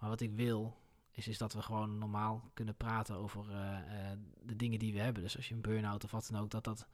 Maar 0.00 0.08
wat 0.08 0.20
ik 0.20 0.32
wil, 0.34 0.76
is, 1.10 1.28
is 1.28 1.38
dat 1.38 1.52
we 1.52 1.62
gewoon 1.62 1.98
normaal 1.98 2.50
kunnen 2.54 2.74
praten 2.76 3.16
over 3.16 3.50
eh, 3.50 3.78
eh, 4.10 4.18
de 4.42 4.56
dingen 4.56 4.78
die 4.78 4.92
we 4.92 4.98
hebben. 5.00 5.22
Dus 5.22 5.36
als 5.36 5.48
je 5.48 5.54
een 5.54 5.60
burn-out 5.60 6.04
of 6.04 6.10
wat 6.10 6.28
dan 6.32 6.40
ook, 6.42 6.50
dat 6.50 6.64
dat 6.64 6.86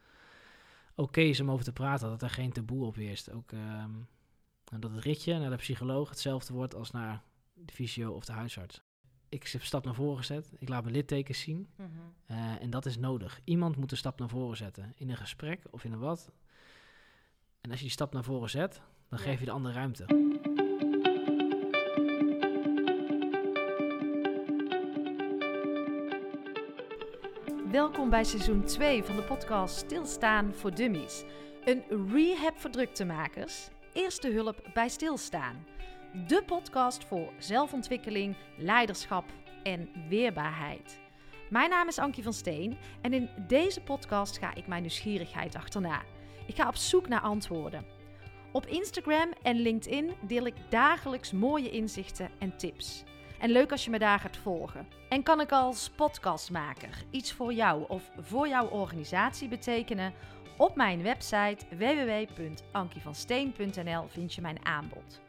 oké 0.94 1.21
is 1.21 1.41
om 1.41 1.50
over 1.50 1.65
te 1.65 1.73
praten. 1.73 2.08
Dat 2.08 2.23
er 2.23 2.31
geen 2.31 2.53
taboe 2.53 2.84
op 2.87 2.95
heerst. 2.95 3.31
Ook 3.33 3.53
ehm, 3.53 3.91
dat 4.65 4.91
het 4.92 5.05
ritje 5.05 5.39
naar 5.39 5.50
de 5.50 5.57
psycholoog 5.57 6.08
hetzelfde 6.08 6.53
wordt 6.53 6.75
als 6.75 6.91
naar 6.91 7.23
de 7.55 7.73
fysio 7.73 8.12
of 8.12 8.25
de 8.25 8.32
huisarts. 8.32 8.82
Ik 9.29 9.46
heb 9.46 9.62
stap 9.62 9.84
naar 9.84 9.95
voren 9.95 10.16
gezet. 10.18 10.52
Ik 10.59 10.68
laat 10.68 10.82
mijn 10.82 10.95
littekens 10.95 11.41
zien. 11.41 11.68
Eh, 12.27 12.62
en 12.62 12.70
dat 12.70 12.86
is 12.86 12.96
nodig. 12.98 13.41
Iemand 13.45 13.77
moet 13.77 13.91
een 13.91 13.96
stap 13.96 14.18
naar 14.18 14.29
voren 14.29 14.57
zetten. 14.57 14.93
In 14.96 15.11
een 15.11 15.16
gesprek 15.16 15.62
of 15.70 15.84
in 15.84 15.93
een 15.93 15.98
wat. 15.98 16.30
En 17.61 17.70
als 17.70 17.79
je 17.79 17.84
die 17.84 17.95
stap 17.95 18.12
naar 18.12 18.25
voren 18.25 18.50
zet, 18.50 18.80
dan 19.09 19.18
Ja. 19.18 19.25
geef 19.25 19.38
je 19.38 19.45
de 19.45 19.50
andere 19.50 19.75
ruimte. 19.75 20.04
Welkom 27.70 28.11
bij 28.11 28.25
seizoen 28.25 28.65
2 28.65 29.05
van 29.05 29.16
de 29.16 29.23
podcast 29.23 29.77
Stilstaan 29.77 30.55
voor 30.55 30.75
Dummies. 30.75 31.25
Een 31.65 31.83
rehab 32.12 32.59
voor 32.59 32.70
druktemakers. 32.70 33.69
Eerste 33.92 34.30
hulp 34.30 34.70
bij 34.75 34.89
stilstaan. 34.89 35.66
De 36.27 36.42
podcast 36.47 37.05
voor 37.05 37.33
zelfontwikkeling, 37.39 38.37
leiderschap 38.56 39.25
en 39.62 39.89
weerbaarheid. 40.09 40.98
Mijn 41.51 41.70
naam 41.70 41.89
is 41.89 41.98
Ankie 41.98 42.23
van 42.23 42.33
Steen 42.33 42.79
en 43.01 43.12
in 43.12 43.29
deze 43.47 43.80
podcast 43.80 44.39
ga 44.39 44.55
ik 44.55 44.67
mijn 44.67 44.83
nieuwsgierigheid 44.83 45.55
achterna. 45.55 46.03
Ik 46.47 46.56
ga 46.56 46.69
op 46.69 46.77
zoek 46.77 47.09
naar 47.09 47.20
antwoorden. 47.20 47.87
Op 48.53 48.67
Instagram 48.67 49.33
en 49.42 49.56
LinkedIn 49.56 50.14
deel 50.20 50.47
ik 50.47 50.55
dagelijks 50.69 51.33
mooie 51.33 51.70
inzichten 51.70 52.30
en 52.39 52.56
tips. 52.56 53.05
En 53.39 53.51
leuk 53.51 53.71
als 53.71 53.85
je 53.85 53.91
me 53.91 53.99
daar 53.99 54.19
gaat 54.19 54.37
volgen. 54.37 54.89
En 55.09 55.23
kan 55.23 55.41
ik 55.41 55.53
als 55.53 55.91
podcastmaker 55.91 57.05
iets 57.11 57.33
voor 57.33 57.53
jou 57.53 57.84
of 57.89 58.11
voor 58.20 58.48
jouw 58.48 58.69
organisatie 58.69 59.48
betekenen? 59.48 60.12
Op 60.56 60.77
mijn 60.77 61.03
website 61.03 61.77
www.ankievansteen.nl 61.77 64.09
vind 64.09 64.34
je 64.34 64.41
mijn 64.41 64.67
aanbod. 64.67 65.20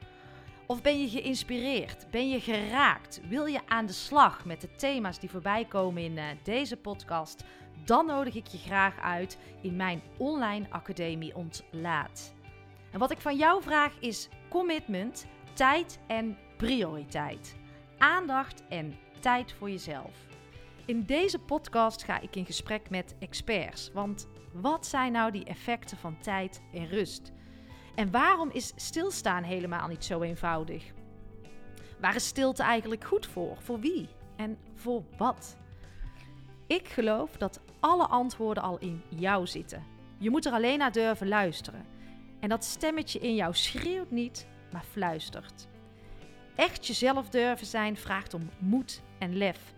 Of 0.65 0.81
ben 0.81 1.01
je 1.01 1.09
geïnspireerd? 1.09 2.11
Ben 2.11 2.29
je 2.29 2.39
geraakt? 2.39 3.21
Wil 3.27 3.45
je 3.45 3.59
aan 3.67 3.85
de 3.85 3.93
slag 3.93 4.45
met 4.45 4.61
de 4.61 4.75
thema's 4.75 5.19
die 5.19 5.29
voorbij 5.29 5.65
komen 5.65 6.03
in 6.03 6.17
eh, 6.17 6.25
deze 6.43 6.77
podcast? 6.77 7.43
Dan 7.85 8.05
nodig 8.05 8.35
ik 8.35 8.47
je 8.47 8.57
graag 8.57 8.99
uit 8.99 9.37
in 9.61 9.75
mijn 9.75 10.01
online 10.17 10.65
academie 10.69 11.35
Ontlaat. 11.35 12.33
En 12.91 12.99
wat 12.99 13.11
ik 13.11 13.21
van 13.21 13.37
jou 13.37 13.63
vraag 13.63 13.93
is 13.99 14.29
commitment, 14.49 15.27
tijd 15.53 15.99
en 16.07 16.37
prioriteit. 16.57 17.55
Aandacht 17.97 18.63
en 18.67 18.97
tijd 19.19 19.53
voor 19.53 19.69
jezelf. 19.69 20.25
In 20.85 21.03
deze 21.03 21.39
podcast 21.39 22.03
ga 22.03 22.19
ik 22.19 22.35
in 22.35 22.45
gesprek 22.45 22.89
met 22.89 23.15
experts. 23.19 23.91
Want 23.93 24.27
wat 24.53 24.85
zijn 24.85 25.11
nou 25.11 25.31
die 25.31 25.43
effecten 25.43 25.97
van 25.97 26.19
tijd 26.19 26.61
en 26.73 26.87
rust? 26.87 27.31
En 27.95 28.11
waarom 28.11 28.49
is 28.51 28.73
stilstaan 28.75 29.43
helemaal 29.43 29.87
niet 29.87 30.05
zo 30.05 30.21
eenvoudig? 30.21 30.93
Waar 31.99 32.15
is 32.15 32.27
stilte 32.27 32.63
eigenlijk 32.63 33.03
goed 33.03 33.25
voor? 33.25 33.57
Voor 33.59 33.79
wie? 33.79 34.09
En 34.35 34.57
voor 34.75 35.03
wat? 35.17 35.57
Ik 36.67 36.87
geloof 36.87 37.31
dat 37.31 37.61
alle 37.79 38.07
antwoorden 38.07 38.63
al 38.63 38.77
in 38.77 39.01
jou 39.09 39.47
zitten. 39.47 39.83
Je 40.17 40.29
moet 40.29 40.45
er 40.45 40.51
alleen 40.51 40.77
naar 40.77 40.91
durven 40.91 41.27
luisteren. 41.27 41.85
En 42.39 42.49
dat 42.49 42.63
stemmetje 42.63 43.19
in 43.19 43.35
jou 43.35 43.53
schreeuwt 43.53 44.11
niet, 44.11 44.47
maar 44.71 44.83
fluistert. 44.91 45.67
Echt 46.57 46.87
jezelf 46.87 47.29
durven 47.29 47.67
zijn 47.67 47.97
vraagt 47.97 48.33
om 48.33 48.49
moed 48.59 49.01
en 49.17 49.37
lef. 49.37 49.73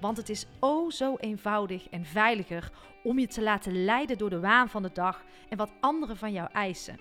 Want 0.00 0.16
het 0.16 0.28
is 0.28 0.46
o 0.58 0.90
zo 0.90 1.16
eenvoudig 1.16 1.88
en 1.88 2.04
veiliger 2.04 2.70
om 3.02 3.18
je 3.18 3.26
te 3.26 3.42
laten 3.42 3.84
leiden 3.84 4.18
door 4.18 4.30
de 4.30 4.40
waan 4.40 4.68
van 4.68 4.82
de 4.82 4.90
dag 4.92 5.24
en 5.48 5.56
wat 5.56 5.72
anderen 5.80 6.16
van 6.16 6.32
jou 6.32 6.48
eisen. 6.52 7.00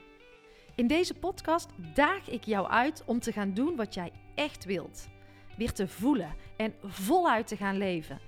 In 0.76 0.88
deze 0.88 1.14
podcast 1.14 1.70
daag 1.94 2.30
ik 2.30 2.44
jou 2.44 2.68
uit 2.68 3.04
om 3.06 3.20
te 3.20 3.32
gaan 3.32 3.54
doen 3.54 3.76
wat 3.76 3.94
jij 3.94 4.12
echt 4.36 4.66
wilt. 4.66 5.08
Weer 5.58 5.74
te 5.74 5.88
voelen 5.88 6.36
en 6.58 6.74
voluit 6.84 7.48
te 7.48 7.58
gaan 7.58 7.78
leven. 7.78 8.20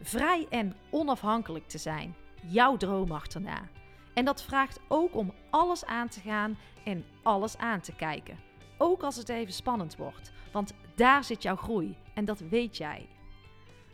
Vrij 0.00 0.46
en 0.50 0.76
onafhankelijk 0.90 1.68
te 1.68 1.78
zijn. 1.78 2.14
Jouw 2.46 2.76
droom 2.76 3.12
achterna. 3.12 3.68
En 4.14 4.24
dat 4.24 4.42
vraagt 4.42 4.80
ook 4.88 5.16
om 5.16 5.32
alles 5.50 5.84
aan 5.84 6.08
te 6.08 6.20
gaan 6.20 6.58
en 6.84 7.04
alles 7.22 7.56
aan 7.56 7.80
te 7.80 7.94
kijken. 7.94 8.47
Ook 8.78 9.02
als 9.02 9.16
het 9.16 9.28
even 9.28 9.52
spannend 9.52 9.96
wordt. 9.96 10.32
Want 10.52 10.72
daar 10.94 11.24
zit 11.24 11.42
jouw 11.42 11.56
groei 11.56 11.96
en 12.14 12.24
dat 12.24 12.40
weet 12.40 12.76
jij. 12.76 13.08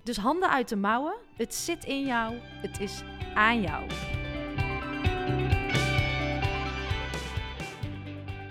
Dus 0.02 0.16
handen 0.16 0.50
uit 0.50 0.68
de 0.68 0.76
mouwen. 0.76 1.14
Het 1.36 1.54
zit 1.54 1.84
in 1.84 2.06
jou. 2.06 2.38
Het 2.42 2.80
is 2.80 3.02
aan 3.34 3.60
jou. 3.60 3.86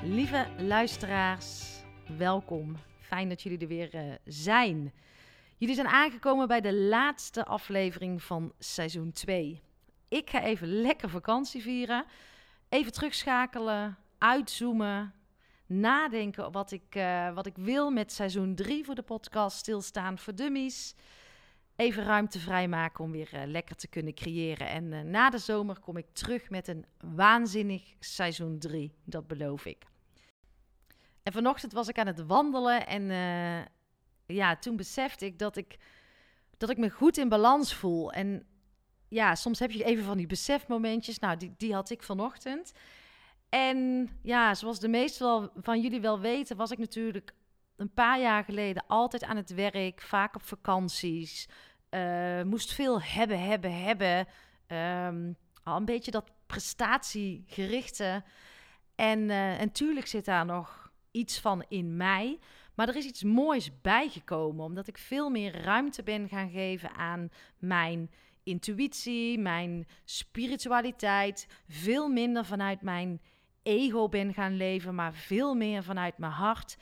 Lieve 0.04 0.48
luisteraars, 0.58 1.64
welkom. 2.18 2.76
Fijn 3.00 3.30
dat 3.30 3.42
jullie 3.42 3.60
er 3.60 3.68
weer 3.68 3.94
eh, 3.94 4.14
zijn. 4.26 4.94
Jullie 5.58 5.76
zijn 5.76 5.88
aangekomen 5.88 6.48
bij 6.48 6.62
de 6.62 6.74
laatste 6.74 7.46
aflevering 7.46 8.24
van 8.24 8.54
seizoen 8.60 9.12
2. 9.12 9.62
Ik 10.08 10.30
ga 10.30 10.42
even 10.42 10.68
lekker 10.68 11.10
vakantie 11.10 11.62
vieren. 11.62 12.06
Even 12.70 12.92
terugschakelen, 12.92 13.98
uitzoomen, 14.18 15.14
nadenken 15.66 16.52
wat 16.52 16.72
ik, 16.72 16.96
eh, 16.96 17.34
wat 17.34 17.46
ik 17.46 17.56
wil 17.56 17.92
met 17.92 18.12
seizoen 18.12 18.56
3 18.56 18.86
voor 18.86 18.96
de 18.96 19.02
podcast 19.02 19.58
Stilstaan 19.58 20.18
voor 20.18 20.36
Dummies. 20.36 20.96
Even 21.76 22.04
ruimte 22.04 22.40
vrijmaken 22.40 23.04
om 23.04 23.12
weer 23.12 23.30
eh, 23.34 23.42
lekker 23.46 23.76
te 23.76 23.88
kunnen 23.88 24.14
creëren. 24.14 24.68
En 24.68 24.94
eh, 24.94 25.02
na 25.02 25.30
de 25.30 25.38
zomer 25.38 25.80
kom 25.80 25.98
ik 25.98 26.06
terug 26.14 26.50
met 26.50 26.68
een 26.68 26.86
waanzinnig 27.16 27.94
seizoen 28.00 28.60
3. 28.60 28.94
Dat 29.04 29.28
beloof 29.28 29.66
ik. 29.66 29.86
En 31.24 31.34
vanochtend 31.34 31.74
was 31.74 31.88
ik 31.88 31.98
aan 31.98 32.08
het 32.08 32.26
wandelen 32.26 32.88
en 32.88 33.04
ja, 34.26 34.56
toen 34.56 34.76
besefte 34.76 35.26
ik 35.26 35.40
dat 35.40 35.56
ik, 35.56 35.78
dat 36.58 36.70
ik 36.70 36.78
me 36.78 36.90
goed 36.90 37.18
in 37.18 37.30
balans 37.30 37.74
voel. 37.74 38.12
En 38.12 38.46
ja, 39.08 39.36
soms 39.36 39.60
heb 39.60 39.72
je 39.72 39.84
even 39.84 40.04
van 40.04 40.18
die 40.18 40.28
besefmomentjes. 40.28 41.20
Nou, 41.20 41.38
die, 41.38 41.54
die 41.58 41.74
had 41.74 41.90
ik 41.90 42.04
vanochtend. 42.04 42.74
En 43.54 44.10
ja, 44.22 44.54
zoals 44.54 44.80
de 44.80 44.88
meesten 44.88 45.52
van 45.56 45.82
jullie 45.82 46.02
wel 46.02 46.20
weten, 46.20 46.58
was 46.58 46.72
ik 46.72 46.78
natuurlijk 46.78 47.34
een 47.76 47.94
paar 47.94 48.20
jaar 48.20 48.44
geleden 48.44 48.84
altijd 48.88 49.24
aan 49.24 49.38
het 49.38 49.54
werk, 49.54 50.02
vaak 50.02 50.36
op 50.36 50.44
vakanties. 50.44 51.48
eh, 51.90 52.42
moest 52.42 52.74
veel 52.74 53.02
hebben, 53.02 53.40
hebben, 53.40 53.84
hebben. 53.84 54.28
Ehm, 54.68 55.34
al 55.64 55.78
een 55.78 55.86
beetje 55.86 56.12
dat 56.12 56.32
prestatiegerichte. 56.48 58.24
En, 58.96 59.30
eh, 59.30 59.62
en 59.62 59.72
tuurlijk 59.72 60.08
zit 60.08 60.26
daar 60.26 60.46
nog 60.46 60.92
iets 61.12 61.40
van 61.40 61.66
in 61.68 61.98
mij. 61.98 62.40
Maar 62.76 62.88
er 62.88 62.96
is 62.96 63.06
iets 63.06 63.24
moois 63.24 63.82
bijgekomen, 63.82 64.66
omdat 64.66 64.88
ik 64.88 64.98
veel 64.98 65.30
meer 65.30 65.62
ruimte 65.62 66.04
ben 66.04 66.28
gaan 66.28 66.50
geven 66.50 66.96
aan 66.96 67.30
mijn 67.58 68.12
intuïtie, 68.44 69.40
mijn 69.40 69.88
spiritualiteit. 70.04 71.48
Veel 71.68 72.10
minder 72.10 72.46
vanuit 72.46 72.82
mijn 72.82 73.22
ego 73.64 74.10
ben 74.10 74.34
gaan 74.34 74.58
leven, 74.58 74.96
maar 74.96 75.14
veel 75.14 75.54
meer 75.54 75.84
vanuit 75.84 76.18
mijn 76.18 76.32
hart. 76.32 76.78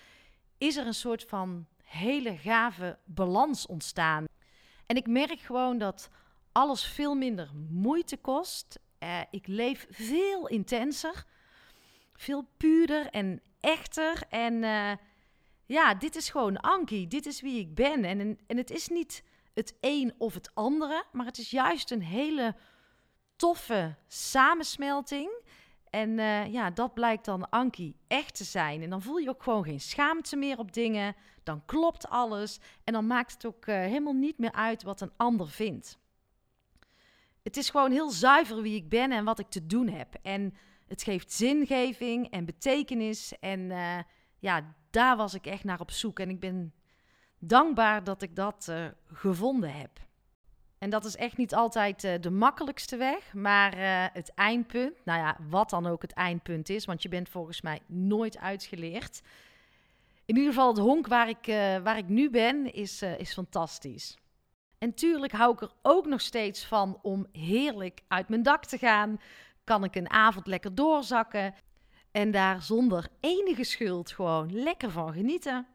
Is 0.57 0.77
er 0.77 0.85
een 0.85 0.93
soort 0.93 1.23
van 1.23 1.67
hele 1.83 2.37
gave 2.37 2.97
balans 3.05 3.65
ontstaan. 3.65 4.25
En 4.85 4.95
ik 4.95 5.07
merk 5.07 5.39
gewoon 5.39 5.77
dat 5.77 6.09
alles 6.51 6.85
veel 6.85 7.15
minder 7.15 7.49
moeite 7.69 8.17
kost. 8.17 8.79
Eh, 8.97 9.19
ik 9.31 9.47
leef 9.47 9.87
veel 9.89 10.47
intenser, 10.47 11.25
veel 12.13 12.47
puurder 12.57 13.07
en 13.09 13.41
echter. 13.59 14.23
En 14.29 14.63
eh, 14.63 14.91
ja, 15.65 15.93
dit 15.93 16.15
is 16.15 16.29
gewoon 16.29 16.57
Ankie. 16.57 17.07
Dit 17.07 17.25
is 17.25 17.41
wie 17.41 17.59
ik 17.59 17.75
ben. 17.75 18.03
En, 18.03 18.39
en 18.47 18.57
het 18.57 18.71
is 18.71 18.87
niet 18.87 19.23
het 19.53 19.77
een 19.79 20.13
of 20.17 20.33
het 20.33 20.51
andere, 20.53 21.03
maar 21.11 21.25
het 21.25 21.37
is 21.37 21.49
juist 21.49 21.91
een 21.91 22.03
hele 22.03 22.55
toffe 23.35 23.95
samensmelting. 24.07 25.31
En 25.91 26.19
eh, 26.19 26.51
ja, 26.51 26.69
dat 26.69 26.93
blijkt 26.93 27.25
dan 27.25 27.49
Ankie 27.49 27.95
echt 28.07 28.35
te 28.35 28.43
zijn. 28.43 28.81
En 28.81 28.89
dan 28.89 29.01
voel 29.01 29.17
je 29.17 29.29
ook 29.29 29.43
gewoon 29.43 29.63
geen 29.63 29.79
schaamte 29.79 30.35
meer 30.35 30.57
op 30.57 30.73
dingen. 30.73 31.15
Dan 31.43 31.65
klopt 31.65 32.07
alles. 32.07 32.59
En 32.83 32.93
dan 32.93 33.07
maakt 33.07 33.33
het 33.33 33.45
ook 33.45 33.65
eh, 33.65 33.75
helemaal 33.75 34.13
niet 34.13 34.37
meer 34.37 34.51
uit 34.51 34.83
wat 34.83 35.01
een 35.01 35.11
ander 35.17 35.49
vindt. 35.49 35.99
Het 37.43 37.57
is 37.57 37.69
gewoon 37.69 37.91
heel 37.91 38.09
zuiver 38.09 38.61
wie 38.61 38.75
ik 38.75 38.89
ben 38.89 39.11
en 39.11 39.23
wat 39.23 39.39
ik 39.39 39.49
te 39.49 39.65
doen 39.65 39.87
heb. 39.87 40.15
En 40.21 40.53
het 40.87 41.03
geeft 41.03 41.31
zingeving 41.31 42.29
en 42.29 42.45
betekenis. 42.45 43.39
En 43.39 43.71
eh, 43.71 43.99
ja, 44.39 44.75
daar 44.89 45.17
was 45.17 45.33
ik 45.33 45.45
echt 45.45 45.63
naar 45.63 45.79
op 45.79 45.91
zoek. 45.91 46.19
En 46.19 46.29
ik 46.29 46.39
ben 46.39 46.73
dankbaar 47.39 48.03
dat 48.03 48.21
ik 48.21 48.35
dat 48.35 48.71
gevonden 49.07 49.73
heb. 49.73 49.99
En 50.81 50.89
dat 50.89 51.05
is 51.05 51.15
echt 51.15 51.37
niet 51.37 51.55
altijd 51.55 52.03
eh, 52.03 52.13
de 52.21 52.29
makkelijkste 52.29 52.97
weg, 52.97 53.33
maar 53.33 53.73
eh, 53.73 54.05
het 54.13 54.33
eindpunt, 54.33 55.05
nou 55.05 55.19
ja, 55.19 55.37
wat 55.49 55.69
dan 55.69 55.85
ook 55.85 56.01
het 56.01 56.13
eindpunt 56.13 56.69
is, 56.69 56.85
want 56.85 57.01
je 57.01 57.09
bent 57.09 57.29
volgens 57.29 57.61
mij 57.61 57.79
nooit 57.85 58.37
uitgeleerd, 58.37 59.21
In 60.25 60.35
ieder 60.37 60.53
geval, 60.53 60.67
het 60.67 60.77
honk 60.77 61.07
waar 61.07 61.29
ik, 61.29 61.47
eh, 61.47 61.77
waar 61.77 61.97
ik 61.97 62.07
nu 62.07 62.29
ben, 62.29 62.73
is, 62.73 63.01
is 63.01 63.33
fantastisch. 63.33 64.17
En 64.77 64.93
tuurlijk 64.93 65.31
hou 65.31 65.53
ik 65.53 65.61
er 65.61 65.71
ook 65.81 66.05
nog 66.05 66.21
steeds 66.21 66.65
van 66.65 66.99
om 67.01 67.27
heerlijk 67.31 68.01
uit 68.07 68.29
mijn 68.29 68.43
dak 68.43 68.65
te 68.65 68.77
gaan. 68.77 69.19
Kan 69.63 69.83
ik 69.83 69.95
een 69.95 70.09
avond 70.09 70.47
lekker 70.47 70.75
doorzakken 70.75 71.53
en 72.11 72.31
daar 72.31 72.61
zonder 72.61 73.07
enige 73.19 73.63
schuld 73.63 74.11
gewoon 74.11 74.53
lekker 74.53 74.91
van 74.91 75.13
genieten. 75.13 75.67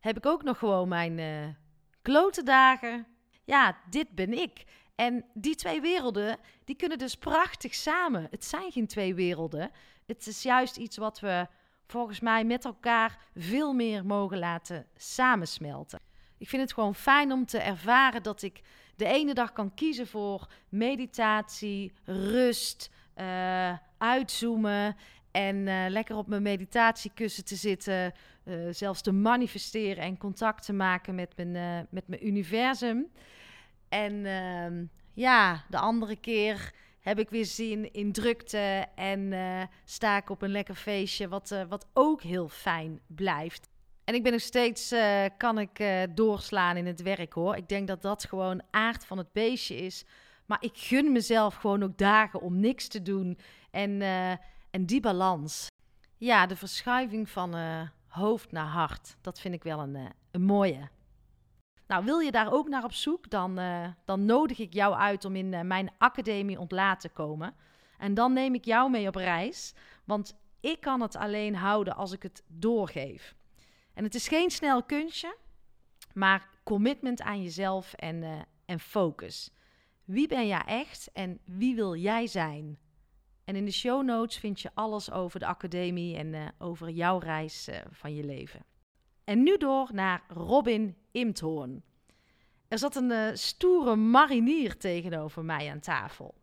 Heb 0.00 0.16
ik 0.16 0.26
ook 0.26 0.42
nog 0.42 0.58
gewoon 0.58 0.88
mijn 0.88 1.56
klote 2.02 2.42
dagen. 2.42 3.15
Ja, 3.46 3.76
dit 3.90 4.10
ben 4.14 4.32
ik. 4.32 4.64
En 4.94 5.24
die 5.34 5.54
twee 5.54 5.80
werelden, 5.80 6.38
die 6.64 6.76
kunnen 6.76 6.98
dus 6.98 7.14
prachtig 7.14 7.74
samen. 7.74 8.26
Het 8.30 8.44
zijn 8.44 8.72
geen 8.72 8.86
twee 8.86 9.14
werelden. 9.14 9.70
Het 10.06 10.26
is 10.26 10.42
juist 10.42 10.76
iets 10.76 10.96
wat 10.96 11.20
we 11.20 11.46
volgens 11.86 12.20
mij 12.20 12.44
met 12.44 12.64
elkaar 12.64 13.18
veel 13.34 13.72
meer 13.72 14.06
mogen 14.06 14.38
laten 14.38 14.86
samensmelten. 14.96 16.00
Ik 16.38 16.48
vind 16.48 16.62
het 16.62 16.72
gewoon 16.72 16.94
fijn 16.94 17.32
om 17.32 17.46
te 17.46 17.58
ervaren 17.58 18.22
dat 18.22 18.42
ik 18.42 18.60
de 18.96 19.06
ene 19.06 19.34
dag 19.34 19.52
kan 19.52 19.74
kiezen 19.74 20.06
voor 20.06 20.48
meditatie, 20.68 21.92
rust, 22.04 22.90
uh, 23.16 23.72
uitzoomen 23.98 24.96
en 25.30 25.56
uh, 25.56 25.84
lekker 25.88 26.16
op 26.16 26.26
mijn 26.26 26.42
meditatiekussen 26.42 27.44
te 27.44 27.56
zitten, 27.56 28.12
uh, 28.44 28.54
zelfs 28.70 29.02
te 29.02 29.12
manifesteren 29.12 30.04
en 30.04 30.18
contact 30.18 30.64
te 30.64 30.72
maken 30.72 31.14
met 31.14 31.36
mijn, 31.36 31.86
met 31.90 32.08
mijn 32.08 32.26
universum. 32.26 33.06
En 33.96 34.26
ehm, 34.26 34.84
ja, 35.12 35.64
de 35.68 35.78
andere 35.78 36.16
keer 36.16 36.72
heb 37.00 37.18
ik 37.18 37.30
weer 37.30 37.44
zin 37.44 37.92
in 37.92 38.12
drukte 38.12 38.86
en 38.94 39.20
uh, 39.20 39.62
sta 39.84 40.16
ik 40.16 40.30
op 40.30 40.42
een 40.42 40.50
lekker 40.50 40.74
feestje, 40.74 41.28
wat, 41.28 41.50
uh, 41.50 41.62
wat 41.68 41.86
ook 41.92 42.22
heel 42.22 42.48
fijn 42.48 43.00
blijft. 43.06 43.68
En 44.04 44.14
ik 44.14 44.22
ben 44.22 44.32
nog 44.32 44.40
steeds, 44.40 44.92
uh, 44.92 45.24
kan 45.36 45.58
ik 45.58 45.84
doorslaan 46.14 46.76
in 46.76 46.86
het 46.86 47.02
werk 47.02 47.32
hoor. 47.32 47.56
Ik 47.56 47.68
denk 47.68 47.88
dat 47.88 48.02
dat 48.02 48.24
gewoon 48.24 48.62
aard 48.70 49.04
van 49.04 49.18
het 49.18 49.32
beestje 49.32 49.76
is. 49.76 50.04
Maar 50.46 50.58
ik 50.60 50.76
gun 50.78 51.12
mezelf 51.12 51.54
gewoon 51.54 51.82
ook 51.82 51.98
dagen 51.98 52.40
om 52.40 52.60
niks 52.60 52.88
te 52.88 53.02
doen. 53.02 53.38
En, 53.70 54.02
en 54.70 54.86
die 54.86 55.00
balans. 55.00 55.66
Ja, 56.16 56.46
de 56.46 56.56
verschuiving 56.56 57.28
van 57.28 57.54
hoofd 58.08 58.52
naar 58.52 58.66
hart. 58.66 59.16
Dat 59.20 59.40
vind 59.40 59.54
ik 59.54 59.62
wel 59.62 59.80
een, 59.80 59.98
een 60.30 60.42
mooie. 60.42 60.88
Nou, 61.86 62.04
wil 62.04 62.18
je 62.18 62.30
daar 62.30 62.52
ook 62.52 62.68
naar 62.68 62.84
op 62.84 62.92
zoek, 62.92 63.30
dan, 63.30 63.58
uh, 63.58 63.88
dan 64.04 64.24
nodig 64.24 64.58
ik 64.58 64.72
jou 64.72 64.94
uit 64.94 65.24
om 65.24 65.36
in 65.36 65.52
uh, 65.52 65.60
mijn 65.60 65.90
academie 65.98 66.58
ontlaat 66.58 67.00
te 67.00 67.08
komen. 67.08 67.54
En 67.98 68.14
dan 68.14 68.32
neem 68.32 68.54
ik 68.54 68.64
jou 68.64 68.90
mee 68.90 69.08
op 69.08 69.14
reis, 69.14 69.74
want 70.04 70.36
ik 70.60 70.80
kan 70.80 71.00
het 71.00 71.16
alleen 71.16 71.54
houden 71.54 71.96
als 71.96 72.12
ik 72.12 72.22
het 72.22 72.42
doorgeef. 72.46 73.34
En 73.94 74.04
het 74.04 74.14
is 74.14 74.28
geen 74.28 74.50
snel 74.50 74.82
kunstje, 74.82 75.36
maar 76.14 76.48
commitment 76.64 77.22
aan 77.22 77.42
jezelf 77.42 77.92
en, 77.92 78.16
uh, 78.22 78.32
en 78.64 78.80
focus. 78.80 79.50
Wie 80.04 80.28
ben 80.28 80.46
jij 80.46 80.62
echt 80.66 81.10
en 81.12 81.38
wie 81.44 81.74
wil 81.74 81.96
jij 81.96 82.26
zijn? 82.26 82.78
En 83.44 83.56
in 83.56 83.64
de 83.64 83.70
show 83.70 84.04
notes 84.04 84.38
vind 84.38 84.60
je 84.60 84.70
alles 84.74 85.10
over 85.10 85.40
de 85.40 85.46
academie 85.46 86.16
en 86.16 86.54
over 86.58 86.90
jouw 86.90 87.18
reis 87.18 87.68
van 87.90 88.14
je 88.14 88.24
leven. 88.24 88.64
En 89.24 89.42
nu 89.42 89.56
door 89.56 89.88
naar 89.92 90.22
Robin 90.28 90.96
Er 92.68 92.78
zat 92.78 92.96
een 92.96 93.10
uh, 93.10 93.28
stoere 93.32 93.96
marinier 93.96 94.76
tegenover 94.76 95.44
mij 95.44 95.70
aan 95.70 95.80
tafel. 95.80 96.34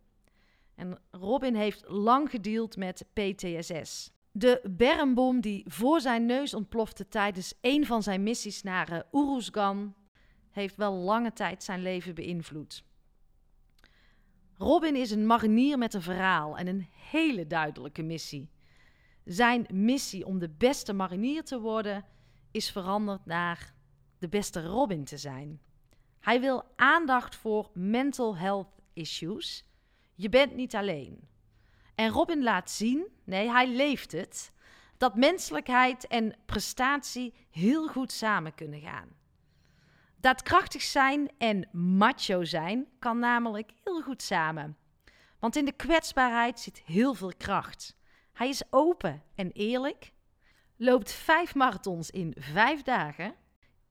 En 0.75 0.99
Robin 1.11 1.55
heeft 1.55 1.83
lang 1.87 2.29
gedeeld 2.29 2.77
met 2.77 3.05
PTSS. 3.13 4.11
De 4.31 4.61
bermbom 4.69 5.41
die 5.41 5.65
voor 5.67 6.01
zijn 6.01 6.25
neus 6.25 6.53
ontplofte 6.53 7.07
tijdens 7.07 7.53
een 7.61 7.85
van 7.85 8.03
zijn 8.03 8.23
missies 8.23 8.63
naar 8.63 8.91
uh, 8.91 8.99
Uruzgan 9.11 9.95
heeft 10.51 10.75
wel 10.75 10.93
lange 10.93 11.33
tijd 11.33 11.63
zijn 11.63 11.81
leven 11.81 12.15
beïnvloed. 12.15 12.83
Robin 14.57 14.95
is 14.95 15.11
een 15.11 15.25
marinier 15.25 15.77
met 15.77 15.93
een 15.93 16.01
verhaal 16.01 16.57
en 16.57 16.67
een 16.67 16.87
hele 16.91 17.47
duidelijke 17.47 18.03
missie. 18.03 18.49
Zijn 19.25 19.65
missie 19.71 20.25
om 20.25 20.39
de 20.39 20.49
beste 20.49 20.93
marinier 20.93 21.43
te 21.43 21.59
worden 21.59 22.05
is 22.51 22.71
veranderd 22.71 23.25
naar 23.25 23.73
de 24.23 24.29
beste 24.29 24.65
Robin 24.65 25.03
te 25.03 25.17
zijn. 25.17 25.61
Hij 26.19 26.41
wil 26.41 26.63
aandacht 26.75 27.35
voor 27.35 27.69
mental 27.73 28.37
health 28.37 28.79
issues. 28.93 29.65
Je 30.15 30.29
bent 30.29 30.55
niet 30.55 30.75
alleen. 30.75 31.27
En 31.95 32.09
Robin 32.09 32.43
laat 32.43 32.71
zien, 32.71 33.07
nee, 33.23 33.49
hij 33.49 33.67
leeft 33.67 34.11
het, 34.11 34.51
dat 34.97 35.15
menselijkheid 35.15 36.07
en 36.07 36.35
prestatie 36.45 37.33
heel 37.49 37.87
goed 37.87 38.11
samen 38.11 38.55
kunnen 38.55 38.79
gaan. 38.79 39.09
Daadkrachtig 40.17 40.81
zijn 40.81 41.31
en 41.37 41.69
macho 41.71 42.43
zijn 42.43 42.87
kan 42.99 43.19
namelijk 43.19 43.71
heel 43.83 44.01
goed 44.01 44.21
samen. 44.21 44.77
Want 45.39 45.55
in 45.55 45.65
de 45.65 45.75
kwetsbaarheid 45.75 46.59
zit 46.59 46.81
heel 46.85 47.13
veel 47.13 47.33
kracht. 47.37 47.97
Hij 48.33 48.49
is 48.49 48.63
open 48.69 49.23
en 49.35 49.51
eerlijk, 49.51 50.11
loopt 50.77 51.11
vijf 51.11 51.55
marathons 51.55 52.09
in 52.09 52.35
vijf 52.39 52.81
dagen, 52.81 53.35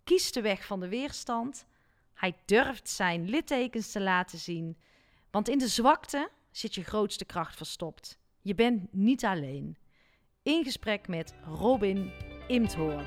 kiest 0.04 0.34
de 0.34 0.40
weg 0.40 0.66
van 0.66 0.81
de 0.81 0.88
weerstand. 0.88 1.66
Hij 2.14 2.37
durft 2.44 2.88
zijn 2.88 3.28
littekens 3.28 3.93
te 3.93 4.00
laten 4.00 4.38
zien, 4.38 4.78
want 5.31 5.49
in 5.49 5.58
de 5.58 5.69
zwakte 5.69 6.31
zit 6.50 6.75
je 6.75 6.84
grootste 6.84 7.25
kracht 7.25 7.56
verstopt. 7.56 8.19
Je 8.40 8.54
bent 8.54 8.93
niet 8.93 9.25
alleen. 9.25 9.76
In 10.43 10.64
gesprek 10.64 11.08
met 11.08 11.34
Robin 11.44 12.12
Imthoorn. 12.49 13.06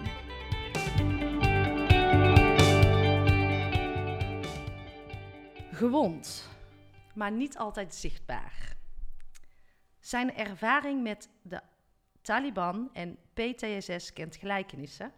Gewond, 5.71 6.49
maar 7.15 7.31
niet 7.31 7.57
altijd 7.57 7.95
zichtbaar. 7.95 8.75
Zijn 9.99 10.35
ervaring 10.35 11.03
met 11.03 11.29
de 11.41 11.61
Taliban 12.21 12.89
en 12.93 13.17
PTSS 13.33 14.13
kent 14.13 14.35
gelijkenissen, 14.35 15.13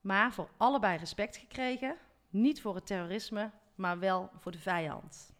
maar 0.00 0.32
voor 0.32 0.50
allebei 0.56 0.98
respect 0.98 1.36
gekregen, 1.36 1.96
niet 2.28 2.60
voor 2.60 2.74
het 2.74 2.86
terrorisme, 2.86 3.50
maar 3.74 3.98
wel 3.98 4.30
voor 4.38 4.52
de 4.52 4.58
vijand. 4.58 5.32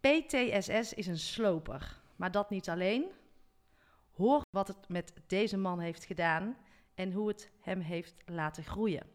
PTSS 0.00 0.92
is 0.92 1.06
een 1.06 1.18
sloper, 1.18 2.00
maar 2.16 2.30
dat 2.30 2.50
niet 2.50 2.68
alleen. 2.68 3.04
Hoor 4.10 4.42
wat 4.50 4.68
het 4.68 4.88
met 4.88 5.12
deze 5.26 5.56
man 5.56 5.80
heeft 5.80 6.04
gedaan 6.04 6.56
en 6.94 7.12
hoe 7.12 7.28
het 7.28 7.50
hem 7.60 7.80
heeft 7.80 8.14
laten 8.24 8.64
groeien. 8.64 9.06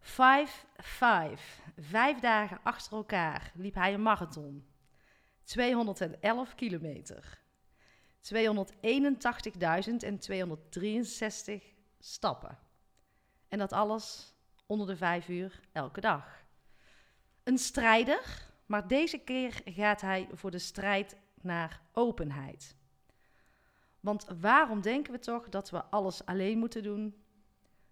Five, 0.00 0.66
five. 0.76 1.62
Vijf 1.78 2.18
dagen 2.20 2.60
achter 2.62 2.92
elkaar 2.92 3.52
liep 3.54 3.74
hij 3.74 3.94
een 3.94 4.02
marathon. 4.02 4.66
211 5.44 6.54
kilometer. 6.54 7.40
281.263 8.20 8.32
stappen. 12.04 12.58
En 13.48 13.58
dat 13.58 13.72
alles 13.72 14.34
onder 14.66 14.86
de 14.86 14.96
vijf 14.96 15.28
uur 15.28 15.60
elke 15.72 16.00
dag. 16.00 16.44
Een 17.42 17.58
strijder, 17.58 18.50
maar 18.66 18.88
deze 18.88 19.18
keer 19.18 19.60
gaat 19.64 20.00
hij 20.00 20.28
voor 20.32 20.50
de 20.50 20.58
strijd 20.58 21.16
naar 21.40 21.80
openheid. 21.92 22.76
Want 24.00 24.26
waarom 24.40 24.80
denken 24.80 25.12
we 25.12 25.18
toch 25.18 25.48
dat 25.48 25.70
we 25.70 25.84
alles 25.84 26.26
alleen 26.26 26.58
moeten 26.58 26.82
doen? 26.82 27.22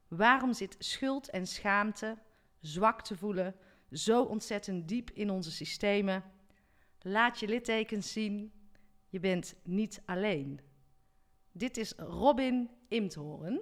Waarom 0.09 0.53
zit 0.53 0.77
schuld 0.79 1.31
en 1.31 1.47
schaamte, 1.47 2.19
zwak 2.61 3.03
te 3.03 3.17
voelen, 3.17 3.55
zo 3.93 4.23
ontzettend 4.23 4.89
diep 4.89 5.11
in 5.11 5.31
onze 5.31 5.51
systemen? 5.51 6.25
Laat 7.01 7.41
je 7.41 7.49
littekens 7.49 8.13
zien, 8.13 8.53
je 9.09 9.21
bent 9.21 9.55
niet 9.63 10.03
alleen. 10.05 10.61
Dit 11.53 11.77
is 11.77 11.93
Robin 11.97 12.71
Imthoorn. 12.89 13.61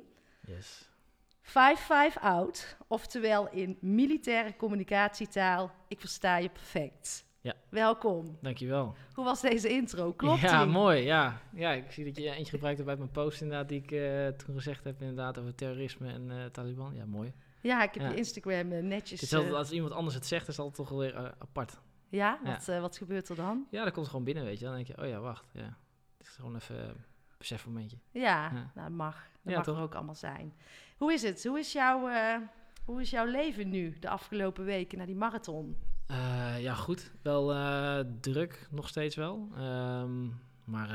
Yes. 0.56 0.88
5-5 1.42 2.20
out, 2.20 2.76
oftewel 2.86 3.48
in 3.50 3.76
militaire 3.80 4.56
communicatietaal, 4.56 5.70
ik 5.88 6.00
versta 6.00 6.36
je 6.36 6.48
perfect. 6.48 7.24
Ja. 7.40 7.54
Welkom. 7.68 8.38
Dankjewel. 8.42 8.94
Hoe 9.14 9.24
was 9.24 9.40
deze 9.40 9.68
intro? 9.68 10.12
Klopt 10.12 10.40
Ja, 10.40 10.62
die? 10.62 10.72
mooi. 10.72 11.00
Ja. 11.02 11.40
ja, 11.52 11.70
ik 11.72 11.92
zie 11.92 12.04
dat 12.04 12.16
je 12.16 12.30
eentje 12.30 12.50
gebruikt 12.52 12.78
hebt 12.78 12.90
uit 12.90 12.98
mijn 12.98 13.10
post 13.10 13.40
inderdaad, 13.40 13.68
die 13.68 13.82
ik 13.82 13.90
eh, 13.90 14.26
toen 14.28 14.54
gezegd 14.54 14.84
heb 14.84 15.00
inderdaad 15.00 15.38
over 15.38 15.54
terrorisme 15.54 16.12
en 16.12 16.30
eh, 16.30 16.44
Taliban. 16.44 16.94
Ja, 16.94 17.06
mooi. 17.06 17.32
Ja, 17.60 17.82
ik 17.82 17.94
heb 17.94 18.02
Ja. 18.02 18.08
je 18.08 18.16
Instagram 18.16 18.72
eh, 18.72 18.82
netjes... 18.82 19.20
Het 19.20 19.30
is 19.30 19.36
altijd, 19.36 19.54
als 19.54 19.70
iemand 19.70 19.92
anders 19.92 20.14
het 20.14 20.26
zegt, 20.26 20.48
is 20.48 20.56
het 20.56 20.66
altijd 20.66 20.76
toch 20.76 20.88
wel 20.88 20.98
weer 20.98 21.34
apart. 21.38 21.80
ja, 22.08 22.38
wat, 22.44 22.66
wat 22.80 22.96
gebeurt 22.96 23.28
er 23.28 23.36
dan? 23.36 23.66
Ja, 23.70 23.84
dat 23.84 23.92
komt 23.92 24.06
gewoon 24.06 24.24
binnen, 24.24 24.44
weet 24.44 24.58
je. 24.58 24.64
Dan 24.64 24.74
denk 24.74 24.86
je, 24.86 24.98
oh 25.02 25.06
ja, 25.08 25.18
wacht. 25.20 25.44
Ja. 25.52 25.76
Het 26.18 26.26
is 26.26 26.28
gewoon 26.28 26.54
even 26.54 26.88
een 26.88 26.94
besefmomentje. 27.38 27.96
Ja, 28.10 28.22
Ja. 28.22 28.50
nou, 28.52 28.66
dat 28.74 28.90
mag. 28.90 29.26
Dat 29.48 29.56
Ja, 29.56 29.56
mag 29.56 29.64
toch? 29.64 29.76
er 29.76 29.82
ook 29.82 29.94
allemaal 29.94 30.14
zijn. 30.14 30.52
Hoe 30.96 31.12
is 31.12 31.22
het? 31.22 31.44
Hoe 31.44 31.58
is, 31.58 31.72
jouw, 31.72 32.08
eh, 32.08 32.36
hoe 32.84 33.00
is 33.00 33.10
jouw 33.10 33.26
leven 33.26 33.68
nu, 33.68 33.96
de 34.00 34.08
afgelopen 34.08 34.64
weken, 34.64 34.98
na 34.98 35.06
die 35.06 35.14
marathon? 35.16 35.76
Eh, 36.06 36.60
ja, 36.62 36.74
goed. 36.74 37.10
Wel 37.22 37.52
eh, 37.54 38.00
druk, 38.20 38.66
nog 38.70 38.88
steeds 38.88 39.16
wel. 39.16 39.48
Ehm, 39.56 40.26
maar 40.64 40.88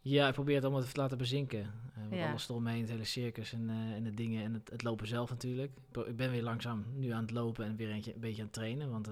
Ja, 0.00 0.26
ik 0.28 0.34
probeer 0.34 0.54
het 0.54 0.64
allemaal 0.64 0.82
te 0.82 1.00
laten 1.00 1.18
bezinken. 1.18 1.70
Want 2.08 2.14
Ja. 2.14 2.28
alles 2.28 2.48
eromheen, 2.48 2.80
het 2.80 2.90
hele 2.90 3.04
circus 3.04 3.52
en, 3.52 3.70
en 3.70 4.02
de 4.04 4.14
dingen 4.14 4.44
en 4.44 4.54
het, 4.54 4.70
het 4.70 4.82
lopen 4.82 5.06
zelf 5.06 5.30
natuurlijk. 5.30 5.72
Ik 6.06 6.16
ben 6.16 6.30
weer 6.30 6.42
langzaam 6.42 6.84
nu 6.94 7.10
aan 7.10 7.22
het 7.22 7.30
lopen 7.30 7.64
en 7.64 7.76
weer 7.76 7.90
een 7.90 8.14
beetje 8.16 8.38
aan 8.40 8.44
het 8.46 8.52
trainen. 8.52 8.90
Want 8.90 9.10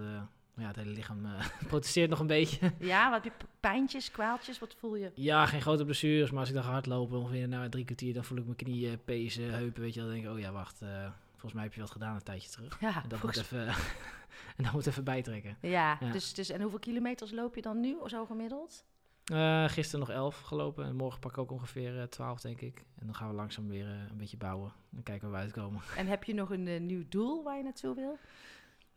ja, 0.57 0.67
het 0.67 0.77
hele 0.77 0.91
lichaam 0.91 1.25
eh, 1.25 1.47
protesteert 1.69 2.11
nog 2.11 2.19
een 2.19 2.27
beetje. 2.27 2.73
Ja, 2.79 3.11
wat 3.11 3.25
heb 3.25 3.41
je 3.41 3.47
pijntjes, 3.61 4.11
kwaaltjes? 4.11 4.59
Wat 4.59 4.75
voel 4.79 4.97
je? 4.97 5.11
ja, 5.15 5.47
geen 5.47 5.61
grote 5.61 5.85
blessures, 5.85 6.31
maar 6.31 6.41
als 6.41 6.49
ik 6.49 6.55
dan 6.55 6.65
ga 6.65 6.71
hardlopen, 6.71 7.19
ongeveer 7.19 7.49
na 7.49 7.69
drie 7.69 7.85
kwartier, 7.85 8.15
dan 8.15 8.25
voel 8.25 8.39
ik 8.39 8.45
mijn 8.45 8.57
knieën, 8.57 9.05
pezen, 9.05 9.55
heupen, 9.55 9.83
weet 9.83 9.95
je 9.95 10.01
wel. 10.01 10.09
Dan 10.09 10.19
denk 10.19 10.29
ik, 10.29 10.35
oh 10.35 10.41
ja, 10.41 10.53
wacht, 10.53 10.83
eh, 10.83 10.89
volgens 11.31 11.53
mij 11.53 11.63
heb 11.63 11.75
je 11.75 11.81
wat 11.81 11.91
gedaan 11.91 12.15
een 12.15 12.23
tijdje 12.23 12.51
terug. 12.51 12.81
Ja, 12.81 13.03
En 13.03 13.09
dat 13.09 13.23
moet 13.23 13.37
even, 13.37 13.67
en 14.57 14.65
dat 14.65 14.73
moet 14.73 14.87
even 14.87 15.05
bijtrekken. 15.05 15.57
ja, 15.61 15.97
Ja. 16.01 16.11
Dus, 16.13 16.35
dus 16.35 16.49
en 16.51 16.61
hoeveel 16.61 16.79
kilometers 16.79 17.31
loop 17.31 17.55
je 17.55 17.63
dan 17.63 17.81
nu, 17.81 17.97
zo 18.07 18.27
gemiddeld? 18.27 18.85
Eh, 19.25 19.65
gisteren 19.69 20.01
nog 20.07 20.17
11 20.17 20.41
gelopen 20.41 20.85
en 20.85 20.97
morgen 20.97 21.21
pak 21.21 21.31
ik 21.31 21.39
ook 21.39 21.51
ongeveer 21.51 22.01
eh 22.01 22.07
12, 22.07 22.41
denk 22.41 22.61
ik. 22.61 22.85
En 22.99 23.07
dan 23.07 23.15
gaan 23.15 23.29
we 23.29 23.35
langzaam 23.35 23.69
weer 23.69 23.87
een 23.87 24.17
beetje 24.17 24.37
bouwen 24.37 24.73
en 24.97 25.03
kijken 25.03 25.31
waar 25.31 25.39
we 25.39 25.45
uitkomen. 25.45 25.81
En 25.97 26.07
heb 26.07 26.25
je 26.25 26.35
nog 26.35 26.51
een 26.51 26.87
nieuw 26.87 27.05
doel 27.09 27.43
waar 27.43 27.57
je 27.57 27.63
naartoe 27.63 27.95
wil? 27.95 28.19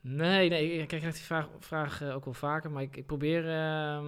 Nee, 0.07 0.49
nee, 0.49 0.71
ik 0.71 0.87
krijg 0.87 1.03
die 1.03 1.13
vraag, 1.23 1.47
vraag 1.59 2.01
eh, 2.01 2.15
ook 2.15 2.25
wel 2.25 2.33
vaker, 2.33 2.71
maar 2.71 2.81
ik, 2.81 2.97
ik 2.97 3.05
probeer 3.05 3.49
ehm, 3.49 4.05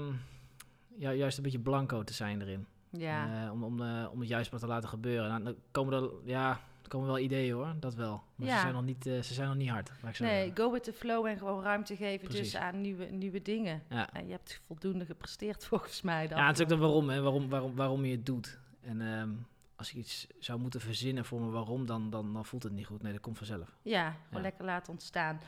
ja, 0.98 1.14
juist 1.14 1.38
een 1.38 1.44
beetje 1.44 1.60
blanco 1.60 2.04
te 2.04 2.14
zijn 2.14 2.42
erin. 2.42 2.66
Ja, 2.90 3.46
Eh, 3.46 3.52
om, 3.52 3.64
om, 3.64 3.82
eh, 3.82 4.08
om 4.12 4.20
het 4.20 4.30
juist 4.30 4.52
maar 4.52 4.60
te 4.60 4.68
laten 4.68 4.90
gebeuren. 4.90 5.30
Nou, 5.30 5.44
dan 5.44 5.56
komen 5.72 5.94
er, 6.04 6.10
ja, 6.24 6.50
er 6.84 6.88
komen 6.90 7.08
wel 7.08 7.20
ideeën 7.20 7.54
hoor, 7.54 7.74
dat 7.80 7.96
wel. 7.96 8.24
Maar 8.36 8.48
Ja. 8.48 8.56
ze, 8.56 8.62
zijn 8.62 8.74
nog 8.74 8.84
niet, 8.84 9.04
ze 9.04 9.22
zijn 9.34 9.48
nog 9.48 9.58
niet 9.58 9.70
hard. 9.70 9.92
nee, 10.20 10.52
go 10.56 10.72
with 10.72 10.84
the 10.84 10.94
flow 10.94 11.26
en 11.26 11.38
gewoon 11.38 11.64
ruimte 11.64 11.96
geven 11.96 12.28
Precies. 12.28 12.52
dus 12.52 12.62
aan 12.62 12.82
nieuwe, 12.82 13.06
nieuwe 13.06 13.42
dingen. 13.42 13.84
Ja. 13.90 14.14
En 14.14 14.26
je 14.26 14.32
hebt 14.32 14.62
voldoende 14.66 15.06
gepresteerd 15.06 15.66
volgens 15.70 16.02
mij. 16.02 16.28
dan. 16.28 16.38
ja, 16.38 16.48
het 16.48 16.56
is 16.58 16.62
ook 16.64 16.70
dan 16.70 16.80
waarom, 16.80 17.10
hè, 17.10 17.22
waarom, 17.22 17.50
waarom, 17.50 17.76
waarom 17.76 18.06
je 18.06 18.12
het 18.16 18.26
doet. 18.26 18.60
En 18.82 19.02
ehm, 19.02 19.30
als 19.76 19.90
ik 19.90 19.96
iets 19.96 20.28
zou 20.40 20.60
moeten 20.60 20.82
verzinnen 20.82 21.26
voor 21.26 21.42
me 21.42 21.50
waarom, 21.50 21.86
dan, 21.86 22.10
dan, 22.10 22.34
dan 22.34 22.46
voelt 22.46 22.64
het 22.64 22.72
niet 22.74 22.86
goed. 22.86 23.02
Nee, 23.02 23.12
dat 23.12 23.22
komt 23.22 23.38
vanzelf. 23.38 23.76
Ja, 23.82 24.10
gewoon 24.12 24.20
Ja. 24.32 24.40
lekker 24.42 24.66
laten 24.66 24.92
ontstaan. 24.94 25.40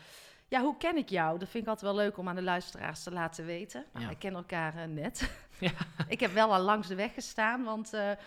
Ja, 0.50 0.62
hoe 0.62 0.78
ken 0.78 0.98
ik 0.98 1.10
jou? 1.10 1.40
Dat 1.40 1.50
vind 1.50 1.64
ik 1.64 1.70
altijd 1.70 1.92
wel 1.92 2.02
leuk 2.02 2.18
om 2.18 2.28
aan 2.28 2.36
de 2.36 2.42
luisteraars 2.42 3.04
te 3.04 3.12
laten 3.12 3.46
weten. 3.46 3.86
Nou, 3.94 4.06
Ja. 4.06 4.12
We 4.12 4.18
kennen 4.18 4.40
elkaar 4.42 4.76
eh, 4.76 4.86
net. 4.88 5.30
Ja. 5.60 5.72
ik 6.08 6.20
heb 6.20 6.32
wel 6.32 6.54
al 6.54 6.62
langs 6.62 6.88
de 6.88 6.96
weg 6.96 7.14
gestaan, 7.14 7.64
want 7.64 7.94
eh, 7.94 8.12
eh, 8.12 8.18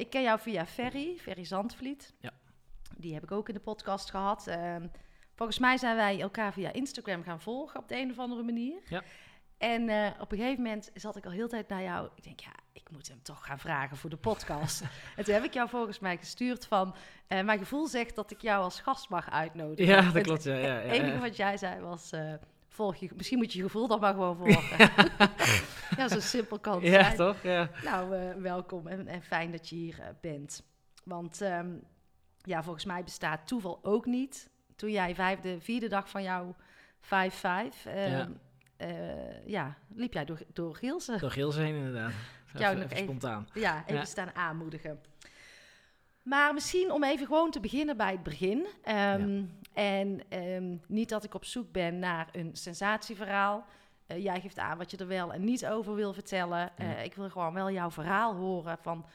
ik 0.00 0.10
ken 0.10 0.22
jou 0.22 0.38
via 0.40 0.66
Ferry, 0.66 1.16
Ferry 1.16 1.44
Zandvliet. 1.44 2.14
Ja. 2.20 2.30
Die 2.96 3.14
heb 3.14 3.22
ik 3.22 3.30
ook 3.30 3.48
in 3.48 3.54
de 3.54 3.60
podcast 3.60 4.10
gehad. 4.10 4.46
Ehm, 4.46 4.86
volgens 5.34 5.58
mij 5.58 5.76
zijn 5.76 5.96
wij 5.96 6.20
elkaar 6.20 6.52
via 6.52 6.72
Instagram 6.72 7.22
gaan 7.22 7.40
volgen 7.40 7.80
op 7.80 7.88
de 7.88 7.96
een 7.96 8.10
of 8.10 8.18
andere 8.18 8.42
manier. 8.42 8.80
Ja. 8.88 9.02
En 9.58 9.88
eh, 9.88 10.10
op 10.20 10.32
een 10.32 10.38
gegeven 10.38 10.62
moment 10.62 10.90
zat 10.94 11.16
ik 11.16 11.24
al 11.24 11.30
heel 11.30 11.42
de 11.48 11.48
tijd 11.48 11.68
naar 11.68 11.82
jou. 11.82 12.08
Ik 12.16 12.22
denk, 12.24 12.40
ja, 12.40 12.52
ik 12.72 12.90
moet 12.90 13.08
hem 13.08 13.22
toch 13.22 13.46
gaan 13.46 13.58
vragen 13.58 13.96
voor 13.96 14.10
de 14.10 14.16
podcast. 14.16 14.80
en 15.16 15.24
toen 15.24 15.34
heb 15.34 15.44
ik 15.44 15.54
jou 15.54 15.68
volgens 15.68 15.98
mij 15.98 16.16
gestuurd 16.16 16.66
van... 16.66 16.94
eh, 17.26 17.42
mijn 17.44 17.58
gevoel 17.58 17.86
zegt 17.86 18.14
dat 18.14 18.30
ik 18.30 18.40
jou 18.40 18.62
als 18.62 18.80
gast 18.80 19.08
mag 19.08 19.30
uitnodigen. 19.30 19.94
Ja, 19.94 20.02
dat 20.02 20.12
Het 20.14 20.22
klopt. 20.22 20.42
Ja, 20.44 20.54
ja, 20.54 20.66
ja, 20.66 20.74
het 20.74 20.92
enige 21.00 21.18
wat 21.18 21.36
jij 21.36 21.56
zei 21.56 21.80
was... 21.80 22.12
eh, 22.12 22.32
volg 22.68 22.96
je, 22.96 23.10
misschien 23.16 23.38
moet 23.38 23.52
je 23.52 23.58
je 23.58 23.64
gevoel 23.64 23.88
dan 23.88 24.00
maar 24.00 24.12
gewoon 24.12 24.36
volgen. 24.46 24.90
ja, 25.96 26.08
zo 26.08 26.20
simpel 26.20 26.58
kan 26.58 26.74
het 26.74 26.82
Ja, 26.82 27.02
zijn. 27.02 27.16
toch? 27.16 27.42
Ja. 27.42 27.70
Nou, 27.84 28.34
welkom 28.42 28.86
en, 28.86 29.06
en 29.06 29.22
fijn 29.22 29.50
dat 29.50 29.68
je 29.68 29.76
hier 29.76 30.16
bent. 30.20 30.62
Want 31.04 31.40
ehm, 31.40 31.70
ja, 32.42 32.62
volgens 32.62 32.84
mij 32.84 33.04
bestaat 33.04 33.46
toeval 33.46 33.78
ook 33.82 34.06
niet. 34.06 34.50
Toen 34.76 34.90
jij 34.90 35.14
vijfde, 35.14 35.60
vierde 35.60 35.88
dag 35.88 36.10
van 36.10 36.22
jouw 36.22 36.54
5-5, 37.00 37.08
ehm, 37.84 38.30
Ja. 38.78 38.84
eh, 38.86 39.46
ja, 39.46 39.76
liep 39.94 40.12
jij 40.12 40.24
door, 40.24 40.38
door 40.52 40.74
Gielsen. 40.76 41.18
Door 41.18 41.30
Gils 41.30 41.56
heen 41.56 41.74
inderdaad. 41.74 42.12
jou 42.52 42.64
Even, 42.64 42.74
nog 42.74 42.84
even 42.84 42.90
even- 42.90 43.04
spontaan. 43.04 43.48
Ja, 43.54 43.82
even 43.86 43.94
Ja. 43.94 44.04
staan 44.04 44.34
aanmoedigen. 44.34 45.00
Maar 46.22 46.54
misschien 46.54 46.92
om 46.92 47.04
even 47.04 47.26
gewoon 47.26 47.50
te 47.50 47.60
beginnen 47.60 47.96
bij 47.96 48.12
het 48.12 48.22
begin. 48.22 48.66
Ehm, 48.82 49.44
En 49.72 50.20
ehm, 50.28 50.76
niet 50.86 51.08
dat 51.08 51.24
ik 51.24 51.34
op 51.34 51.44
zoek 51.44 51.72
ben 51.72 51.98
naar 51.98 52.28
een 52.32 52.50
sensatieverhaal. 52.56 53.66
Eh, 54.06 54.22
jij 54.22 54.40
geeft 54.40 54.58
aan 54.58 54.78
wat 54.78 54.90
je 54.90 54.96
er 54.96 55.06
wel 55.06 55.32
en 55.32 55.44
niet 55.44 55.66
over 55.66 55.94
wil 55.94 56.12
vertellen. 56.12 56.70
Eh, 56.76 56.90
Ja. 56.90 56.96
ik 56.98 57.14
wil 57.14 57.30
gewoon 57.30 57.54
wel 57.54 57.70
jouw 57.70 57.90
verhaal 57.90 58.34
horen 58.34 58.78
van... 58.80 59.06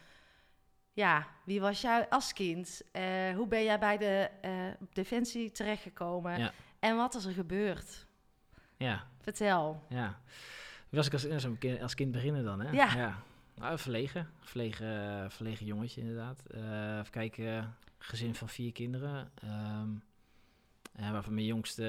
Ja, 0.94 1.27
wie 1.46 1.62
was 1.62 1.82
jij 1.82 2.10
als 2.10 2.34
kind? 2.34 2.82
Hoe 3.36 3.48
ben 3.48 3.63
jij 3.63 3.80
bij 3.80 3.98
de 3.98 4.30
Defensie 4.94 5.51
terechtgekomen? 5.51 6.38
Ja. 6.39 6.51
En 6.80 6.96
wat 6.96 7.15
is 7.15 7.25
er 7.25 7.34
gebeurd? 7.34 8.06
Ja, 8.77 9.08
Vertel. 9.22 9.84
ja. 9.90 10.20
Wie 10.90 11.00
was 11.00 11.08
ik 11.08 11.13
als, 11.13 11.30
als, 11.30 11.48
kind, 11.60 11.82
als 11.82 11.96
kind 11.96 12.12
beginnen 12.12 12.44
dan, 12.44 12.60
hè? 12.62 12.72
Ja. 12.72 13.24
Nou, 13.56 13.78
verlegen. 13.80 14.30
Verlegen, 14.40 15.32
verlegen 15.32 15.66
jongetje, 15.66 16.01
inderdaad. 16.01 16.44
Eh 16.48 16.98
even 17.00 17.12
kijken, 17.12 17.75
gezin 17.98 18.36
van 18.36 18.50
vier 18.50 18.72
kinderen. 18.72 19.32
Ehm, 19.42 19.90
eh, 20.96 21.12
waarvan 21.12 21.34
mijn 21.34 21.46
jongste 21.46 21.84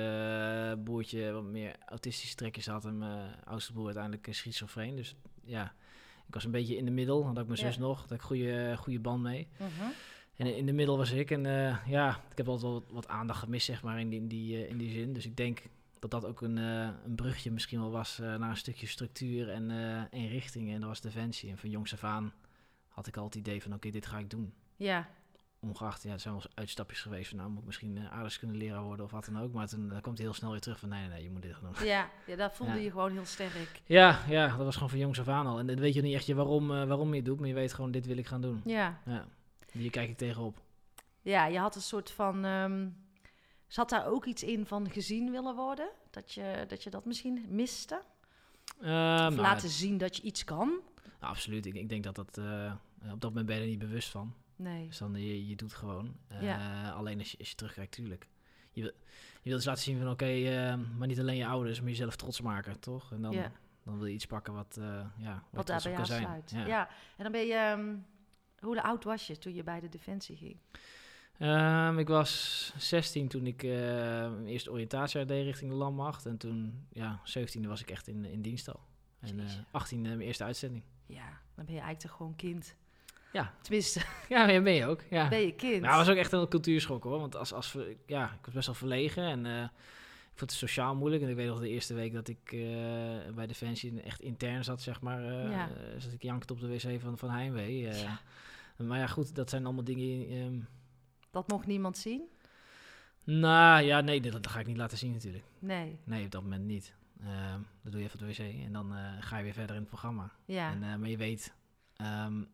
eh, 0.76 0.82
broertje 0.84 1.32
wat 1.32 1.42
meer 1.42 1.76
autistische 1.86 2.34
trekjes 2.34 2.66
had. 2.66 2.84
En 2.84 2.98
mijn 2.98 3.34
oudste 3.44 3.72
broer 3.72 3.84
uiteindelijk 3.84 4.26
eh, 4.26 4.34
schizofreen. 4.34 4.96
Dus 4.96 5.14
ja, 5.44 5.74
ik 6.28 6.34
was 6.34 6.44
een 6.44 6.50
beetje 6.50 6.76
in 6.76 6.84
de 6.84 6.90
middel. 6.90 7.26
Had 7.26 7.38
ik 7.38 7.46
mijn 7.46 7.58
Ja. 7.60 7.66
zus 7.66 7.78
nog. 7.78 8.00
Had 8.00 8.10
ik 8.10 8.20
goede, 8.22 8.74
goede 8.78 9.00
band 9.00 9.22
mee. 9.22 9.48
Mhm. 9.56 9.90
En 10.36 10.56
in 10.56 10.66
de 10.66 10.72
middel 10.72 10.96
was 10.96 11.10
ik. 11.10 11.30
En 11.30 11.46
eh, 11.46 11.76
ja, 11.86 12.10
ik 12.30 12.36
heb 12.36 12.46
altijd 12.48 12.62
wel 12.72 12.72
wat, 12.72 12.90
wat 12.90 13.08
aandacht 13.08 13.38
gemist, 13.38 13.66
zeg 13.66 13.82
maar, 13.82 14.00
in 14.00 14.08
die, 14.08 14.20
in, 14.20 14.28
die, 14.28 14.56
eh, 14.64 14.70
in 14.70 14.78
die 14.78 14.90
zin. 14.90 15.12
Dus 15.12 15.26
ik 15.26 15.36
denk 15.36 15.62
dat 16.02 16.10
dat 16.22 16.26
ook 16.26 16.40
een, 16.40 16.58
eh, 16.58 16.88
een 17.04 17.14
brugje 17.14 17.50
misschien 17.50 17.80
wel 17.80 17.90
was 17.90 18.18
eh, 18.18 18.34
naar 18.34 18.50
een 18.50 18.56
stukje 18.56 18.86
structuur 18.86 19.48
en, 19.48 19.70
eh, 19.70 19.96
en 19.96 20.28
richting. 20.28 20.72
En 20.72 20.80
dat 20.80 20.88
was 20.88 21.00
Defensie. 21.00 21.50
En 21.50 21.58
van 21.58 21.70
jongs 21.70 21.92
af 21.92 22.04
aan 22.04 22.32
had 22.88 23.06
ik 23.06 23.16
al 23.16 23.24
het 23.24 23.34
idee 23.34 23.62
van, 23.62 23.74
oké, 23.74 23.90
dit 23.90 24.06
ga 24.06 24.18
ik 24.18 24.30
doen. 24.30 24.52
Ja, 24.76 25.08
Ongeacht, 25.60 26.02
ja, 26.02 26.12
er 26.12 26.20
zijn 26.20 26.34
wel 26.34 26.42
eens 26.42 26.52
uitstapjes 26.56 27.00
geweest 27.00 27.28
van, 27.28 27.38
nou, 27.38 27.50
moet 27.50 27.60
ik 27.60 27.66
misschien 27.66 27.96
uh, 27.96 28.10
aardrijkskundeleraar 28.12 28.82
worden 28.82 29.04
of 29.04 29.10
wat 29.10 29.24
dan 29.24 29.38
ook. 29.40 29.52
Maar 29.52 29.68
toen 29.68 29.88
kwam 30.00 30.14
hij 30.14 30.24
heel 30.24 30.34
snel 30.34 30.50
weer 30.50 30.60
terug 30.60 30.78
van, 30.78 30.88
nee, 30.88 31.00
nee, 31.00 31.08
nee, 31.08 31.22
je 31.22 31.30
moet 31.30 31.42
dit 31.42 31.54
gaan 31.54 31.72
doen. 31.78 31.86
ja, 31.86 32.10
ja 32.26 32.36
dat 32.36 32.54
voelde 32.54 32.72
Ja. 32.72 32.78
je 32.78 32.90
gewoon 32.90 33.12
heel 33.12 33.24
sterk. 33.24 33.80
Ja, 33.86 34.18
ja, 34.28 34.46
dat 34.56 34.64
was 34.64 34.74
gewoon 34.74 34.90
van 34.90 34.98
jongs 34.98 35.20
af 35.20 35.28
aan 35.28 35.46
al. 35.46 35.58
En 35.58 35.66
dan 35.66 35.76
weet 35.76 35.94
je 35.94 36.02
niet 36.02 36.14
echt 36.14 36.26
je 36.26 36.34
waarom, 36.34 36.68
waarom 36.68 37.08
je 37.10 37.16
het 37.16 37.24
doet, 37.24 37.38
maar 37.38 37.48
je 37.48 37.54
weet 37.54 37.72
gewoon, 37.72 37.90
dit 37.90 38.06
wil 38.06 38.16
ik 38.16 38.26
gaan 38.26 38.40
doen. 38.40 38.60
Ja. 38.64 39.00
Ja, 39.04 39.26
hier 39.72 39.90
kijk 39.90 40.08
ik 40.08 40.16
tegenop. 40.16 40.62
Ja, 41.20 41.46
je 41.46 41.58
had 41.58 41.74
een 41.74 41.80
soort 41.82 42.10
van. 42.10 42.44
ehm, 42.44 42.88
zat 43.72 43.88
daar 43.88 44.06
ook 44.06 44.24
iets 44.24 44.42
in 44.42 44.66
van 44.66 44.90
gezien 44.90 45.30
willen 45.30 45.54
worden? 45.54 45.88
Dat 46.10 46.32
je 46.32 46.64
dat, 46.68 46.82
je 46.82 46.90
dat 46.90 47.04
misschien 47.04 47.44
miste? 47.48 48.02
Ehm, 48.80 48.90
Of 48.90 49.34
nou, 49.34 49.36
laten 49.36 49.68
zien 49.68 49.98
dat 49.98 50.16
je 50.16 50.22
iets 50.22 50.44
kan? 50.44 50.68
Nou, 50.68 51.32
absoluut. 51.32 51.66
Ik, 51.66 51.74
ik 51.74 51.88
denk 51.88 52.04
dat 52.04 52.14
dat... 52.14 52.38
eh, 52.38 52.72
op 53.12 53.20
dat 53.20 53.30
moment 53.30 53.46
ben 53.46 53.56
je 53.56 53.62
er 53.62 53.68
niet 53.68 53.78
bewust 53.78 54.08
van. 54.08 54.34
Nee. 54.56 54.86
Dus 54.86 54.98
dan, 54.98 55.14
je, 55.14 55.48
je 55.48 55.56
doet 55.56 55.74
gewoon. 55.74 56.16
Eh, 56.28 56.42
Ja. 56.42 56.90
Alleen 56.90 57.18
als 57.18 57.30
je, 57.30 57.38
als 57.38 57.48
je 57.48 57.54
terugkijkt, 57.54 57.92
tuurlijk. 57.92 58.26
Je, 58.72 58.82
wil, 58.82 58.90
je 59.42 59.48
wilt 59.50 59.56
dus 59.56 59.64
laten 59.64 59.82
zien 59.82 59.98
van, 59.98 60.10
oké, 60.10 60.24
eh, 60.26 60.74
maar 60.98 61.06
niet 61.08 61.20
alleen 61.20 61.36
je 61.36 61.46
ouders, 61.46 61.80
maar 61.80 61.88
jezelf 61.90 62.16
trots 62.16 62.40
maken, 62.40 62.80
toch? 62.80 63.12
En 63.12 63.22
dan, 63.22 63.32
Ja. 63.32 63.52
dan 63.84 63.96
wil 63.98 64.06
je 64.06 64.14
iets 64.14 64.26
pakken 64.26 64.52
wat, 64.54 64.78
ja, 65.18 65.42
wat, 65.50 65.66
daar 65.66 65.82
bij 65.82 65.92
jou 65.92 66.04
sluit. 66.04 66.50
Ja. 66.50 66.66
Ja. 66.66 66.88
En 67.16 67.22
dan 67.22 67.32
ben 67.32 67.46
je. 67.46 67.54
ehm, 67.54 67.94
hoe 68.60 68.82
oud 68.82 69.04
was 69.04 69.26
je 69.26 69.38
toen 69.38 69.54
je 69.54 69.62
bij 69.62 69.80
de 69.80 69.88
Defensie 69.88 70.36
ging? 70.36 70.56
Ehm, 71.42 71.98
ik 71.98 72.08
was 72.08 72.72
16 72.76 73.28
toen 73.28 73.46
ik 73.46 73.62
eh, 73.62 73.70
mijn 74.30 74.46
eerste 74.46 74.70
oriëntatie 74.70 75.24
deed 75.24 75.44
richting 75.44 75.70
de 75.70 75.76
landmacht. 75.76 76.26
En 76.26 76.36
toen, 76.36 76.86
ja, 76.92 77.20
17e 77.38 77.66
was 77.66 77.80
ik 77.80 77.90
echt 77.90 78.08
in, 78.08 78.24
in 78.24 78.42
dienst 78.42 78.68
al. 78.68 78.80
En 79.20 79.38
eh 79.38 79.44
Jeetje. 79.46 79.64
18 79.70 80.00
mijn 80.02 80.20
eerste 80.20 80.44
uitzending. 80.44 80.82
Ja, 81.06 81.24
dan 81.54 81.64
ben 81.64 81.74
je 81.74 81.80
eigenlijk 81.80 81.98
toch 82.00 82.10
gewoon 82.16 82.36
kind. 82.36 82.74
Ja. 83.32 83.54
Tenminste, 83.62 84.00
Ja, 84.28 84.46
ben 84.62 84.72
je 84.72 84.86
ook. 84.86 85.02
Ja. 85.10 85.28
ben 85.28 85.40
je 85.40 85.54
kind. 85.54 85.80
Nou, 85.80 85.96
dat 85.96 86.06
was 86.06 86.08
ook 86.08 86.20
echt 86.20 86.32
een 86.32 86.48
cultuurschok 86.48 87.04
hoor. 87.04 87.18
Want 87.20 87.36
als, 87.36 87.52
als 87.52 87.72
we, 87.72 87.96
ja, 88.06 88.24
ik 88.32 88.44
was 88.44 88.54
best 88.54 88.66
wel 88.66 88.74
verlegen 88.74 89.24
en 89.24 89.46
eh, 89.46 89.62
ik 90.32 90.38
vond 90.38 90.50
het 90.50 90.58
sociaal 90.60 90.94
moeilijk. 90.94 91.22
En 91.22 91.28
ik 91.28 91.36
weet 91.36 91.46
nog 91.48 91.60
de 91.60 91.68
eerste 91.68 91.94
week 91.94 92.12
dat 92.12 92.28
ik 92.28 92.52
eh, 92.52 92.60
bij 93.34 93.46
Defensie 93.46 94.00
echt 94.02 94.20
intern 94.20 94.64
zat, 94.64 94.82
zeg 94.82 95.00
maar. 95.00 95.24
eh 95.24 95.50
Ja. 95.50 95.68
eh, 95.68 95.74
zat 96.00 96.12
ik 96.12 96.22
jankend 96.22 96.50
op 96.50 96.60
de 96.60 96.68
wc 96.68 97.00
van, 97.00 97.18
van 97.18 97.30
Heimwee. 97.30 97.88
eh. 97.88 98.02
Ja. 98.02 98.20
Maar 98.76 98.98
ja, 98.98 99.06
goed, 99.06 99.34
dat 99.34 99.50
zijn 99.50 99.64
allemaal 99.64 99.84
dingen. 99.84 100.28
ehm, 100.28 100.58
Dat 101.32 101.48
mocht 101.48 101.66
niemand 101.66 101.98
zien? 101.98 102.22
nou 103.24 103.82
ja, 103.82 104.00
nee, 104.00 104.20
dat, 104.20 104.32
dat 104.32 104.46
ga 104.46 104.60
ik 104.60 104.66
niet 104.66 104.76
laten 104.76 104.98
zien 104.98 105.12
natuurlijk. 105.12 105.44
Nee. 105.58 105.98
Nee, 106.04 106.24
op 106.24 106.30
dat 106.30 106.42
moment 106.42 106.64
niet. 106.64 106.94
Ehm, 107.20 107.60
dat 107.82 107.92
doe 107.92 108.00
je 108.00 108.06
even 108.06 108.20
op 108.20 108.26
de 108.26 108.32
wc 108.32 108.64
en 108.64 108.72
dan 108.72 108.94
eh, 108.94 109.12
ga 109.20 109.36
je 109.36 109.42
weer 109.42 109.52
verder 109.52 109.74
in 109.74 109.80
het 109.80 109.88
programma. 109.90 110.30
Ja. 110.44 110.70
En, 110.70 110.82
eh, 110.82 110.96
maar 110.96 111.08
je 111.08 111.16
weet, 111.16 111.54
ehm, 111.96 112.44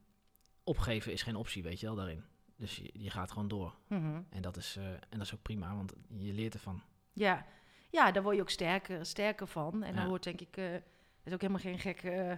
opgeven 0.64 1.12
is 1.12 1.22
geen 1.22 1.36
optie, 1.36 1.62
weet 1.62 1.80
je 1.80 1.86
wel, 1.86 1.94
daarin. 1.94 2.24
Dus 2.56 2.76
je, 2.76 2.90
je 2.92 3.10
gaat 3.10 3.30
gewoon 3.32 3.48
door. 3.48 3.74
Mhm. 3.86 4.20
En 4.30 4.42
dat, 4.42 4.56
is, 4.56 4.76
eh, 4.76 4.90
en 4.90 4.98
dat 5.10 5.20
is 5.20 5.34
ook 5.34 5.42
prima, 5.42 5.74
want 5.74 5.92
je 6.08 6.32
leert 6.32 6.54
ervan. 6.54 6.82
Ja. 7.12 7.46
ja, 7.90 8.12
daar 8.12 8.22
word 8.22 8.34
je 8.34 8.40
ook 8.40 8.50
sterker, 8.50 9.06
sterker 9.06 9.46
van. 9.46 9.82
En 9.82 9.96
dan 9.96 10.08
wordt 10.08 10.24
denk 10.24 10.40
ik, 10.40 10.54
het 10.54 10.82
is 11.24 11.32
ook 11.32 11.40
helemaal 11.40 11.62
geen 11.62 11.78
gek, 11.78 12.02
eh, 12.02 12.32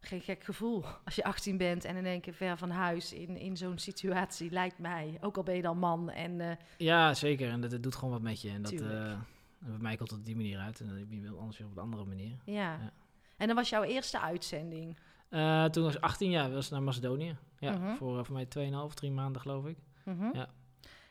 geen 0.00 0.20
gek 0.20 0.44
gevoel 0.44 0.84
als 1.04 1.14
je 1.14 1.24
18 1.24 1.56
bent 1.56 1.84
en 1.84 1.96
in 1.96 2.06
één 2.06 2.20
keer 2.20 2.32
ver 2.34 2.56
van 2.58 2.70
huis 2.70 3.12
in, 3.12 3.36
in 3.36 3.56
zo'n 3.56 3.78
situatie, 3.78 4.50
lijkt 4.50 4.78
mij. 4.78 5.18
Ook 5.20 5.36
al 5.36 5.42
ben 5.42 5.54
je 5.56 5.62
dan 5.62 5.78
man 5.78 6.10
en 6.10 6.40
eh, 6.40 6.56
Ja, 6.76 7.14
zeker. 7.14 7.50
En 7.50 7.60
dat, 7.60 7.70
dat 7.70 7.82
doet 7.82 7.94
gewoon 7.94 8.10
wat 8.10 8.22
met 8.22 8.40
je. 8.40 8.50
En 8.50 8.62
dat, 8.62 8.72
en 8.72 9.26
bij 9.58 9.78
mij 9.78 9.96
komt 9.96 10.10
het 10.10 10.18
op 10.18 10.24
die 10.24 10.36
manier 10.36 10.58
uit. 10.58 10.80
En 10.80 11.06
dan 11.22 11.38
anders 11.38 11.58
weer 11.58 11.66
op 11.66 11.76
een 11.76 11.82
andere 11.82 12.04
manier. 12.04 12.36
ja. 12.44 12.52
Ja. 12.54 12.92
En 13.36 13.46
dan 13.46 13.56
was 13.56 13.68
jouw 13.68 13.82
eerste 13.82 14.20
uitzending. 14.20 14.96
Eh, 15.28 15.64
toen 15.64 15.84
was 15.84 15.94
ik 15.94 16.02
18 16.02 16.30
jaar, 16.30 16.50
was 16.52 16.70
naar 16.70 16.82
Macedonië. 16.82 17.36
Ja, 17.58 17.72
Mhm. 17.78 17.94
voor, 17.94 18.18
eh, 18.18 18.24
voor 18.24 18.34
mij 18.34 18.46
2,5, 18.46 18.94
3 18.94 19.10
maanden 19.10 19.40
geloof 19.40 19.66
ik. 19.66 19.76
Mhm. 20.04 20.28
Ja. 20.32 20.48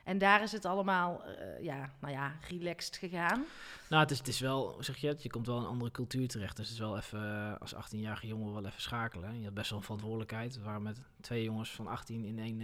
En 0.10 0.18
daar 0.18 0.42
is 0.42 0.51
het 0.51 0.66
allemaal, 0.66 1.24
eh, 1.25 1.63
ja, 1.63 1.89
nou 2.01 2.13
ja, 2.13 2.34
relaxed 2.48 2.96
gegaan. 2.96 3.46
Nou, 3.89 4.01
het 4.01 4.12
is, 4.12 4.18
het 4.18 4.28
is 4.28 4.39
wel, 4.39 4.78
zeg 4.80 4.98
je 4.98 5.08
het, 5.08 5.24
je 5.24 5.30
komt 5.30 5.48
wel 5.48 5.58
in 5.58 5.63
een 5.63 5.70
andere 5.70 5.92
cultuur 5.92 6.28
terecht. 6.28 6.56
Dus 6.56 6.66
het 6.66 6.74
is 6.74 6.84
wel 6.84 6.98
even, 6.98 7.20
eh, 7.20 7.54
als 7.60 7.75
18-jarige 7.75 8.28
jongen 8.28 8.54
wel 8.54 8.66
even 8.66 8.82
schakelen. 8.82 9.39
Je 9.39 9.46
had 9.46 9.54
best 9.54 9.70
wel 9.70 9.78
een 9.78 9.84
verantwoordelijkheid. 9.84 10.56
We 10.56 10.63
waren 10.63 10.82
met 10.82 11.01
twee 11.22 11.44
jongens 11.44 11.72
van 11.72 11.88
18 11.88 12.25
in 12.25 12.39
één 12.39 12.62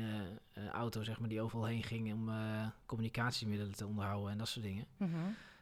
eh, 0.54 0.68
auto, 0.68 1.04
zeg 1.04 1.20
maar, 1.20 1.30
die 1.30 1.42
overal 1.42 1.66
heen 1.66 1.84
gingen 1.84 2.16
om 2.16 2.30
communicatiemiddelen 2.86 3.76
te 3.76 3.86
onderhouden 3.86 4.32
en 4.32 4.38
dat 4.38 4.48
soort 4.48 4.66
dingen. 4.66 4.86
Mhm. 4.98 5.12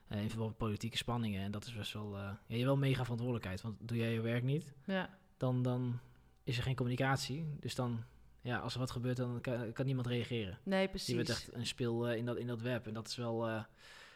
Eh, 0.08 0.22
in 0.22 0.30
verband 0.30 0.50
met 0.50 0.58
politieke 0.58 0.98
spanningen. 0.98 1.42
En 1.42 1.52
dat 1.52 1.66
is 1.66 1.74
best 1.74 1.94
wel, 1.94 2.18
ja, 2.18 2.38
je 2.48 2.54
hebt 2.54 2.66
wel 2.66 2.78
mega 2.78 3.02
verantwoordelijkheid. 3.02 3.62
Want 3.62 3.76
doe 3.80 3.98
jij 3.98 4.14
je 4.14 4.22
werk 4.22 4.44
niet, 4.44 4.74
Ja. 4.86 5.10
dan, 5.38 5.64
dan 5.64 6.00
is 6.44 6.58
er 6.58 6.64
geen 6.64 6.76
communicatie. 6.76 7.58
Dus 7.60 7.76
dan, 7.76 8.04
ja, 8.44 8.58
als 8.58 8.74
er 8.74 8.80
wat 8.80 8.92
gebeurt, 8.92 9.18
dan 9.18 9.42
kan, 9.42 9.74
kan 9.74 9.86
niemand 9.86 10.08
reageren. 10.08 10.58
Nee, 10.64 10.82
Je 10.82 10.90
precies. 10.90 11.16
bent 11.16 11.30
echt 11.30 11.54
een 11.54 11.66
speel 11.66 12.08
eh, 12.08 12.18
in, 12.18 12.26
dat, 12.26 12.38
in 12.38 12.48
dat 12.48 12.62
web. 12.62 12.88
En 12.88 12.94
dat 12.94 13.08
is 13.08 13.16
wel 13.16 13.48
eh 13.48 13.64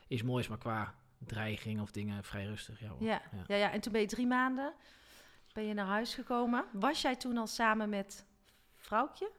iets 0.08 0.24
moois, 0.24 0.48
maar 0.48 0.58
qua 0.58 0.94
dreiging 1.18 1.82
of 1.82 1.92
dingen 1.92 2.24
vrij 2.24 2.46
rustig. 2.46 2.80
Ja. 2.80 2.92
Ja. 3.00 3.22
Ja. 3.32 3.44
Ja. 3.48 3.56
Ja, 3.56 3.72
en 3.72 3.82
toen 3.82 3.92
ben 3.92 4.02
je 4.02 4.08
drie 4.08 4.28
maanden 4.28 4.74
ben 5.58 5.66
je 5.66 5.74
naar 5.74 5.86
huis 5.86 6.14
gekomen. 6.14 6.66
Was 6.74 7.02
jij 7.02 7.16
toen 7.16 7.38
al 7.38 7.48
samen 7.48 7.90
met 7.90 8.26
vrouwtje? 8.76 9.32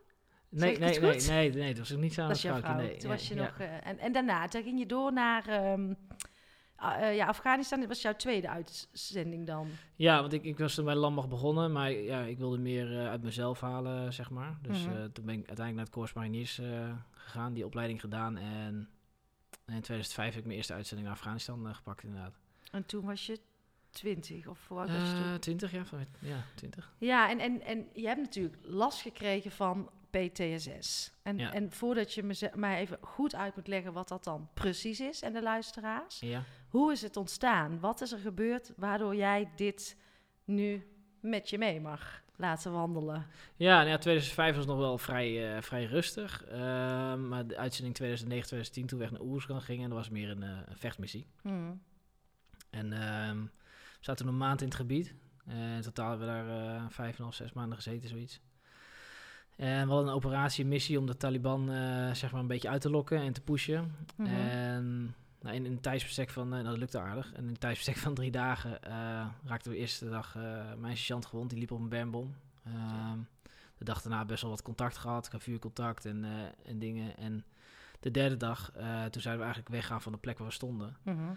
Nee, 0.49 0.79
nee, 0.79 1.01
nee, 1.01 1.21
nee, 1.21 1.53
nee, 1.53 1.69
dat 1.69 1.79
was 1.79 1.91
ik 1.91 1.99
niet 1.99 2.13
samen 2.13 2.31
met 2.31 2.41
vrouwtje, 2.41 2.63
vrouw. 2.63 2.77
Nee, 2.77 2.97
toen 2.97 3.11
was 3.11 3.29
je 3.29 3.35
nog, 3.35 3.59
eh, 3.59 3.87
en, 3.87 3.99
en 3.99 4.13
daarna, 4.13 4.49
toen 4.49 4.63
ging 4.63 4.79
je 4.79 4.87
door 4.87 5.13
naar 5.13 5.49
eh, 6.79 7.17
ja, 7.17 7.27
Afghanistan. 7.27 7.87
Was 7.87 8.03
jouw 8.03 8.17
tweede 8.17 8.49
uitzending 8.49 9.47
dan. 9.47 9.69
Ja, 9.95 10.21
want 10.21 10.33
ik, 10.33 10.45
ik 10.45 10.59
was 10.59 10.75
toen 10.75 10.85
bij 10.85 10.95
landmacht 10.95 11.29
begonnen, 11.29 11.73
maar 11.73 11.91
ja, 11.93 12.21
ik 12.21 12.39
wilde 12.39 12.59
meer 12.59 12.99
eh, 13.01 13.09
uit 13.09 13.23
mezelf 13.23 13.61
halen, 13.61 14.13
zeg 14.13 14.31
maar. 14.31 14.59
Dus 14.63 14.87
Mhm. 14.87 14.97
eh, 14.97 15.05
toen 15.05 15.25
ben 15.25 15.35
ik 15.35 15.47
uiteindelijk 15.47 15.75
naar 15.75 15.85
het 15.85 15.95
Corps 15.95 16.13
Mariniers 16.13 16.61
gegaan, 17.11 17.53
die 17.53 17.65
opleiding 17.67 18.01
gedaan. 18.01 18.37
En 18.37 18.89
in 19.67 19.81
2005 19.81 20.29
heb 20.31 20.39
ik 20.39 20.45
mijn 20.45 20.57
eerste 20.57 20.75
uitzending 20.75 21.09
naar 21.09 21.17
Afghanistan 21.17 21.75
gepakt, 21.75 22.03
inderdaad. 22.03 22.39
En 22.73 22.87
toen 22.87 23.05
was 23.05 23.27
je 23.27 23.41
twintig, 23.91 24.47
of 24.47 24.69
hoe 24.69 24.79
oud 24.79 24.91
was 24.91 25.09
je 25.11 25.15
toen? 25.17 25.33
Eh 25.33 25.35
20, 25.35 25.73
ja, 25.73 25.85
van, 25.85 26.07
ja, 26.21 26.45
20. 26.55 26.93
Ja, 26.99 27.31
en, 27.31 27.39
en, 27.39 27.63
en 27.63 27.89
je 27.93 28.07
hebt 28.07 28.21
natuurlijk 28.21 28.57
last 28.63 29.01
gekregen 29.01 29.51
van 29.51 29.91
PTSS. 30.11 31.13
En, 31.23 31.39
Ja. 31.39 31.53
en 31.53 31.73
voordat 31.73 32.15
je 32.15 32.23
me 32.23 32.51
mij 32.55 32.79
even 32.79 32.99
goed 33.01 33.35
uit 33.35 33.57
moet 33.57 33.67
leggen 33.67 33.93
wat 33.93 34.09
dat 34.09 34.25
dan 34.25 34.49
precies 34.55 35.01
is 35.01 35.23
en 35.23 35.33
de 35.33 35.43
luisteraars. 35.43 36.21
Ja. 36.21 36.43
Hoe 36.69 36.93
is 36.93 37.03
het 37.03 37.17
ontstaan? 37.17 37.81
Wat 37.81 38.01
is 38.01 38.13
er 38.13 38.19
gebeurd 38.19 38.73
waardoor 38.77 39.17
jij 39.17 39.51
dit 39.57 39.97
nu 40.45 40.87
met 41.21 41.51
je 41.51 41.59
mee 41.59 41.81
mag 41.81 42.23
laten 42.37 42.73
wandelen? 42.73 43.27
Ja, 43.57 43.77
nou 43.77 43.89
ja, 43.89 43.99
2005 43.99 44.57
was 44.57 44.67
nog 44.67 44.79
wel 44.79 44.99
vrij, 44.99 45.57
eh, 45.57 45.63
vrij 45.63 45.85
rustig. 45.85 46.45
Ehm, 46.45 47.29
maar 47.29 47.47
de 47.47 47.57
uitzending 47.57 47.95
2009, 47.95 48.47
2010, 48.47 48.87
toen 48.87 48.99
we 48.99 49.05
echt 49.05 49.13
naar 49.13 49.23
Oerskan 49.23 49.63
gingen, 49.63 49.83
en 49.83 49.89
dat 49.91 49.99
was 49.99 50.09
meer 50.09 50.31
een, 50.31 50.43
eh, 50.43 50.49
een 50.67 50.77
vechtmissie. 50.79 51.27
Hmm. 51.43 51.83
En 52.71 52.93
ehm, 52.93 53.43
we 53.43 53.49
zaten 54.01 54.27
een 54.27 54.37
maand 54.37 54.61
in 54.61 54.67
het 54.67 54.77
gebied. 54.77 55.15
Eh, 55.47 55.75
in 55.77 55.83
totaal 55.83 56.09
hebben 56.11 56.27
we 56.29 56.35
daar 56.35 56.91
vijf 56.93 57.17
en 57.17 57.23
half, 57.23 57.35
zes 57.35 57.53
maanden 57.53 57.77
gezeten, 57.77 58.09
zoiets. 58.09 58.41
En 59.59 59.87
we 59.87 59.93
hadden 59.93 60.09
een 60.09 60.17
operatie, 60.17 60.65
een 60.65 60.71
missie 60.71 60.99
om 60.99 61.07
de 61.07 61.17
Taliban 61.17 61.71
eh, 61.73 62.15
zeg 62.15 62.33
maar 62.33 62.41
een 62.41 62.47
beetje 62.47 62.69
uit 62.69 62.81
te 62.81 62.91
lokken 62.91 63.21
en 63.21 63.33
te 63.33 63.41
pushen. 63.41 63.95
Mhm. 64.17 64.29
En 64.29 65.15
nou, 65.41 65.55
in, 65.55 65.65
in 65.65 65.73
een 65.73 65.81
tijdsbestek 65.81 66.31
van, 66.31 66.47
eh, 66.47 66.53
nou, 66.53 66.65
dat 66.65 66.79
lukte 66.79 66.99
aardig. 66.99 67.33
En 67.33 67.43
in 67.43 67.49
een 67.49 67.59
tijdsbestek 67.59 67.97
van 67.97 68.15
drie 68.15 68.31
dagen 68.31 68.83
eh, 68.83 68.93
raakten 69.45 69.71
we 69.71 69.77
de 69.77 69.81
eerste 69.81 70.09
dag 70.09 70.35
mijn 70.79 70.97
sergeant 70.97 71.27
gewond. 71.27 71.51
Die 71.51 71.59
liep 71.59 71.71
op 71.71 71.81
een 71.81 71.89
bermbom. 71.89 72.35
Ehm, 72.65 73.19
de 73.79 73.85
dag 73.85 74.03
daarna 74.03 74.25
best 74.25 74.43
wel 74.43 74.51
wat 74.51 74.63
contact 74.63 74.97
gehad, 74.97 75.31
vuurcontact 75.37 76.05
en, 76.05 76.25
en 76.65 76.79
dingen. 76.79 77.17
En 77.17 77.45
de 78.01 78.11
derde 78.11 78.37
dag, 78.37 78.71
toen 79.11 79.23
zouden 79.23 79.47
we 79.47 79.53
eigenlijk 79.53 79.69
weggaan 79.69 80.03
van 80.03 80.13
de 80.13 80.19
plek 80.19 80.39
waar 80.39 80.49
we 80.49 80.55
stonden. 80.55 80.97
Mhm. 81.03 81.33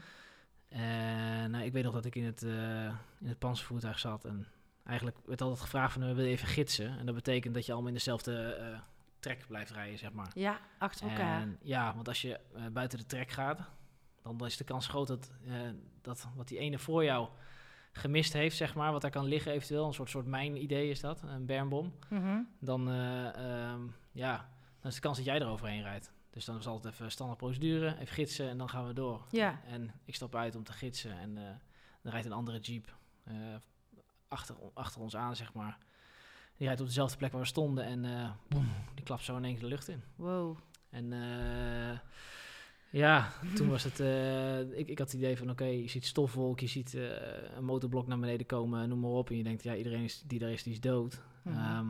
En 0.69 1.51
nou, 1.51 1.63
ik 1.63 1.74
weet 1.74 1.83
nog 1.83 1.93
dat 1.93 2.05
ik 2.05 2.15
in 2.15 2.25
het, 2.25 2.43
eh 2.43 2.85
in 3.19 3.27
het 3.27 3.39
panzervoertuig 3.39 4.00
zat. 4.00 4.25
En 4.25 4.48
eigenlijk 4.91 5.17
werd 5.25 5.41
altijd 5.41 5.61
gevraagd 5.61 5.93
van, 5.93 6.03
eh, 6.03 6.13
wil 6.15 6.23
je 6.25 6.31
even 6.31 6.47
gidsen? 6.47 6.97
En 6.99 7.05
dat 7.05 7.15
betekent 7.15 7.53
dat 7.53 7.65
je 7.65 7.71
allemaal 7.71 7.89
in 7.89 7.95
dezelfde 7.95 8.53
eh 8.53 8.79
trek 9.19 9.45
blijft 9.47 9.71
rijden, 9.71 9.97
zeg 9.97 10.11
maar. 10.11 10.31
Ja, 10.33 10.59
achter 10.77 11.09
elkaar. 11.09 11.41
En, 11.41 11.57
ja, 11.61 11.95
want 11.95 12.07
als 12.07 12.21
je 12.21 12.39
eh, 12.55 12.65
buiten 12.71 12.97
de 12.97 13.05
trek 13.05 13.29
gaat, 13.29 13.59
dan, 14.23 14.45
is 14.45 14.57
de 14.57 14.63
kans 14.63 14.87
groot 14.87 15.07
dat, 15.07 15.31
eh, 15.45 15.53
dat 16.01 16.27
wat 16.35 16.47
die 16.47 16.57
ene 16.57 16.79
voor 16.79 17.03
jou 17.03 17.29
gemist 17.91 18.33
heeft, 18.33 18.57
zeg 18.57 18.75
maar, 18.75 18.91
wat 18.91 19.01
daar 19.01 19.11
kan 19.11 19.25
liggen 19.25 19.51
eventueel, 19.51 19.87
een 19.87 19.93
soort, 19.93 20.09
soort 20.09 20.25
mijn 20.25 20.61
idee 20.63 20.89
is 20.89 20.99
dat, 20.99 21.21
een 21.21 21.45
bermbom, 21.45 21.93
Mhm. 22.09 22.39
dan, 22.59 22.89
eh, 22.89 23.27
ehm, 23.27 23.81
ja, 24.11 24.49
dan 24.79 24.89
is 24.89 24.95
de 24.95 25.01
kans 25.01 25.17
dat 25.17 25.25
jij 25.25 25.39
eroverheen 25.39 25.81
rijdt. 25.81 26.11
Dus 26.29 26.45
dan 26.45 26.57
is 26.57 26.67
altijd 26.67 26.93
even 26.93 27.11
standaard 27.11 27.39
procedure, 27.39 27.95
even 27.99 28.13
gidsen 28.13 28.49
en 28.49 28.57
dan 28.57 28.69
gaan 28.69 28.87
we 28.87 28.93
door. 28.93 29.25
Ja. 29.29 29.61
En 29.65 29.93
ik 30.05 30.15
stap 30.15 30.35
uit 30.35 30.55
om 30.55 30.63
te 30.63 30.73
gidsen 30.73 31.19
en 31.19 31.37
eh, 31.37 31.43
dan 32.01 32.11
rijdt 32.11 32.25
een 32.27 32.33
andere 32.33 32.59
jeep 32.59 32.95
eh, 33.23 33.33
achter, 34.31 34.55
achter 34.74 35.01
ons 35.01 35.15
aan, 35.15 35.35
zeg 35.35 35.53
maar. 35.53 35.77
Die 36.57 36.65
rijdt 36.67 36.81
op 36.81 36.87
dezelfde 36.87 37.17
plek 37.17 37.31
waar 37.31 37.41
we 37.41 37.48
stonden 37.48 37.83
en 37.85 38.05
eh, 38.05 38.31
boem, 38.48 38.67
die 38.96 39.03
klapt 39.03 39.24
zo 39.24 39.37
in 39.37 39.44
één 39.44 39.53
keer 39.53 39.61
de 39.63 39.67
lucht 39.70 39.87
in. 39.87 40.03
Wow. 40.15 40.57
En 40.89 41.13
eh, 41.13 42.00
ja, 42.89 43.31
toen 43.55 43.70
was 43.70 43.83
het. 43.83 44.00
eh, 44.00 44.59
ik, 44.59 44.87
ik 44.87 44.98
had 45.00 45.11
het 45.11 45.20
idee 45.22 45.37
van: 45.37 45.50
oké, 45.50 45.63
je 45.63 45.87
ziet 45.87 46.05
stofwolk, 46.05 46.59
je 46.59 46.67
ziet 46.67 46.94
een 47.55 47.63
motorblok 47.65 48.07
naar 48.07 48.20
beneden 48.20 48.46
komen, 48.46 48.89
noem 48.89 49.00
maar 49.00 49.09
op. 49.11 49.29
En 49.29 49.37
je 49.37 49.44
denkt: 49.44 49.63
ja, 49.63 49.75
iedereen 49.75 50.03
is, 50.03 50.24
die 50.25 50.39
daar 50.39 50.51
is, 50.51 50.63
die 50.63 50.74
is 50.74 50.79
dood. 50.81 51.22
Mhm. 51.41 51.57
Ehm, 51.57 51.87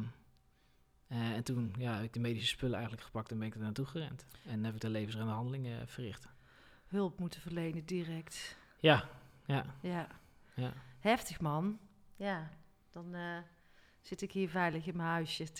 eh, 1.08 1.32
en 1.32 1.44
toen 1.44 1.74
ja, 1.78 1.94
heb 1.96 2.04
ik 2.04 2.14
de 2.14 2.20
medische 2.20 2.48
spullen 2.48 2.74
eigenlijk 2.74 3.04
gepakt 3.06 3.32
en 3.32 3.38
ben 3.38 3.48
ik 3.48 3.54
er 3.56 3.62
naartoe 3.62 3.86
gerend. 3.86 4.26
En 4.46 4.64
heb 4.64 4.74
ik 4.74 4.82
de 4.82 4.90
levensreddende 4.90 5.38
handelingen 5.38 5.88
verricht. 5.88 6.28
Hulp 6.88 7.20
moeten 7.20 7.42
verlenen 7.42 7.86
direct. 7.86 8.58
Ja, 8.80 9.10
ja, 9.46 9.66
Ja. 9.82 10.08
ja. 10.56 10.74
Heftig, 11.00 11.40
man. 11.42 11.80
Ja, 12.22 12.50
dan 12.92 13.16
eh, 13.16 13.38
zit 14.02 14.22
ik 14.22 14.32
hier 14.32 14.50
veilig 14.50 14.86
in 14.86 14.96
mijn 14.96 15.10
huisje. 15.10 15.46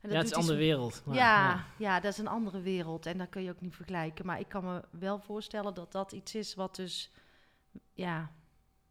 En 0.00 0.10
ja, 0.10 0.16
het 0.16 0.24
is 0.24 0.30
een 0.30 0.38
andere 0.38 0.58
wereld. 0.58 1.02
maar 1.04 1.14
ja, 1.16 1.64
ja, 1.78 2.00
dat 2.00 2.12
is 2.12 2.18
een 2.18 2.26
andere 2.28 2.60
wereld 2.60 3.06
en 3.06 3.18
dat 3.18 3.28
kun 3.28 3.42
je 3.42 3.50
ook 3.50 3.60
niet 3.60 3.74
vergelijken. 3.74 4.26
Maar 4.26 4.40
ik 4.40 4.48
kan 4.48 4.64
me 4.64 4.82
wel 4.90 5.18
voorstellen 5.18 5.74
dat 5.74 5.92
dat 5.92 6.12
iets 6.12 6.34
is 6.34 6.54
wat 6.54 6.76
dus, 6.76 7.10
ja, 7.92 8.30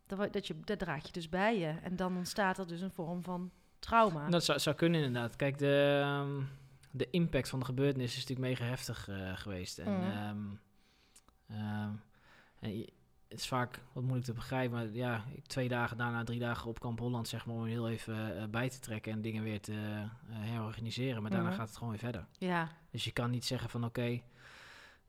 dat, 0.08 0.34
dat, 0.34 0.48
je, 0.48 0.60
dat 0.60 0.80
draag 0.80 1.06
je 1.06 1.12
dus 1.12 1.30
bij 1.30 1.60
je. 1.60 1.68
En 1.68 1.96
dan 1.96 2.18
ontstaat 2.18 2.58
er 2.58 2.68
dus 2.68 2.82
een 2.82 2.92
vorm 2.92 3.24
van 3.24 3.52
trauma. 3.80 4.30
Dat 4.30 4.44
zou, 4.44 4.60
zou 4.60 4.76
kunnen 4.76 5.04
inderdaad. 5.04 5.36
Kijk, 5.36 5.58
de, 5.58 6.00
ehm, 6.04 6.42
de 6.92 7.10
impact 7.10 7.50
van 7.50 7.60
de 7.60 7.66
gebeurtenis 7.66 8.18
is 8.18 8.28
natuurlijk 8.28 8.50
mega 8.50 8.66
heftig 8.66 9.08
eh, 9.08 9.38
geweest. 9.38 9.80
En, 9.80 9.92
Mhm. 9.98 10.10
ehm, 10.12 10.48
ehm, 11.48 11.92
en 12.60 12.86
het 13.32 13.40
is 13.40 13.48
vaak 13.48 13.80
wat 13.94 14.04
moeilijk 14.04 14.26
te 14.26 14.34
begrijpen, 14.34 14.78
maar 14.78 14.88
ja, 14.94 15.24
twee 15.48 15.68
dagen 15.70 15.98
daarna, 15.98 16.24
drie 16.24 16.40
dagen 16.40 16.70
op 16.70 16.80
Kamp 16.80 17.00
Holland, 17.00 17.28
zeg 17.28 17.46
maar, 17.46 17.56
om 17.56 17.66
heel 17.66 17.90
even 17.90 18.38
eh, 18.38 18.46
bij 18.48 18.70
te 18.70 18.80
trekken 18.80 19.12
en 19.12 19.22
dingen 19.22 19.44
weer 19.44 19.62
te 19.62 19.74
eh, 19.74 20.06
herorganiseren. 20.30 21.22
Maar 21.22 21.32
daarna 21.32 21.48
Mhm. 21.50 21.58
gaat 21.58 21.68
het 21.68 21.78
gewoon 21.78 21.90
weer 21.90 22.00
verder. 22.02 22.26
Ja, 22.38 22.70
Dus 22.92 23.04
je 23.04 23.12
kan 23.12 23.32
niet 23.32 23.46
zeggen 23.46 23.70
van 23.70 23.84
oké, 23.86 24.22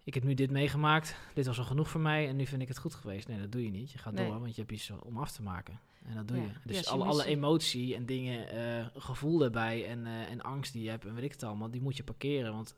ik 0.04 0.14
heb 0.14 0.22
nu 0.22 0.34
dit 0.34 0.50
meegemaakt, 0.50 1.16
dit 1.34 1.46
was 1.46 1.58
al 1.58 1.64
genoeg 1.64 1.88
voor 1.88 2.00
mij 2.00 2.28
en 2.28 2.36
nu 2.36 2.46
vind 2.46 2.62
ik 2.62 2.68
het 2.68 2.78
goed 2.78 2.94
geweest. 2.94 3.28
Nee, 3.28 3.38
dat 3.40 3.52
doe 3.52 3.64
je 3.64 3.70
niet. 3.70 3.90
Je 3.90 3.98
gaat 3.98 4.12
Nee. 4.12 4.26
door, 4.28 4.40
want 4.40 4.54
je 4.54 4.60
hebt 4.60 4.72
iets 4.72 4.90
om 5.02 5.18
af 5.18 5.30
te 5.32 5.42
maken. 5.42 5.80
En 6.04 6.14
dat 6.14 6.28
doe 6.28 6.36
Ja. 6.36 6.42
je. 6.42 6.50
Dus 6.64 6.86
alle, 6.86 7.04
alle 7.04 7.24
emotie 7.24 7.94
en 7.94 8.06
dingen, 8.06 8.48
eh, 8.48 8.86
gevoel 8.96 9.38
daarbij 9.38 9.86
en, 9.88 10.06
eh, 10.06 10.30
en 10.30 10.40
angst 10.42 10.72
die 10.72 10.82
je 10.82 10.90
hebt 10.90 11.04
en 11.06 11.14
weet 11.14 11.24
ik 11.24 11.32
het 11.32 11.42
allemaal, 11.42 11.70
die 11.70 11.82
moet 11.82 11.96
je 11.96 12.04
parkeren. 12.04 12.52
Want 12.52 12.76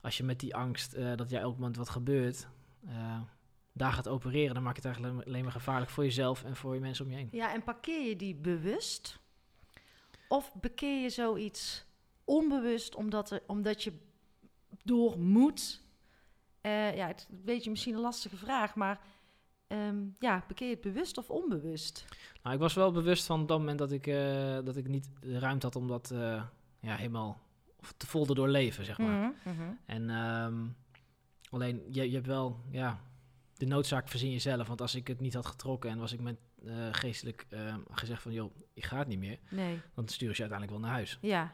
als 0.00 0.16
je 0.16 0.22
met 0.24 0.40
die 0.40 0.54
angst 0.54 0.92
eh, 0.92 1.16
dat 1.16 1.30
jij 1.30 1.40
elk 1.40 1.54
moment 1.54 1.76
wat 1.76 1.88
gebeurt, 1.88 2.48
eh, 2.88 3.20
daar 3.76 3.92
gaat 3.92 4.08
opereren, 4.08 4.54
dan 4.54 4.62
maak 4.62 4.76
je 4.76 4.88
het 4.88 4.96
eigenlijk 4.96 5.26
alleen 5.28 5.42
maar- 5.42 5.52
gevaarlijk 5.52 5.90
voor 5.90 6.04
jezelf 6.04 6.44
en 6.44 6.56
voor 6.56 6.74
je 6.74 6.80
mensen 6.80 7.04
om 7.04 7.10
je 7.10 7.16
heen. 7.16 7.28
ja, 7.30 7.52
en 7.54 7.62
parkeer 7.62 8.08
je 8.08 8.16
die 8.16 8.34
bewust? 8.34 9.18
Of 10.28 10.52
bekeer 10.54 11.02
je 11.02 11.10
zoiets 11.10 11.84
onbewust 12.24 12.94
omdat, 12.94 13.30
er, 13.30 13.42
omdat 13.46 13.82
je 13.82 13.92
door 14.82 15.18
moet? 15.18 15.82
Eh, 16.60 16.96
ja, 16.96 17.06
het 17.06 17.28
weet 17.44 17.64
je 17.64 17.70
misschien 17.70 17.94
een 17.94 18.00
lastige 18.00 18.36
vraag, 18.36 18.74
maar 18.74 19.00
ehm, 19.66 19.96
ja, 20.18 20.44
bekeer 20.48 20.68
je 20.68 20.74
het 20.74 20.82
bewust 20.82 21.18
of 21.18 21.30
onbewust? 21.30 22.04
Nou, 22.42 22.54
ik 22.54 22.60
was 22.60 22.74
wel 22.74 22.92
bewust 22.92 23.26
van 23.26 23.46
dat 23.46 23.58
moment 23.58 23.78
dat 23.78 23.92
ik, 23.92 24.06
eh, 24.06 24.58
dat 24.64 24.76
ik 24.76 24.88
niet 24.88 25.08
de 25.20 25.38
ruimte 25.38 25.66
had 25.66 25.76
om 25.76 25.86
dat 25.86 26.10
eh, 26.10 26.42
ja, 26.80 26.96
helemaal 26.96 27.40
te 27.96 28.06
vol 28.06 28.24
te 28.24 28.34
doorleven, 28.34 28.84
zeg 28.84 28.98
maar. 28.98 29.34
Mhm, 29.44 29.54
mhm. 29.56 29.70
En 29.86 30.10
ehm, 30.10 30.66
alleen, 31.50 31.82
je, 31.90 32.08
je 32.08 32.14
hebt 32.14 32.26
wel, 32.26 32.60
ja, 32.70 33.00
de 33.58 33.66
noodzaak 33.66 34.08
verzin 34.08 34.30
je 34.30 34.38
zelf. 34.38 34.66
Want 34.66 34.80
als 34.80 34.94
ik 34.94 35.08
het 35.08 35.20
niet 35.20 35.34
had 35.34 35.46
getrokken 35.46 35.90
en 35.90 35.98
was 35.98 36.12
ik 36.12 36.20
met 36.20 36.36
eh, 36.66 36.88
geestelijk 36.90 37.46
ehm, 37.48 37.80
gezegd 37.90 38.22
van, 38.22 38.32
joh, 38.32 38.54
ik 38.74 38.84
ga 38.84 38.98
het 38.98 39.08
niet 39.08 39.18
meer, 39.18 39.38
Nee, 39.50 39.80
dan 39.94 40.08
stuur 40.08 40.30
je 40.34 40.40
uiteindelijk 40.40 40.70
wel 40.70 40.80
naar 40.80 40.90
huis. 40.96 41.18
ja, 41.20 41.52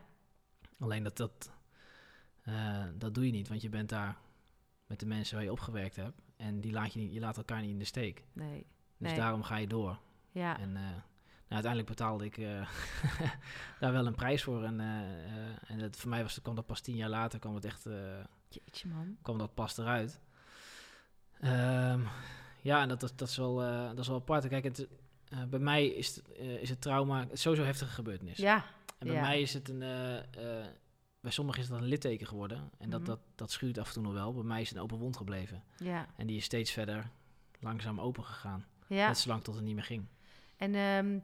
Alleen 0.78 1.02
dat, 1.02 1.16
dat, 1.16 1.50
eh, 2.42 2.84
dat 2.94 3.14
doe 3.14 3.26
je 3.26 3.32
niet, 3.32 3.48
want 3.48 3.62
je 3.62 3.68
bent 3.68 3.88
daar 3.88 4.16
met 4.86 5.00
de 5.00 5.06
mensen 5.06 5.34
waar 5.36 5.44
je 5.44 5.50
opgewerkt 5.52 5.96
hebt. 5.96 6.20
En 6.36 6.60
die 6.60 6.72
laat 6.72 6.92
je, 6.92 6.98
niet, 7.00 7.12
je 7.12 7.20
laat 7.20 7.36
elkaar 7.36 7.60
niet 7.60 7.70
in 7.70 7.78
de 7.78 7.84
steek. 7.84 8.24
nee, 8.32 8.66
Dus 8.96 9.08
Nee. 9.08 9.16
daarom 9.16 9.42
ga 9.42 9.56
je 9.56 9.66
door. 9.66 9.98
ja. 10.30 10.58
En 10.58 10.76
eh, 10.76 10.82
uiteindelijk 11.48 11.90
betaalde 11.90 12.24
ik 12.24 12.36
daar 13.80 13.92
wel 13.92 14.06
een 14.06 14.14
prijs 14.14 14.42
voor. 14.42 14.64
En, 14.64 14.80
en 15.66 15.78
het, 15.78 15.96
voor 15.96 16.10
mij 16.10 16.22
was, 16.22 16.42
kwam 16.42 16.54
dat 16.54 16.66
pas 16.66 16.80
tien 16.80 16.96
jaar 16.96 17.08
later, 17.08 17.38
kwam 17.38 17.54
het 17.54 17.64
echt, 17.64 17.86
Jeetje 18.48 18.88
man. 18.88 19.16
kwam 19.22 19.38
dat 19.38 19.54
pas 19.54 19.78
eruit. 19.78 20.20
Ehm, 21.42 22.00
ja, 22.60 22.82
en 22.82 22.88
dat, 22.88 23.00
dat, 23.00 23.12
dat, 23.16 23.28
is 23.28 23.36
wel, 23.36 23.62
eh, 23.62 23.86
dat 23.88 23.98
is 23.98 24.08
wel 24.08 24.16
apart. 24.16 24.48
Kijk, 24.48 24.64
het, 24.64 24.86
eh, 25.28 25.42
bij 25.44 25.58
mij 25.58 25.86
is 25.86 26.16
het, 26.16 26.32
eh, 26.32 26.46
is 26.62 26.68
het 26.68 26.80
trauma 26.80 27.20
het 27.20 27.32
is 27.32 27.40
sowieso 27.40 27.64
heftige 27.64 27.90
gebeurtenis. 27.90 28.36
Ja, 28.38 28.64
En 28.98 29.06
bij 29.06 29.16
Ja. 29.16 29.22
mij 29.22 29.40
is 29.40 29.54
het 29.54 29.68
een. 29.68 29.78
bij 31.20 31.30
sommigen 31.30 31.62
is 31.62 31.68
dat 31.68 31.78
een 31.78 31.86
litteken 31.86 32.26
geworden. 32.26 32.70
En 32.78 32.90
dat, 32.90 33.00
Mhm. 33.00 33.08
dat, 33.08 33.18
dat 33.34 33.50
schuurt 33.50 33.78
af 33.78 33.86
en 33.86 33.92
toe 33.92 34.02
nog 34.02 34.12
wel. 34.12 34.32
Bij 34.32 34.42
mij 34.42 34.60
is 34.60 34.68
het 34.68 34.76
een 34.76 34.82
open 34.82 34.98
wond 34.98 35.16
gebleven. 35.16 35.62
ja, 35.76 36.06
En 36.16 36.26
die 36.26 36.36
is 36.36 36.44
steeds 36.44 36.70
verder 36.70 37.10
langzaam 37.60 38.00
open 38.00 38.24
gegaan. 38.24 38.66
ja. 38.86 39.06
Net 39.06 39.18
zolang 39.18 39.42
tot 39.42 39.54
het 39.54 39.64
niet 39.64 39.74
meer 39.74 39.84
ging. 39.84 40.06
En 40.56 40.74
ehm, 40.74 41.18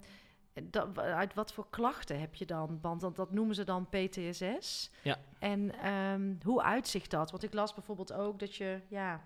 dat, 0.71 0.99
uit 0.99 1.35
wat 1.35 1.53
voor 1.53 1.67
klachten 1.71 2.21
heb 2.21 2.35
je 2.35 2.47
dan? 2.47 2.79
Want 2.81 3.01
dat, 3.01 3.17
dat 3.17 3.33
noemen 3.33 3.55
ze 3.55 3.65
dan 3.65 3.89
PTSS. 3.89 4.91
Ja. 5.03 5.17
En 5.39 5.75
ehm, 5.83 6.35
hoe 6.43 6.63
uitzicht 6.63 7.11
dat? 7.11 7.31
Want 7.31 7.43
ik 7.43 7.55
las 7.55 7.75
bijvoorbeeld 7.75 8.13
ook 8.13 8.39
dat 8.39 8.55
je 8.55 8.81
ja, 8.89 9.25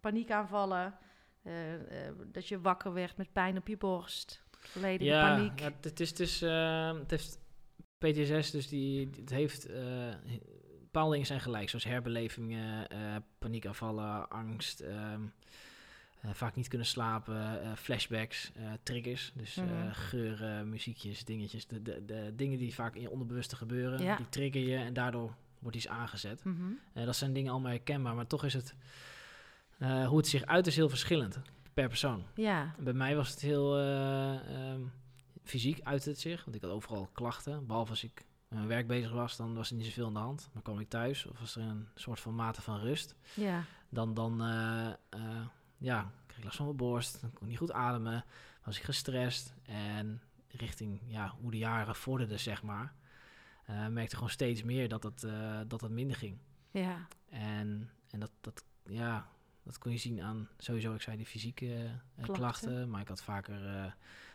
paniekaanvallen, 0.00 0.94
eh, 1.42 2.06
eh, 2.08 2.14
dat 2.26 2.48
je 2.48 2.60
wakker 2.60 2.92
werd 2.92 3.16
met 3.16 3.32
pijn 3.32 3.56
op 3.56 3.68
je 3.68 3.76
borst, 3.76 4.42
volledige 4.60 5.10
Ja, 5.10 5.34
paniek. 5.34 5.60
ja, 5.60 5.70
het 5.80 6.00
is 6.00 6.14
dus. 6.14 6.42
eh, 6.42 6.92
het 6.98 7.10
heeft 7.10 7.38
PTSS, 7.98 8.50
dus 8.50 8.68
die, 8.68 9.10
het 9.16 9.30
heeft. 9.30 9.66
eh, 9.66 10.14
bepaalde 10.80 11.10
dingen 11.12 11.26
zijn 11.26 11.40
gelijk, 11.40 11.68
zoals 11.68 11.84
herbelevingen, 11.84 12.88
eh, 12.88 13.16
paniekaanvallen, 13.38 14.28
angst. 14.28 14.80
ehm, 14.80 15.20
eh, 16.20 16.30
vaak 16.32 16.54
niet 16.56 16.68
kunnen 16.68 16.86
slapen, 16.86 17.62
eh, 17.62 17.72
flashbacks, 17.76 18.52
eh, 18.54 18.72
triggers. 18.82 19.32
Dus 19.34 19.56
eh, 19.56 19.64
Mhm. 19.64 19.90
geuren, 19.92 20.68
muziekjes, 20.68 21.24
dingetjes. 21.24 21.66
De, 21.66 21.82
de, 21.82 22.04
de 22.04 22.32
dingen 22.36 22.58
die 22.58 22.74
vaak 22.74 22.94
in 22.94 23.00
je 23.00 23.10
onderbewuste 23.10 23.56
gebeuren, 23.56 24.02
Ja. 24.02 24.16
die 24.16 24.28
trigger 24.28 24.60
je 24.62 24.76
en 24.76 24.92
daardoor 24.94 25.34
wordt 25.58 25.76
iets 25.76 25.88
aangezet. 25.88 26.42
Eh, 26.92 27.04
dat 27.04 27.16
zijn 27.16 27.32
dingen 27.32 27.52
allemaal 27.52 27.70
herkenbaar, 27.70 28.14
maar 28.14 28.26
toch 28.26 28.44
is 28.44 28.54
het. 28.54 28.74
Eh, 29.82 30.06
hoe 30.06 30.16
het 30.16 30.26
zich 30.28 30.44
uit 30.44 30.66
is 30.66 30.76
heel 30.76 30.88
verschillend 30.88 31.40
per 31.74 31.88
persoon. 31.88 32.24
Ja, 32.34 32.74
Bij 32.78 32.92
mij 32.92 33.16
was 33.16 33.30
het 33.30 33.40
heel 33.40 33.78
eh, 33.78 34.70
ehm, 34.70 34.80
fysiek 35.44 35.80
uit 35.82 36.04
het 36.04 36.20
zich, 36.20 36.44
want 36.44 36.56
ik 36.56 36.62
had 36.62 36.70
overal 36.70 37.08
klachten. 37.12 37.66
Behalve 37.66 37.90
als 37.90 38.04
ik 38.04 38.24
met 38.48 38.58
mijn 38.58 38.68
werk 38.68 38.86
bezig 38.86 39.12
was, 39.12 39.36
dan 39.36 39.54
was 39.54 39.70
er 39.70 39.76
niet 39.76 39.84
zoveel 39.84 40.06
aan 40.06 40.12
de 40.12 40.18
hand. 40.18 40.50
Maar 40.52 40.62
kwam 40.62 40.80
ik 40.80 40.88
thuis 40.88 41.26
of 41.26 41.38
was 41.38 41.56
er 41.56 41.62
een 41.62 41.88
soort 41.94 42.20
van 42.20 42.34
mate 42.34 42.62
van 42.62 42.78
rust, 42.78 43.14
ja, 43.34 43.64
dan, 43.88 44.14
dan 44.14 44.42
eh, 44.42 45.42
ja, 45.78 46.10
kreeg 46.26 46.38
ik 46.38 46.44
last 46.44 46.56
van 46.56 46.66
mijn 46.66 46.76
borst, 46.76 47.20
dan 47.20 47.32
kon 47.32 47.42
ik 47.42 47.48
niet 47.48 47.58
goed 47.58 47.72
ademen, 47.72 48.24
was 48.64 48.76
ik 48.76 48.82
gestrest. 48.82 49.54
En 49.62 50.22
richting 50.48 51.00
ja, 51.06 51.34
hoe 51.40 51.50
de 51.50 51.58
jaren 51.58 51.94
vorderden, 51.94 52.40
zeg 52.40 52.62
maar, 52.62 52.94
merkte 53.90 54.14
gewoon 54.14 54.30
steeds 54.30 54.62
meer 54.62 54.88
dat 54.88 55.02
het, 55.02 55.26
dat 55.68 55.80
het 55.80 55.90
minder 55.90 56.16
ging. 56.16 56.38
ja, 56.70 57.06
En, 57.28 57.90
en 58.10 58.20
dat, 58.20 58.30
dat, 58.40 58.64
ja, 58.84 59.31
dat 59.62 59.78
kon 59.78 59.92
je 59.92 59.98
zien 59.98 60.22
aan 60.22 60.48
sowieso, 60.58 60.94
ik 60.94 61.02
zei 61.02 61.16
die 61.16 61.26
fysieke 61.26 61.74
eh, 61.74 61.90
Klachten. 62.14 62.34
klachten. 62.34 62.90
maar 62.90 63.00
ik 63.00 63.08
had 63.08 63.22
vaker 63.22 63.66
eh, 63.66 63.92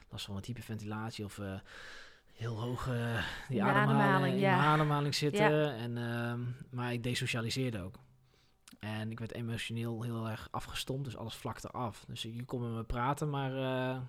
last 0.10 0.26
van 0.26 0.34
wat 0.34 0.46
hyperventilatie 0.46 1.26
of 1.26 1.40
eh, 1.40 1.60
heel 2.34 2.60
hoog 2.62 2.88
eh, 2.88 3.24
die 3.48 3.58
De 3.58 3.63
ademhaling, 3.63 3.90
ademhaling, 3.92 4.34
in 4.34 4.40
ja. 4.40 4.56
mijn 4.56 4.68
ademhaling 4.68 5.16
zitten. 5.16 5.52
Ja. 5.52 5.76
En, 5.76 5.98
ehm, 5.98 6.40
maar 6.70 6.94
ik 6.94 7.04
desocialiseerde 7.04 7.82
ook. 7.82 7.96
En 8.80 9.12
ik 9.12 9.20
werd 9.20 9.34
emotioneel 9.34 10.02
heel 10.02 10.30
erg 10.30 10.48
afgestompt, 10.52 11.04
dus 11.06 11.18
alles 11.18 11.36
vlakte 11.36 11.70
af. 11.70 12.06
Dus 12.08 12.22
je 12.22 12.44
kon 12.44 12.62
met 12.62 12.72
me 12.72 12.84
praten, 12.84 13.30
maar 13.30 13.52
eh, 13.56 14.02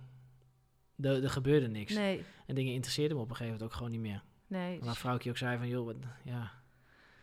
er, 1.00 1.22
er 1.22 1.30
gebeurde 1.30 1.68
niks. 1.68 1.94
nee, 1.94 2.24
En 2.46 2.54
dingen 2.54 2.72
interesseerden 2.72 3.16
me 3.16 3.22
op 3.22 3.30
een 3.30 3.36
gegeven 3.36 3.58
moment 3.58 3.72
ook 3.72 3.76
gewoon 3.82 3.92
niet 3.92 4.10
meer. 4.10 4.22
nee. 4.46 4.80
Waar 4.80 4.96
vrouwtje 4.96 5.30
ook 5.30 5.36
zei 5.36 5.58
van, 5.58 5.68
joh, 5.68 5.84
wat, 5.86 5.96
ja... 6.24 6.50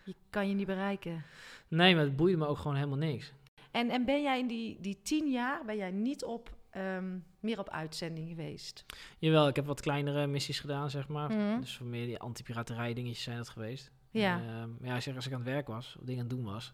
Je 0.03 0.15
kan 0.29 0.47
je 0.49 0.55
niet 0.55 0.67
bereiken. 0.67 1.23
Nee, 1.67 1.95
maar 1.95 2.03
het 2.03 2.15
boeide 2.15 2.37
me 2.37 2.47
ook 2.47 2.57
gewoon 2.57 2.75
helemaal 2.75 2.97
niks. 2.97 3.33
En, 3.75 3.89
en 3.89 4.05
ben 4.05 4.21
jij 4.21 4.39
in 4.39 4.47
die, 4.47 4.77
die 4.79 5.01
tien 5.01 5.31
jaar, 5.31 5.65
ben 5.65 5.77
jij 5.77 5.91
niet 5.91 6.23
op, 6.23 6.55
ehm, 6.69 7.17
meer 7.39 7.59
op 7.59 7.69
uitzending 7.69 8.29
geweest? 8.29 8.85
Jawel, 9.19 9.47
ik 9.47 9.55
heb 9.55 9.65
wat 9.65 9.81
kleinere 9.81 10.27
missies 10.27 10.59
gedaan, 10.59 10.89
zeg 10.89 11.07
maar. 11.07 11.29
Mhm. 11.29 11.59
Dus 11.59 11.77
voor 11.77 11.85
meer 11.85 12.05
die 12.05 12.19
antipiraterij 12.19 12.93
dingetjes 12.93 13.23
zijn 13.23 13.37
dat 13.37 13.49
geweest. 13.49 13.91
Ja. 14.11 14.39
Ehm, 14.39 14.69
maar 14.79 14.89
ja, 14.89 14.99
zeg, 14.99 15.15
als 15.15 15.25
ik 15.25 15.31
aan 15.33 15.39
het 15.39 15.47
werk 15.47 15.67
was, 15.67 15.95
of 15.99 16.05
dingen 16.05 16.23
aan 16.23 16.27
het 16.27 16.37
doen 16.37 16.45
was. 16.53 16.73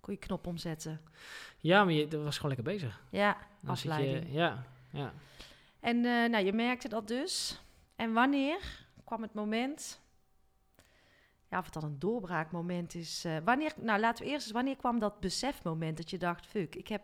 Kon 0.00 0.14
je 0.14 0.18
knop 0.20 0.46
omzetten? 0.46 1.00
Ja, 1.58 1.84
maar 1.84 1.92
je 1.92 2.08
dat 2.08 2.22
was 2.22 2.36
gewoon 2.36 2.54
lekker 2.56 2.72
bezig. 2.72 3.02
Ja, 3.10 3.36
Dan 3.60 3.70
afleiding. 3.70 4.26
Je, 4.26 4.32
ja, 4.32 4.66
ja. 4.90 5.12
En 5.80 5.96
eh, 5.96 6.30
nou, 6.30 6.44
je 6.44 6.52
merkte 6.52 6.88
dat 6.88 7.08
dus. 7.08 7.60
En 7.96 8.12
wanneer 8.12 8.86
kwam 9.04 9.22
het 9.22 9.34
moment... 9.34 10.02
Ja, 11.54 11.60
of 11.60 11.64
het 11.64 11.74
dan 11.74 11.84
een 11.84 11.98
doorbraakmoment 11.98 12.94
is. 12.94 13.24
eh, 13.24 13.36
wanneer, 13.44 13.72
nou, 13.80 14.00
laten 14.00 14.24
we 14.24 14.30
eerst 14.30 14.44
eens... 14.44 14.54
Wanneer 14.54 14.76
kwam 14.76 14.98
dat 14.98 15.20
besefmoment 15.20 15.96
dat 15.96 16.10
je 16.10 16.18
dacht... 16.18 16.46
Fuck, 16.46 16.74
ik 16.74 16.88
heb 16.88 17.02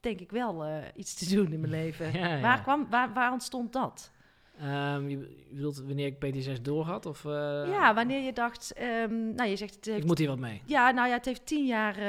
denk 0.00 0.20
ik 0.20 0.30
wel 0.30 0.64
eh, 0.64 0.76
iets 0.94 1.14
te 1.14 1.34
doen 1.34 1.52
in 1.52 1.60
mijn 1.60 1.72
leven. 1.82 2.12
Ja, 2.12 2.34
ja. 2.34 2.40
Waar, 2.40 2.62
kwam, 2.62 2.86
waar, 2.90 3.12
waar 3.12 3.32
ontstond 3.32 3.72
dat? 3.72 4.10
Ehm, 4.58 5.08
je, 5.08 5.46
bedoelt 5.50 5.76
wanneer 5.76 6.06
ik 6.06 6.34
PT6 6.34 6.60
doorhad? 6.62 7.06
Of, 7.06 7.24
eh, 7.24 7.30
ja, 7.66 7.94
wanneer 7.94 8.20
je 8.20 8.32
dacht... 8.32 8.72
ehm, 8.72 9.34
nou, 9.34 9.48
je 9.48 9.56
zegt... 9.56 9.74
Het 9.74 9.84
heeft, 9.84 9.98
Ik 9.98 10.04
moet 10.06 10.18
hier 10.18 10.28
wat 10.28 10.38
mee. 10.38 10.62
Ja, 10.64 10.90
nou 10.90 11.08
ja, 11.08 11.14
het 11.14 11.24
heeft 11.24 11.46
tien 11.46 11.66
jaar 11.66 12.02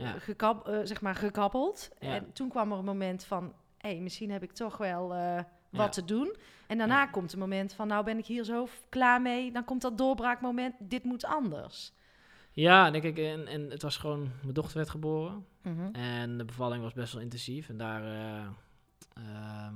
Ja. 0.00 0.12
gekab, 0.18 0.68
eh, 0.68 0.78
zeg 0.82 1.00
maar 1.00 1.14
gekabbeld. 1.14 1.88
Ja. 1.98 2.14
En 2.14 2.32
toen 2.32 2.48
kwam 2.48 2.72
er 2.72 2.78
een 2.78 2.84
moment 2.84 3.24
van... 3.24 3.52
hé, 3.78 3.88
hey, 3.90 3.98
misschien 4.00 4.30
heb 4.30 4.42
ik 4.42 4.52
toch 4.52 4.76
wel 4.76 5.08
wat 5.08 5.46
Ja. 5.70 5.88
te 5.88 6.04
doen. 6.04 6.36
En 6.66 6.78
daarna 6.78 7.00
Ja. 7.00 7.06
komt 7.06 7.32
een 7.32 7.38
moment 7.38 7.72
van... 7.72 7.88
nou 7.88 8.04
ben 8.04 8.18
ik 8.18 8.26
hier 8.26 8.44
zo 8.44 8.68
klaar 8.88 9.22
mee. 9.22 9.52
Dan 9.52 9.64
komt 9.64 9.82
dat 9.82 9.98
doorbraakmoment. 9.98 10.74
Dit 10.78 11.04
moet 11.04 11.24
anders. 11.24 11.92
Ja, 12.52 12.86
en, 12.86 12.94
ik, 12.94 13.18
en, 13.18 13.46
en 13.46 13.70
het 13.70 13.82
was 13.82 13.96
gewoon... 13.96 14.30
Mijn 14.42 14.54
dochter 14.54 14.76
werd 14.76 14.90
geboren. 14.90 15.46
Mhm. 15.62 15.88
En 15.94 16.38
de 16.38 16.44
bevalling 16.44 16.82
was 16.82 16.92
best 16.92 17.12
wel 17.12 17.22
intensief. 17.22 17.68
En 17.68 17.76
daar... 17.76 18.02
eh, 18.04 18.46
ehm, 19.14 19.74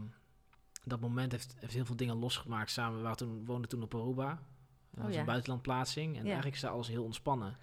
dat 0.85 1.01
moment 1.01 1.33
heeft, 1.33 1.55
heeft 1.59 1.73
heel 1.75 1.85
veel 1.85 1.97
dingen 1.97 2.17
losgemaakt 2.17 2.71
samen. 2.71 2.97
We 2.97 3.03
waren 3.03 3.17
toen, 3.17 3.45
woonden 3.45 3.69
toen 3.69 3.83
op 3.83 3.95
Aruba. 3.95 4.39
Dat 4.91 5.05
was 5.05 5.15
ja. 5.15 5.21
een 5.21 5.27
buitenlandplaatsing. 5.27 6.09
En 6.17 6.21
Ja. 6.21 6.25
eigenlijk 6.25 6.55
is 6.55 6.61
daar 6.61 6.71
alles 6.71 6.89
heel 6.89 7.05
ontspannen. 7.05 7.57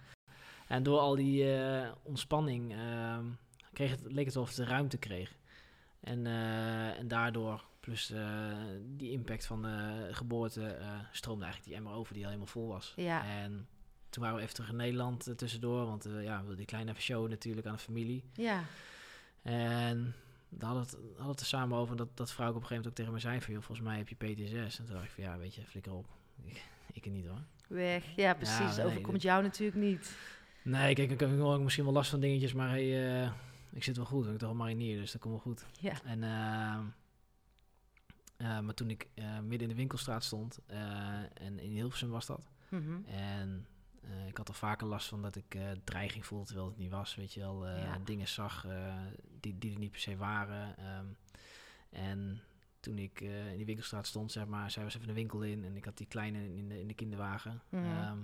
En 0.68 0.82
door 0.82 0.98
al 0.98 1.14
die 1.16 1.56
eh, 1.56 1.88
ontspanning 2.02 2.72
ehm, 2.72 3.24
kreeg 3.72 3.90
het, 3.90 4.02
leek 4.12 4.24
het 4.24 4.34
wel 4.34 4.42
of 4.42 4.48
het 4.48 4.58
de 4.58 4.64
ruimte 4.64 4.98
kreeg. 4.98 5.36
En, 6.00 6.26
eh, 6.26 6.98
en 6.98 7.08
daardoor, 7.08 7.64
plus 7.88 8.10
eh, 8.10 8.20
die 8.96 9.10
impact 9.10 9.46
van 9.46 9.62
de 9.62 10.08
geboorte, 10.10 10.66
eh, 10.66 10.88
stroomde 11.12 11.44
eigenlijk 11.44 11.72
die 11.72 11.82
emmer 11.82 11.98
over 11.98 12.14
die 12.14 12.22
al 12.22 12.28
helemaal 12.28 12.52
vol 12.52 12.68
was. 12.68 12.92
Ja. 12.96 13.24
En 13.26 13.68
toen 14.10 14.22
waren 14.22 14.36
we 14.36 14.42
even 14.42 14.54
terug 14.54 14.70
in 14.70 14.76
Nederland 14.76 15.26
eh, 15.26 15.34
tussendoor. 15.34 15.86
Want 15.86 16.04
ja, 16.04 16.32
we 16.34 16.38
wilden 16.38 16.56
die 16.56 16.66
kleine 16.66 16.90
even 16.90 17.02
showen 17.02 17.30
natuurlijk 17.30 17.66
aan 17.66 17.72
de 17.72 17.78
familie. 17.78 18.24
Ja, 18.32 18.62
En 19.42 20.14
daar 20.48 20.70
hadden 20.70 20.90
we 20.90 20.96
het, 20.96 21.16
hadden 21.16 21.36
er 21.36 21.44
samen 21.44 21.78
over. 21.78 21.96
Dat, 21.96 22.16
dat 22.16 22.32
vrouw 22.32 22.48
op 22.48 22.54
een 22.54 22.60
gegeven 22.60 22.76
moment 22.76 22.90
ook 22.90 22.96
tegen 22.96 23.12
me 23.12 23.18
zei 23.18 23.40
van... 23.40 23.52
Joh, 23.52 23.62
volgens 23.62 23.86
mij 23.86 23.96
heb 23.96 24.08
je 24.08 24.14
PTSS. 24.14 24.78
En 24.78 24.84
toen 24.84 24.94
dacht 24.94 25.06
ik 25.06 25.10
van 25.10 25.24
ja, 25.24 25.38
weet 25.38 25.54
je, 25.54 25.62
flikker 25.62 25.92
op. 25.92 26.06
Ik, 26.44 26.62
ik 26.92 27.10
niet 27.10 27.26
hoor. 27.26 27.42
weg. 27.66 28.04
Ja, 28.16 28.34
precies. 28.34 28.80
Overkomt 28.80 29.22
jou 29.22 29.42
natuurlijk 29.42 29.78
niet. 29.78 30.16
Nee, 30.62 30.94
kijk, 30.94 31.10
ik 31.10 31.20
heb 31.20 31.30
misschien 31.58 31.84
wel 31.84 31.92
last 31.92 32.10
van 32.10 32.20
dingetjes. 32.20 32.52
Maar 32.52 32.68
hey, 32.68 33.32
ik 33.72 33.84
zit 33.84 33.96
wel 33.96 34.06
goed. 34.06 34.24
Ik 34.24 34.30
ben 34.30 34.38
toch 34.38 34.50
een 34.50 34.56
marinier, 34.56 34.98
dus 34.98 35.12
dat 35.12 35.20
komt 35.20 35.34
wel 35.34 35.42
goed. 35.42 35.66
Ja. 35.80 35.92
En, 36.04 36.22
ehm, 36.22 36.80
eh, 38.38 38.60
maar 38.60 38.74
toen 38.74 38.90
ik 38.90 39.08
eh, 39.14 39.38
midden 39.38 39.60
in 39.60 39.68
de 39.68 39.74
winkelstraat 39.74 40.24
stond... 40.24 40.58
eh, 40.66 41.42
en 41.42 41.58
in 41.58 41.70
Hilversum 41.70 42.10
was 42.10 42.26
dat... 42.26 42.48
Mhm. 42.68 43.04
En 43.04 43.66
ik 44.26 44.36
had 44.36 44.48
er 44.48 44.54
vaker 44.54 44.86
last 44.86 45.08
van 45.08 45.22
dat 45.22 45.36
ik 45.36 45.58
dreiging 45.84 46.26
voelde 46.26 46.44
terwijl 46.46 46.66
het 46.68 46.78
niet 46.78 46.90
was. 46.90 47.14
Weet 47.14 47.32
je 47.32 47.40
wel, 47.40 47.68
Ja. 47.68 47.98
dingen 48.04 48.28
zag 48.28 48.66
die, 49.40 49.58
die 49.58 49.72
er 49.72 49.78
niet 49.78 49.90
per 49.90 50.00
se 50.00 50.16
waren. 50.16 50.76
Ehm, 50.78 51.06
en 51.90 52.40
toen 52.80 52.98
ik 52.98 53.20
in 53.20 53.56
die 53.56 53.64
winkelstraat 53.66 54.06
stond, 54.06 54.32
zeg 54.32 54.46
maar, 54.46 54.70
zij 54.70 54.82
was 54.84 54.94
even 54.94 55.06
de 55.06 55.12
winkel 55.12 55.42
in 55.42 55.64
en 55.64 55.76
ik 55.76 55.84
had 55.84 55.96
die 55.96 56.06
kleine 56.06 56.56
in 56.56 56.68
de, 56.68 56.80
in 56.80 56.86
de 56.88 56.94
kinderwagen. 56.94 57.62
Mhm. 57.68 57.84
ehm, 57.84 58.18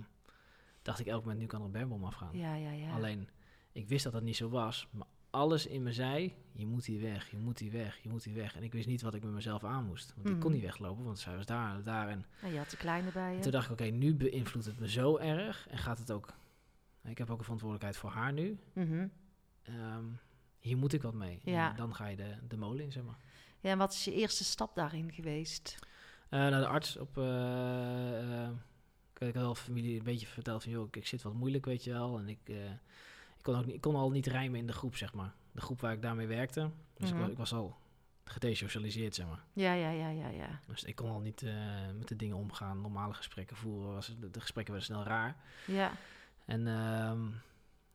dacht 0.81 0.99
ik 0.99 1.07
elk 1.07 1.21
moment, 1.21 1.39
nu 1.39 1.45
kan 1.45 1.59
er 1.59 1.65
een 1.65 1.71
bermbom 1.71 2.05
afgaan. 2.05 2.37
Ja, 2.37 2.55
ja, 2.55 2.71
ja. 2.71 2.93
Alleen, 2.93 3.29
ik 3.71 3.87
wist 3.87 4.03
dat 4.03 4.13
dat 4.13 4.23
niet 4.23 4.35
zo 4.35 4.49
was. 4.49 4.87
Maar 4.91 5.07
alles 5.35 5.67
in 5.67 5.83
me 5.83 5.93
zei, 5.93 6.33
je 6.51 6.65
moet 6.65 6.85
hier 6.85 7.01
weg, 7.01 7.31
je 7.31 7.37
moet 7.37 7.59
hier 7.59 7.71
weg, 7.71 7.97
je 8.03 8.09
moet 8.09 8.23
hier 8.23 8.33
weg. 8.35 8.55
En 8.55 8.63
ik 8.63 8.71
wist 8.73 8.87
niet 8.87 9.01
wat 9.01 9.13
ik 9.13 9.23
met 9.23 9.31
mezelf 9.33 9.63
aan 9.63 9.85
moest. 9.85 10.13
Want 10.15 10.27
ik 10.29 10.33
kon 10.39 10.43
Mhm. 10.43 10.51
niet 10.51 10.61
weglopen, 10.61 11.03
want 11.03 11.19
zij 11.19 11.35
was 11.35 11.45
daar 11.45 11.83
daar. 11.83 12.07
En 12.09 12.25
En 12.41 12.51
je 12.51 12.57
had 12.57 12.69
de 12.69 12.77
kleine 12.77 13.11
bij 13.11 13.35
je. 13.35 13.39
toen 13.41 13.51
dacht 13.51 13.65
ik, 13.65 13.71
oké, 13.71 13.83
nu 13.83 14.15
beïnvloedt 14.15 14.65
het 14.65 14.79
me 14.79 14.89
zo 14.89 15.17
erg. 15.17 15.67
En 15.69 15.77
gaat 15.77 15.97
het 15.97 16.11
ook... 16.11 16.33
Ik 17.03 17.17
heb 17.17 17.29
ook 17.29 17.37
een 17.37 17.43
verantwoordelijkheid 17.43 17.97
voor 17.97 18.09
haar 18.09 18.33
nu. 18.33 18.59
Mhm. 18.73 19.07
Ehm, 19.63 20.03
hier 20.59 20.77
moet 20.77 20.93
ik 20.93 21.01
wat 21.01 21.13
mee. 21.13 21.39
Ja. 21.43 21.69
En 21.69 21.75
dan 21.75 21.95
ga 21.95 22.07
je 22.07 22.15
de, 22.15 22.35
de 22.47 22.57
molen 22.57 22.83
in, 22.83 22.91
zeg 22.91 23.03
maar. 23.03 23.17
Ja, 23.59 23.71
en 23.71 23.77
wat 23.77 23.93
is 23.93 24.03
je 24.03 24.13
eerste 24.13 24.43
stap 24.43 24.75
daarin 24.75 25.11
geweest? 25.13 25.75
Eh, 26.29 26.39
naar 26.39 26.59
de 26.61 26.67
arts 26.67 26.97
op... 26.97 27.17
eh, 27.17 28.49
ik 29.13 29.21
had 29.23 29.33
wel 29.33 29.55
familie 29.55 29.97
een 29.97 30.03
beetje 30.03 30.27
verteld 30.27 30.63
van... 30.63 30.71
joh, 30.71 30.87
ik, 30.87 30.95
ik 30.95 31.07
zit 31.07 31.21
wat 31.21 31.33
moeilijk, 31.33 31.65
weet 31.65 31.83
je 31.83 31.91
wel. 31.91 32.17
En 32.19 32.29
ik, 32.29 32.39
ik, 32.43 32.55
kon 33.45 33.55
ook 33.55 33.65
niet, 33.65 33.75
ik 33.75 33.81
kon 33.81 33.95
al 33.95 34.09
niet 34.11 34.25
rijmen 34.27 34.59
in 34.59 34.67
de 34.67 34.73
groep, 34.73 34.95
zeg 34.95 35.13
maar. 35.13 35.33
De 35.51 35.61
groep 35.61 35.81
waar 35.81 35.93
ik 35.93 36.01
daarmee 36.01 36.27
werkte. 36.27 36.69
Dus 36.97 37.09
ik, 37.09 37.15
Mhm. 37.15 37.29
ik 37.29 37.37
was 37.37 37.53
al 37.53 37.77
gedesocialiseerd, 38.23 39.15
zeg 39.15 39.27
maar. 39.27 39.43
Ja, 39.53 39.73
ja, 39.73 39.89
ja, 39.89 40.09
ja, 40.09 40.27
ja. 40.29 40.59
Dus 40.67 40.83
ik 40.83 40.95
kon 40.95 41.09
al 41.09 41.19
niet 41.19 41.41
eh, 41.43 41.53
met 41.97 42.07
de 42.07 42.15
dingen 42.15 42.35
omgaan, 42.35 42.81
normale 42.81 43.13
gesprekken 43.13 43.55
voeren. 43.55 43.93
Was, 43.93 44.15
de, 44.19 44.31
de 44.31 44.39
gesprekken 44.41 44.73
werden 44.73 44.93
snel 44.93 45.05
raar. 45.07 45.35
Ja, 45.67 45.91
En, 46.45 46.67
ehm, 46.67 47.21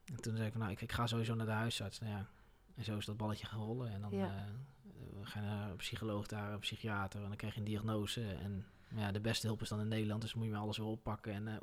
en 0.05 0.21
toen 0.21 0.35
zei 0.37 0.47
ik 0.47 0.53
van, 0.53 0.61
nou, 0.61 0.73
ik, 0.73 0.81
ik 0.81 0.93
ga 0.93 1.07
sowieso 1.07 1.35
naar 1.35 1.47
de 1.47 1.53
huisarts. 1.53 1.99
Nou 1.99 2.13
ja, 2.13 2.27
en 2.77 2.85
zo 2.85 2.97
is 2.97 3.05
dat 3.05 3.17
balletje 3.17 3.47
gaan 3.47 3.61
rollen. 3.61 3.91
En 3.93 4.01
dan 4.01 4.11
Ja. 4.11 4.27
eh, 4.27 4.43
we 5.21 5.27
gaan 5.27 5.43
naar 5.45 5.71
een 5.71 5.77
psycholoog 5.77 6.27
daar, 6.27 6.53
een 6.53 6.59
psychiater. 6.59 7.21
En 7.23 7.29
dan 7.29 7.37
krijg 7.37 7.53
je 7.55 7.59
een 7.61 7.67
diagnose. 7.67 8.33
En 8.33 8.65
ja, 8.95 9.13
de 9.13 9.21
beste 9.21 9.47
hulp 9.47 9.61
is 9.63 9.69
dan 9.69 9.81
in 9.81 9.89
Nederland. 9.89 10.23
Dus 10.23 10.35
moet 10.35 10.45
je 10.45 10.51
maar 10.51 10.61
alles 10.61 10.77
weer 10.79 10.87
oppakken. 10.87 11.33
En 11.33 11.49
eh, 11.49 11.55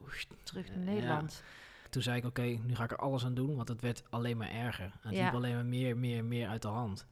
terug 0.44 0.68
Eh, 0.70 0.76
naar. 0.76 0.84
Nederland. 0.86 1.44
Toen 1.90 2.02
zei 2.02 2.18
ik, 2.18 2.26
oké, 2.26 2.42
nu 2.42 2.76
ga 2.76 2.84
ik 2.84 2.92
er 2.92 2.98
alles 2.98 3.26
aan 3.26 3.34
doen. 3.34 3.56
Want 3.56 3.68
het 3.68 3.82
werd 3.82 4.04
alleen 4.10 4.38
maar 4.38 4.50
erger. 4.52 4.86
En 4.86 5.08
het 5.10 5.16
Ja. 5.18 5.24
liep 5.26 5.34
alleen 5.34 5.54
maar 5.54 5.66
meer, 5.66 5.98
meer, 5.98 6.24
meer 6.26 6.48
uit 6.48 6.62
de 6.62 6.68
hand. 6.68 7.06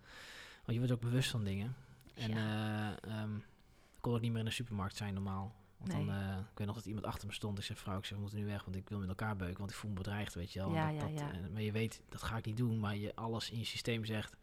Want 0.56 0.72
je 0.72 0.78
wordt 0.78 0.92
ook 0.92 1.02
bewust 1.02 1.30
van 1.30 1.44
dingen. 1.44 1.76
En 2.14 2.30
Ja. 2.30 2.96
eh, 3.04 3.12
ehm, 3.22 3.36
ik 3.36 4.02
kon 4.02 4.14
ook 4.14 4.22
niet 4.22 4.32
meer 4.32 4.40
in 4.40 4.46
de 4.46 4.52
supermarkt 4.52 4.96
zijn 4.96 5.14
normaal. 5.14 5.56
Want 5.78 5.94
Nee. 5.94 6.06
dan, 6.06 6.16
eh, 6.16 6.38
ik 6.52 6.58
weet 6.58 6.68
nog 6.68 6.76
dat 6.76 6.86
iemand 6.86 7.06
achter 7.06 7.28
me 7.28 7.34
stond. 7.34 7.58
Ik 7.58 7.64
zei, 7.64 7.78
vrouw, 7.80 7.98
ik 7.98 8.06
zeg, 8.06 8.16
we 8.16 8.22
moeten 8.22 8.40
nu 8.40 8.46
weg, 8.46 8.64
want 8.64 8.76
ik 8.76 8.90
wil 8.90 9.00
met 9.00 9.08
elkaar 9.10 9.36
beuken. 9.36 9.58
Want 9.58 9.70
ik 9.72 9.76
voel 9.78 9.90
me 9.90 9.96
bedreigd, 9.98 10.34
weet 10.34 10.54
je 10.54 10.60
wel. 10.60 10.74
Ja, 10.74 10.92
dat, 10.92 11.10
eh, 11.10 11.26
maar 11.54 11.62
je 11.62 11.72
weet, 11.72 12.02
dat 12.10 12.24
ga 12.24 12.38
ik 12.38 12.46
niet 12.46 12.58
doen. 12.58 12.80
Maar 12.80 12.96
je, 12.96 13.16
alles 13.16 13.52
in 13.52 13.58
je 13.58 13.66
systeem 13.66 14.06
zegt, 14.06 14.36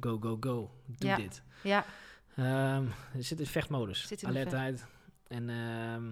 go, 0.00 0.18
go, 0.20 0.36
go. 0.40 0.70
Doe 0.86 1.14
dit. 1.16 1.42
Ja, 1.62 1.84
Ehm 2.36 2.86
er 3.14 3.24
zit 3.24 3.40
in 3.40 3.46
vechtmodus. 3.46 4.06
Zit 4.06 4.22
in 4.22 4.28
Alertheid. 4.28 4.86
En, 5.28 5.48
ehm, 5.50 6.04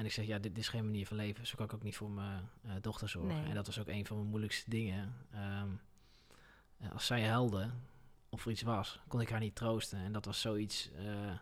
en 0.00 0.06
ik 0.06 0.12
zeg, 0.12 0.26
ja, 0.26 0.38
dit, 0.38 0.54
dit 0.54 0.58
is 0.58 0.68
geen 0.68 0.84
manier 0.84 1.06
van 1.06 1.16
leven. 1.16 1.46
Zo 1.46 1.56
kan 1.56 1.66
ik 1.66 1.74
ook 1.74 1.82
niet 1.82 1.96
voor 1.96 2.10
mijn 2.10 2.48
eh, 2.62 2.70
dochter 2.80 3.08
zorgen. 3.08 3.36
Nee. 3.40 3.48
En 3.48 3.54
dat 3.54 3.66
was 3.66 3.78
ook 3.80 3.88
een 3.88 4.06
van 4.06 4.16
mijn 4.16 4.28
moeilijkste 4.28 4.70
dingen. 4.70 5.14
Ehm, 5.32 5.68
eh, 6.78 6.92
als 6.92 7.06
zij 7.06 7.26
huilde, 7.28 7.70
of 8.28 8.44
er 8.44 8.50
iets 8.50 8.62
was, 8.62 9.00
kon 9.08 9.20
ik 9.20 9.28
haar 9.30 9.40
niet 9.40 9.54
troosten. 9.54 9.98
En 9.98 10.12
dat 10.12 10.24
was 10.24 10.40
zoiets... 10.40 10.90
eh, 10.92 11.32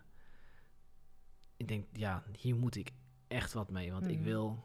ik 1.57 1.67
denk, 1.67 1.85
ja, 1.93 2.23
hier 2.37 2.55
moet 2.55 2.75
ik 2.75 2.91
echt 3.27 3.53
wat 3.53 3.69
mee. 3.71 3.91
Want 3.91 4.07
ik 4.07 4.15
Mhm. 4.15 4.23
wil 4.23 4.63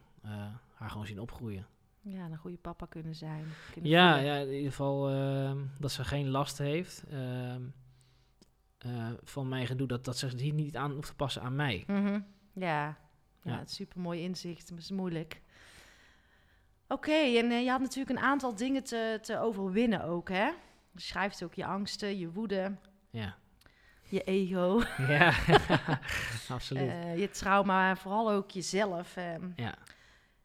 haar 0.75 0.91
gewoon 0.91 1.07
zien 1.07 1.21
opgroeien. 1.21 1.67
ja, 2.01 2.25
een 2.25 2.37
goede 2.37 2.57
papa 2.57 2.87
kunnen 2.87 3.15
zijn. 3.15 3.45
Kunnen 3.73 3.91
Ja, 3.91 4.13
voelen. 4.15 4.33
ja, 4.35 4.39
in 4.41 4.53
ieder 4.53 4.71
geval 4.71 5.11
ehm, 5.11 5.59
dat 5.79 5.93
ze 5.93 6.05
geen 6.05 6.29
last 6.29 6.59
heeft 6.59 7.05
ehm, 7.11 7.63
eh, 8.79 9.11
van 9.23 9.49
mijn 9.49 9.67
gedoe. 9.67 9.87
Dat, 9.87 10.05
dat 10.05 10.17
ze 10.19 10.37
hier 10.37 10.53
niet 10.53 10.77
aan 10.77 10.91
hoeft 10.93 11.09
te 11.09 11.15
passen 11.15 11.43
aan 11.43 11.55
mij. 11.57 11.85
Ja, 11.87 12.25
ja, 12.55 12.99
Ja. 13.45 13.59
het 13.59 13.69
is 13.69 13.75
super 13.75 14.01
mooi 14.01 14.23
inzicht, 14.23 14.69
maar 14.71 14.79
het 14.79 14.91
is 14.91 14.97
moeilijk. 14.97 15.41
Oké, 16.89 17.13
en 17.13 17.51
eh, 17.51 17.63
je 17.65 17.71
had 17.71 17.81
natuurlijk 17.81 18.19
een 18.19 18.25
aantal 18.25 18.55
dingen 18.55 18.85
te, 18.85 19.19
te 19.23 19.39
overwinnen 19.39 20.05
ook, 20.05 20.29
hè? 20.29 20.45
Je 20.91 21.01
schrijft 21.01 21.43
ook 21.45 21.55
je 21.55 21.65
angsten, 21.65 22.19
je 22.19 22.31
woede, 22.31 22.77
Ja, 23.11 23.37
je 24.09 24.23
ego, 24.23 24.83
ja 25.09 25.33
absoluut. 26.49 26.89
eh, 26.89 27.19
je 27.19 27.31
trauma, 27.31 27.89
en 27.91 27.97
vooral 27.97 28.31
ook 28.31 28.51
jezelf. 28.51 29.17
ehm. 29.17 29.51
ja. 29.57 29.75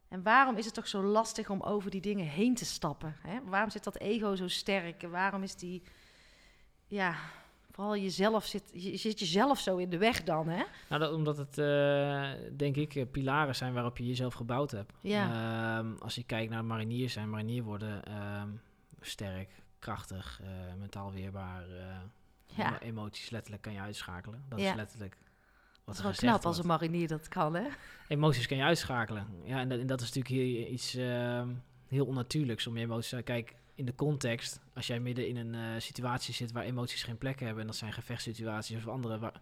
En 0.08 0.24
waarom 0.24 0.56
is 0.58 0.66
het 0.66 0.74
toch 0.74 0.88
zo 0.88 1.02
lastig 1.04 1.50
om 1.50 1.62
over 1.62 1.92
die 1.92 2.02
dingen 2.02 2.26
heen 2.26 2.56
te 2.56 2.66
stappen? 2.66 3.16
Hè? 3.22 3.40
Waarom 3.44 3.70
zit 3.70 3.84
dat 3.84 3.98
ego 3.98 4.36
zo 4.36 4.48
sterk? 4.48 5.04
En 5.04 5.10
waarom 5.10 5.44
is 5.44 5.56
die, 5.56 5.84
ja, 6.88 7.16
vooral 7.80 7.98
jezelf 7.98 8.46
zit, 8.46 8.64
je 8.74 8.98
zit 8.98 9.20
jezelf 9.20 9.60
zo 9.60 9.78
in 9.78 9.90
de 9.90 9.98
weg 9.98 10.24
dan, 10.24 10.48
hè? 10.48 10.64
Nou, 10.90 11.02
dat, 11.02 11.14
omdat 11.14 11.38
het, 11.38 11.58
eh, 11.58 12.30
denk 12.58 12.76
ik, 12.76 12.96
eh, 12.96 13.06
pilaren 13.12 13.56
zijn 13.56 13.74
waarop 13.74 13.98
je 13.98 14.06
jezelf 14.08 14.34
gebouwd 14.34 14.72
hebt. 14.72 14.94
Ja. 15.02 15.24
Ehm, 15.80 15.94
als 16.00 16.16
je 16.16 16.24
kijkt 16.24 16.52
naar 16.52 16.66
mariniers 16.66 17.14
zijn, 17.14 17.30
marinier 17.30 17.64
worden 17.64 18.04
ehm, 18.06 18.48
sterk, 19.02 19.50
krachtig, 19.80 20.42
eh, 20.44 20.50
mentaal 20.80 21.12
weerbaar. 21.12 21.64
Ja. 22.46 22.68
emo- 22.68 22.78
Emoties 22.80 23.30
letterlijk 23.30 23.62
kan 23.64 23.74
je 23.74 23.80
uitschakelen. 23.80 24.44
Dat 24.50 24.60
Ja. 24.60 24.70
is 24.70 24.76
letterlijk 24.76 25.14
wat 25.14 25.86
Dat 25.86 25.96
is 25.96 26.02
wel 26.02 26.12
gezegd 26.12 26.32
knap 26.32 26.46
als 26.46 26.58
een 26.58 26.66
marinier 26.68 27.08
dat 27.08 27.28
kan, 27.28 27.56
hè? 27.56 27.68
Emoties 28.08 28.48
kan 28.48 28.58
je 28.58 28.64
uitschakelen. 28.64 29.28
Ja, 29.44 29.60
en 29.60 29.70
dat, 29.70 29.80
en 29.80 29.88
dat 29.88 30.02
is 30.02 30.14
natuurlijk 30.14 30.36
heel, 30.36 30.72
iets 30.74 30.96
ehm, 30.96 31.50
heel 31.88 32.06
onnatuurlijks 32.06 32.68
om 32.68 32.78
je 32.78 32.84
emoties... 32.84 33.24
Kijk, 33.24 33.56
in 33.80 33.86
de 33.86 33.96
context, 33.96 34.60
als 34.74 34.88
jij 34.88 35.00
midden 35.00 35.28
in 35.28 35.36
een 35.38 35.56
eh, 35.56 35.80
situatie 35.82 36.34
zit 36.34 36.52
waar 36.52 36.64
emoties 36.64 37.04
geen 37.04 37.18
plek 37.18 37.40
hebben... 37.40 37.62
en 37.62 37.68
dat 37.68 37.76
zijn 37.76 37.94
gevechtssituaties 37.94 38.78
of 38.78 38.88
andere... 38.88 39.20
Waar, 39.20 39.42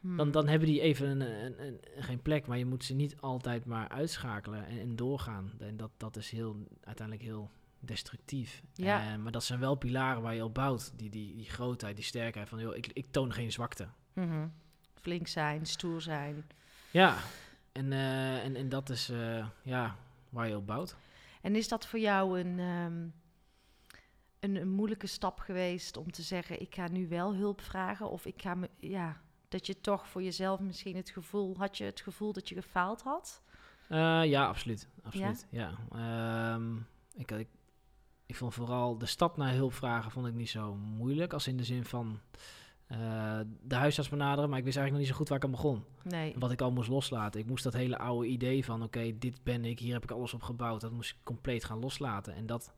Hmm. 0.00 0.16
dan, 0.16 0.30
dan 0.30 0.48
hebben 0.48 0.68
die 0.68 0.80
even 0.80 1.08
een, 1.08 1.20
een, 1.44 1.66
een- 1.66 2.02
geen 2.02 2.22
plek, 2.22 2.46
maar 2.46 2.58
je 2.58 2.64
moet 2.66 2.84
ze 2.84 2.94
niet 2.94 3.16
altijd 3.20 3.64
maar 3.64 3.88
uitschakelen 3.88 4.66
en, 4.66 4.80
en 4.80 4.96
doorgaan. 4.96 5.52
En 5.58 5.76
dat, 5.76 5.90
dat 5.96 6.16
is 6.16 6.30
heel, 6.30 6.56
uiteindelijk 6.84 7.26
heel 7.26 7.50
destructief. 7.80 8.62
Ja. 8.74 9.12
Eh, 9.12 9.16
maar 9.18 9.32
dat 9.32 9.44
zijn 9.44 9.60
wel 9.60 9.74
pilaren 9.74 10.22
waar 10.22 10.34
je 10.34 10.44
op 10.44 10.54
bouwt. 10.54 10.92
Die, 10.96 11.10
die, 11.10 11.36
die 11.36 11.50
grootheid, 11.50 11.96
die 11.96 12.04
sterkheid 12.04 12.48
van, 12.48 12.58
joh, 12.58 12.76
ik, 12.76 12.86
ik 12.92 13.06
toon 13.10 13.32
geen 13.32 13.52
zwakte. 13.52 13.88
Mhm. 14.12 14.46
Flink 14.94 15.26
zijn, 15.26 15.66
stoer 15.66 16.00
zijn. 16.00 16.46
Ja, 16.90 17.16
en, 17.72 17.92
eh, 17.92 18.44
en, 18.44 18.56
en 18.56 18.68
dat 18.68 18.90
is 18.90 19.12
ja, 19.62 19.96
waar 20.28 20.48
je 20.48 20.56
op 20.56 20.66
bouwt. 20.66 20.96
En 21.42 21.56
is 21.56 21.68
dat 21.68 21.86
voor 21.86 21.98
jou 21.98 22.40
een, 22.40 22.58
ehm, 22.58 23.06
een, 24.40 24.56
een 24.56 24.70
moeilijke 24.70 25.06
stap 25.06 25.38
geweest 25.38 25.96
om 25.96 26.10
te 26.10 26.22
zeggen: 26.22 26.60
ik 26.60 26.74
ga 26.74 26.88
nu 26.88 27.08
wel 27.08 27.34
hulp 27.34 27.60
vragen? 27.60 28.10
Of 28.10 28.26
ik 28.26 28.42
ga 28.42 28.54
me, 28.54 28.70
ja, 28.76 29.20
dat 29.48 29.66
je 29.66 29.80
toch 29.80 30.08
voor 30.08 30.22
jezelf 30.22 30.60
misschien 30.60 30.96
het 30.96 31.10
gevoel, 31.10 31.56
had 31.56 31.78
je 31.78 31.84
het 31.84 32.00
gevoel 32.00 32.32
dat 32.32 32.48
je 32.48 32.54
gefaald 32.54 33.02
had? 33.02 33.42
Eh, 33.88 34.24
ja, 34.24 34.46
absoluut. 34.46 34.88
absoluut 35.02 35.46
ja? 35.50 35.70
Ehm, 35.92 36.76
ik, 37.14 37.30
ik, 37.30 37.48
ik 38.26 38.36
vond 38.36 38.54
vooral 38.54 38.98
de 38.98 39.06
stap 39.06 39.36
naar 39.36 39.54
hulp 39.54 39.72
vragen 39.74 40.10
vond 40.10 40.26
ik 40.26 40.34
niet 40.34 40.50
zo 40.50 40.74
moeilijk. 40.74 41.32
Als 41.32 41.46
in 41.46 41.56
de 41.56 41.64
zin 41.64 41.84
van 41.84 42.20
eh, 42.86 43.40
de 43.62 43.74
huisarts 43.74 44.10
benaderen, 44.10 44.50
maar 44.50 44.58
ik 44.58 44.64
wist 44.64 44.76
eigenlijk 44.76 44.90
nog 44.90 44.98
niet 44.98 45.08
zo 45.08 45.14
goed 45.14 45.28
waar 45.28 45.38
ik 45.38 45.44
aan 45.44 45.50
begon. 45.50 45.84
Nee. 46.02 46.34
Wat 46.38 46.50
ik 46.50 46.60
al 46.60 46.70
moest 46.70 46.88
loslaten. 46.88 47.40
Ik 47.40 47.46
moest 47.46 47.64
dat 47.64 47.72
hele 47.72 47.98
oude 47.98 48.26
idee 48.26 48.64
van, 48.64 48.82
oké, 48.82 49.18
dit 49.18 49.42
ben 49.42 49.64
ik, 49.64 49.78
hier 49.78 49.92
heb 49.92 50.02
ik 50.02 50.10
alles 50.10 50.34
op 50.34 50.42
gebouwd. 50.42 50.80
Dat 50.80 50.92
moest 50.92 51.10
ik 51.10 51.16
compleet 51.22 51.64
gaan 51.64 51.78
loslaten. 51.78 52.34
En 52.34 52.46
dat, 52.46 52.72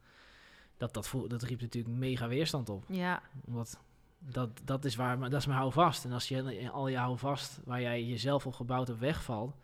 dat, 0.81 0.95
dat, 0.95 1.09
voel- 1.09 1.29
dat 1.29 1.43
riep 1.43 1.61
natuurlijk 1.61 1.95
mega 1.97 2.29
weerstand 2.29 2.69
op. 2.69 2.85
Ja, 2.89 3.23
Omdat 3.45 3.79
dat, 4.19 4.61
dat 4.65 4.85
is 4.85 4.95
waar, 4.97 5.19
maar 5.19 5.31
dat 5.31 5.41
is 5.41 5.47
mijn 5.47 5.59
houvast. 5.59 6.05
En 6.05 6.13
als 6.13 6.29
je 6.29 6.71
al 6.71 6.89
je 6.89 6.97
houvast, 6.97 7.61
waar 7.65 7.81
jij 7.81 8.05
jezelf 8.05 8.47
op 8.47 8.53
gebouwd 8.55 8.87
hebt, 8.89 9.01
wegvalt. 9.01 9.57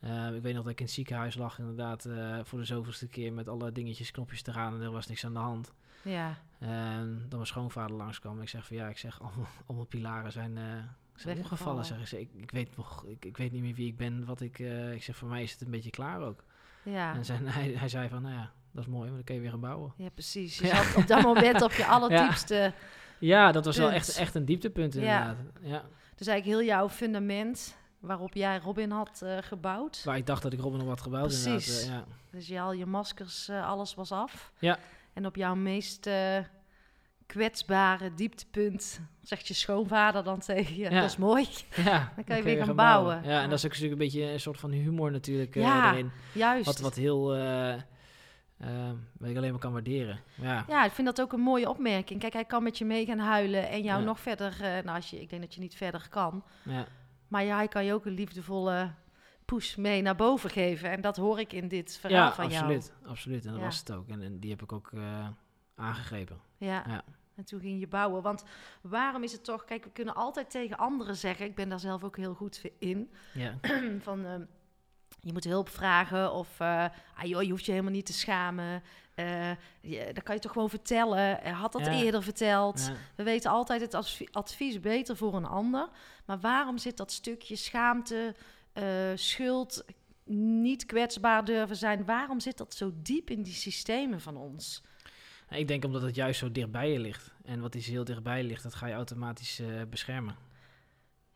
eh, 0.00 0.34
ik 0.34 0.42
weet 0.42 0.54
nog 0.54 0.62
dat 0.62 0.72
ik 0.72 0.78
in 0.78 0.84
het 0.84 0.94
ziekenhuis 0.94 1.34
lag, 1.34 1.58
inderdaad, 1.58 2.04
eh, 2.04 2.38
voor 2.42 2.58
de 2.58 2.64
zoveelste 2.64 3.06
keer 3.06 3.32
met 3.32 3.48
alle 3.48 3.72
dingetjes, 3.72 4.10
knopjes 4.10 4.42
te 4.42 4.52
gaan 4.52 4.74
en 4.74 4.80
er 4.80 4.90
was 4.90 5.06
niks 5.06 5.24
aan 5.24 5.32
de 5.32 5.38
hand. 5.38 5.72
ja. 6.02 6.38
En 6.58 7.16
dan 7.28 7.38
mijn 7.38 7.46
schoonvader 7.46 7.96
langskwam. 7.96 8.40
Ik 8.42 8.48
zeg 8.48 8.66
van 8.66 8.76
ja, 8.76 8.88
ik 8.88 8.98
zeg, 8.98 9.20
allemaal, 9.66 9.84
pilaren 9.86 10.32
zijn, 10.32 10.56
eh 10.58 10.64
zijn 11.14 11.38
omgevallen. 11.38 11.84
Zeg. 11.84 12.12
Ik, 12.12 12.20
ik, 12.34 12.42
ik 12.42 12.50
weet 12.50 12.76
nog, 12.76 13.04
ik, 13.06 13.24
ik 13.24 13.36
weet 13.36 13.52
niet 13.52 13.62
meer 13.62 13.74
wie 13.74 13.86
ik 13.86 13.96
ben, 13.96 14.24
wat 14.24 14.40
ik, 14.40 14.58
ik 14.92 15.02
zeg, 15.02 15.16
voor 15.16 15.28
mij 15.28 15.42
is 15.42 15.52
het 15.52 15.60
een 15.60 15.70
beetje 15.70 15.90
klaar 15.90 16.20
ook. 16.20 16.44
Ja. 16.82 17.14
En 17.14 17.24
zijn, 17.24 17.46
hij, 17.48 17.68
hij 17.72 17.88
zei 17.88 18.08
van, 18.08 18.22
nou 18.22 18.34
ja, 18.34 18.52
dat 18.76 18.84
is 18.84 18.90
mooi, 18.90 19.02
want 19.04 19.14
dan 19.14 19.24
kun 19.24 19.34
je 19.34 19.40
weer 19.40 19.50
gaan 19.50 19.60
bouwen. 19.60 19.92
ja, 19.96 20.08
precies. 20.08 20.58
Je 20.58 20.66
Ja. 20.66 20.82
zat 20.82 20.96
op 20.96 21.06
dat 21.06 21.22
moment 21.22 21.62
op 21.62 21.72
je 21.72 21.86
allerdiepste. 21.94 22.72
Ja, 23.18 23.52
dat 23.52 23.64
was 23.64 23.76
wel 23.76 23.90
echt, 23.90 24.16
echt 24.16 24.34
een 24.34 24.44
dieptepunt 24.44 24.94
inderdaad. 24.94 25.36
Ja. 25.60 25.84
Dus 26.14 26.26
eigenlijk 26.26 26.58
heel 26.58 26.68
jouw 26.68 26.88
fundament 26.88 27.76
waarop 28.00 28.34
jij 28.34 28.58
Robin 28.58 28.90
had 28.90 29.22
eh, 29.22 29.36
gebouwd. 29.40 30.04
Waar 30.04 30.16
ik 30.16 30.26
dacht 30.26 30.42
dat 30.42 30.52
ik 30.52 30.60
Robin 30.60 30.78
nog 30.78 30.88
wat 30.88 31.00
gebouwd 31.00 31.26
Precies. 31.26 31.82
eh, 31.82 31.88
ja. 31.88 32.04
Dus 32.30 32.46
je 32.46 32.60
al 32.60 32.72
je 32.72 32.86
maskers, 32.86 33.48
eh, 33.48 33.68
alles 33.68 33.94
was 33.94 34.12
af. 34.12 34.52
Ja. 34.58 34.78
En 35.12 35.26
op 35.26 35.36
jouw 35.36 35.54
meest 35.54 36.08
kwetsbare 37.26 38.14
dieptepunt 38.14 39.00
zegt 39.22 39.48
je 39.48 39.54
schoonvader 39.54 40.24
dan 40.24 40.38
tegen 40.38 40.76
je. 40.76 40.90
Ja. 40.90 41.00
Dat 41.00 41.10
is 41.10 41.16
mooi. 41.16 41.46
Ja, 41.84 42.12
Dan 42.14 42.24
kan 42.24 42.36
je 42.36 42.42
weer 42.42 42.64
gaan 42.64 42.76
bouwen. 42.76 43.22
Ja, 43.22 43.30
Ja. 43.30 43.42
en 43.42 43.48
dat 43.50 43.58
is 43.58 43.64
ook 43.64 43.70
natuurlijk 43.72 44.00
een 44.00 44.06
beetje 44.06 44.22
een 44.32 44.40
soort 44.40 44.58
van 44.60 44.70
humor 44.70 45.10
natuurlijk 45.10 45.54
Ja, 45.54 45.92
erin. 45.92 46.10
Juist. 46.32 46.66
Wat, 46.66 46.78
wat 46.80 46.94
heel, 46.94 47.34
eh, 48.58 48.88
eh, 48.88 48.94
wat 49.18 49.28
ik 49.28 49.36
alleen 49.36 49.50
maar 49.50 49.60
kan 49.60 49.72
waarderen. 49.72 50.20
Ja, 50.34 50.64
Ja, 50.68 50.84
ik 50.84 50.92
vind 50.92 51.06
dat 51.06 51.20
ook 51.20 51.32
een 51.32 51.40
mooie 51.40 51.68
opmerking. 51.68 52.20
Kijk, 52.20 52.32
hij 52.32 52.44
kan 52.44 52.62
met 52.62 52.78
je 52.78 52.84
mee 52.84 53.06
gaan 53.06 53.18
huilen 53.18 53.68
en 53.68 53.82
jou 53.82 54.00
Ja. 54.00 54.06
nog 54.06 54.20
verder... 54.20 54.52
eh, 54.62 54.84
nou, 54.84 54.96
als 54.96 55.10
je, 55.10 55.20
ik 55.20 55.30
denk 55.30 55.42
dat 55.42 55.54
je 55.54 55.60
niet 55.60 55.74
verder 55.76 56.06
kan. 56.08 56.44
ja, 56.64 56.86
Maar 57.28 57.44
ja, 57.44 57.56
hij 57.56 57.68
kan 57.68 57.84
je 57.84 57.92
ook 57.92 58.06
een 58.06 58.12
liefdevolle 58.12 58.90
push 59.44 59.76
mee 59.76 60.02
naar 60.02 60.16
boven 60.16 60.50
geven. 60.50 60.90
En 60.90 61.00
dat 61.00 61.16
hoor 61.16 61.38
ik 61.40 61.52
in 61.52 61.68
dit 61.68 61.96
verhaal 62.00 62.18
ja 62.26 62.32
van 62.34 62.44
absoluut, 62.44 62.92
absoluut. 63.04 63.44
En 63.46 63.52
dat 63.52 63.60
was 63.60 63.78
het 63.78 63.92
ook. 63.92 64.08
En, 64.08 64.22
en 64.22 64.38
die 64.40 64.50
heb 64.50 64.62
ik 64.62 64.72
ook 64.72 64.90
eh, 64.94 65.28
aangegrepen. 65.74 66.36
jou. 66.58 66.72
Ja. 66.72 66.84
Ja. 66.92 67.04
En 67.34 67.44
toen 67.44 67.60
ging 67.60 67.80
je 67.80 67.88
bouwen. 67.88 68.22
Want 68.22 68.44
waarom 68.80 69.22
is 69.22 69.32
het 69.32 69.44
toch... 69.44 69.64
Kijk, 69.64 69.84
we 69.84 69.90
kunnen 69.90 70.14
altijd 70.14 70.50
tegen 70.50 70.76
anderen 70.76 71.16
zeggen... 71.16 71.46
Ik 71.46 71.54
ben 71.54 71.68
daar 71.68 71.80
zelf 71.80 72.04
ook 72.04 72.16
heel 72.16 72.34
goed 72.34 72.62
in. 72.78 73.10
Ja, 73.34 73.54
van... 74.00 74.24
ehm, 74.24 74.42
je 75.20 75.32
moet 75.32 75.44
hulp 75.44 75.68
vragen 75.68 76.32
of 76.32 76.60
eh, 76.60 76.84
ah 77.16 77.24
joh, 77.24 77.42
je 77.42 77.50
hoeft 77.50 77.64
je 77.64 77.70
helemaal 77.72 77.92
niet 77.92 78.06
te 78.06 78.12
schamen. 78.12 78.82
Eh 79.14 79.50
je, 79.80 80.10
dat 80.12 80.22
kan 80.22 80.34
je 80.34 80.40
toch 80.40 80.52
gewoon 80.52 80.70
vertellen. 80.70 81.52
Had 81.54 81.72
dat 81.72 81.86
Ja. 81.86 81.92
eerder 81.92 82.22
verteld. 82.22 82.86
ja, 82.86 82.94
We 83.16 83.22
weten 83.22 83.50
altijd 83.50 83.80
het 83.80 83.94
advi- 83.94 84.28
advies 84.32 84.80
beter 84.80 85.16
voor 85.16 85.34
een 85.34 85.44
ander. 85.46 85.88
Maar 86.24 86.40
waarom 86.40 86.78
zit 86.78 86.96
dat 86.96 87.12
stukje 87.12 87.56
schaamte, 87.56 88.34
eh, 88.72 88.84
schuld, 89.14 89.84
niet 90.54 90.86
kwetsbaar 90.86 91.44
durven 91.44 91.76
zijn? 91.76 92.04
Waarom 92.04 92.40
zit 92.40 92.56
dat 92.58 92.74
zo 92.74 92.90
diep 92.94 93.30
in 93.30 93.42
die 93.42 93.52
systemen 93.54 94.20
van 94.20 94.36
ons? 94.36 94.82
Nou, 95.48 95.60
Ik 95.60 95.68
denk 95.68 95.84
omdat 95.84 96.02
het 96.02 96.14
juist 96.14 96.38
zo 96.38 96.52
dichtbij 96.52 96.92
je 96.92 96.98
ligt. 96.98 97.34
En 97.44 97.60
wat 97.60 97.74
is 97.74 97.86
heel 97.88 98.04
dichtbij 98.04 98.42
ligt, 98.44 98.62
dat 98.62 98.74
ga 98.74 98.86
je 98.86 98.94
automatisch 98.94 99.60
beschermen. 99.90 100.36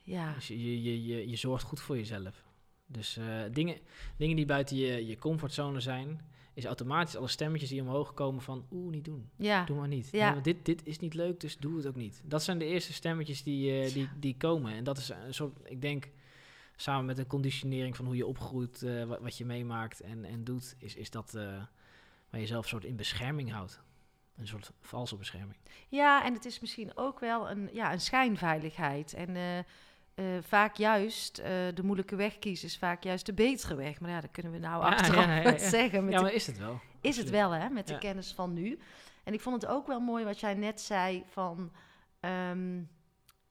Ja, 0.03 0.33
Dus 0.35 0.49
je, 0.49 0.62
je, 0.64 0.83
je, 0.83 1.07
je, 1.07 1.29
je 1.29 1.37
zorgt 1.37 1.64
goed 1.64 1.81
voor 1.81 1.97
jezelf. 1.97 2.45
Dus 2.92 3.16
eh, 3.16 3.26
dingen, 3.53 3.76
dingen 4.16 4.37
die 4.37 4.46
buiten 4.46 4.76
je, 4.76 5.07
je 5.07 5.18
comfortzone 5.18 5.81
zijn, 5.81 6.20
is 6.55 6.64
automatisch 6.64 7.16
alle 7.16 7.29
stemmetjes 7.29 7.70
die 7.70 7.81
omhoog 7.81 8.14
komen 8.14 8.42
van 8.42 8.66
oeh, 8.70 8.92
niet 8.92 9.05
doen. 9.05 9.31
ja, 9.37 9.64
Doe 9.64 9.76
maar 9.76 9.88
niet. 9.88 10.09
Ja. 10.12 10.35
Dit, 10.35 10.64
dit 10.64 10.87
is 10.87 10.98
niet 10.98 11.14
leuk, 11.14 11.40
dus 11.40 11.59
doe 11.59 11.76
het 11.76 11.87
ook 11.87 11.96
niet. 11.96 12.22
Dat 12.24 12.42
zijn 12.42 12.59
de 12.59 12.64
eerste 12.64 12.92
stemmetjes 12.92 13.42
die, 13.42 13.83
eh, 13.83 13.92
die, 13.92 14.09
die 14.16 14.37
komen. 14.37 14.72
En 14.72 14.85
dat 14.85 14.98
is 14.98 15.09
een 15.09 15.35
soort, 15.35 15.59
ik 15.64 15.81
denk, 15.81 16.09
samen 16.76 17.05
met 17.05 17.18
een 17.18 17.26
conditionering 17.26 17.96
van 17.96 18.05
hoe 18.05 18.16
je 18.16 18.26
opgroeit, 18.26 18.83
eh, 18.83 19.05
wat, 19.05 19.20
wat 19.20 19.38
je 19.38 19.44
meemaakt 19.44 20.00
en, 20.00 20.24
en 20.24 20.44
doet, 20.44 20.74
is, 20.79 20.94
is 20.94 21.11
dat 21.11 21.33
waar 22.31 22.40
je 22.40 22.46
zelf 22.46 22.68
soort 22.68 22.85
in 22.85 22.96
bescherming 22.96 23.53
houdt. 23.53 23.83
Een 24.37 24.46
soort 24.46 24.72
valse 24.81 25.16
bescherming. 25.16 25.57
ja, 25.88 26.24
en 26.24 26.33
het 26.33 26.44
is 26.44 26.61
misschien 26.61 26.96
ook 26.96 27.20
wel 27.20 27.50
een, 27.50 27.68
ja, 27.72 27.92
een 27.92 28.00
schijnveiligheid. 28.00 29.14
En 29.14 29.64
eh, 30.20 30.26
vaak 30.40 30.76
juist, 30.76 31.38
eh, 31.38 31.50
de 31.74 31.83
moeilijke 31.83 32.16
weg 32.16 32.38
kiezen 32.38 32.68
is 32.68 32.78
vaak 32.78 33.02
juist 33.02 33.26
de 33.26 33.33
betere 33.33 33.74
weg. 33.74 34.00
Maar 34.00 34.11
ja, 34.11 34.20
dat 34.20 34.30
kunnen 34.30 34.52
we 34.52 34.59
nou 34.59 34.83
Ja, 34.83 34.88
achteraf 34.88 35.24
ja, 35.24 35.37
ja, 35.37 35.50
ja. 35.50 35.59
zeggen. 35.78 36.04
Met 36.04 36.12
Ja, 36.12 36.20
maar 36.20 36.33
is 36.33 36.46
het 36.46 36.59
wel? 36.59 36.80
Is 37.00 37.16
het 37.16 37.30
wel, 37.30 37.50
hè, 37.50 37.68
met 37.68 37.87
de 37.87 37.98
kennis 37.98 38.33
van 38.33 38.52
nu. 38.52 38.78
En 39.24 39.33
ik 39.33 39.40
vond 39.40 39.62
het 39.62 39.70
ook 39.70 39.87
wel 39.87 40.00
mooi 40.00 40.24
wat 40.24 40.40
jij 40.40 40.54
net 40.54 40.80
zei 40.80 41.24
van 41.26 41.72
ehm, 42.20 42.83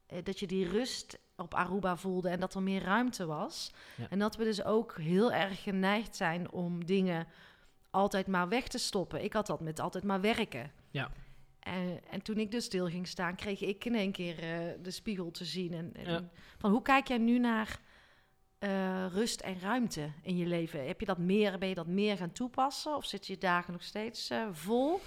eh, 0.06 0.24
dat 0.24 0.40
je 0.40 0.48
die 0.48 0.68
rust 0.68 1.20
op 1.36 1.54
Aruba 1.54 1.98
voelde 1.98 2.30
en 2.30 2.40
dat 2.40 2.54
er 2.54 2.64
meer 2.64 2.84
ruimte 2.84 3.26
was. 3.26 3.74
En 4.10 4.20
dat 4.20 4.36
we 4.36 4.44
dus 4.44 4.64
ook 4.64 4.98
heel 4.98 5.32
erg 5.32 5.64
geneigd 5.64 6.16
zijn 6.16 6.52
om 6.52 6.86
dingen 6.86 7.28
altijd 7.90 8.28
maar 8.28 8.50
weg 8.50 8.68
te 8.68 8.78
stoppen. 8.78 9.24
Ik 9.24 9.34
had 9.34 9.48
dat 9.48 9.60
met 9.60 9.80
altijd 9.80 10.04
maar 10.04 10.22
werken. 10.22 10.72
Ja. 10.90 11.10
En, 11.70 12.00
en 12.10 12.22
toen 12.22 12.38
ik 12.38 12.52
dus 12.52 12.66
stil 12.66 12.88
ging 12.88 13.08
staan, 13.08 13.36
kreeg 13.36 13.62
ik 13.62 13.86
in 13.86 13.96
één 13.96 14.12
keer 14.12 14.40
eh, 14.40 14.74
de 14.84 14.92
spiegel 14.92 15.32
te 15.32 15.46
zien. 15.46 15.74
En, 15.74 15.92
en 15.94 16.12
Ja. 16.12 16.30
van 16.58 16.72
hoe 16.72 16.82
kijk 16.82 17.08
jij 17.08 17.18
nu 17.18 17.40
naar 17.40 17.80
eh, 18.60 19.06
rust 19.10 19.40
en 19.42 19.60
ruimte 19.60 20.12
in 20.22 20.38
je 20.38 20.46
leven? 20.46 20.88
Heb 20.88 21.00
je 21.00 21.06
dat 21.06 21.18
meer, 21.18 21.58
ben 21.58 21.70
je 21.70 21.76
dat 21.76 21.88
meer 21.88 22.18
gaan 22.18 22.32
toepassen? 22.32 22.96
Of 22.96 23.06
zit 23.06 23.28
je 23.28 23.38
dagen 23.38 23.74
nog 23.74 23.84
steeds 23.84 24.30
eh, 24.30 24.48
vol? 24.52 25.00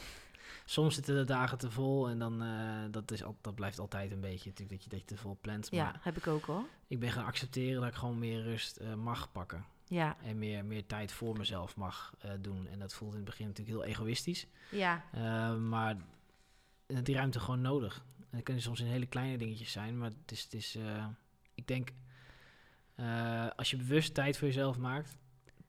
Soms 0.64 0.94
zitten 0.94 1.14
de 1.16 1.24
dagen 1.24 1.58
te 1.58 1.70
vol 1.70 2.08
en 2.08 2.18
dan, 2.18 2.44
dat, 2.90 3.10
is 3.10 3.24
al, 3.24 3.36
dat 3.40 3.54
blijft 3.54 3.78
altijd 3.78 4.10
een 4.12 4.20
beetje 4.20 4.48
natuurlijk 4.48 4.70
dat 4.70 4.84
je, 4.84 4.90
dat 4.90 4.98
je 4.98 5.04
te 5.04 5.16
vol 5.16 5.38
plant. 5.40 5.68
Ja, 5.70 5.84
Maar 5.84 6.00
heb 6.02 6.16
ik 6.16 6.26
ook 6.26 6.44
hoor. 6.44 6.64
ik 6.86 6.98
ben 7.00 7.10
gaan 7.10 7.24
accepteren 7.24 7.80
dat 7.80 7.90
ik 7.90 7.96
gewoon 7.96 8.18
meer 8.18 8.42
rust 8.42 8.80
mag 8.96 9.32
pakken. 9.32 9.64
Ja, 9.86 10.16
En 10.24 10.38
meer, 10.38 10.64
meer 10.64 10.86
tijd 10.86 11.12
voor 11.12 11.36
mezelf 11.38 11.76
mag 11.76 12.14
doen. 12.40 12.66
En 12.66 12.78
dat 12.78 12.94
voelt 12.94 13.10
in 13.10 13.16
het 13.16 13.26
begin 13.26 13.46
natuurlijk 13.46 13.76
heel 13.78 13.86
egoïstisch. 13.88 14.46
ja, 14.70 15.04
maar 15.58 15.96
die 17.02 17.14
ruimte 17.14 17.40
gewoon 17.40 17.60
nodig. 17.60 18.04
En 18.18 18.26
dat 18.30 18.42
kunnen 18.42 18.62
soms 18.62 18.80
in 18.80 18.86
hele 18.86 19.06
kleine 19.06 19.38
dingetjes 19.38 19.72
zijn. 19.72 19.98
Maar 19.98 20.10
het 20.10 20.32
is, 20.32 20.42
het 20.42 20.54
is 20.54 20.76
eh, 20.76 21.06
ik 21.54 21.66
denk, 21.66 21.92
eh, 22.94 23.46
als 23.56 23.70
je 23.70 23.76
bewust 23.76 24.14
tijd 24.14 24.36
voor 24.38 24.46
jezelf 24.48 24.78
maakt, 24.78 25.16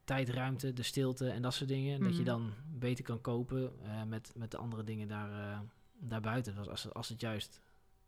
tijd, 0.03 0.29
ruimte, 0.29 0.73
de 0.73 0.83
stilte 0.83 1.29
en 1.29 1.41
dat 1.41 1.53
soort 1.53 1.69
dingen, 1.69 1.99
dat 1.99 2.11
je 2.11 2.15
Mhm. 2.21 2.25
dan 2.25 2.51
beter 2.71 3.03
kan 3.03 3.21
kopen 3.21 3.71
eh, 3.83 4.03
met, 4.03 4.31
met 4.35 4.51
de 4.51 4.57
andere 4.57 4.83
dingen 4.83 5.07
daar, 5.07 5.31
eh, 5.51 5.59
daarbuiten. 5.99 6.57
Als, 6.57 6.67
als, 6.69 6.93
als 6.93 7.09
het 7.09 7.21
juist 7.21 7.61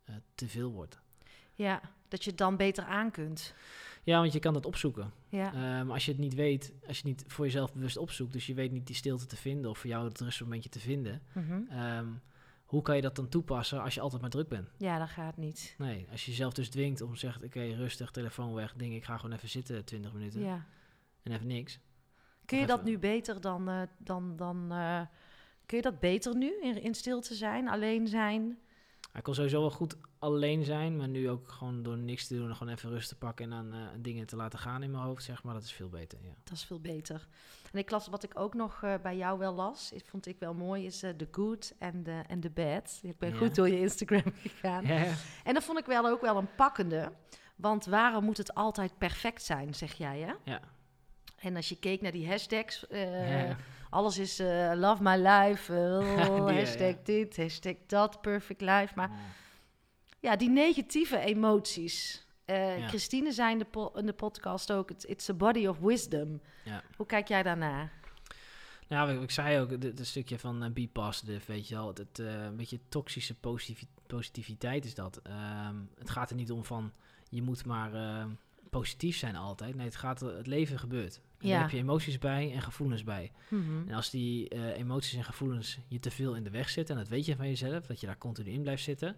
eh, 0.04 0.14
te 0.34 0.48
veel 0.48 0.70
wordt. 0.72 0.98
ja, 1.54 1.80
dat 2.08 2.24
je 2.24 2.30
het 2.30 2.38
dan 2.38 2.56
beter 2.56 2.84
aan 2.84 3.10
kunt. 3.10 3.54
Ja, 4.02 4.20
want 4.20 4.32
je 4.32 4.38
kan 4.38 4.52
dat 4.52 4.66
opzoeken. 4.66 5.12
Ja, 5.28 5.54
Ehm, 5.54 5.90
als 5.90 6.04
je 6.04 6.10
het 6.10 6.20
niet 6.20 6.34
weet, 6.34 6.72
als 6.86 6.98
je 6.98 7.08
het 7.08 7.16
niet 7.18 7.24
voor 7.32 7.44
jezelf 7.44 7.72
bewust 7.72 7.96
opzoekt, 7.96 8.32
dus 8.32 8.46
je 8.46 8.54
weet 8.54 8.72
niet 8.72 8.86
die 8.86 8.96
stilte 8.96 9.26
te 9.26 9.36
vinden 9.36 9.70
of 9.70 9.78
voor 9.78 9.90
jou 9.90 10.08
het 10.08 10.20
rustmomentje 10.20 10.68
te 10.68 10.80
vinden, 10.80 11.22
ehm, 11.70 12.06
hoe 12.66 12.82
kan 12.82 12.96
je 12.96 13.02
dat 13.02 13.16
dan 13.16 13.28
toepassen 13.28 13.82
als 13.82 13.94
je 13.94 14.00
altijd 14.00 14.20
maar 14.20 14.30
druk 14.30 14.48
bent? 14.48 14.68
ja 14.78 14.98
dat 14.98 15.08
gaat 15.08 15.36
niet. 15.36 15.74
Nee, 15.78 16.06
als 16.10 16.24
je 16.24 16.30
jezelf 16.30 16.52
dus 16.52 16.68
dwingt 16.70 17.00
om 17.00 17.14
zegt, 17.16 17.44
oké, 17.44 17.60
rustig, 17.64 18.10
telefoon 18.10 18.54
weg, 18.54 18.74
ding, 18.76 18.94
ik 18.94 19.04
ga 19.04 19.16
gewoon 19.18 19.36
even 19.36 19.48
zitten 19.48 19.84
20 19.84 20.12
minuten 20.12 20.40
Ja. 20.40 20.66
en 21.22 21.32
even 21.32 21.46
niks. 21.46 21.78
Kun 22.44 22.58
je 22.58 22.66
dat 22.66 22.84
nu 22.84 22.98
beter 22.98 23.40
dan, 23.40 23.68
eh, 23.68 23.82
dan, 23.98 24.36
dan 24.36 24.72
eh, 24.72 25.00
kun 25.66 25.76
je 25.76 25.82
dat 25.82 26.00
beter 26.00 26.36
nu 26.36 26.52
in, 26.62 26.82
in 26.82 26.94
stilte 26.94 27.34
zijn, 27.34 27.68
alleen 27.68 28.06
zijn? 28.06 28.58
Hij 29.16 29.24
kon 29.24 29.34
sowieso 29.34 29.60
wel 29.60 29.70
goed 29.70 29.96
alleen 30.18 30.64
zijn, 30.64 30.96
maar 30.96 31.08
nu 31.08 31.30
ook 31.30 31.48
gewoon 31.48 31.82
door 31.82 31.96
niks 31.98 32.26
te 32.26 32.34
doen, 32.34 32.56
gewoon 32.56 32.72
even 32.72 32.90
rust 32.90 33.08
te 33.08 33.16
pakken 33.16 33.44
en 33.44 33.50
dan 33.50 33.72
eh, 33.80 33.86
dingen 33.98 34.26
te 34.26 34.36
laten 34.36 34.58
gaan 34.58 34.82
in 34.82 34.90
mijn 34.90 35.02
hoofd, 35.02 35.24
zeg 35.24 35.42
maar, 35.42 35.54
dat 35.54 35.62
is 35.62 35.72
veel 35.72 35.88
beter, 35.88 36.18
ja. 36.22 36.34
Dat 36.44 36.52
is 36.52 36.64
veel 36.64 36.80
beter. 36.80 37.26
En 37.72 37.78
ik 37.78 37.90
las 37.90 38.06
wat 38.08 38.22
ik 38.22 38.38
ook 38.38 38.54
nog 38.54 38.82
eh, 38.82 38.94
bij 39.02 39.16
jou 39.16 39.38
wel 39.38 39.54
las, 39.54 39.92
ik 39.92 40.04
vond 40.06 40.26
ik 40.26 40.38
wel 40.38 40.54
mooi, 40.54 40.84
is 40.86 40.98
de 41.00 41.28
good 41.30 41.74
en 41.78 42.02
de 42.02 42.22
and 42.28 42.42
the 42.42 42.50
bad. 42.50 42.98
Ik 43.02 43.18
ben 43.18 43.30
Ja. 43.30 43.36
goed 43.36 43.54
door 43.54 43.68
je 43.68 43.80
Instagram 43.80 44.32
gegaan. 44.42 44.86
Ja. 44.86 45.12
En 45.44 45.54
dat 45.54 45.64
vond 45.64 45.78
ik 45.78 45.86
wel 45.86 46.06
ook 46.06 46.20
wel 46.20 46.36
een 46.36 46.54
pakkende. 46.56 47.12
Want 47.56 47.84
waarom 47.84 48.24
moet 48.24 48.36
het 48.36 48.54
altijd 48.54 48.98
perfect 48.98 49.42
zijn, 49.42 49.74
zeg 49.74 49.92
jij, 49.92 50.20
hè? 50.20 50.32
Ja. 50.44 50.60
En 51.36 51.56
als 51.56 51.68
je 51.68 51.78
keek 51.78 52.00
naar 52.00 52.12
die 52.12 52.28
hashtags, 52.28 52.86
eh, 52.86 53.46
ja. 53.48 53.56
Alles 53.96 54.18
is 54.18 54.38
eh, 54.38 54.72
love 54.74 55.02
my 55.02 55.16
life, 55.16 55.74
eh, 55.74 55.98
Die, 56.26 56.34
ja, 56.34 56.52
hashtag 56.52 56.88
ja. 56.90 56.96
dit, 57.04 57.36
hashtag 57.36 57.74
dat, 57.86 58.20
perfect 58.20 58.60
life. 58.60 58.92
Maar 58.94 59.10
Ja. 59.10 59.16
ja, 60.20 60.36
die 60.36 60.50
negatieve 60.50 61.18
emoties. 61.18 62.26
Eh. 62.44 62.88
Christine 62.88 63.32
zei 63.32 63.52
in 63.52 63.58
de, 63.58 63.64
po- 63.64 63.92
in 63.94 64.06
de 64.06 64.12
podcast 64.12 64.72
ook, 64.72 64.90
it's, 64.90 65.28
a 65.30 65.34
body 65.34 65.66
of 65.66 65.78
wisdom. 65.78 66.40
Ja. 66.64 66.82
Hoe 66.96 67.06
kijk 67.06 67.28
jij 67.28 67.42
daarnaar? 67.42 67.92
Nou, 68.88 69.14
wat 69.14 69.22
ik 69.22 69.30
zei 69.30 69.60
ook, 69.60 69.70
het 69.70 70.06
stukje 70.06 70.38
van 70.38 70.62
eh, 70.64 70.70
be 70.70 70.88
positive, 70.92 71.52
weet 71.52 71.68
je 71.68 71.74
wel. 71.74 71.88
Het, 71.88 71.98
het, 71.98 72.18
een 72.18 72.56
beetje 72.56 72.80
toxische 72.88 73.34
positivi- 73.34 73.88
positiviteit 74.06 74.84
is 74.84 74.94
dat. 74.94 75.20
Ehm, 75.22 75.74
het 75.98 76.10
gaat 76.10 76.30
er 76.30 76.36
niet 76.36 76.50
om 76.50 76.64
van, 76.64 76.92
je 77.28 77.42
moet 77.42 77.64
maar 77.66 77.90
positief 78.70 79.16
zijn 79.16 79.36
altijd. 79.36 79.74
Nee, 79.74 79.86
het 79.86 79.96
gaat, 79.96 80.20
het 80.20 80.46
leven 80.46 80.78
gebeurt. 80.78 81.20
En 81.40 81.46
Ja. 81.46 81.52
Daar 81.52 81.62
heb 81.62 81.70
je 81.70 81.78
emoties 81.78 82.18
bij 82.18 82.52
en 82.52 82.62
gevoelens 82.62 83.04
bij. 83.04 83.32
Mhm. 83.48 83.88
En 83.88 83.94
als 83.94 84.10
die 84.10 84.48
eh, 84.48 84.76
emoties 84.78 85.14
en 85.14 85.24
gevoelens 85.24 85.78
je 85.88 85.98
te 85.98 86.10
veel 86.10 86.34
in 86.34 86.44
de 86.44 86.50
weg 86.50 86.68
zitten, 86.70 86.94
en 86.96 87.00
dat 87.00 87.10
weet 87.10 87.26
je 87.26 87.36
van 87.36 87.46
jezelf, 87.48 87.86
dat 87.86 88.00
je 88.00 88.06
daar 88.06 88.18
continu 88.18 88.50
in 88.50 88.62
blijft 88.62 88.82
zitten, 88.82 89.16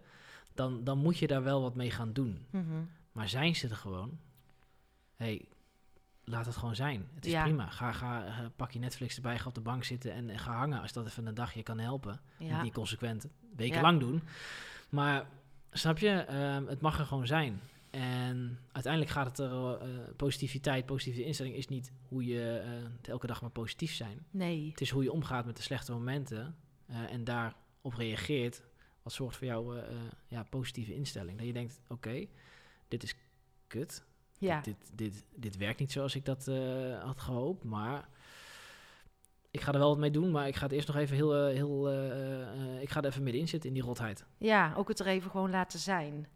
dan, 0.55 0.85
dan 0.85 0.99
moet 0.99 1.19
je 1.19 1.27
daar 1.27 1.43
wel 1.43 1.63
wat 1.63 1.75
mee 1.75 1.91
gaan 1.91 2.13
doen. 2.13 2.47
Mhm. 2.51 2.65
Maar 3.13 3.29
zijn 3.29 3.57
ze 3.57 3.69
er 3.69 3.77
gewoon? 3.77 4.19
hey, 5.17 5.45
laat 6.25 6.47
het 6.47 6.57
gewoon 6.57 6.75
zijn. 6.77 7.07
Het 7.15 7.27
is 7.27 7.33
Ja. 7.33 7.43
prima. 7.43 7.67
Ga, 7.71 7.93
ga, 7.93 8.27
eh, 8.27 8.39
pak 8.57 8.71
je 8.71 8.79
Netflix 8.79 9.17
erbij, 9.17 9.39
ga 9.39 9.49
op 9.49 9.55
de 9.55 9.61
bank 9.61 9.85
zitten 9.85 10.13
en, 10.13 10.31
en 10.31 10.39
ga 10.39 10.57
hangen 10.57 10.81
als 10.81 10.93
dat 10.93 11.07
even 11.07 11.27
een 11.27 11.35
dagje 11.35 11.63
kan 11.63 11.79
helpen. 11.79 12.21
Ja. 12.39 12.63
niet 12.63 12.73
consequent 12.73 13.27
wekenlang 13.57 14.01
doen. 14.01 14.23
Maar 14.89 15.27
snap 15.73 15.99
je, 15.99 16.11
Ehm, 16.11 16.67
het 16.67 16.81
mag 16.81 16.99
er 16.99 17.05
gewoon 17.07 17.27
zijn. 17.27 17.61
En 17.91 18.59
uiteindelijk 18.73 19.13
gaat 19.13 19.27
het 19.27 19.39
er, 19.39 19.81
eh, 19.81 19.89
positiviteit, 20.17 20.87
positieve 20.87 21.25
instelling 21.25 21.55
is 21.55 21.69
niet 21.69 21.93
hoe 22.09 22.25
je 22.27 22.59
eh, 22.59 23.09
elke 23.11 23.27
dag 23.27 23.41
maar 23.41 23.51
positief 23.51 23.93
zijn. 23.93 24.27
Nee. 24.31 24.71
Het 24.71 24.81
is 24.81 24.91
hoe 24.91 25.03
je 25.03 25.13
omgaat 25.13 25.47
met 25.47 25.57
de 25.57 25.63
slechte 25.63 25.93
momenten 25.93 26.57
eh, 26.87 27.13
en 27.13 27.25
daarop 27.25 27.95
reageert. 27.95 28.63
Wat 29.03 29.13
zorgt 29.13 29.37
voor 29.37 29.47
jouw 29.47 29.75
eh, 29.75 29.89
eh, 29.89 29.97
ja, 30.27 30.43
positieve 30.43 30.95
instelling. 30.95 31.39
Dat 31.39 31.47
je 31.47 31.53
denkt, 31.53 31.81
oké, 31.89 32.27
dit 32.89 33.03
is 33.03 33.15
kut. 33.67 34.05
Ja. 34.39 34.61
Dit, 34.61 34.77
dit, 34.95 35.13
dit, 35.13 35.25
dit 35.35 35.57
werkt 35.57 35.81
niet 35.81 35.93
zoals 35.93 36.15
ik 36.15 36.25
dat 36.25 36.49
eh, 36.49 37.03
had 37.03 37.21
gehoopt, 37.21 37.65
maar 37.65 38.09
ik 39.51 39.61
ga 39.61 39.73
er 39.73 39.79
wel 39.79 39.89
wat 39.89 39.99
mee 39.99 40.11
doen. 40.11 40.31
Maar 40.31 40.49
ik 40.49 40.57
ga 40.57 40.63
het 40.63 40.73
eerst 40.73 40.87
nog 40.87 40.97
even 40.97 41.17
heel, 41.17 41.35
eh, 41.35 41.55
heel 41.55 41.89
eh, 41.89 42.43
eh, 42.43 42.83
ik 42.83 42.91
ga 42.91 43.01
er 43.01 43.07
even 43.07 43.23
middenin 43.23 43.49
zitten 43.49 43.69
in 43.69 43.75
die 43.75 43.85
rotheid. 43.85 44.25
ja, 44.39 44.73
ook 44.77 44.89
het 44.89 44.99
er 45.01 45.07
even 45.07 45.31
gewoon 45.31 45.51
laten 45.51 45.79
zijn. 45.79 46.27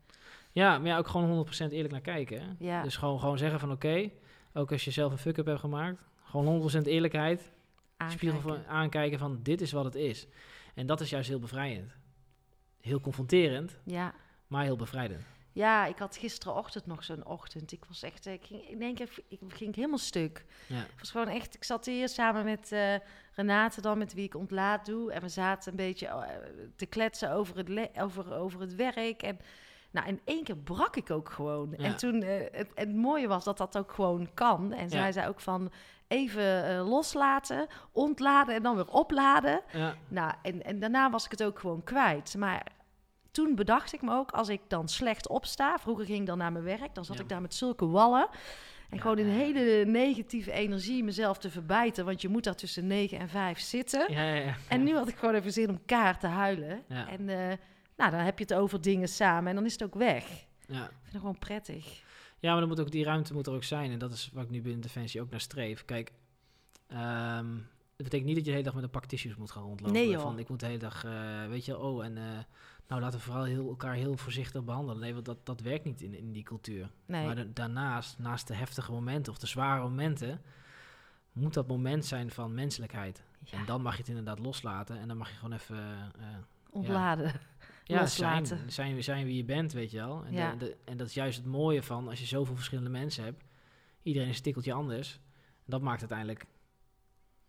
Ja, 0.52 0.78
maar 0.78 0.86
ja, 0.88 0.98
ook 0.98 1.08
gewoon 1.08 1.46
100% 1.46 1.72
eerlijk 1.72 1.90
naar 1.92 2.00
kijken. 2.00 2.40
hè. 2.40 2.46
Ja. 2.58 2.82
Dus 2.82 2.96
gewoon, 2.96 3.20
gewoon 3.20 3.38
zeggen 3.38 3.60
van 3.60 3.72
oké, 3.72 4.10
ook 4.52 4.72
als 4.72 4.84
je 4.84 4.90
zelf 4.90 5.12
een 5.12 5.18
fuck-up 5.18 5.46
hebt 5.46 5.60
gemaakt, 5.60 6.00
gewoon 6.22 6.70
100% 6.72 6.82
eerlijkheid, 6.86 7.40
spiegel 8.08 8.38
Aankijken. 8.38 8.64
van, 8.64 8.74
aankijken 8.74 9.18
van 9.18 9.38
dit 9.42 9.60
is 9.60 9.72
wat 9.72 9.84
het 9.84 9.94
is. 9.94 10.26
En 10.74 10.86
dat 10.86 11.00
is 11.00 11.10
juist 11.10 11.28
heel 11.28 11.38
bevrijdend. 11.38 11.92
Heel 12.80 13.00
confronterend, 13.00 13.78
Ja. 13.84 14.14
maar 14.46 14.62
heel 14.64 14.76
bevrijdend. 14.76 15.22
Ja, 15.54 15.86
ik 15.86 15.98
had 15.98 16.16
gisterenochtend 16.16 16.86
nog 16.86 17.04
zo'n 17.04 17.26
ochtend. 17.26 17.72
Ik 17.72 17.84
was 17.88 18.02
echt, 18.02 18.26
eh, 18.26 18.32
ik 18.32 18.44
ging, 18.44 18.68
ik 18.68 18.78
denk, 18.78 18.98
ik 19.28 19.40
ging 19.48 19.74
helemaal 19.74 19.98
stuk. 19.98 20.44
Ja, 20.66 20.74
Het 20.76 20.98
was 20.98 21.10
gewoon 21.10 21.28
echt, 21.28 21.54
ik 21.54 21.64
zat 21.64 21.86
hier 21.86 22.08
samen 22.08 22.44
met 22.44 22.72
eh, 22.72 22.94
Renate 23.34 23.80
dan, 23.80 23.98
met 23.98 24.14
wie 24.14 24.24
ik 24.24 24.34
ontlaat 24.34 24.86
doe. 24.86 25.12
En 25.12 25.20
we 25.20 25.28
zaten 25.28 25.70
een 25.70 25.76
beetje 25.76 26.06
eh, 26.06 26.22
te 26.76 26.86
kletsen 26.86 27.32
over 27.32 27.56
het, 27.56 27.90
over, 27.98 28.32
over 28.34 28.60
het 28.60 28.74
werk. 28.74 29.22
En 29.22 29.38
nou, 29.92 30.06
in 30.08 30.20
één 30.24 30.44
keer 30.44 30.56
brak 30.56 30.96
ik 30.96 31.10
ook 31.10 31.30
gewoon. 31.30 31.74
Ja. 31.76 31.84
En 31.84 31.96
toen, 31.96 32.22
eh, 32.22 32.46
het, 32.52 32.68
het 32.74 32.94
mooie 32.94 33.28
was 33.28 33.44
dat 33.44 33.58
dat 33.58 33.78
ook 33.78 33.92
gewoon 33.92 34.28
kan. 34.34 34.72
En 34.72 34.90
zij 34.90 35.00
Ja. 35.06 35.12
zei 35.12 35.28
ook 35.28 35.40
van, 35.40 35.72
even 36.08 36.64
eh, 36.68 36.88
loslaten, 36.88 37.66
ontladen 37.92 38.54
en 38.54 38.62
dan 38.62 38.74
weer 38.76 38.88
opladen. 38.88 39.60
ja, 39.72 39.94
Nou, 40.08 40.32
en, 40.42 40.64
en 40.64 40.78
daarna 40.80 41.10
was 41.10 41.24
ik 41.24 41.30
het 41.30 41.42
ook 41.44 41.58
gewoon 41.58 41.84
kwijt. 41.84 42.34
Maar 42.38 42.66
toen 43.30 43.54
bedacht 43.54 43.92
ik 43.92 44.02
me 44.02 44.14
ook, 44.14 44.30
als 44.30 44.48
ik 44.48 44.60
dan 44.68 44.88
slecht 44.88 45.28
opsta... 45.28 45.78
Vroeger 45.78 46.04
ging 46.04 46.20
ik 46.20 46.26
dan 46.26 46.38
naar 46.38 46.52
mijn 46.52 46.64
werk, 46.64 46.94
dan 46.94 47.04
zat 47.04 47.18
ik 47.20 47.28
daar 47.28 47.40
met 47.40 47.54
zulke 47.54 47.86
wallen. 47.86 48.28
En 48.90 49.00
gewoon 49.00 49.18
in 49.18 49.26
hele 49.26 49.84
negatieve 49.84 50.52
energie 50.52 51.04
mezelf 51.04 51.38
te 51.38 51.50
verbijten. 51.50 52.04
Want 52.04 52.22
je 52.22 52.28
moet 52.28 52.44
daar 52.44 52.54
tussen 52.54 52.86
9 52.86 53.18
en 53.18 53.28
5 53.28 53.58
zitten. 53.60 54.12
Ja, 54.12 54.22
ja, 54.22 54.34
ja. 54.34 54.54
En 54.68 54.82
nu 54.82 54.94
had 54.94 55.08
ik 55.08 55.16
gewoon 55.16 55.34
even 55.34 55.52
zin 55.52 55.68
om 55.70 55.80
kaart 55.86 56.20
te 56.20 56.26
huilen. 56.26 56.82
Ja. 56.88 57.08
En 57.08 57.28
eh, 57.28 57.56
nou, 57.96 58.10
dan 58.10 58.20
heb 58.20 58.38
je 58.38 58.44
het 58.44 58.54
over 58.54 58.80
dingen 58.80 59.08
samen 59.08 59.48
en 59.48 59.54
dan 59.54 59.64
is 59.64 59.72
het 59.72 59.82
ook 59.82 59.94
weg. 59.94 60.24
Ik 60.30 60.46
Ja. 60.66 60.82
vind 60.86 60.92
het 61.12 61.16
gewoon 61.16 61.38
prettig. 61.38 62.02
Ja, 62.38 62.50
maar 62.50 62.60
dan 62.60 62.68
moet 62.68 62.80
ook, 62.80 62.90
die 62.90 63.04
ruimte 63.04 63.32
moet 63.34 63.46
er 63.46 63.52
ook 63.52 63.64
zijn. 63.64 63.90
En 63.90 63.98
dat 63.98 64.12
is 64.12 64.30
wat 64.32 64.44
ik 64.44 64.50
nu 64.50 64.62
binnen 64.62 64.80
Defensie 64.80 65.20
ook 65.20 65.30
naar 65.30 65.40
streef. 65.40 65.84
Kijk, 65.84 66.12
ehm, 66.88 67.54
het 67.96 68.10
betekent 68.10 68.24
niet 68.24 68.34
dat 68.36 68.44
je 68.44 68.50
de 68.50 68.50
hele 68.50 68.62
dag 68.62 68.74
met 68.74 68.82
een 68.84 68.90
pak 68.90 69.04
tissues 69.06 69.36
moet 69.36 69.50
gaan 69.50 69.62
rondlopen. 69.62 69.94
Nee, 69.94 70.08
joh. 70.08 70.22
Van, 70.22 70.38
ik 70.38 70.48
moet 70.48 70.60
de 70.60 70.66
hele 70.66 70.78
dag, 70.78 71.04
eh, 71.04 71.46
weet 71.48 71.64
je, 71.64 71.78
oh, 71.78 72.04
en 72.04 72.16
eh, 72.18 72.24
nou 72.88 73.00
laten 73.00 73.18
we 73.18 73.24
vooral 73.24 73.44
heel, 73.44 73.68
elkaar 73.68 73.94
heel 73.94 74.16
voorzichtig 74.16 74.64
behandelen. 74.64 75.00
Nee, 75.00 75.12
want 75.14 75.24
dat, 75.24 75.46
dat 75.46 75.60
werkt 75.60 75.84
niet 75.84 76.00
in, 76.02 76.14
in 76.14 76.32
die 76.32 76.42
cultuur. 76.42 76.90
Nee. 77.06 77.26
Maar 77.26 77.34
da- 77.36 77.44
daarnaast, 77.52 78.18
naast 78.18 78.46
de 78.48 78.54
heftige 78.54 78.92
momenten 78.92 79.32
of 79.32 79.38
de 79.38 79.46
zware 79.46 79.82
momenten, 79.82 80.42
moet 81.32 81.54
dat 81.54 81.66
moment 81.68 82.04
zijn 82.06 82.30
van 82.30 82.54
menselijkheid. 82.54 83.22
Ja, 83.44 83.58
En 83.58 83.64
dan 83.66 83.82
mag 83.82 83.92
je 83.92 83.98
het 83.98 84.08
inderdaad 84.08 84.38
loslaten. 84.38 84.98
En 84.98 85.08
dan 85.08 85.16
mag 85.16 85.28
je 85.30 85.34
gewoon 85.36 85.52
even... 85.54 85.76
eh, 86.18 86.26
ontladen. 86.70 87.26
ja, 87.26 87.32
zijn, 87.92 88.38
Loslaten. 88.38 88.70
zijn, 88.70 89.02
zijn 89.04 89.24
wie 89.26 89.36
je 89.36 89.44
bent, 89.44 89.72
weet 89.72 89.90
je 89.90 89.96
wel. 89.96 90.24
En, 90.24 90.32
Ja. 90.32 90.50
de- 90.50 90.56
de- 90.56 90.76
en 90.84 90.96
dat 90.96 91.06
is 91.06 91.14
juist 91.14 91.36
het 91.36 91.46
mooie 91.46 91.82
van 91.82 92.08
als 92.08 92.20
je 92.20 92.26
zoveel 92.26 92.54
verschillende 92.54 92.90
mensen 92.90 93.24
hebt. 93.24 93.44
Iedereen 94.02 94.28
is 94.28 94.36
een 94.36 94.42
tikkeltje 94.42 94.72
anders. 94.72 95.20
Dat 95.64 95.82
maakt 95.82 96.00
uiteindelijk 96.00 96.44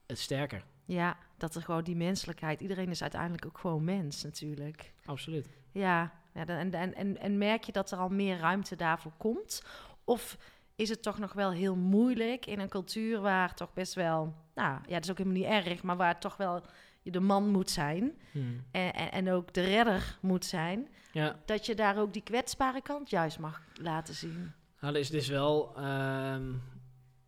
het 0.07 0.19
sterker. 0.19 0.63
Ja, 0.85 1.17
dat 1.37 1.55
er 1.55 1.61
gewoon 1.61 1.83
die 1.83 1.95
menselijkheid. 1.95 2.61
Iedereen 2.61 2.89
is 2.89 3.01
uiteindelijk 3.01 3.45
ook 3.45 3.57
gewoon 3.57 3.83
mens 3.83 4.23
natuurlijk. 4.23 4.93
Absoluut. 5.05 5.49
Ja, 5.71 6.11
ja 6.33 6.45
en, 6.47 6.73
en, 6.73 6.93
en, 6.95 7.17
en 7.19 7.37
merk 7.37 7.63
je 7.63 7.71
dat 7.71 7.91
er 7.91 7.97
al 7.97 8.09
meer 8.09 8.37
ruimte 8.37 8.75
daarvoor 8.75 9.13
komt? 9.17 9.63
Of 10.03 10.37
is 10.75 10.89
het 10.89 11.01
toch 11.01 11.19
nog 11.19 11.33
wel 11.33 11.51
heel 11.51 11.75
moeilijk 11.75 12.45
in 12.45 12.59
een 12.59 12.69
cultuur 12.69 13.19
waar 13.21 13.53
toch 13.55 13.73
best 13.73 13.93
wel, 13.93 14.33
nou 14.53 14.79
ja, 14.87 14.93
dat 14.93 15.03
is 15.03 15.11
ook 15.11 15.17
helemaal 15.17 15.39
niet 15.39 15.65
erg, 15.67 15.83
maar 15.83 15.97
waar 15.97 16.19
toch 16.19 16.37
wel 16.37 16.63
je 17.04 17.12
de 17.12 17.20
man 17.20 17.49
moet 17.49 17.70
zijn 17.70 18.12
Hmm. 18.32 18.64
en, 18.72 18.93
en, 18.93 19.12
en 19.12 19.32
ook 19.32 19.54
de 19.54 19.62
redder 19.62 20.18
moet 20.22 20.45
zijn, 20.45 20.88
Ja, 21.12 21.39
dat 21.45 21.66
je 21.66 21.76
daar 21.76 21.97
ook 21.97 22.14
die 22.14 22.22
kwetsbare 22.24 22.82
kant 22.82 23.10
juist 23.10 23.39
mag 23.39 23.62
laten 23.74 24.14
zien. 24.14 24.51
nou, 24.80 24.97
is 24.97 25.10
dus 25.10 25.28
wel, 25.28 25.76
ehm, 25.78 26.54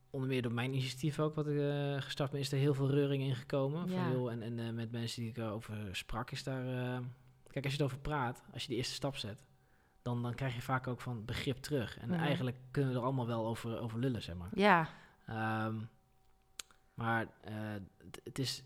onder 0.09 0.29
meer 0.29 0.41
door 0.41 0.51
mijn 0.53 0.71
initiatief 0.73 1.19
ook, 1.19 1.35
wat 1.35 1.47
ik 1.47 1.57
eh, 1.59 2.01
gestart 2.01 2.31
ben, 2.31 2.39
is 2.39 2.51
er 2.51 2.57
heel 2.57 2.73
veel 2.73 2.89
reuring 2.89 3.23
in 3.23 3.35
gekomen. 3.35 3.89
Ja. 3.89 4.03
Van, 4.03 4.11
joh, 4.11 4.31
en 4.31 4.41
en 4.41 4.59
eh, 4.59 4.69
met 4.69 4.91
mensen 4.91 5.21
die 5.21 5.29
ik 5.29 5.37
erover 5.37 5.75
sprak, 5.95 6.31
is 6.31 6.43
daar... 6.43 6.65
eh, 6.67 6.99
kijk, 7.51 7.63
als 7.65 7.73
je 7.73 7.79
erover 7.79 7.99
praat, 7.99 8.43
als 8.53 8.61
je 8.61 8.67
die 8.67 8.77
eerste 8.77 8.93
stap 8.93 9.15
zet, 9.17 9.37
dan, 10.01 10.21
dan 10.21 10.33
krijg 10.35 10.55
je 10.55 10.61
vaak 10.61 10.87
ook 10.87 11.01
van 11.01 11.25
begrip 11.25 11.57
terug. 11.57 11.97
En 11.99 12.13
eigenlijk 12.13 12.57
kunnen 12.71 12.91
we 12.91 12.97
er 12.97 13.03
allemaal 13.03 13.27
wel 13.27 13.45
over, 13.47 13.79
over 13.79 13.99
lullen, 13.99 14.21
zeg 14.21 14.35
maar. 14.35 14.49
Ja, 14.53 14.87
Ehm, 15.25 15.75
maar 16.93 17.27
eh, 17.41 17.53
het 18.23 18.39
is 18.39 18.63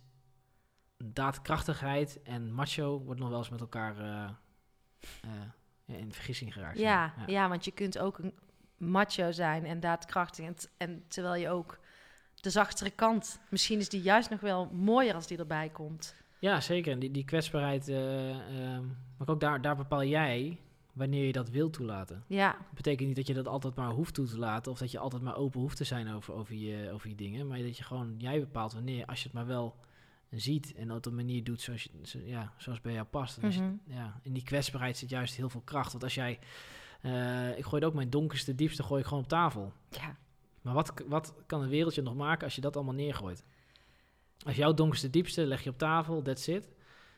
daadkrachtigheid 1.04 2.22
en 2.24 2.54
macho 2.54 3.00
wordt 3.00 3.20
nog 3.20 3.30
wel 3.30 3.38
eens 3.38 3.50
met 3.50 3.60
elkaar 3.60 3.98
eh, 3.98 4.30
eh, 5.22 6.00
in 6.00 6.14
vergissing 6.14 6.54
geraakt. 6.54 6.80
ja, 6.80 7.14
ja. 7.28 7.50
want 7.50 7.66
je 7.66 7.72
kunt 7.72 8.00
ook 8.00 8.18
een 8.18 8.34
macho 8.78 9.32
zijn 9.32 9.66
en 9.66 9.80
daadkrachtig. 9.80 10.46
En, 10.46 10.56
en 10.78 11.04
terwijl 11.08 11.42
je 11.42 11.50
ook 11.50 11.80
de 12.36 12.50
zachtere 12.50 12.90
kant, 12.90 13.40
misschien 13.50 13.80
is 13.80 13.90
die 13.90 14.02
juist 14.02 14.30
nog 14.30 14.40
wel 14.40 14.70
mooier 14.74 15.16
als 15.16 15.28
die 15.28 15.38
erbij 15.38 15.70
komt. 15.70 16.16
Ja, 16.40 16.62
zeker. 16.62 16.92
En 16.92 17.00
die, 17.00 17.12
die 17.12 17.26
kwetsbaarheid, 17.26 17.88
eh, 17.88 18.30
ehm, 18.30 18.86
maar 19.18 19.28
ook 19.28 19.40
daar, 19.40 19.62
daar 19.62 19.76
bepaal 19.76 20.04
jij 20.04 20.58
wanneer 20.94 21.26
je 21.26 21.32
dat 21.32 21.50
wil 21.50 21.70
toelaten. 21.70 22.24
Ja, 22.28 22.52
Dat 22.52 22.74
betekent 22.74 23.08
niet 23.08 23.16
dat 23.16 23.28
je 23.28 23.34
dat 23.34 23.48
altijd 23.48 23.76
maar 23.76 23.90
hoeft 23.90 24.14
toe 24.14 24.28
te 24.28 24.38
laten 24.38 24.72
of 24.72 24.78
dat 24.80 24.92
je 24.92 25.00
altijd 25.00 25.22
maar 25.22 25.36
open 25.36 25.60
hoeft 25.60 25.78
te 25.78 25.84
zijn 25.84 26.14
over, 26.14 26.34
over, 26.34 26.56
je, 26.56 26.92
over 26.92 27.10
je 27.10 27.16
dingen, 27.16 27.48
maar 27.48 27.58
dat 27.58 27.78
je 27.78 27.84
gewoon, 27.84 28.16
jij 28.18 28.40
bepaalt 28.40 28.74
wanneer, 28.74 29.06
als 29.06 29.18
je 29.20 29.24
het 29.24 29.34
maar 29.34 29.48
wel 29.48 29.76
ziet 30.30 30.74
en 30.76 30.92
op 30.92 31.06
een 31.06 31.16
manier 31.16 31.44
doet 31.44 31.62
zoals, 31.62 31.84
je, 31.84 32.26
ja, 32.26 32.54
zoals 32.58 32.82
bij 32.82 32.94
jou 32.94 33.06
past. 33.06 33.42
Je- 33.42 33.48
Mhm. 33.48 33.74
ja, 33.86 34.20
in 34.24 34.34
die 34.34 34.44
kwetsbaarheid 34.44 34.98
zit 34.98 35.10
juist 35.10 35.36
heel 35.36 35.50
veel 35.50 35.62
kracht. 35.62 35.92
Want 35.92 36.04
als 36.04 36.16
jij, 36.16 36.40
eh, 37.02 37.58
ik 37.58 37.66
gooi 37.66 37.86
ook 37.86 37.94
mijn 37.94 38.10
donkerste, 38.10 38.56
diepste 38.56 38.84
gooi 38.84 39.02
ik 39.02 39.08
gewoon 39.08 39.24
op 39.24 39.30
tafel. 39.30 39.74
ja, 39.90 40.18
Maar 40.62 40.74
wat, 40.74 40.94
wat 41.08 41.34
kan 41.46 41.62
een 41.62 41.70
wereldje 41.70 42.02
nog 42.02 42.16
maken 42.16 42.44
als 42.44 42.56
je 42.56 42.62
dat 42.62 42.76
allemaal 42.76 42.94
neergooit? 42.94 43.46
Als 44.46 44.56
jouw 44.56 44.74
donkerste, 44.74 45.10
diepste 45.10 45.46
leg 45.46 45.64
je 45.64 45.70
op 45.70 45.78
tafel, 45.78 46.22
that's 46.22 46.48
it. 46.48 46.70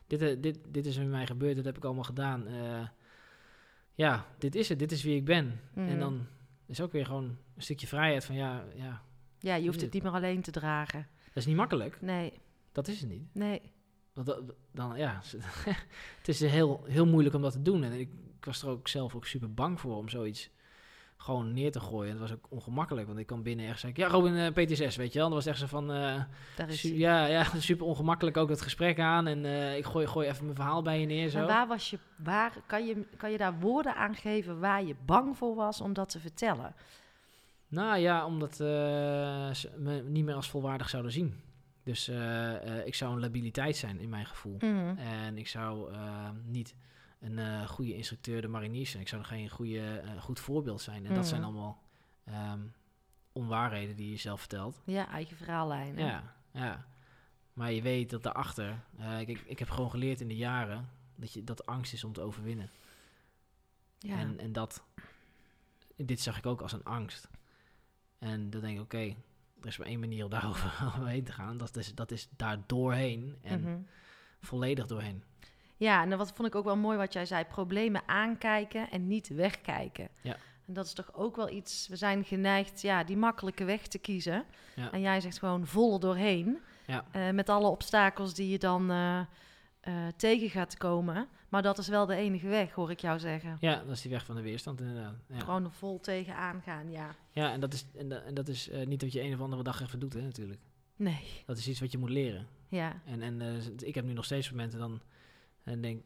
Dit, 0.07 0.21
eh, 0.21 0.41
dit, 0.41 0.59
dit 0.67 0.85
is 0.85 0.97
met 0.97 1.07
mij 1.07 1.25
gebeurd, 1.27 1.55
dit 1.55 1.65
heb 1.65 1.77
ik 1.77 1.83
allemaal 1.85 2.03
gedaan. 2.03 2.47
Eh, 2.47 2.87
ja, 3.93 4.25
dit 4.37 4.55
is 4.55 4.69
het, 4.69 4.79
dit 4.79 4.91
is 4.91 5.03
wie 5.03 5.15
ik 5.15 5.25
ben. 5.25 5.59
Mhm. 5.73 5.87
En 5.87 5.99
dan 5.99 6.25
is 6.65 6.81
ook 6.81 6.91
weer 6.91 7.05
gewoon 7.05 7.23
een 7.55 7.61
stukje 7.61 7.87
vrijheid 7.87 8.25
van 8.25 8.35
ja, 8.35 8.63
ja, 8.75 9.01
ja, 9.39 9.55
je 9.55 9.65
hoeft 9.65 9.81
het 9.81 9.93
niet 9.93 10.03
meer 10.03 10.11
alleen 10.11 10.41
te 10.41 10.51
dragen. 10.51 11.07
dat 11.25 11.35
is 11.35 11.45
niet 11.45 11.55
makkelijk. 11.55 12.01
Nee, 12.01 12.33
Dat 12.71 12.87
is 12.87 12.99
het 13.01 13.09
niet. 13.09 13.23
nee. 13.33 13.61
Want 14.13 14.27
dat- 14.27 14.41
dan, 14.71 14.97
ja, 14.97 15.21
het 16.17 16.27
is 16.27 16.39
heel, 16.39 16.83
heel 16.87 17.05
moeilijk 17.05 17.35
om 17.35 17.41
dat 17.41 17.51
te 17.51 17.61
doen. 17.61 17.83
En 17.83 17.91
ik, 17.91 18.09
ik 18.37 18.45
was 18.45 18.61
er 18.61 18.69
ook 18.69 18.87
zelf 18.87 19.15
ook 19.15 19.25
super 19.25 19.53
bang 19.53 19.79
voor 19.79 19.95
om 19.97 20.09
zoiets 20.09 20.49
gewoon 21.17 21.53
neer 21.53 21.71
te 21.71 21.79
gooien. 21.79 22.05
En 22.15 22.19
het 22.21 22.29
was 22.29 22.37
ook 22.37 22.45
ongemakkelijk, 22.49 23.07
want 23.07 23.19
ik 23.19 23.25
kwam 23.27 23.43
binnen 23.43 23.65
en 23.67 23.77
zei 23.79 23.91
ik, 23.91 23.97
ja, 23.97 24.07
Robin, 24.07 24.35
eh, 24.35 24.47
PTSS, 24.65 24.95
weet 24.95 25.13
je 25.13 25.19
wel. 25.19 25.27
En 25.27 25.33
dat 25.33 25.43
was 25.43 25.45
echt 25.45 25.59
zo 25.59 25.65
van, 25.65 25.91
eh, 25.91 26.21
su- 26.77 26.95
ja, 26.97 27.25
ja, 27.25 27.43
super 27.59 27.85
ongemakkelijk 27.85 28.37
ook 28.37 28.49
het 28.49 28.61
gesprek 28.61 28.99
aan. 28.99 29.27
En 29.27 29.45
eh, 29.45 29.77
ik 29.77 29.85
gooi, 29.85 30.07
gooi 30.07 30.27
even 30.27 30.43
mijn 30.43 30.55
verhaal 30.55 30.81
bij 30.81 30.99
je 30.99 31.05
neer, 31.05 31.29
zo. 31.29 31.37
En 31.39 31.45
waar 31.47 31.67
was 31.67 31.89
je, 31.89 31.99
waar 32.23 32.53
kan 32.65 32.85
je, 32.85 33.05
kan 33.17 33.31
je 33.31 33.37
daar 33.37 33.59
woorden 33.59 33.95
aan 33.95 34.15
geven 34.15 34.59
waar 34.59 34.83
je 34.83 34.95
bang 35.05 35.37
voor 35.37 35.55
was 35.55 35.81
om 35.81 35.93
dat 35.93 36.09
te 36.09 36.19
vertellen? 36.19 36.75
Nou 37.67 37.97
ja, 37.99 38.25
omdat 38.25 38.55
ze 38.55 39.69
me 39.77 40.01
niet 40.03 40.25
meer 40.25 40.35
als 40.35 40.49
volwaardig 40.49 40.89
zouden 40.89 41.11
zien. 41.11 41.39
Dus 41.83 42.07
eh, 42.07 42.79
eh, 42.79 42.87
ik 42.87 42.95
zou 42.95 43.13
een 43.13 43.19
labiliteit 43.19 43.77
zijn 43.77 43.99
in 43.99 44.09
mijn 44.09 44.25
gevoel. 44.25 44.55
Mhm. 44.59 44.97
En 44.97 45.37
ik 45.37 45.47
zou 45.47 45.93
eh, 45.93 46.29
niet 46.45 46.75
een 47.19 47.67
goede 47.67 47.95
instructeur 47.95 48.41
de 48.41 48.47
mariniers 48.47 48.89
zijn. 48.89 49.01
Ik 49.01 49.09
zou 49.09 49.23
geen 49.23 49.49
goede, 49.49 50.03
goed 50.19 50.39
voorbeeld 50.39 50.81
zijn. 50.81 51.05
En 51.05 51.13
dat 51.13 51.27
zijn 51.27 51.41
Mhm. 51.41 51.49
allemaal 51.49 51.83
ehm, 52.23 52.59
onwaarheden 53.31 53.95
die 53.95 54.09
je 54.09 54.17
zelf 54.17 54.39
vertelt. 54.39 54.81
Ja, 54.85 55.07
eigen 55.09 55.37
verhaallijnen. 55.37 56.05
Ja, 56.05 56.35
ja. 56.51 56.85
Maar 57.53 57.71
je 57.71 57.81
weet 57.81 58.09
dat 58.09 58.23
daarachter... 58.23 58.83
ik, 59.19 59.39
ik 59.45 59.59
heb 59.59 59.69
gewoon 59.69 59.89
geleerd 59.89 60.21
in 60.21 60.27
de 60.27 60.35
jaren... 60.35 60.89
dat, 61.15 61.33
je, 61.33 61.43
dat 61.43 61.65
angst 61.65 61.93
is 61.93 62.03
om 62.03 62.13
te 62.13 62.21
overwinnen. 62.21 62.69
Ja. 63.99 64.17
En, 64.19 64.39
en 64.39 64.51
dat... 64.51 64.83
Dit 65.95 66.21
zag 66.21 66.37
ik 66.37 66.45
ook 66.45 66.61
als 66.61 66.71
een 66.71 66.83
angst. 66.83 67.29
En 68.19 68.49
dan 68.49 68.61
denk 68.61 68.77
ik, 68.77 68.83
oké... 68.83 69.15
er 69.61 69.67
is 69.67 69.77
maar 69.77 69.87
één 69.87 69.99
manier 69.99 70.23
om 70.23 70.29
daarover 70.39 70.83
overheen 70.85 71.23
te 71.23 71.31
gaan. 71.31 71.57
Dat 71.57 71.75
is, 71.77 71.95
dat 71.95 72.11
is 72.11 72.27
daar 72.35 72.57
doorheen. 72.65 73.35
En 73.43 73.61
Mhm. 73.61 73.77
volledig 74.41 74.85
doorheen. 74.85 75.23
Ja, 75.77 76.01
en 76.01 76.09
dat 76.09 76.31
vond 76.35 76.47
ik 76.47 76.55
ook 76.55 76.63
wel 76.65 76.77
mooi 76.77 76.97
wat 76.97 77.13
jij 77.13 77.25
zei. 77.25 77.43
Problemen 77.45 78.01
aankijken 78.05 78.89
en 78.91 79.07
niet 79.07 79.27
wegkijken. 79.27 80.09
Ja. 80.21 80.35
En 80.67 80.73
dat 80.73 80.85
is 80.85 80.93
toch 80.93 81.13
ook 81.13 81.35
wel 81.35 81.49
iets... 81.49 81.87
We 81.87 81.95
zijn 81.95 82.23
geneigd 82.23 82.81
ja, 82.81 83.03
die 83.03 83.17
makkelijke 83.17 83.63
weg 83.63 83.87
te 83.87 83.97
kiezen. 83.99 84.45
Ja. 84.75 84.91
En 84.91 85.01
jij 85.01 85.21
zegt 85.21 85.39
gewoon 85.39 85.67
vol 85.67 85.99
doorheen. 85.99 86.57
Ja. 86.87 87.05
Eh, 87.11 87.29
met 87.29 87.49
alle 87.49 87.67
obstakels 87.67 88.33
die 88.33 88.49
je 88.49 88.57
dan 88.59 88.91
eh, 88.91 89.19
eh, 89.81 90.07
tegen 90.17 90.49
gaat 90.49 90.77
komen. 90.77 91.27
Maar 91.49 91.61
dat 91.61 91.77
is 91.77 91.87
wel 91.87 92.05
de 92.05 92.15
enige 92.15 92.47
weg, 92.47 92.71
hoor 92.71 92.91
ik 92.91 92.99
jou 92.99 93.19
zeggen. 93.19 93.57
Ja, 93.59 93.75
dat 93.75 93.89
is 93.95 94.01
die 94.01 94.11
weg 94.11 94.25
van 94.25 94.35
de 94.35 94.41
weerstand 94.41 94.81
inderdaad. 94.81 95.15
Ja, 95.27 95.39
Gewoon 95.39 95.63
er 95.63 95.71
vol 95.71 95.99
tegenaan 95.99 96.61
gaan, 96.61 96.91
ja. 96.91 97.15
ja 97.31 97.51
en 97.51 97.59
dat 97.59 97.73
is, 97.73 97.85
en, 97.97 98.09
da- 98.09 98.21
en 98.21 98.33
dat 98.33 98.47
is 98.47 98.69
eh, 98.69 98.85
niet 98.87 98.99
dat 98.99 99.11
je 99.11 99.21
een 99.21 99.33
of 99.33 99.41
andere 99.41 99.63
dag 99.63 99.81
even 99.81 99.99
doet, 99.99 100.13
hè, 100.13 100.21
natuurlijk. 100.21 100.59
Nee, 100.95 101.23
Dat 101.45 101.57
is 101.57 101.67
iets 101.67 101.79
wat 101.79 101.91
je 101.91 101.97
moet 101.97 102.09
leren. 102.09 102.47
ja. 102.67 103.01
En, 103.05 103.21
en 103.21 103.41
eh, 103.41 103.87
ik 103.87 103.95
heb 103.95 104.05
nu 104.05 104.13
nog 104.13 104.25
steeds 104.25 104.49
momenten 104.51 104.79
dan 104.79 105.01
en 105.63 105.81
denk 105.81 106.03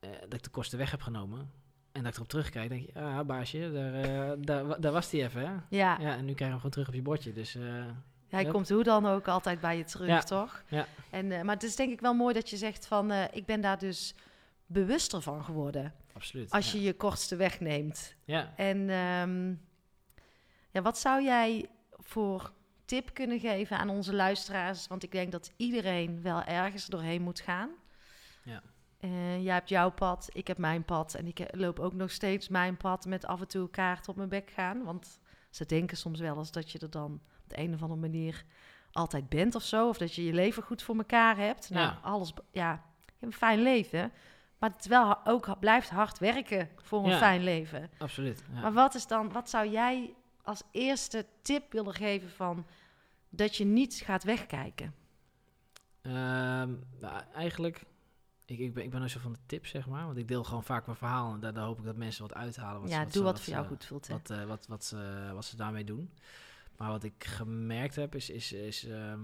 dat 0.00 0.32
ik 0.34 0.42
de 0.42 0.50
kosten 0.50 0.78
weg 0.78 0.90
heb 0.90 1.00
genomen. 1.02 1.50
En 1.92 2.02
dat 2.02 2.10
ik 2.10 2.16
erop 2.16 2.28
terugkijk, 2.28 2.68
denk 2.68 2.86
je, 2.86 3.00
ah, 3.00 3.26
baasje, 3.26 3.70
daar, 3.72 4.40
daar, 4.40 4.80
daar 4.80 4.92
was 4.92 5.10
die 5.10 5.22
even, 5.22 5.40
hè? 5.40 5.52
Ja, 5.76 5.98
Ja, 6.00 6.16
en 6.16 6.24
nu 6.24 6.32
krijg 6.34 6.38
je 6.38 6.44
hem 6.44 6.56
gewoon 6.56 6.70
terug 6.70 6.88
op 6.88 6.94
je 6.94 7.02
bordje. 7.02 7.32
Dus 7.32 7.54
hij 8.32 8.42
Yep. 8.42 8.52
komt 8.52 8.68
hoe 8.68 8.82
dan 8.82 9.06
ook 9.06 9.28
altijd 9.28 9.60
bij 9.60 9.76
je 9.76 9.84
terug, 9.84 10.06
Ja. 10.06 10.20
toch? 10.22 10.62
Ja. 10.68 10.86
En, 11.10 11.32
eh, 11.32 11.42
maar 11.42 11.54
het 11.54 11.62
is 11.64 11.76
denk 11.76 11.92
ik 11.92 12.00
wel 12.00 12.14
mooi 12.14 12.34
dat 12.34 12.50
je 12.50 12.56
zegt 12.56 12.86
van... 12.86 13.10
eh, 13.10 13.24
ik 13.32 13.46
ben 13.46 13.60
daar 13.60 13.78
dus 13.78 14.14
bewuster 14.66 15.22
van 15.22 15.44
geworden. 15.44 15.94
absoluut. 16.12 16.50
Als 16.50 16.72
ja. 16.72 16.78
je 16.78 16.84
je 16.84 16.94
kortste 16.94 17.36
weg 17.36 17.60
neemt. 17.60 18.14
Ja, 18.24 18.52
En 18.56 18.90
ehm, 18.90 19.54
ja, 20.70 20.82
wat 20.82 20.98
zou 20.98 21.22
jij 21.22 21.68
voor 21.92 22.52
tip 22.84 23.14
kunnen 23.14 23.40
geven 23.40 23.78
aan 23.78 23.88
onze 23.88 24.14
luisteraars? 24.14 24.86
Want 24.86 25.02
ik 25.02 25.12
denk 25.12 25.32
dat 25.32 25.52
iedereen 25.56 26.22
wel 26.22 26.42
ergens 26.42 26.86
doorheen 26.86 27.22
moet 27.22 27.40
gaan. 27.40 27.70
Ja. 28.44 28.62
Eh, 29.00 29.42
jij 29.44 29.54
hebt 29.54 29.68
jouw 29.68 29.90
pad, 29.90 30.28
ik 30.32 30.46
heb 30.46 30.58
mijn 30.58 30.84
pad. 30.84 31.14
En 31.14 31.26
ik 31.26 31.46
loop 31.50 31.78
ook 31.78 31.92
nog 31.94 32.10
steeds 32.10 32.48
mijn 32.48 32.76
pad 32.76 33.04
met 33.06 33.24
af 33.26 33.40
en 33.40 33.48
toe 33.48 33.70
kaart 33.70 34.08
op 34.08 34.16
mijn 34.16 34.28
bek 34.28 34.50
gaan. 34.50 34.84
Want 34.84 35.20
ze 35.50 35.66
denken 35.66 35.96
soms 35.96 36.20
wel 36.20 36.36
eens 36.38 36.52
dat 36.52 36.70
je 36.70 36.78
er 36.78 36.90
dan 36.90 37.20
de 37.54 37.58
een 37.62 37.74
of 37.74 37.82
andere 37.82 38.00
manier 38.00 38.44
altijd 38.92 39.28
bent 39.28 39.54
of 39.54 39.62
zo. 39.62 39.88
Of 39.88 39.98
dat 39.98 40.14
je 40.14 40.24
je 40.24 40.32
leven 40.32 40.62
goed 40.62 40.82
voor 40.82 40.96
elkaar 40.96 41.36
hebt. 41.36 41.70
Nou, 41.70 41.86
Ja. 41.86 41.98
alles, 42.02 42.32
ja, 42.52 42.70
je 42.72 43.02
hebt 43.06 43.22
een 43.22 43.32
fijn 43.32 43.62
leven. 43.62 44.12
Maar 44.58 44.70
het 44.70 44.86
wel 44.86 45.26
ook 45.26 45.58
blijft 45.60 45.90
hard 45.90 46.18
werken 46.18 46.68
voor 46.82 47.04
een 47.04 47.10
Ja. 47.10 47.18
fijn 47.18 47.42
leven. 47.42 47.90
absoluut. 47.98 48.44
Ja. 48.54 48.60
Maar 48.60 48.72
wat 48.72 48.94
is 48.94 49.06
dan, 49.06 49.32
wat 49.32 49.50
zou 49.50 49.68
jij 49.68 50.14
als 50.42 50.62
eerste 50.70 51.26
tip 51.42 51.72
willen 51.72 51.94
geven 51.94 52.30
van 52.30 52.66
dat 53.28 53.56
je 53.56 53.64
niet 53.64 53.94
gaat 54.04 54.24
wegkijken? 54.24 54.94
Ehm, 56.02 56.70
nou, 57.00 57.22
eigenlijk, 57.34 57.84
ik, 58.44 58.58
ik, 58.58 58.74
ben, 58.74 58.84
ik 58.84 58.90
ben 58.90 58.98
nooit 58.98 59.12
zo 59.12 59.20
van 59.20 59.32
de 59.32 59.38
tips, 59.46 59.70
zeg 59.70 59.86
maar. 59.86 60.04
Want 60.06 60.16
ik 60.16 60.28
deel 60.28 60.44
gewoon 60.44 60.64
vaak 60.64 60.86
mijn 60.86 60.98
verhaal 60.98 61.32
en 61.34 61.40
daar, 61.40 61.52
daar 61.54 61.64
hoop 61.64 61.78
ik 61.78 61.84
dat 61.84 61.96
mensen 61.96 62.22
wat 62.22 62.34
uithalen. 62.34 62.80
Wat 62.80 62.90
ja, 62.90 62.96
ze, 62.98 63.02
wat 63.04 63.12
doe 63.12 63.22
ze- 63.22 63.28
wat 63.28 63.40
voor 63.40 63.52
jou 63.52 63.66
goed 63.66 63.84
voelt. 63.84 64.06
hè. 64.08 64.14
Wat, 64.14 64.30
eh, 64.30 64.44
wat, 64.44 64.66
wat, 64.66 64.84
ze, 64.84 65.30
wat 65.34 65.44
ze 65.44 65.56
daarmee 65.56 65.84
doen. 65.84 66.12
Maar 66.76 66.90
wat 66.90 67.04
ik 67.04 67.24
gemerkt 67.24 67.96
heb, 67.96 68.14
is... 68.14 68.30
is, 68.30 68.52
is 68.52 68.86
ehm, 68.86 69.20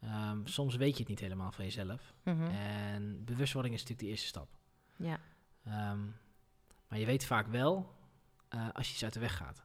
ehm, 0.00 0.38
soms 0.44 0.76
weet 0.76 0.92
je 0.92 0.98
het 0.98 1.08
niet 1.08 1.20
helemaal 1.20 1.52
van 1.52 1.64
jezelf. 1.64 2.14
Mhm. 2.22 2.42
En 2.42 3.24
bewustwording 3.24 3.74
is 3.74 3.80
natuurlijk 3.80 4.06
de 4.06 4.12
eerste 4.12 4.28
stap. 4.28 4.48
Ja, 4.96 5.20
Ehm, 5.64 5.98
maar 6.88 6.98
je 6.98 7.06
weet 7.06 7.24
vaak 7.24 7.46
wel 7.46 7.94
eh, 8.48 8.68
als 8.72 8.86
je 8.86 8.92
iets 8.92 9.04
uit 9.04 9.12
de 9.12 9.20
weg 9.20 9.36
gaat. 9.36 9.64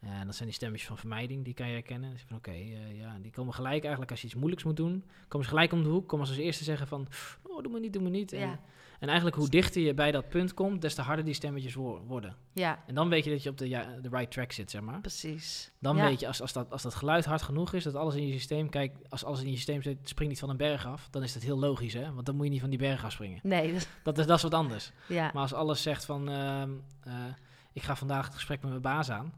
En 0.00 0.26
dat 0.26 0.34
zijn 0.34 0.48
die 0.48 0.56
stemmetjes 0.56 0.88
van 0.88 0.98
vermijding, 0.98 1.44
die 1.44 1.54
kan 1.54 1.66
je 1.66 1.72
herkennen. 1.72 2.10
Dus 2.10 2.22
van 2.22 2.36
oké, 2.36 2.50
eh, 2.50 2.98
ja, 2.98 3.18
die 3.18 3.30
komen 3.30 3.54
gelijk 3.54 3.80
eigenlijk 3.80 4.10
als 4.10 4.20
je 4.20 4.26
iets 4.26 4.36
moeilijks 4.36 4.64
moet 4.64 4.76
doen. 4.76 5.04
Komen 5.28 5.46
ze 5.46 5.52
gelijk 5.52 5.72
om 5.72 5.82
de 5.82 5.88
hoek, 5.88 6.08
komen 6.08 6.26
ze 6.26 6.32
als 6.32 6.40
eerste 6.42 6.64
zeggen 6.64 6.86
van... 6.86 7.08
Oh, 7.42 7.62
doe 7.62 7.72
me 7.72 7.80
niet, 7.80 7.92
doe 7.92 8.02
me 8.02 8.10
niet. 8.10 8.32
En, 8.32 8.40
Ja. 8.40 8.60
En 8.98 9.06
eigenlijk 9.08 9.36
hoe 9.36 9.48
dichter 9.48 9.82
je 9.82 9.94
bij 9.94 10.10
dat 10.12 10.28
punt 10.28 10.54
komt, 10.54 10.80
des 10.82 10.94
te 10.94 11.02
harder 11.02 11.24
die 11.24 11.34
stemmetjes 11.34 11.74
wo- 11.74 12.00
worden. 12.06 12.36
ja, 12.52 12.82
En 12.86 12.94
dan 12.94 13.08
weet 13.08 13.24
je 13.24 13.30
dat 13.30 13.42
je 13.42 13.50
op 13.50 13.58
de, 13.58 13.68
ja, 13.68 13.96
de 14.02 14.08
right 14.08 14.30
track 14.30 14.52
zit, 14.52 14.70
zeg 14.70 14.80
maar. 14.80 15.00
precies. 15.00 15.70
Dan 15.78 15.96
Ja. 15.96 16.04
weet 16.04 16.20
je, 16.20 16.26
als, 16.26 16.40
als, 16.40 16.52
dat, 16.52 16.72
als 16.72 16.82
dat 16.82 16.94
geluid 16.94 17.24
hard 17.24 17.42
genoeg 17.42 17.72
is, 17.72 17.84
dat 17.84 17.94
alles 17.94 18.14
in 18.14 18.26
je 18.26 18.32
systeem... 18.32 18.68
Kijk, 18.70 18.96
als 19.08 19.24
alles 19.24 19.40
in 19.42 19.48
je 19.50 19.56
systeem 19.56 19.82
zit, 19.82 19.98
springt 20.08 20.32
niet 20.32 20.40
van 20.40 20.50
een 20.50 20.56
berg 20.56 20.86
af. 20.86 21.08
Dan 21.10 21.22
is 21.22 21.32
dat 21.32 21.42
heel 21.42 21.58
logisch, 21.58 21.92
hè? 21.94 22.12
Want 22.12 22.26
dan 22.26 22.34
moet 22.36 22.44
je 22.44 22.50
niet 22.50 22.60
van 22.60 22.70
die 22.70 22.78
berg 22.78 23.04
afspringen. 23.04 23.40
Nee, 23.42 23.72
dat, 23.72 23.88
Dat 24.02 24.18
is, 24.18 24.26
dat 24.26 24.36
is 24.36 24.42
wat 24.42 24.54
anders. 24.54 24.92
ja. 25.08 25.30
Maar 25.32 25.42
als 25.42 25.52
alles 25.54 25.82
zegt 25.82 26.04
van, 26.04 26.28
ehm, 26.28 26.70
eh, 27.00 27.12
ik 27.72 27.82
ga 27.82 27.96
vandaag 27.96 28.24
het 28.24 28.34
gesprek 28.34 28.60
met 28.60 28.70
mijn 28.70 28.82
baas 28.82 29.10
aan, 29.10 29.32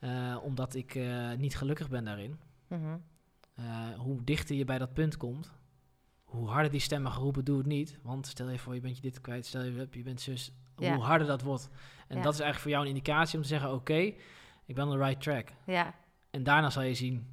eh, 0.00 0.36
omdat 0.42 0.74
ik 0.74 0.94
eh, 0.94 1.32
niet 1.32 1.56
gelukkig 1.56 1.88
ben 1.88 2.04
daarin. 2.04 2.38
Mhm. 2.68 2.96
Hoe 3.96 4.24
dichter 4.24 4.56
je 4.56 4.64
bij 4.64 4.78
dat 4.78 4.92
punt 4.92 5.16
komt, 5.16 5.52
hoe 6.28 6.48
harder 6.48 6.70
die 6.70 6.80
stemmen 6.80 7.12
geroepen, 7.12 7.44
doe 7.44 7.58
het 7.58 7.66
niet. 7.66 7.98
Want 8.02 8.26
stel 8.26 8.50
je 8.50 8.58
voor, 8.58 8.74
je 8.74 8.80
bent 8.80 8.96
je 8.96 9.02
dit 9.02 9.20
kwijt, 9.20 9.46
stel 9.46 9.62
je, 9.62 9.88
je 9.90 10.02
bent 10.02 10.20
zus, 10.20 10.52
Ja. 10.76 10.94
hoe 10.94 11.04
harder 11.04 11.26
dat 11.26 11.42
wordt. 11.42 11.68
En 12.08 12.16
Ja. 12.16 12.22
dat 12.22 12.32
is 12.34 12.40
eigenlijk 12.40 12.58
voor 12.60 12.70
jou 12.70 12.82
een 12.82 12.88
indicatie 12.88 13.36
om 13.36 13.42
te 13.42 13.48
zeggen, 13.48 13.72
oké, 13.72 13.94
ik 14.64 14.74
ben 14.74 14.84
on 14.88 14.90
the 14.98 15.04
right 15.04 15.20
track. 15.20 15.48
ja. 15.66 15.94
En 16.30 16.42
daarna 16.42 16.70
zal 16.70 16.82
je 16.82 16.94
zien, 16.94 17.26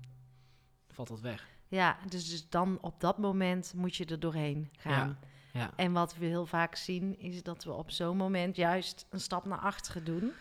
valt 0.89 1.07
dat 1.07 1.21
weg. 1.21 1.47
Ja, 1.67 1.97
dus, 2.09 2.29
dus 2.29 2.49
dan 2.49 2.77
op 2.81 2.99
dat 2.99 3.17
moment 3.17 3.73
moet 3.75 3.95
je 3.95 4.05
er 4.05 4.19
doorheen 4.19 4.69
gaan. 4.77 5.19
Ja, 5.53 5.71
En 5.75 5.91
wat 5.91 6.15
we 6.17 6.25
heel 6.25 6.45
vaak 6.45 6.75
zien, 6.75 7.19
is 7.19 7.43
dat 7.43 7.63
we 7.63 7.71
op 7.73 7.91
zo'n 7.91 8.17
moment 8.17 8.55
juist 8.55 9.05
een 9.09 9.19
stap 9.19 9.45
naar 9.45 9.59
achteren 9.59 10.03
doen. 10.03 10.31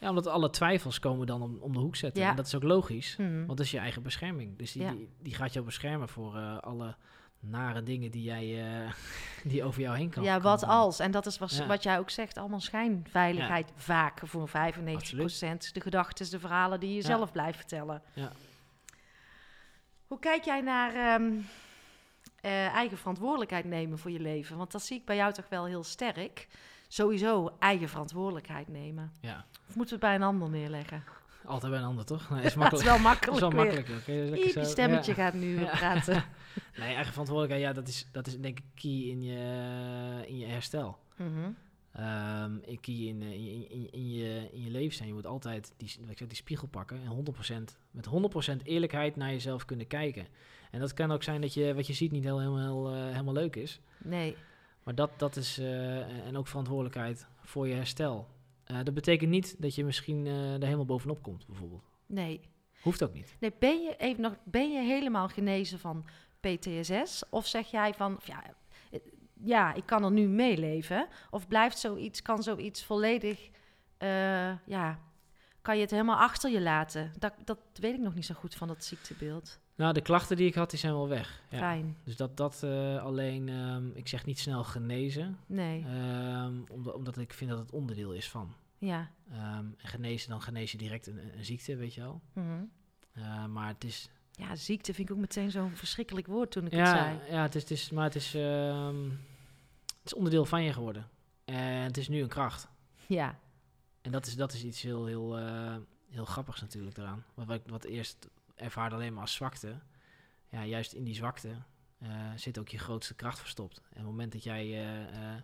ja 0.00 0.08
omdat 0.08 0.26
alle 0.26 0.50
twijfels 0.50 0.98
komen 0.98 1.26
dan 1.26 1.42
om, 1.42 1.56
om 1.60 1.72
de 1.72 1.78
hoek 1.78 1.96
zetten. 1.96 2.22
Ja. 2.22 2.30
En 2.30 2.36
dat 2.36 2.46
is 2.46 2.54
ook 2.54 2.62
logisch. 2.62 3.16
Mhm. 3.16 3.34
Want 3.36 3.48
dat 3.48 3.60
is 3.60 3.70
je 3.70 3.78
eigen 3.78 4.02
bescherming. 4.02 4.58
Dus 4.58 4.72
die, 4.72 5.08
die 5.22 5.34
gaat 5.34 5.52
jou 5.52 5.64
beschermen 5.64 6.08
voor 6.08 6.36
eh, 6.36 6.58
alle 6.58 6.96
nare 7.50 7.82
dingen 7.82 8.10
die, 8.10 8.22
jij, 8.22 8.66
eh, 8.84 8.92
die 9.50 9.64
over 9.64 9.80
jou 9.80 9.96
heen 9.96 10.10
kan. 10.10 10.22
ja, 10.22 10.40
wat 10.40 10.62
als? 10.64 10.98
En 10.98 11.10
dat 11.10 11.26
is 11.26 11.38
was, 11.38 11.56
Ja. 11.56 11.66
wat 11.66 11.82
jij 11.82 11.98
ook 11.98 12.10
zegt, 12.10 12.38
allemaal 12.38 12.60
schijnveiligheid. 12.60 13.72
Vaak 13.76 14.20
voor 14.24 14.48
95% 14.48 15.72
De 15.72 15.80
gedachten, 15.80 16.30
de 16.30 16.38
verhalen 16.38 16.80
die 16.80 16.90
je 16.90 16.96
Ja. 16.96 17.02
zelf 17.02 17.32
blijft 17.32 17.56
vertellen. 17.58 18.02
Ja. 18.12 18.32
Hoe 20.06 20.18
kijk 20.18 20.44
jij 20.44 20.60
naar 20.60 20.94
ehm, 20.94 21.32
eh, 22.40 22.66
eigen 22.74 22.98
verantwoordelijkheid 22.98 23.64
nemen 23.64 23.98
voor 23.98 24.10
je 24.10 24.20
leven? 24.20 24.56
Want 24.56 24.72
dat 24.72 24.82
zie 24.82 24.98
ik 24.98 25.04
bij 25.04 25.16
jou 25.16 25.32
toch 25.32 25.48
wel 25.48 25.64
heel 25.64 25.84
sterk. 25.84 26.48
Sowieso 26.88 27.56
eigen 27.58 27.88
verantwoordelijkheid 27.88 28.68
nemen. 28.68 29.12
Ja, 29.20 29.44
Of 29.68 29.74
moeten 29.76 29.98
we 29.98 30.06
het 30.06 30.10
bij 30.10 30.14
een 30.14 30.32
ander 30.32 30.50
neerleggen? 30.50 31.04
Altijd 31.46 31.72
bij 31.72 31.80
een 31.80 31.86
ander, 31.86 32.04
toch? 32.04 32.30
Nee, 32.30 32.42
is 32.42 32.42
Dat 32.42 32.52
is 32.52 32.56
makkelijk. 32.56 32.84
wel 32.86 32.94
Dat 32.96 33.02
makkelijk 33.10 33.34
is 33.34 33.40
wel 33.40 33.50
makkelijk. 33.50 33.88
oké, 33.88 34.12
lekker 34.12 34.56
Iep, 34.56 34.64
stemmetje 34.64 35.10
Ja. 35.16 35.16
gaat 35.16 35.34
nu 35.34 35.64
praten. 35.78 36.24
Nee, 36.76 36.94
eigen 36.94 37.12
verantwoordelijkheid, 37.12 37.62
ja, 37.62 37.80
dat 37.80 37.88
is, 37.88 38.08
dat 38.12 38.26
is 38.26 38.38
denk 38.40 38.58
ik 38.58 38.64
key 38.74 38.90
in 38.90 39.22
je, 39.22 40.24
in 40.26 40.38
je 40.38 40.46
herstel. 40.46 40.98
In 42.66 42.78
key 42.80 42.94
in, 42.94 43.22
eh, 43.22 43.32
in, 43.32 43.70
in, 43.70 43.92
in, 43.92 44.10
je, 44.12 44.48
in 44.52 44.62
je 44.62 44.70
leven 44.70 44.96
zijn. 44.96 45.08
Je 45.08 45.14
moet 45.14 45.26
altijd 45.26 45.74
die, 45.76 45.88
ik 46.08 46.18
zeg, 46.18 46.28
die 46.28 46.36
spiegel 46.36 46.66
pakken 46.68 47.00
en 47.04 47.24
100%, 47.72 47.76
met 47.90 48.06
100% 48.60 48.62
eerlijkheid 48.62 49.16
naar 49.16 49.30
jezelf 49.30 49.64
kunnen 49.64 49.86
kijken. 49.86 50.26
En 50.70 50.80
dat 50.80 50.94
kan 50.94 51.12
ook 51.12 51.22
zijn 51.22 51.40
dat 51.40 51.54
je 51.54 51.74
wat 51.74 51.86
je 51.86 51.92
ziet 51.92 52.12
niet 52.12 52.24
heel, 52.24 52.38
helemaal, 52.38 52.94
eh, 52.94 53.02
helemaal 53.02 53.34
leuk 53.34 53.56
is. 53.56 53.80
Nee, 53.98 54.36
Maar 54.82 54.94
dat, 54.94 55.10
dat 55.16 55.36
is, 55.36 55.58
eh, 55.58 56.26
en 56.26 56.36
ook 56.36 56.46
verantwoordelijkheid 56.46 57.26
voor 57.42 57.68
je 57.68 57.74
herstel. 57.74 58.28
Eh, 58.64 58.76
dat 58.82 58.94
betekent 58.94 59.30
niet 59.30 59.62
dat 59.62 59.74
je 59.74 59.84
misschien 59.84 60.26
eh 60.26 60.54
er 60.54 60.64
helemaal 60.64 60.84
bovenop 60.84 61.22
komt, 61.22 61.46
bijvoorbeeld. 61.46 61.90
nee. 62.06 62.40
Hoeft 62.80 63.02
ook 63.02 63.12
niet. 63.12 63.36
Nee, 63.40 63.52
ben 63.58 63.82
je, 63.82 63.96
even 63.96 64.22
nog, 64.22 64.36
ben 64.44 64.72
je 64.72 64.80
helemaal 64.80 65.28
genezen 65.28 65.78
van 65.78 66.04
PTSS? 66.40 67.22
Of 67.30 67.46
zeg 67.46 67.70
jij 67.70 67.94
van, 67.94 68.20
ja, 68.24 68.42
eh, 68.90 69.00
ja, 69.34 69.74
ik 69.74 69.86
kan 69.86 70.04
er 70.04 70.10
nu 70.10 70.28
meeleven? 70.28 71.08
Of 71.30 71.48
blijft 71.48 71.78
zoiets, 71.78 72.22
kan 72.22 72.42
zoiets 72.42 72.84
volledig, 72.84 73.50
ja, 74.66 75.00
kan 75.62 75.74
je 75.74 75.80
het 75.80 75.90
helemaal 75.90 76.18
achter 76.18 76.50
je 76.50 76.60
laten? 76.60 77.12
Dat, 77.18 77.32
dat 77.44 77.58
weet 77.74 77.94
ik 77.94 78.00
nog 78.00 78.14
niet 78.14 78.26
zo 78.26 78.34
goed 78.34 78.54
van 78.54 78.68
dat 78.68 78.84
ziektebeeld. 78.84 79.58
Nou, 79.76 79.92
de 79.92 80.00
klachten 80.00 80.36
die 80.36 80.46
ik 80.46 80.54
had, 80.54 80.70
die 80.70 80.78
zijn 80.78 80.92
wel 80.92 81.08
weg. 81.08 81.42
Ja. 81.50 81.58
Fijn. 81.58 81.96
Dus 82.04 82.16
dat, 82.16 82.36
dat 82.36 82.62
eh, 82.62 83.02
alleen, 83.02 83.48
ehm, 83.48 83.90
ik 83.94 84.08
zeg 84.08 84.26
niet 84.26 84.38
snel 84.38 84.64
genezen, 84.64 85.38
Nee, 85.46 85.84
ehm, 85.84 86.54
omdat, 86.70 86.94
omdat 86.94 87.18
ik 87.18 87.32
vind 87.32 87.50
dat 87.50 87.58
het 87.58 87.70
onderdeel 87.70 88.12
is 88.12 88.28
van. 88.30 88.54
ja. 88.78 89.10
Ehm, 89.32 89.64
en 89.76 89.88
genezen, 89.88 90.30
dan 90.30 90.40
genees 90.42 90.72
je 90.72 90.78
direct 90.78 91.06
een, 91.06 91.18
een 91.38 91.44
ziekte, 91.44 91.76
weet 91.76 91.94
je 91.94 92.00
wel. 92.00 92.20
Mhm. 92.32 92.62
Eh, 93.12 93.46
maar 93.46 93.68
het 93.68 93.84
is, 93.84 94.08
Ja, 94.32 94.56
ziekte 94.56 94.94
vind 94.94 95.08
ik 95.08 95.14
ook 95.14 95.20
meteen 95.20 95.50
zo'n 95.50 95.76
verschrikkelijk 95.76 96.26
woord 96.26 96.50
toen 96.50 96.66
ik 96.66 96.72
het 96.72 96.88
zei. 96.88 97.18
ja 97.30 97.42
het 97.42 97.54
is, 97.54 97.62
het 97.62 97.70
is, 97.70 97.90
maar 97.90 98.04
het 98.04 98.14
is, 98.14 98.32
het 98.32 100.04
is 100.04 100.14
onderdeel 100.14 100.44
van 100.44 100.62
je 100.62 100.72
geworden. 100.72 101.08
En 101.44 101.82
het 101.82 101.96
is 101.96 102.08
nu 102.08 102.22
een 102.22 102.28
kracht. 102.28 102.68
Ja, 103.06 103.38
En 104.00 104.10
dat 104.10 104.26
is, 104.26 104.36
dat 104.36 104.52
is 104.52 104.64
iets 104.64 104.82
heel, 104.82 105.06
heel, 105.06 105.38
eh, 105.38 105.76
heel 106.10 106.24
grappigs 106.24 106.60
natuurlijk 106.60 106.96
eraan. 106.96 107.24
Wat, 107.34 107.46
wat 107.46 107.56
ik 107.56 107.62
wat 107.66 107.84
eerst 107.84 108.28
ervaarde 108.54 108.94
alleen 108.94 109.12
maar 109.12 109.22
als 109.22 109.34
zwakte. 109.34 109.80
Ja, 110.48 110.64
juist 110.64 110.92
in 110.92 111.04
die 111.04 111.14
zwakte 111.14 111.62
eh, 111.98 112.08
zit 112.36 112.58
ook 112.58 112.68
je 112.68 112.78
grootste 112.78 113.14
kracht 113.14 113.38
verstopt. 113.38 113.76
En 113.78 113.88
op 113.90 113.96
het 113.96 114.04
moment 114.04 114.32
dat 114.32 114.42
jij 114.42 114.64
eh, 114.64 115.34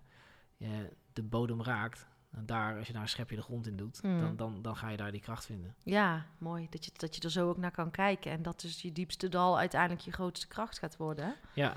eh, 0.58 0.86
de 1.12 1.22
bodem 1.22 1.62
raakt, 1.62 2.06
en 2.30 2.46
daar, 2.46 2.78
als 2.78 2.86
je 2.86 2.92
daar 2.92 3.02
een 3.02 3.08
schepje 3.08 3.36
de 3.36 3.42
grond 3.42 3.66
in 3.66 3.76
doet, 3.76 4.02
Mm. 4.02 4.20
dan, 4.20 4.36
dan, 4.36 4.62
dan 4.62 4.76
ga 4.76 4.88
je 4.88 4.96
daar 4.96 5.10
die 5.12 5.20
kracht 5.20 5.44
vinden. 5.46 5.74
ja, 5.82 6.26
mooi. 6.38 6.66
Dat 6.70 6.84
je, 6.84 6.90
dat 6.96 7.14
je 7.16 7.20
er 7.22 7.30
zo 7.30 7.48
ook 7.48 7.56
naar 7.56 7.70
kan 7.70 7.90
kijken. 7.90 8.32
En 8.32 8.42
dat 8.42 8.60
dus 8.60 8.82
je 8.82 8.92
diepste 8.92 9.28
dal 9.28 9.58
uiteindelijk 9.58 10.00
je 10.00 10.12
grootste 10.12 10.46
kracht 10.48 10.78
gaat 10.78 10.96
worden. 10.96 11.34
Ja, 11.54 11.76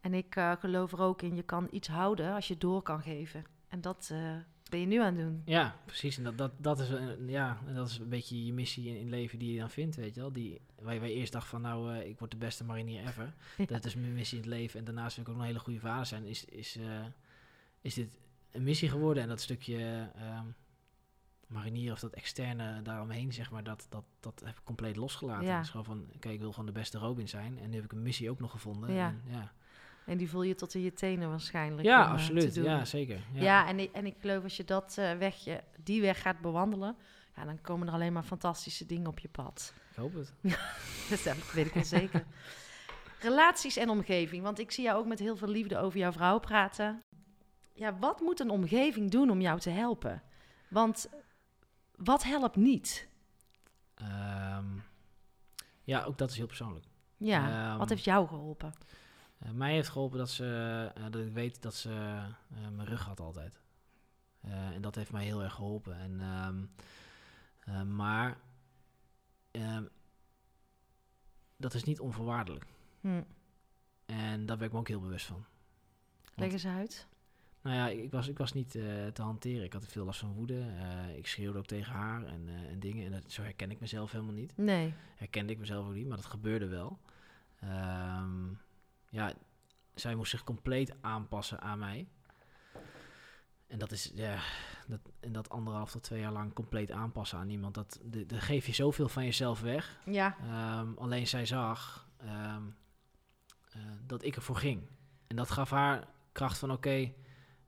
En 0.00 0.14
ik 0.14 0.36
geloof 0.58 0.92
er 0.92 1.00
ook 1.00 1.22
in, 1.22 1.36
je 1.36 1.42
kan 1.42 1.68
iets 1.70 1.88
houden 1.88 2.34
als 2.34 2.48
je 2.48 2.58
door 2.58 2.82
kan 2.82 3.02
geven. 3.02 3.44
En 3.68 3.80
dat 3.80 4.12
ben 4.68 4.80
je 4.80 4.86
nu 4.86 5.00
aan 5.00 5.14
het 5.16 5.24
doen. 5.24 5.42
ja 5.44 5.76
precies. 5.84 6.16
En 6.18 6.24
dat, 6.24 6.38
dat, 6.38 6.52
dat, 6.56 6.80
is, 6.80 6.88
een- 6.90 7.28
ja, 7.28 7.58
en 7.66 7.74
dat 7.74 7.88
is 7.88 7.98
een 7.98 8.08
beetje 8.08 8.46
je 8.46 8.52
missie 8.52 8.86
in, 8.88 8.94
in 8.94 9.00
het 9.00 9.10
leven 9.10 9.38
die 9.38 9.52
je 9.52 9.58
dan 9.58 9.70
vindt, 9.70 9.96
weet 9.96 10.14
je 10.14 10.20
wel. 10.20 10.32
Die, 10.32 10.60
waar, 10.80 10.94
je 10.94 11.12
eerst 11.12 11.32
dacht 11.32 11.46
van, 11.48 11.60
nou, 11.60 11.94
eh, 11.94 12.08
ik 12.08 12.18
word 12.18 12.30
de 12.30 12.36
beste 12.36 12.64
marinier 12.64 13.06
ever. 13.06 13.34
Ja. 13.56 13.64
Dat 13.66 13.84
is 13.84 13.94
mijn 13.94 14.14
missie 14.14 14.38
in 14.38 14.44
het 14.44 14.52
leven. 14.52 14.78
En 14.78 14.84
daarnaast 14.84 15.16
wil 15.16 15.24
ik 15.24 15.30
ook 15.30 15.36
nog 15.36 15.44
een 15.44 15.50
hele 15.50 15.64
goede 15.64 15.80
vader 15.80 16.06
zijn. 16.06 16.24
Is, 16.24 16.44
is, 16.44 16.76
eh, 16.76 17.04
is 17.80 17.94
dit 17.94 18.18
een 18.52 18.62
missie 18.62 18.88
geworden? 18.88 19.22
En 19.22 19.28
dat 19.28 19.40
stukje 19.40 20.10
ehm, 20.16 20.46
marinier 21.46 21.92
of 21.92 22.00
dat 22.00 22.12
externe 22.12 22.82
daaromheen, 22.82 23.32
zeg 23.32 23.50
maar, 23.50 23.64
dat, 23.64 23.86
dat, 23.88 24.04
dat 24.20 24.42
heb 24.44 24.56
ik 24.58 24.64
compleet 24.64 24.96
losgelaten. 24.96 25.46
Ja. 25.46 25.54
Het 25.56 25.64
is 25.64 25.70
gewoon 25.70 25.84
van, 25.86 26.06
kijk, 26.18 26.34
ik 26.34 26.40
wil 26.40 26.50
gewoon 26.50 26.66
de 26.66 26.72
beste 26.72 26.98
Robin 26.98 27.28
zijn. 27.28 27.58
En 27.58 27.68
nu 27.70 27.74
heb 27.76 27.84
ik 27.84 27.92
een 27.92 28.02
missie 28.02 28.30
ook 28.30 28.40
nog 28.40 28.50
gevonden. 28.50 28.92
Ja. 28.92 29.08
En, 29.08 29.22
ja. 29.32 29.52
En 30.08 30.16
die 30.16 30.30
voel 30.30 30.42
je 30.42 30.54
tot 30.54 30.74
in 30.74 30.80
je 30.80 30.92
tenen 30.92 31.28
waarschijnlijk. 31.30 31.86
ja, 31.86 32.00
om, 32.00 32.06
eh, 32.06 32.12
absoluut. 32.12 32.54
Ja, 32.54 32.84
zeker. 32.84 33.20
Ja, 33.32 33.42
Ja. 33.42 33.66
en, 33.68 33.78
ik, 33.78 33.92
en 33.92 34.06
ik 34.06 34.14
geloof 34.20 34.42
als 34.42 34.56
je 34.56 34.64
dat 34.64 34.98
eh, 34.98 35.12
wegje, 35.12 35.64
die 35.82 36.00
weg 36.00 36.22
gaat 36.22 36.40
bewandelen, 36.40 36.96
ja, 37.36 37.44
dan 37.44 37.60
komen 37.60 37.86
er 37.86 37.92
alleen 37.92 38.12
maar 38.12 38.22
fantastische 38.22 38.86
dingen 38.86 39.06
op 39.06 39.18
je 39.18 39.28
pad. 39.28 39.72
Ik 39.90 39.96
hoop 39.96 40.14
het. 40.14 40.32
Dat 41.24 41.52
weet 41.52 41.66
ik 41.66 41.72
wel 41.74 41.84
zeker. 41.84 42.24
Relaties 43.20 43.76
en 43.76 43.88
omgeving, 43.88 44.42
want 44.42 44.58
ik 44.58 44.70
zie 44.70 44.84
jou 44.84 44.98
ook 44.98 45.06
met 45.06 45.18
heel 45.18 45.36
veel 45.36 45.48
liefde 45.48 45.78
over 45.78 45.98
jouw 45.98 46.12
vrouw 46.12 46.38
praten. 46.38 47.02
Ja, 47.74 47.98
wat 47.98 48.20
moet 48.20 48.40
een 48.40 48.50
omgeving 48.50 49.10
doen 49.10 49.30
om 49.30 49.40
jou 49.40 49.60
te 49.60 49.70
helpen? 49.70 50.22
Want 50.68 51.08
wat 51.96 52.22
helpt 52.24 52.56
niet? 52.56 53.08
Ehm, 53.94 54.66
ja, 55.84 56.02
ook 56.04 56.18
dat 56.18 56.30
is 56.30 56.36
heel 56.36 56.46
persoonlijk. 56.46 56.84
Ja, 57.16 57.70
Ehm, 57.70 57.78
wat 57.78 57.88
heeft 57.88 58.04
jou 58.04 58.26
geholpen? 58.28 58.72
Eh, 59.38 59.50
mij 59.50 59.72
heeft 59.72 59.88
geholpen 59.88 60.18
dat, 60.18 60.30
ze, 60.30 60.90
eh, 60.94 61.02
dat 61.10 61.22
ik 61.22 61.32
weet 61.32 61.62
dat 61.62 61.74
ze 61.74 61.90
eh, 61.90 62.68
mijn 62.74 62.88
rug 62.88 63.04
had 63.04 63.20
altijd. 63.20 63.60
En 64.72 64.80
dat 64.80 64.94
heeft 64.94 65.12
mij 65.12 65.24
heel 65.24 65.42
erg 65.42 65.54
geholpen. 65.54 65.98
En, 65.98 66.20
ehm, 66.20 66.64
eh, 67.64 67.82
maar 67.82 68.38
ehm, 69.50 69.84
dat 71.56 71.74
is 71.74 71.84
niet 71.84 72.00
onvoorwaardelijk. 72.00 72.66
Hm. 73.00 73.22
En 74.06 74.46
daar 74.46 74.56
ben 74.56 74.66
ik 74.66 74.72
me 74.72 74.78
ook 74.78 74.88
heel 74.88 75.00
bewust 75.00 75.26
van. 75.26 75.44
Leg 76.34 76.52
eens 76.52 76.66
uit. 76.66 77.06
Nou 77.60 77.76
ja, 77.76 77.88
ik 77.88 78.10
was, 78.10 78.28
ik 78.28 78.38
was 78.38 78.52
niet 78.52 78.70
te 78.70 79.22
hanteren. 79.22 79.64
Ik 79.64 79.72
had 79.72 79.86
veel 79.86 80.04
last 80.04 80.20
van 80.20 80.32
woede. 80.32 80.66
Ik 81.16 81.26
schreeuwde 81.26 81.58
ook 81.58 81.66
tegen 81.66 81.92
haar 81.92 82.24
en, 82.24 82.48
en 82.68 82.80
dingen. 82.80 83.04
En 83.04 83.12
dat, 83.12 83.32
zo 83.32 83.42
herken 83.42 83.70
ik 83.70 83.80
mezelf 83.80 84.12
helemaal 84.12 84.34
niet. 84.34 84.56
Nee. 84.56 84.94
Herkende 85.16 85.52
ik 85.52 85.58
mezelf 85.58 85.86
ook 85.86 85.94
niet, 85.94 86.08
maar 86.08 86.16
dat 86.16 86.26
gebeurde 86.26 86.66
wel. 86.66 86.98
Ehm, 87.60 88.46
ja, 89.08 89.32
zij 89.94 90.14
moest 90.14 90.30
zich 90.30 90.44
compleet 90.44 90.94
aanpassen 91.00 91.60
aan 91.60 91.78
mij. 91.78 92.08
En 93.66 93.78
dat 93.78 93.92
is, 93.92 94.10
ja, 94.14 94.38
dat, 94.86 95.00
en 95.20 95.32
dat 95.32 95.48
anderhalf 95.50 95.90
tot 95.90 96.02
twee 96.02 96.20
jaar 96.20 96.32
lang 96.32 96.52
compleet 96.52 96.90
aanpassen 96.90 97.38
aan 97.38 97.48
iemand. 97.48 97.74
Dat, 97.74 98.00
de, 98.02 98.26
de 98.26 98.40
geef 98.40 98.66
je 98.66 98.72
zoveel 98.72 99.08
van 99.08 99.24
jezelf 99.24 99.60
weg. 99.60 99.98
Ja. 100.04 100.36
Ehm, 100.42 100.88
alleen 100.96 101.26
zij 101.26 101.46
zag 101.46 102.08
ehm, 102.16 102.62
eh, 103.72 103.80
dat 104.06 104.22
ik 104.24 104.36
ervoor 104.36 104.56
ging. 104.56 104.82
En 105.26 105.36
dat 105.36 105.50
gaf 105.50 105.70
haar 105.70 106.06
kracht 106.32 106.58
van 106.58 106.70
oké. 106.72 107.12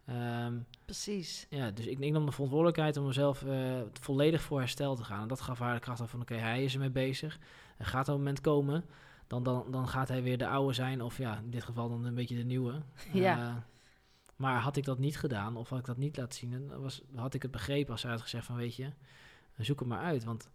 ehm, 0.06 0.58
Precies. 0.84 1.46
ja, 1.50 1.70
dus 1.70 1.86
ik, 1.86 1.98
ik 1.98 2.12
nam 2.12 2.26
de 2.26 2.32
verantwoordelijkheid 2.32 2.96
om 2.96 3.06
mezelf 3.06 3.42
eh, 3.42 3.80
volledig 3.92 4.42
voor 4.42 4.58
herstel 4.58 4.96
te 4.96 5.04
gaan. 5.04 5.22
En 5.22 5.28
dat 5.28 5.40
gaf 5.40 5.58
haar 5.58 5.74
de 5.74 5.80
kracht 5.80 6.02
van 6.04 6.20
oké, 6.20 6.34
hij 6.34 6.64
is 6.64 6.72
ermee 6.74 6.90
bezig. 6.90 7.38
Er 7.78 7.86
gaat 7.86 8.08
een 8.08 8.14
moment 8.14 8.40
komen. 8.40 8.84
Dan, 9.30 9.42
dan, 9.42 9.70
dan 9.70 9.88
gaat 9.88 10.08
hij 10.08 10.22
weer 10.22 10.38
de 10.38 10.46
oude 10.48 10.72
zijn. 10.72 11.02
Of 11.02 11.18
ja, 11.18 11.38
in 11.38 11.50
dit 11.50 11.64
geval 11.64 11.88
dan 11.88 12.04
een 12.04 12.14
beetje 12.14 12.36
de 12.36 12.44
nieuwe. 12.44 12.82
Ja. 13.12 13.38
Eh, 13.38 13.56
maar 14.36 14.60
had 14.60 14.76
ik 14.76 14.84
dat 14.84 14.98
niet 14.98 15.18
gedaan, 15.18 15.56
of 15.56 15.68
had 15.68 15.78
ik 15.78 15.84
dat 15.84 15.96
niet 15.96 16.16
laten 16.16 16.38
zien, 16.38 16.68
dan 16.68 16.80
was, 16.80 17.02
had 17.14 17.34
ik 17.34 17.42
het 17.42 17.50
begrepen 17.50 17.92
als 17.92 18.00
zij 18.00 18.10
had 18.10 18.20
gezegd 18.20 18.46
van 18.46 18.56
weet 18.56 18.76
je, 18.76 18.92
zoek 19.56 19.78
het 19.78 19.88
maar 19.88 20.02
uit. 20.02 20.24
Want 20.24 20.50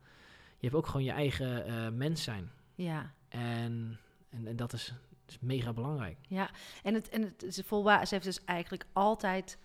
je 0.57 0.65
hebt 0.67 0.75
ook 0.75 0.85
gewoon 0.85 1.03
je 1.03 1.11
eigen 1.11 1.65
eh, 1.65 1.89
mens 1.89 2.23
zijn. 2.23 2.51
Ja. 2.75 3.13
En, 3.29 3.99
en, 4.29 4.47
en 4.47 4.55
dat 4.55 4.73
is, 4.73 4.93
is 5.27 5.39
mega 5.39 5.73
belangrijk. 5.73 6.17
Ja. 6.27 6.49
En 6.83 6.93
het, 6.93 7.09
en 7.09 7.21
het 7.21 7.43
is 7.43 7.61
volwaar. 7.65 8.07
Ze 8.07 8.13
heeft 8.13 8.25
dus 8.25 8.43
eigenlijk 8.43 8.85
altijd 8.93 9.57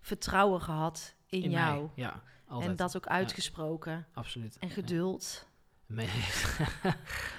vertrouwen 0.00 0.60
gehad 0.60 1.14
in, 1.26 1.42
In 1.42 1.50
jou. 1.50 1.80
mij, 1.80 1.90
ja, 1.94 2.22
altijd. 2.46 2.70
En 2.70 2.76
dat 2.76 2.96
ook 2.96 3.06
uitgesproken. 3.06 4.06
Absoluut. 4.12 4.58
En 4.58 4.70
geduld. 4.70 5.46
Nee, 5.88 6.08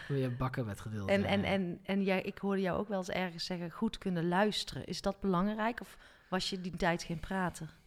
weer 0.08 0.36
bakken 0.36 0.66
met 0.66 0.80
geduld. 0.86 1.10
En, 1.10 1.22
ja, 1.22 1.28
en, 1.28 1.44
en, 1.44 1.80
en 1.84 2.04
jij, 2.04 2.22
ik 2.22 2.38
hoorde 2.38 2.62
jou 2.62 2.80
ook 2.80 2.88
wel 2.88 2.98
eens 2.98 3.10
ergens 3.10 3.46
zeggen, 3.46 3.72
goed 3.72 3.98
kunnen 3.98 4.28
luisteren. 4.28 4.86
Is 4.86 5.02
dat 5.02 5.20
belangrijk? 5.20 5.82
Of 5.82 5.98
was 6.30 6.50
je 6.50 6.62
die 6.62 6.76
tijd 6.76 7.04
geen 7.04 7.20
prater? 7.20 7.78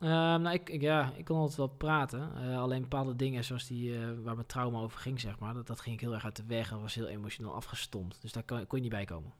Ehm, 0.00 0.10
nou, 0.42 0.50
ik, 0.50 0.68
ik- 0.70 0.80
ja, 0.80 1.12
ik 1.16 1.24
kon 1.24 1.36
altijd 1.36 1.56
wel 1.56 1.68
praten. 1.68 2.32
Eh, 2.36 2.58
alleen 2.58 2.80
bepaalde 2.80 3.16
dingen 3.16 3.44
zoals 3.44 3.66
die 3.66 3.98
eh, 3.98 4.08
waar 4.22 4.34
mijn 4.34 4.46
trauma 4.46 4.78
over 4.80 4.98
ging, 5.00 5.20
zeg 5.20 5.38
maar, 5.38 5.54
dat, 5.54 5.66
dat 5.66 5.80
ging 5.80 5.94
ik 5.94 6.00
heel 6.00 6.14
erg 6.14 6.24
uit 6.24 6.36
de 6.36 6.44
weg 6.46 6.70
en 6.70 6.80
was 6.80 6.94
heel 6.94 7.08
emotioneel 7.08 7.54
afgestompt. 7.54 8.22
Dus 8.22 8.32
daar 8.32 8.42
kon, 8.42 8.66
kon 8.66 8.78
je 8.78 8.84
niet 8.84 8.92
bij 8.92 9.04
komen. 9.04 9.32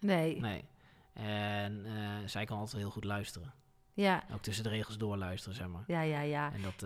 Nee. 0.00 0.40
Nee. 0.40 0.64
En 1.12 1.86
eh, 1.86 1.92
zij 2.26 2.44
kan 2.44 2.58
altijd 2.58 2.82
heel 2.82 2.90
goed 2.90 3.04
luisteren. 3.04 3.52
Ja, 3.92 4.22
Ook 4.32 4.42
tussen 4.42 4.64
de 4.64 4.70
regels 4.70 4.98
door 4.98 5.16
luisteren, 5.16 5.56
zeg 5.56 5.66
maar. 5.68 5.84
ja, 5.86 6.00
ja, 6.00 6.20
ja. 6.20 6.52
En 6.52 6.62
dat, 6.62 6.82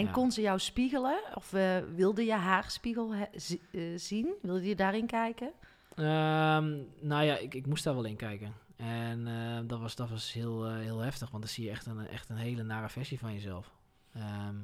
En 0.00 0.06
Ja. 0.06 0.12
kon 0.12 0.32
ze 0.32 0.40
jou 0.40 0.58
spiegelen? 0.58 1.20
Of 1.34 1.52
eh, 1.52 1.78
wilde 1.94 2.24
je 2.24 2.32
haar 2.34 2.70
spiegel 2.70 3.14
he- 3.14 3.28
zi- 3.38 3.60
eh, 3.72 3.82
zien? 3.96 4.34
Wilde 4.42 4.64
je 4.68 4.74
daarin 4.76 5.06
kijken? 5.06 5.52
Ehm, 5.94 6.76
nou 7.00 7.24
ja, 7.24 7.36
ik, 7.36 7.54
ik 7.54 7.66
moest 7.66 7.84
daar 7.84 7.94
wel 7.94 8.04
in 8.04 8.16
kijken. 8.16 8.52
En 8.76 9.26
eh, 9.26 9.58
dat 9.68 9.80
was, 9.80 9.94
dat 9.96 10.10
was 10.10 10.32
heel, 10.32 10.70
heel 10.74 10.98
heftig, 10.98 11.30
want 11.30 11.42
dan 11.42 11.52
zie 11.52 11.64
je 11.64 11.70
echt 11.70 11.86
een, 11.86 12.06
echt 12.08 12.28
een 12.28 12.36
hele 12.36 12.62
nare 12.62 12.88
versie 12.88 13.18
van 13.18 13.32
jezelf. 13.32 13.72
Ehm, 14.14 14.54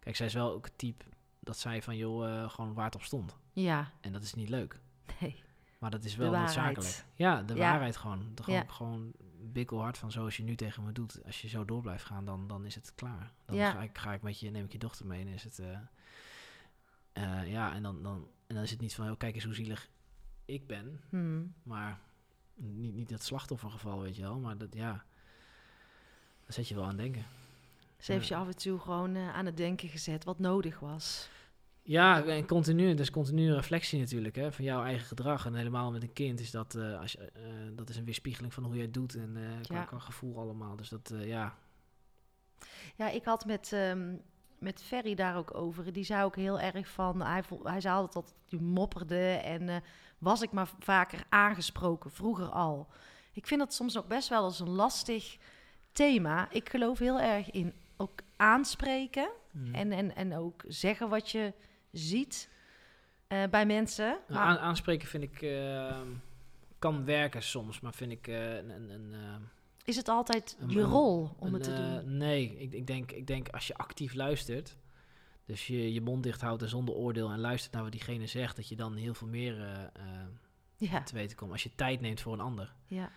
kijk, 0.00 0.16
zij 0.16 0.26
is 0.26 0.34
wel 0.34 0.52
ook 0.52 0.64
het 0.64 0.78
type 0.78 1.04
dat 1.40 1.58
zij 1.58 1.82
van, 1.82 1.96
joh, 1.96 2.50
gewoon 2.50 2.74
waar 2.74 2.84
het 2.84 2.94
op 2.94 3.02
stond. 3.02 3.36
Ja, 3.52 3.90
En 4.00 4.12
dat 4.12 4.22
is 4.22 4.34
niet 4.34 4.48
leuk. 4.48 4.80
nee. 5.20 5.42
Maar 5.78 5.90
dat 5.90 6.04
is 6.04 6.16
wel 6.16 6.30
noodzakelijk. 6.32 7.04
Ja, 7.14 7.42
de 7.42 7.54
Ja. 7.54 7.60
waarheid 7.70 7.96
gewoon. 7.96 8.28
De, 8.34 8.42
gewoon, 8.42 8.58
Ja. 8.60 8.66
gewoon 8.72 9.12
bikkelhard 9.52 9.98
van 9.98 10.10
zoals 10.12 10.36
je 10.36 10.42
nu 10.42 10.54
tegen 10.56 10.82
me 10.84 10.92
doet. 10.92 11.24
Als 11.24 11.42
je 11.42 11.48
zo 11.48 11.64
door 11.64 11.80
blijft 11.82 12.04
gaan, 12.04 12.24
dan, 12.24 12.46
dan 12.46 12.64
is 12.64 12.74
het 12.74 12.92
klaar. 12.94 13.32
Dan 13.44 13.56
Ja. 13.56 13.70
ga, 13.70 13.82
ik, 13.82 13.98
ga 13.98 14.12
ik 14.12 14.22
met 14.22 14.40
je, 14.40 14.50
neem 14.50 14.64
ik 14.64 14.72
je 14.72 14.78
dochter 14.78 15.06
mee 15.06 15.20
en 15.20 15.28
is 15.28 15.44
het... 15.44 15.58
eh, 15.58 15.78
eh, 17.12 17.50
ja, 17.50 17.74
en 17.74 17.82
dan, 17.82 18.02
dan, 18.02 18.28
en 18.46 18.54
dan 18.54 18.64
is 18.64 18.70
het 18.70 18.80
niet 18.80 18.94
van, 18.94 19.10
oh, 19.10 19.16
kijk 19.18 19.34
eens 19.34 19.44
hoe 19.44 19.54
zielig 19.54 19.88
ik 20.44 20.66
ben. 20.66 21.00
Hmm. 21.08 21.54
Maar 21.62 21.98
niet, 22.54 22.94
niet 22.94 23.08
dat 23.08 23.22
slachtoffergeval, 23.22 24.00
weet 24.00 24.16
je 24.16 24.22
wel. 24.22 24.38
Maar 24.38 24.58
dat, 24.58 24.74
ja, 24.74 24.92
daar 26.44 26.52
zet 26.52 26.68
je 26.68 26.74
wel 26.74 26.84
aan 26.84 26.96
denken. 26.96 27.24
Ze 27.98 28.12
heeft 28.12 28.28
je 28.28 28.36
af 28.36 28.46
en 28.46 28.56
toe 28.56 28.78
gewoon 28.78 29.14
eh, 29.14 29.34
aan 29.34 29.46
het 29.46 29.56
denken 29.56 29.88
gezet 29.88 30.24
wat 30.24 30.38
nodig 30.38 30.80
was. 30.80 31.28
Ja, 31.86 32.24
en 32.24 32.46
continu, 32.46 32.94
dus 32.94 33.10
continue 33.10 33.54
reflectie 33.54 33.98
natuurlijk, 33.98 34.36
hè, 34.36 34.52
van 34.52 34.64
jouw 34.64 34.84
eigen 34.84 35.06
gedrag. 35.06 35.46
En 35.46 35.54
helemaal 35.54 35.90
met 35.92 36.02
een 36.02 36.12
kind 36.12 36.40
is 36.40 36.50
dat, 36.50 36.74
eh, 36.74 37.00
als 37.00 37.12
je, 37.12 37.18
eh, 37.18 37.42
dat 37.74 37.88
is 37.88 37.96
een 37.96 38.04
weerspiegeling 38.04 38.54
van 38.54 38.64
hoe 38.64 38.74
jij 38.74 38.84
het 38.84 38.94
doet 38.94 39.14
en 39.14 39.36
eh 39.36 39.60
qua, 39.62 39.74
Ja. 39.76 39.84
qua 39.84 39.98
gevoel 39.98 40.38
allemaal. 40.38 40.76
Dus 40.76 40.88
dat, 40.88 41.12
ja, 41.18 41.54
Ja, 42.96 43.08
ik 43.08 43.24
had 43.24 43.44
met, 43.44 43.72
ehm, 43.72 44.14
met 44.58 44.82
Ferry 44.82 45.14
daar 45.14 45.36
ook 45.36 45.54
over. 45.54 45.92
Die 45.92 46.04
zei 46.04 46.24
ook 46.24 46.36
heel 46.36 46.60
erg 46.60 46.88
van... 46.88 47.22
Hij, 47.22 47.42
hij 47.62 47.80
zei 47.80 47.94
altijd 47.94 48.12
dat 48.24 48.34
hij 48.48 48.58
mopperde 48.58 49.30
en 49.30 49.82
was 50.18 50.42
ik 50.42 50.52
maar 50.52 50.70
vaker 50.78 51.24
aangesproken, 51.28 52.10
vroeger 52.10 52.46
al. 52.46 52.86
Ik 53.32 53.46
vind 53.46 53.60
dat 53.60 53.74
soms 53.74 53.98
ook 53.98 54.08
best 54.08 54.28
wel 54.28 54.42
als 54.42 54.60
een 54.60 54.68
lastig 54.70 55.36
thema. 55.92 56.50
Ik 56.50 56.68
geloof 56.68 56.98
heel 56.98 57.20
erg 57.20 57.50
in 57.50 57.72
ook 57.96 58.20
aanspreken 58.36 59.28
Mm. 59.50 59.74
en, 59.74 59.92
en, 59.92 60.16
en 60.16 60.36
ook 60.36 60.64
zeggen 60.68 61.08
wat 61.08 61.30
je 61.30 61.52
ziet 61.98 62.48
eh, 63.26 63.44
bij 63.50 63.66
mensen. 63.66 64.18
Nou, 64.28 64.44
Maar- 64.46 64.58
aanspreken 64.58 65.08
vind 65.08 65.22
ik, 65.22 65.42
eh, 65.42 66.00
kan 66.78 67.04
werken 67.04 67.42
soms, 67.42 67.80
maar 67.80 67.94
vind 67.94 68.12
ik 68.12 68.28
eh, 68.28 68.54
een... 68.56 68.70
een, 68.70 68.90
een 68.90 69.14
eh, 69.14 69.34
is 69.84 69.96
het 69.96 70.08
altijd 70.08 70.56
Een- 70.60 70.70
je 70.70 70.80
rol 70.82 71.30
om 71.38 71.54
het 71.54 71.62
te 71.62 71.74
doen? 71.74 72.16
nee, 72.16 72.56
ik, 72.58 72.72
ik, 72.72 72.86
denk, 72.86 73.12
ik 73.12 73.26
denk 73.26 73.48
als 73.48 73.66
je 73.66 73.74
actief 73.76 74.14
luistert, 74.14 74.76
dus 75.44 75.66
je 75.66 75.92
je 75.92 76.00
mond 76.00 76.22
dicht 76.22 76.40
houdt 76.40 76.62
en 76.62 76.68
zonder 76.68 76.94
oordeel 76.94 77.30
en 77.30 77.38
luistert 77.40 77.72
naar 77.72 77.82
wat 77.82 77.92
diegene 77.92 78.26
zegt, 78.26 78.56
dat 78.56 78.68
je 78.68 78.76
dan 78.76 78.94
heel 78.96 79.14
veel 79.14 79.28
meer 79.28 79.54
Ja, 80.76 81.02
te 81.02 81.14
weten 81.14 81.36
komt. 81.36 81.52
Als 81.52 81.62
je 81.62 81.74
tijd 81.74 82.00
neemt 82.00 82.20
voor 82.20 82.32
een 82.32 82.40
ander. 82.40 82.74
ja, 82.86 83.10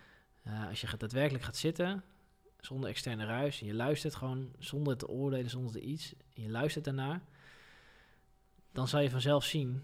als 0.68 0.80
je 0.80 0.86
gaat- 0.86 1.00
daadwerkelijk 1.00 1.44
gaat 1.44 1.56
zitten, 1.56 2.02
zonder 2.60 2.88
externe 2.90 3.24
ruis, 3.24 3.60
en 3.60 3.66
je 3.66 3.74
luistert 3.74 4.14
gewoon 4.14 4.50
zonder 4.58 4.96
te 4.96 5.08
oordelen, 5.08 5.50
zonder 5.50 5.72
te 5.72 5.80
iets, 5.80 6.14
en 6.34 6.42
je 6.42 6.48
luistert 6.50 6.84
daarnaar, 6.84 7.20
dan 8.72 8.88
zal 8.88 9.00
je 9.00 9.10
vanzelf 9.10 9.44
zien 9.44 9.82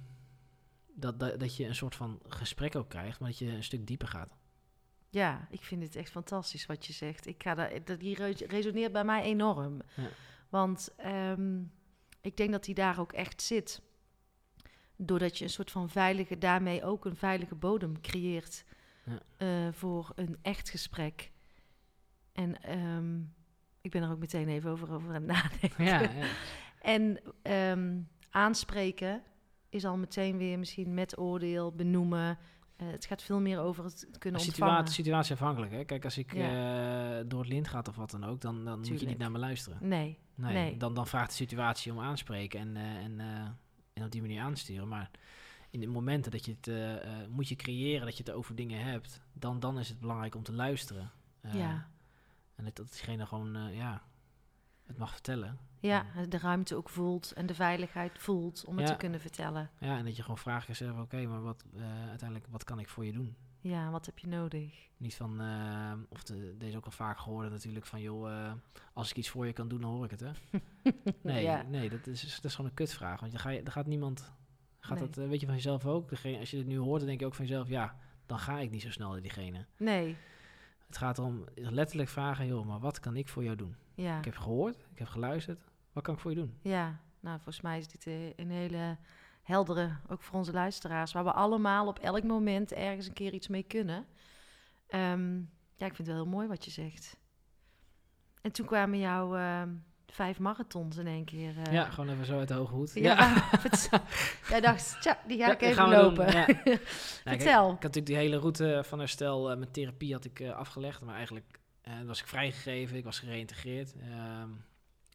dat, 0.95 1.21
dat, 1.21 1.41
dat 1.41 1.57
je 1.57 1.67
een 1.67 1.75
soort 1.75 1.95
van 1.95 2.21
gesprek 2.29 2.77
ook 2.77 2.89
krijgt, 2.89 3.21
maar 3.21 3.29
dat 3.29 3.39
je 3.39 3.47
een 3.51 3.65
stuk 3.65 3.87
dieper 3.87 4.09
gaat. 4.09 4.37
ja, 5.11 5.47
ik 5.51 5.63
vind 5.65 5.83
het 5.83 5.97
echt 5.97 6.11
fantastisch 6.11 6.67
wat 6.67 6.87
je 6.87 6.93
zegt. 6.93 7.27
Ik 7.27 7.43
ga 7.43 7.55
daar, 7.55 7.85
dat, 7.85 8.01
die 8.01 8.15
re- 8.17 8.47
resoneert 8.47 8.93
bij 8.93 9.05
mij 9.05 9.23
enorm. 9.23 9.81
Ja. 9.95 10.09
Want 10.49 10.95
ehm, 10.97 11.63
ik 12.21 12.37
denk 12.37 12.51
dat 12.53 12.65
die 12.65 12.75
daar 12.75 12.99
ook 13.01 13.13
echt 13.13 13.43
zit. 13.43 13.83
Doordat 14.97 15.39
je 15.39 15.45
een 15.45 15.51
soort 15.51 15.71
van 15.71 15.89
veilige, 15.91 16.39
daarmee 16.39 16.85
ook 16.85 17.05
een 17.05 17.17
veilige 17.17 17.55
bodem 17.55 18.01
creëert 18.01 18.65
Ja. 19.05 19.21
eh, 19.37 19.73
voor 19.73 20.13
een 20.15 20.39
echt 20.43 20.71
gesprek. 20.71 21.33
En 22.33 22.63
ehm, 22.63 23.21
ik 23.81 23.91
ben 23.91 24.03
er 24.03 24.11
ook 24.11 24.19
meteen 24.19 24.49
even 24.49 24.71
over, 24.71 24.93
over 24.93 25.09
aan 25.09 25.15
het 25.15 25.25
nadenken. 25.27 25.85
Ja, 25.85 26.01
ja. 26.01 26.27
En 26.81 27.21
ehm, 27.43 28.01
aanspreken 28.37 29.23
is 29.69 29.85
al 29.85 29.97
meteen 29.97 30.37
weer 30.37 30.59
misschien 30.59 30.95
met 30.95 31.19
oordeel, 31.19 31.73
benoemen. 31.73 32.39
Eh, 32.77 32.87
het 32.91 33.05
gaat 33.07 33.23
veel 33.23 33.41
meer 33.41 33.59
over 33.59 33.85
het 33.85 34.07
kunnen 34.19 34.41
ontvangen. 34.41 34.45
Situatie, 34.77 34.95
situatieafhankelijk. 34.95 35.73
Hè? 35.73 35.85
Kijk, 35.85 36.05
als 36.05 36.19
ik 36.19 36.35
Ja. 36.35 37.19
eh, 37.19 37.25
door 37.29 37.41
het 37.41 37.49
lint 37.49 37.69
gaat 37.69 37.89
of 37.89 37.97
wat 37.97 38.11
dan 38.11 38.25
ook, 38.25 38.41
dan, 38.41 38.65
dan 38.65 38.79
moet 38.79 39.01
je 39.01 39.07
niet 39.07 39.19
naar 39.19 39.31
me 39.31 39.39
luisteren. 39.39 39.79
Nee, 39.89 40.19
Nee, 40.35 40.53
Nee. 40.53 40.77
Dan, 40.77 40.95
dan 40.95 41.07
vraagt 41.07 41.29
de 41.31 41.35
situatie 41.37 41.93
om 41.93 42.01
aanspreken 42.01 42.61
en, 42.61 42.77
eh, 42.77 43.05
en, 43.05 43.21
en 43.93 44.05
op 44.05 44.11
die 44.11 44.21
manier 44.21 44.43
aansturen. 44.43 44.89
Maar 44.89 45.11
in 45.71 45.81
de 45.81 45.87
momenten 45.87 46.31
dat 46.31 46.45
je 46.45 46.57
het 46.61 46.71
moet 47.31 47.49
je 47.49 47.57
creëren, 47.57 48.07
dat 48.07 48.17
je 48.17 48.23
het 48.25 48.33
over 48.33 48.55
dingen 48.55 48.81
hebt, 48.85 49.21
dan, 49.33 49.61
dan 49.61 49.79
is 49.79 49.89
het 49.89 50.01
belangrijk 50.01 50.35
om 50.35 50.43
te 50.43 50.53
luisteren. 50.53 51.11
Ja. 51.53 51.89
En 52.55 52.65
dat, 52.65 52.77
dat 52.77 52.91
diegene 52.91 53.27
gewoon, 53.27 53.73
ja, 53.73 54.03
het 54.87 54.99
mag 54.99 55.11
vertellen. 55.13 55.59
ja, 55.81 56.05
de 56.29 56.39
ruimte 56.39 56.75
ook 56.77 56.89
voelt 56.89 57.33
en 57.33 57.47
de 57.47 57.55
veiligheid 57.55 58.19
voelt 58.19 58.65
om 58.65 58.77
het 58.77 58.87
Ja. 58.87 58.93
te 58.93 58.99
kunnen 58.99 59.21
vertellen. 59.21 59.71
Ja, 59.81 59.99
en 59.99 60.05
dat 60.05 60.17
je 60.17 60.23
gewoon 60.23 60.39
vraagt 60.39 60.67
jezelf, 60.67 60.99
oké, 61.01 61.27
maar 61.27 61.43
wat, 61.43 61.65
eh, 61.77 62.09
uiteindelijk, 62.09 62.49
wat 62.51 62.65
kan 62.65 62.79
ik 62.79 62.89
voor 62.89 63.05
je 63.05 63.13
doen? 63.13 63.37
Ja, 63.61 63.91
wat 63.91 64.07
heb 64.07 64.19
je 64.19 64.27
nodig? 64.29 64.89
Niet 64.97 65.15
van, 65.15 65.41
eh, 65.41 65.93
of 66.09 66.23
de, 66.23 66.55
deze 66.59 66.77
ook 66.77 66.85
al 66.85 66.91
vaak 66.91 67.19
gehoord 67.19 67.51
natuurlijk, 67.51 67.87
van 67.87 68.01
joh, 68.01 68.31
eh, 68.31 68.53
als 68.93 69.11
ik 69.11 69.17
iets 69.17 69.29
voor 69.29 69.47
je 69.47 69.53
kan 69.53 69.69
doen, 69.69 69.81
dan 69.81 69.91
hoor 69.91 70.05
ik 70.05 70.11
het, 70.11 70.21
hè? 70.21 70.31
Nee, 71.23 71.43
Ja. 71.43 71.63
nee 71.63 71.91
dat, 71.91 72.07
is, 72.07 72.35
dat 72.35 72.45
is 72.45 72.55
gewoon 72.55 72.71
een 72.71 72.77
kutvraag. 72.77 73.21
Want 73.21 73.33
je 73.33 73.39
ga 73.39 73.51
je, 73.51 73.71
gaat 73.71 73.87
niemand, 73.87 74.33
gaat 74.81 74.99
Nee. 74.99 75.09
dat, 75.11 75.29
weet 75.29 75.41
je 75.41 75.47
van 75.47 75.55
jezelf 75.55 75.87
ook? 75.87 76.09
Degene, 76.09 76.39
als 76.39 76.51
je 76.51 76.57
het 76.59 76.67
nu 76.67 76.79
hoort, 76.79 76.99
dan 76.99 77.09
denk 77.09 77.21
je 77.21 77.27
ook 77.27 77.35
van 77.35 77.47
jezelf, 77.47 77.69
ja, 77.69 77.97
dan 78.27 78.39
ga 78.39 78.59
ik 78.59 78.71
niet 78.71 78.83
zo 78.83 78.91
snel 78.91 79.11
naar 79.11 79.21
diegene. 79.23 79.67
Nee, 79.77 80.17
Het 80.87 80.97
gaat 80.97 81.19
erom 81.19 81.45
letterlijk 81.55 82.09
vragen, 82.09 82.47
joh, 82.47 82.67
maar 82.67 82.81
wat 82.81 83.01
kan 83.01 83.17
ik 83.17 83.29
voor 83.29 83.45
jou 83.45 83.57
doen? 83.57 83.77
Ja. 83.97 84.19
Ik 84.19 84.25
heb 84.25 84.37
gehoord, 84.37 84.77
ik 84.93 84.99
heb 84.99 85.09
geluisterd, 85.09 85.61
wat 85.93 86.03
kan 86.03 86.15
ik 86.15 86.21
voor 86.21 86.31
je 86.31 86.37
doen? 86.37 86.59
Ja, 86.63 87.01
nou 87.21 87.37
volgens 87.37 87.61
mij 87.61 87.79
is 87.79 87.89
dit 87.89 88.07
eh, 88.07 88.33
een 88.37 88.51
hele 88.51 88.97
heldere, 89.43 89.97
ook 90.09 90.23
voor 90.23 90.39
onze 90.39 90.53
luisteraars, 90.53 91.13
waar 91.13 91.25
we 91.25 91.33
allemaal 91.33 91.87
op 91.87 91.99
elk 91.99 92.23
moment 92.23 92.73
ergens 92.73 93.07
een 93.07 93.13
keer 93.13 93.33
iets 93.33 93.49
mee 93.49 93.63
kunnen. 93.63 94.07
Ehm, 94.89 95.35
ja, 95.77 95.87
ik 95.87 95.95
vind 95.95 95.99
het 95.99 96.07
wel 96.07 96.17
heel 96.17 96.27
mooi 96.27 96.49
wat 96.49 96.65
je 96.65 96.71
zegt. 96.71 97.17
En 98.43 98.53
toen 98.53 98.67
kwamen 98.67 98.99
jouw 98.99 99.37
ehm, 99.37 99.71
vijf 100.07 100.39
marathons 100.39 100.97
in 100.97 101.07
één 101.07 101.25
keer. 101.25 101.55
eh, 101.67 101.73
Ja, 101.73 101.85
gewoon 101.91 102.11
even 102.11 102.27
zo 102.27 102.39
uit 102.39 102.49
de 102.49 102.55
hoge 102.55 102.75
hoed. 102.75 102.95
Ja, 102.95 103.37
vertel- 103.67 104.01
Jij 104.49 104.61
dacht, 104.61 104.97
tja, 105.01 105.19
die 105.27 105.39
ga 105.39 105.47
Ja, 105.47 105.53
ik 105.53 105.61
even 105.61 105.89
lopen. 105.89 106.27
ja. 106.33 106.47
Nou, 106.47 106.55
kijk, 106.65 106.79
Vertel. 107.25 107.65
ik 107.65 107.71
had 107.73 107.81
natuurlijk 107.83 108.07
die 108.07 108.17
hele 108.17 108.37
route 108.39 108.83
van 108.87 108.99
herstel 108.99 109.51
eh, 109.51 109.57
met 109.59 109.73
therapie 109.73 110.13
had 110.13 110.25
ik 110.25 110.43
afgelegd. 110.43 111.01
Maar 111.03 111.15
eigenlijk 111.15 111.61
eh, 111.87 112.03
was 112.07 112.21
ik 112.21 112.27
vrijgegeven, 112.27 112.97
ik 112.97 113.05
was 113.05 113.19
gereïntegreerd. 113.19 113.95
Ehm, 114.01 114.49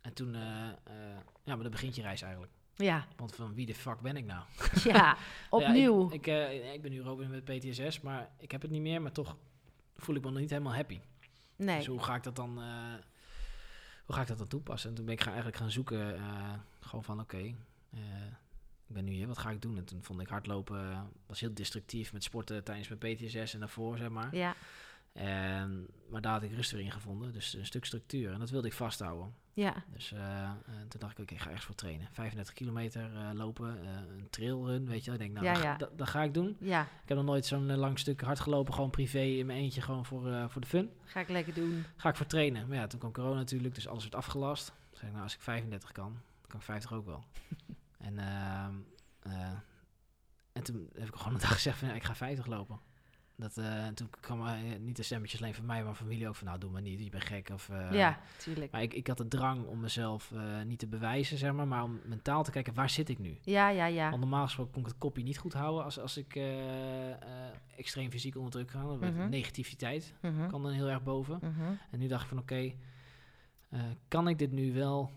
en 0.02 0.14
toen, 0.14 0.36
eh, 0.36 0.68
eh, 0.68 1.18
ja, 1.44 1.54
maar 1.56 1.62
dan 1.62 1.72
begint 1.72 1.96
je 1.96 2.02
reis 2.02 2.22
eigenlijk. 2.22 2.52
Ja, 2.76 3.08
Want 3.16 3.36
van 3.36 3.54
wie 3.54 3.66
de 3.66 3.76
fuck 3.76 4.00
ben 4.00 4.18
ik 4.18 4.26
nou? 4.26 4.44
ja, 4.84 5.18
opnieuw. 5.50 6.02
Ja, 6.10 6.16
ik, 6.16 6.28
ik, 6.28 6.28
eh, 6.28 6.74
ik 6.74 6.82
ben 6.82 6.92
nu 6.92 7.04
ook 7.04 7.28
met 7.28 7.46
PTSS, 7.46 8.02
maar 8.02 8.30
ik 8.38 8.52
heb 8.52 8.62
het 8.62 8.72
niet 8.72 8.82
meer. 8.82 9.02
Maar 9.02 9.12
toch 9.12 9.38
voel 9.96 10.16
ik 10.16 10.24
me 10.24 10.32
nog 10.32 10.40
niet 10.40 10.50
helemaal 10.50 10.74
happy. 10.74 11.00
nee. 11.56 11.78
Dus 11.78 11.86
hoe 11.86 12.04
ga 12.04 12.16
ik 12.16 12.24
dat 12.24 12.36
dan, 12.36 12.54
hoe 14.06 14.16
ga 14.16 14.22
ik 14.22 14.28
dat 14.28 14.38
dan 14.38 14.48
toepassen? 14.48 14.90
En 14.90 14.96
toen 14.96 15.06
ben 15.06 15.14
ik 15.14 15.22
gaan, 15.22 15.34
eigenlijk 15.34 15.62
gaan 15.62 15.72
zoeken, 15.72 16.20
gewoon 16.80 17.04
van 17.04 17.20
oké, 17.20 17.38
ik 18.88 18.98
ben 18.98 19.04
nu 19.04 19.12
hier, 19.12 19.28
wat 19.28 19.38
ga 19.38 19.50
ik 19.50 19.62
doen? 19.62 19.78
En 19.78 19.86
toen 19.86 20.04
vond 20.04 20.22
ik 20.22 20.28
hardlopen, 20.28 21.10
was 21.26 21.40
heel 21.40 21.54
destructief 21.54 22.14
met 22.14 22.24
sporten 22.24 22.64
tijdens 22.64 22.88
mijn 22.88 23.16
PTSS 23.16 23.54
en 23.54 23.60
daarvoor, 23.60 23.98
zeg 23.98 24.10
maar. 24.10 24.36
Ja, 24.36 24.56
En, 25.14 25.88
maar 26.10 26.22
daar 26.22 26.32
had 26.34 26.44
ik 26.44 26.52
rust 26.54 26.72
weer 26.72 26.82
in 26.82 26.92
gevonden, 26.92 27.34
dus 27.34 27.54
een 27.54 27.66
stuk 27.66 27.86
structuur. 27.86 28.34
En 28.34 28.40
dat 28.40 28.50
wilde 28.50 28.68
ik 28.68 28.74
vasthouden. 28.74 29.34
ja, 29.54 29.84
Dus 29.94 30.12
eh, 30.12 30.44
eh, 30.44 30.52
toen 30.88 31.00
dacht 31.00 31.12
ik, 31.12 31.20
oké, 31.20 31.34
ik 31.34 31.40
ga 31.40 31.46
ergens 31.48 31.66
voor 31.66 31.76
trainen. 31.76 32.08
35 32.12 32.54
kilometer 32.54 33.16
eh, 33.16 33.30
lopen, 33.34 33.88
een 33.88 34.30
trailrun, 34.30 34.86
weet 34.86 35.06
je. 35.06 35.12
Ik 35.12 35.18
denk, 35.18 35.34
nou, 35.34 35.46
Ja, 35.46 35.54
dat, 35.54 35.64
ja. 35.64 35.78
dat, 35.78 35.98
dat 35.98 36.08
ga 36.10 36.24
ik 36.24 36.34
doen. 36.34 36.58
ja. 36.60 36.82
Ik 36.82 37.08
heb 37.08 37.18
nog 37.18 37.26
nooit 37.26 37.46
zo'n 37.46 37.76
lang 37.76 38.00
stuk 38.00 38.22
hard 38.22 38.40
gelopen, 38.40 38.74
gewoon 38.74 38.90
privé 38.90 39.20
in 39.22 39.46
mijn 39.46 39.60
eentje, 39.60 39.82
gewoon 39.82 40.06
voor, 40.06 40.50
voor 40.50 40.62
de 40.62 40.68
fun. 40.68 40.90
Ga 41.04 41.20
ik 41.20 41.30
lekker 41.30 41.54
doen. 41.54 41.86
Ga 41.96 42.10
ik 42.10 42.16
voor 42.16 42.26
trainen. 42.26 42.68
Maar 42.68 42.78
ja, 42.78 42.88
toen 42.88 43.00
kwam 43.00 43.12
corona 43.12 43.36
natuurlijk, 43.36 43.76
dus 43.76 43.88
alles 43.88 44.04
werd 44.04 44.16
afgelast. 44.16 44.66
Toen 44.68 44.76
zei 44.92 45.06
ik, 45.06 45.12
nou, 45.12 45.24
als 45.24 45.34
ik 45.34 45.42
35 45.42 45.92
kan, 45.92 46.12
dan 46.12 46.48
kan 46.48 46.60
ik 46.60 46.66
50 46.66 46.94
ook 46.94 47.06
wel. 47.06 47.24
en, 48.08 48.18
ehm, 48.18 48.74
eh, 49.20 49.52
en 50.52 50.64
toen 50.64 50.90
heb 50.94 51.08
ik 51.08 51.16
gewoon 51.16 51.34
een 51.34 51.40
dag 51.40 51.54
gezegd 51.54 51.78
van, 51.78 51.88
ja, 51.88 51.94
ik 51.94 52.04
ga 52.04 52.16
50 52.16 52.46
lopen. 52.46 52.80
Dat, 53.36 53.58
en 53.58 53.94
toen 53.94 54.10
kwam 54.20 54.48
eh, 54.48 54.54
niet 54.80 54.96
de 54.96 55.04
stemmetjes 55.04 55.42
alleen 55.42 55.54
van 55.54 55.66
mij, 55.66 55.84
maar 55.84 55.96
van 55.96 56.06
familie 56.06 56.28
ook 56.28 56.36
van, 56.36 56.48
nou, 56.48 56.60
doe 56.60 56.72
maar 56.72 56.82
niet, 56.82 57.04
je 57.04 57.10
bent 57.10 57.24
gek. 57.26 57.50
Of, 57.54 57.70
eh, 57.70 57.92
ja, 57.92 58.20
tuurlijk. 58.38 58.72
Maar 58.72 58.82
ik, 58.82 58.94
ik 58.94 59.08
had 59.08 59.18
de 59.18 59.28
drang 59.28 59.66
om 59.66 59.80
mezelf 59.80 60.34
niet 60.66 60.80
te 60.80 60.88
bewijzen, 60.88 61.38
zeg 61.38 61.54
maar, 61.54 61.68
maar 61.68 61.84
om 61.84 62.00
mentaal 62.06 62.44
te 62.44 62.52
kijken, 62.52 62.74
waar 62.74 62.90
zit 62.90 63.10
ik 63.10 63.20
nu? 63.20 63.38
Ja, 63.42 63.70
ja, 63.70 63.86
ja. 63.86 64.10
Want 64.10 64.22
normaal 64.22 64.46
gesproken 64.46 64.74
kon 64.74 64.82
ik 64.82 64.88
het 64.88 64.98
kopje 64.98 65.24
niet 65.24 65.38
goed 65.38 65.54
houden 65.54 65.84
als, 65.84 66.00
als 66.00 66.18
ik 66.18 66.40
extreem 67.78 68.12
fysiek 68.12 68.36
onder 68.36 68.52
druk 68.52 68.72
ga. 68.72 68.84
Mhm. 68.84 69.30
Negativiteit 69.30 70.14
Mhm, 70.22 70.48
kwam 70.48 70.64
dan 70.64 70.72
heel 70.72 70.90
erg 70.90 71.04
boven. 71.04 71.40
mhm. 71.42 71.72
En 71.92 72.00
nu 72.00 72.08
dacht 72.08 72.22
ik 72.24 72.30
van 72.30 72.38
oké, 72.40 72.74
kan 74.08 74.28
ik 74.28 74.38
dit 74.40 74.52
nu 74.52 74.74
wel 74.74 75.12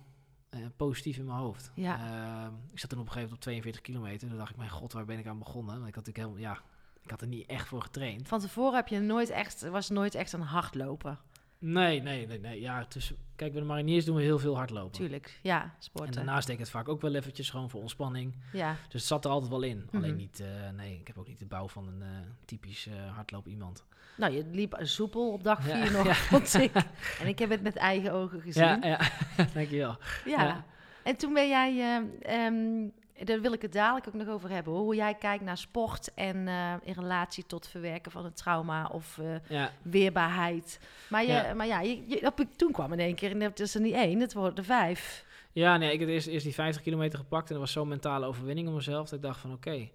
positief 0.77 1.17
in 1.17 1.25
mijn 1.25 1.39
hoofd? 1.39 1.71
Ja. 1.75 1.97
Ehm, 1.97 2.53
ik 2.73 2.79
zat 2.79 2.91
toen 2.91 2.99
op 3.01 3.07
een 3.07 3.13
gegeven 3.13 3.21
moment 3.21 3.33
op 3.33 3.41
42 3.41 3.81
kilometer. 3.81 4.29
Toen 4.29 4.37
dacht 4.39 4.51
ik, 4.51 4.57
mijn 4.57 4.71
god, 4.71 4.93
waar 4.93 5.05
ben 5.05 5.19
ik 5.19 5.27
aan 5.27 5.39
begonnen? 5.39 5.75
Want 5.75 5.89
ik 5.89 5.95
had 5.95 6.07
natuurlijk 6.07 6.37
helemaal, 6.39 6.57
ja, 6.57 6.63
ik 7.05 7.11
had 7.11 7.21
er 7.21 7.27
niet 7.27 7.47
echt 7.47 7.67
voor 7.69 7.83
getraind. 7.83 8.29
Van 8.29 8.41
tevoren 8.41 8.75
heb 8.75 8.89
je 8.89 9.01
nooit 9.01 9.31
echt, 9.31 9.69
was 9.69 9.91
nooit 9.91 10.15
echt 10.15 10.33
een 10.33 10.41
hardloper. 10.41 11.19
Nee, 11.59 12.03
nee, 12.03 12.27
nee, 12.27 12.39
nee. 12.41 12.61
Ja, 12.61 12.85
tussen, 12.85 13.17
kijk, 13.37 13.53
bij 13.53 13.61
de 13.61 13.67
mariniers 13.67 14.05
doen 14.05 14.17
we 14.17 14.23
heel 14.23 14.39
veel 14.39 14.57
hardlopen. 14.57 14.93
Tuurlijk, 14.93 15.39
ja, 15.43 15.63
En 15.63 15.71
sporten. 15.79 16.15
daarnaast 16.15 16.47
deed 16.47 16.55
ik 16.55 16.61
het 16.63 16.71
vaak 16.71 16.89
ook 16.89 17.01
wel 17.01 17.15
eventjes 17.15 17.51
gewoon 17.51 17.71
voor 17.71 17.81
ontspanning. 17.81 18.35
Ja, 18.53 18.73
Dus 18.89 18.93
het 19.01 19.03
zat 19.05 19.25
er 19.25 19.31
altijd 19.31 19.51
wel 19.51 19.63
in. 19.63 19.89
Alleen 19.93 20.09
Mhm. 20.11 20.17
niet, 20.19 20.41
eh, 20.41 20.71
nee, 20.77 20.99
ik 21.01 21.07
heb 21.07 21.19
ook 21.19 21.29
niet 21.29 21.39
de 21.39 21.47
bouw 21.47 21.69
van 21.69 21.87
een 21.87 22.03
eh, 22.03 22.09
typisch 22.45 22.87
eh, 22.87 23.15
hardloop 23.15 23.47
iemand. 23.47 23.85
nou, 24.17 24.33
je 24.33 24.45
liep 24.51 24.79
soepel 24.83 25.33
op 25.33 25.43
dag 25.45 25.67
Ja, 25.69 25.83
vier 25.83 25.93
nog, 25.93 26.07
ja. 26.07 26.15
vond 26.35 26.55
ik. 26.55 26.73
En 27.21 27.27
ik 27.27 27.39
heb 27.39 27.51
het 27.51 27.63
met 27.63 27.77
eigen 27.77 28.13
ogen 28.13 28.41
gezien. 28.41 28.65
Ja, 28.65 28.79
ja. 28.83 29.01
dankjewel. 29.55 29.97
Ja. 30.25 30.43
Ja. 30.43 30.65
En 31.03 31.17
toen 31.17 31.33
ben 31.33 31.49
jij, 31.49 32.03
ehm, 32.23 32.89
daar 33.25 33.41
wil 33.41 33.53
ik 33.53 33.63
het 33.63 33.73
dadelijk 33.73 34.07
ook 34.09 34.15
nog 34.15 34.29
over 34.29 34.51
hebben, 34.51 34.73
hoor. 34.73 34.83
hoe 34.83 34.95
jij 34.95 35.15
kijkt 35.15 35.45
naar 35.45 35.59
sport 35.59 36.15
en 36.15 36.49
eh, 36.49 36.75
in 36.83 36.93
relatie 36.93 37.47
tot 37.47 37.67
verwerken 37.69 38.13
van 38.13 38.25
het 38.25 38.37
trauma 38.37 38.87
of 38.87 39.19
eh, 39.19 39.35
Ja, 39.49 39.71
weerbaarheid. 39.83 40.81
Maar, 41.11 41.23
je, 41.23 41.29
Ja. 41.33 41.55
maar 41.55 41.67
ja, 41.67 41.81
je, 41.81 42.05
je- 42.09 42.27
op, 42.27 42.45
toen 42.57 42.73
kwam 42.73 42.93
in 42.93 42.99
één 42.99 43.15
keer, 43.15 43.31
en 43.31 43.41
het 43.41 43.61
is 43.61 43.75
er 43.75 43.81
niet 43.81 43.95
één, 43.95 44.21
het 44.21 44.33
worden 44.33 44.57
er 44.59 44.65
vijf. 44.65 45.25
Ja, 45.53 45.77
nee, 45.77 45.93
ik 45.93 46.01
heb 46.01 46.09
eerst, 46.09 46.27
eerst 46.27 46.45
die 46.45 46.55
50 46.55 46.83
kilometer 46.83 47.19
gepakt 47.19 47.47
en 47.49 47.53
dat 47.53 47.63
was 47.63 47.73
zo'n 47.73 47.89
mentale 47.89 48.27
overwinning 48.27 48.69
om 48.69 48.75
mezelf. 48.75 49.09
Dat 49.09 49.19
ik 49.19 49.25
dacht 49.25 49.41
van 49.41 49.53
oké. 49.53 49.89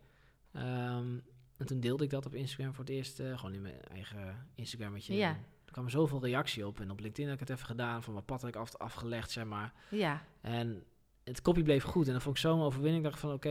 Ehm, 0.54 1.18
en 1.58 1.66
toen 1.66 1.80
deelde 1.80 2.04
ik 2.04 2.10
dat 2.10 2.26
op 2.26 2.34
Instagram 2.34 2.74
voor 2.74 2.84
het 2.84 2.94
eerst, 2.94 3.20
eh, 3.20 3.38
gewoon 3.38 3.54
in 3.54 3.62
mijn 3.62 3.82
eigen 3.92 4.48
Instagrammetje. 4.56 5.16
Ja. 5.16 5.30
Er 5.66 5.72
kwam 5.76 5.90
zoveel 5.90 6.22
reactie 6.24 6.68
op 6.68 6.80
en 6.80 6.92
op 6.92 7.00
LinkedIn 7.00 7.26
heb 7.30 7.42
ik 7.42 7.48
het 7.48 7.50
even 7.58 7.66
gedaan, 7.70 8.04
van 8.04 8.14
mijn 8.14 8.26
pad 8.26 8.42
had 8.42 8.50
ik 8.50 8.56
af, 8.56 8.76
afgelegd, 8.78 9.32
zeg 9.32 9.44
maar. 9.46 9.74
Ja, 9.90 10.22
En 10.42 10.84
het 11.30 11.42
kopje 11.42 11.64
bleef 11.64 11.84
goed 11.84 12.06
en 12.06 12.12
dan 12.12 12.22
vond 12.22 12.36
ik 12.36 12.42
zo'n 12.42 12.62
overwinning, 12.62 13.04
dacht 13.04 13.16
ik 13.16 13.22
van 13.22 13.34
oké. 13.34 13.50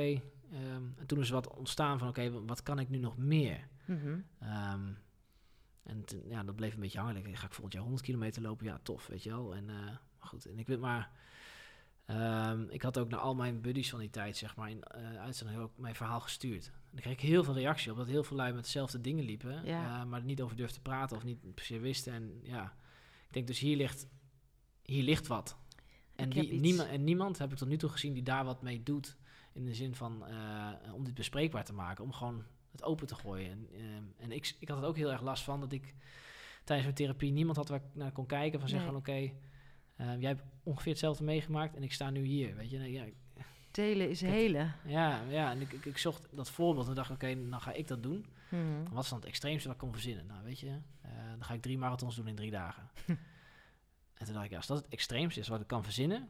ehm, 0.52 0.82
en 0.96 1.06
toen 1.06 1.18
is 1.20 1.30
wat 1.30 1.54
ontstaan 1.56 1.98
van 1.98 2.08
oké, 2.08 2.44
wat 2.46 2.62
kan 2.62 2.78
ik 2.78 2.88
nu 2.88 2.98
nog 2.98 3.16
meer? 3.16 3.68
mhm. 3.84 4.18
Ehm, 4.38 4.92
en 5.82 6.04
ja, 6.28 6.42
dat 6.44 6.56
bleef 6.56 6.74
een 6.74 6.80
beetje 6.80 6.98
hangen. 6.98 7.16
Ik 7.16 7.24
dacht, 7.24 7.38
ga 7.38 7.46
ik 7.46 7.52
volgend 7.52 7.72
jaar 7.72 7.82
100 7.82 8.04
kilometer 8.04 8.42
lopen? 8.42 8.66
Ja, 8.66 8.80
tof, 8.82 9.06
weet 9.06 9.22
je 9.22 9.30
wel. 9.30 9.54
En 9.54 9.68
eh, 9.70 9.76
maar 10.18 10.28
goed, 10.28 10.46
en 10.46 10.58
ik 10.58 10.66
weet 10.66 10.80
maar... 10.80 11.10
ehm, 12.06 12.64
ik 12.68 12.82
had 12.82 12.98
ook 12.98 13.08
naar 13.08 13.20
al 13.20 13.34
mijn 13.34 13.60
buddies 13.60 13.90
van 13.90 13.98
die 13.98 14.10
tijd, 14.10 14.36
zeg 14.36 14.56
maar, 14.56 14.70
in 14.70 14.82
eh 14.82 15.16
uitzending 15.20 15.58
ook 15.58 15.72
mijn 15.76 15.94
verhaal 15.94 16.20
gestuurd. 16.20 16.66
En 16.66 16.72
daar 16.90 17.00
kreeg 17.00 17.12
ik 17.14 17.20
heel 17.20 17.44
veel 17.44 17.54
reactie 17.54 17.90
op, 17.90 17.96
dat 17.96 18.06
heel 18.06 18.22
veel 18.24 18.36
lui 18.36 18.52
met 18.52 18.64
dezelfde 18.64 19.00
dingen 19.00 19.24
liepen. 19.24 19.64
Ja. 19.64 20.00
eh, 20.00 20.04
maar 20.04 20.20
er 20.20 20.26
niet 20.26 20.42
over 20.42 20.56
durfden 20.56 20.82
te 20.82 20.88
praten 20.90 21.16
of 21.16 21.24
niet 21.24 21.54
per 21.54 21.64
se 21.64 21.78
wisten. 21.78 22.12
En 22.12 22.38
ja, 22.42 22.74
ik 23.26 23.32
denk 23.32 23.46
dus 23.46 23.58
hier 23.58 23.76
ligt, 23.76 24.06
hier 24.82 25.02
ligt 25.02 25.26
wat. 25.26 25.56
En, 26.18 26.28
die, 26.28 26.52
niemand, 26.60 26.88
en 26.88 27.04
niemand 27.04 27.38
heb 27.38 27.52
ik 27.52 27.58
tot 27.58 27.68
nu 27.68 27.76
toe 27.76 27.90
gezien 27.90 28.12
die 28.12 28.22
daar 28.22 28.44
wat 28.44 28.62
mee 28.62 28.82
doet. 28.82 29.16
In 29.52 29.64
de 29.64 29.74
zin 29.74 29.94
van 29.94 30.26
eh, 30.26 30.68
om 30.92 31.04
dit 31.04 31.14
bespreekbaar 31.14 31.64
te 31.64 31.72
maken. 31.72 32.04
Om 32.04 32.12
gewoon 32.12 32.44
het 32.72 32.82
open 32.82 33.06
te 33.06 33.14
gooien. 33.14 33.50
En, 33.50 33.68
ehm, 33.72 34.02
en 34.16 34.32
ik, 34.32 34.54
ik 34.58 34.68
had 34.68 34.78
er 34.78 34.84
ook 34.84 34.96
heel 34.96 35.10
erg 35.12 35.22
last 35.22 35.42
van 35.44 35.60
dat 35.60 35.72
ik 35.72 35.94
tijdens 36.64 36.82
mijn 36.88 36.94
therapie 36.94 37.32
niemand 37.32 37.56
had 37.56 37.68
waar 37.68 37.78
ik 37.78 37.84
naar 37.92 38.12
kon 38.12 38.26
kijken. 38.26 38.60
Van 38.60 38.68
zeggen 38.68 38.92
Nee. 38.92 39.02
van 39.02 39.12
oké, 39.14 39.32
eh, 39.96 40.20
jij 40.20 40.28
hebt 40.28 40.42
ongeveer 40.62 40.90
hetzelfde 40.92 41.24
meegemaakt 41.24 41.76
en 41.76 41.82
ik 41.82 41.92
sta 41.92 42.10
nu 42.10 42.24
hier. 42.24 42.56
Weet 42.56 42.70
je, 42.70 42.78
Nee, 42.78 42.92
ja, 42.92 43.04
delen 43.70 44.10
is 44.10 44.20
helen. 44.20 44.74
ja, 44.84 45.22
ja, 45.28 45.50
en 45.50 45.60
ik, 45.60 45.72
ik, 45.72 45.84
ik 45.84 45.98
zocht 45.98 46.28
dat 46.30 46.50
voorbeeld 46.50 46.88
en 46.88 46.94
dacht 46.94 47.10
oké, 47.10 47.48
dan 47.50 47.60
ga 47.60 47.72
ik 47.72 47.88
dat 47.88 48.02
doen. 48.02 48.26
Mhm. 48.50 48.92
Wat 48.92 49.02
is 49.04 49.08
dan 49.10 49.18
het 49.18 49.28
extreemste 49.28 49.68
wat 49.68 49.76
ik 49.76 49.82
kon 49.82 49.92
verzinnen? 49.92 50.26
Nou, 50.26 50.44
weet 50.44 50.60
je, 50.60 50.70
eh, 51.02 51.10
dan 51.30 51.44
ga 51.44 51.54
ik 51.54 51.62
drie 51.62 51.78
marathons 51.78 52.16
doen 52.16 52.28
in 52.28 52.34
drie 52.34 52.50
dagen. 52.50 52.82
en 54.18 54.24
toen 54.24 54.32
dacht 54.34 54.44
ik, 54.44 54.50
ja, 54.50 54.56
als 54.56 54.66
dat 54.66 54.76
het 54.76 54.88
extreemste 54.88 55.40
is 55.40 55.48
wat 55.48 55.60
ik 55.60 55.66
kan 55.66 55.82
verzinnen, 55.84 56.28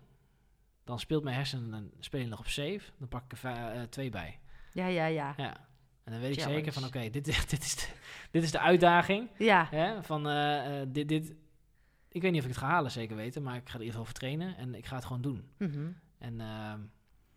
dan 0.85 0.99
speelt 0.99 1.25
mijn 1.25 1.37
hersenen 1.37 1.73
een 1.73 1.93
spelen 2.01 2.29
nog 2.29 2.39
op 2.39 2.47
safe. 2.49 2.81
Dan 2.99 3.09
pak 3.09 3.25
ik 3.33 3.43
er 3.43 3.51
eh, 3.73 3.83
twee 3.83 4.11
bij. 4.11 4.39
Ja, 4.73 4.87
ja, 4.87 5.07
ja. 5.07 5.35
Ja. 5.37 5.57
En 6.05 6.13
dan 6.13 6.21
weet 6.21 6.37
ik 6.37 6.41
zeker 6.43 6.73
van, 6.73 6.85
oké, 6.85 7.11
dit, 7.11 7.25
dit, 7.51 7.63
is 7.63 7.75
de, 7.77 7.89
dit 8.31 8.43
is 8.43 8.51
de 8.51 8.61
uitdaging. 8.61 9.29
Ja, 9.39 9.69
Hè, 9.71 10.03
van, 10.03 10.29
eh, 10.29 10.81
eh, 10.81 10.89
dit, 10.93 11.09
dit, 11.09 11.35
ik 12.09 12.23
weet 12.23 12.31
niet 12.33 12.41
of 12.41 12.47
ik 12.47 12.53
het 12.55 12.63
ga 12.63 12.69
halen, 12.69 12.91
zeker 12.91 13.17
weten, 13.17 13.43
maar 13.43 13.57
ik 13.57 13.69
ga 13.69 13.75
er 13.75 13.81
in 13.81 13.87
ieder 13.87 13.91
geval 13.91 14.05
voor 14.05 14.15
trainen 14.19 14.57
en 14.57 14.75
ik 14.75 14.87
ga 14.87 14.95
het 14.97 15.05
gewoon 15.05 15.23
doen. 15.23 15.49
Mhm. 15.59 15.91
En 16.19 16.37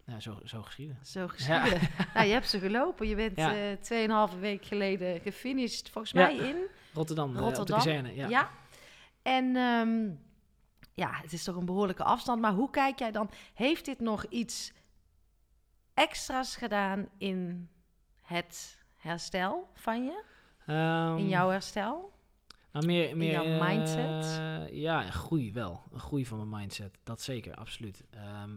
ja, 0.06 0.20
zo, 0.20 0.39
zo 0.43 0.62
geschieden. 0.62 0.97
zo 1.06 1.28
geschieden. 1.28 1.80
nou, 2.14 2.28
je 2.28 2.34
hebt 2.34 2.49
ze 2.49 2.60
gelopen. 2.60 3.08
Je 3.08 3.16
bent 3.16 3.38
Ja. 3.38 3.56
eh 3.56 3.78
tweeënhalve 3.78 4.39
week 4.39 4.66
geleden 4.66 5.20
gefinished, 5.22 5.89
volgens 5.89 6.14
Ja. 6.14 6.22
mij 6.22 6.36
in 6.36 6.56
Rotterdam, 6.93 7.38
Rotterdam. 7.38 7.62
op 7.62 7.68
de 7.68 7.74
kazerne. 7.74 8.16
Ja. 8.16 8.28
Ja. 8.28 8.49
En 9.22 9.56
ehm, 9.56 10.10
ja, 10.93 11.09
het 11.13 11.33
is 11.33 11.43
toch 11.43 11.55
een 11.55 11.65
behoorlijke 11.65 12.03
afstand. 12.03 12.41
Maar 12.41 12.53
hoe 12.53 12.69
kijk 12.69 12.99
jij 12.99 13.11
dan? 13.11 13.29
Heeft 13.53 13.85
dit 13.85 13.99
nog 13.99 14.25
iets 14.25 14.73
extra's 15.93 16.55
gedaan 16.55 17.09
in 17.17 17.69
het 18.21 18.83
herstel 18.95 19.69
van 19.73 20.03
je? 20.03 20.23
Ehm, 20.65 21.17
In 21.17 21.27
jouw 21.27 21.49
herstel? 21.49 22.11
Nou, 22.71 22.85
meer, 22.85 23.17
meer 23.17 23.31
jouw 23.31 23.43
eh, 23.43 23.67
mindset? 23.67 24.41
ja, 24.73 25.05
een 25.05 25.11
groei 25.11 25.53
wel. 25.53 25.83
Een 25.91 25.99
groei 25.99 26.25
van 26.25 26.37
mijn 26.37 26.61
mindset. 26.61 26.97
Dat 27.03 27.21
zeker, 27.21 27.55
absoluut. 27.55 28.03
Ehm, 28.09 28.51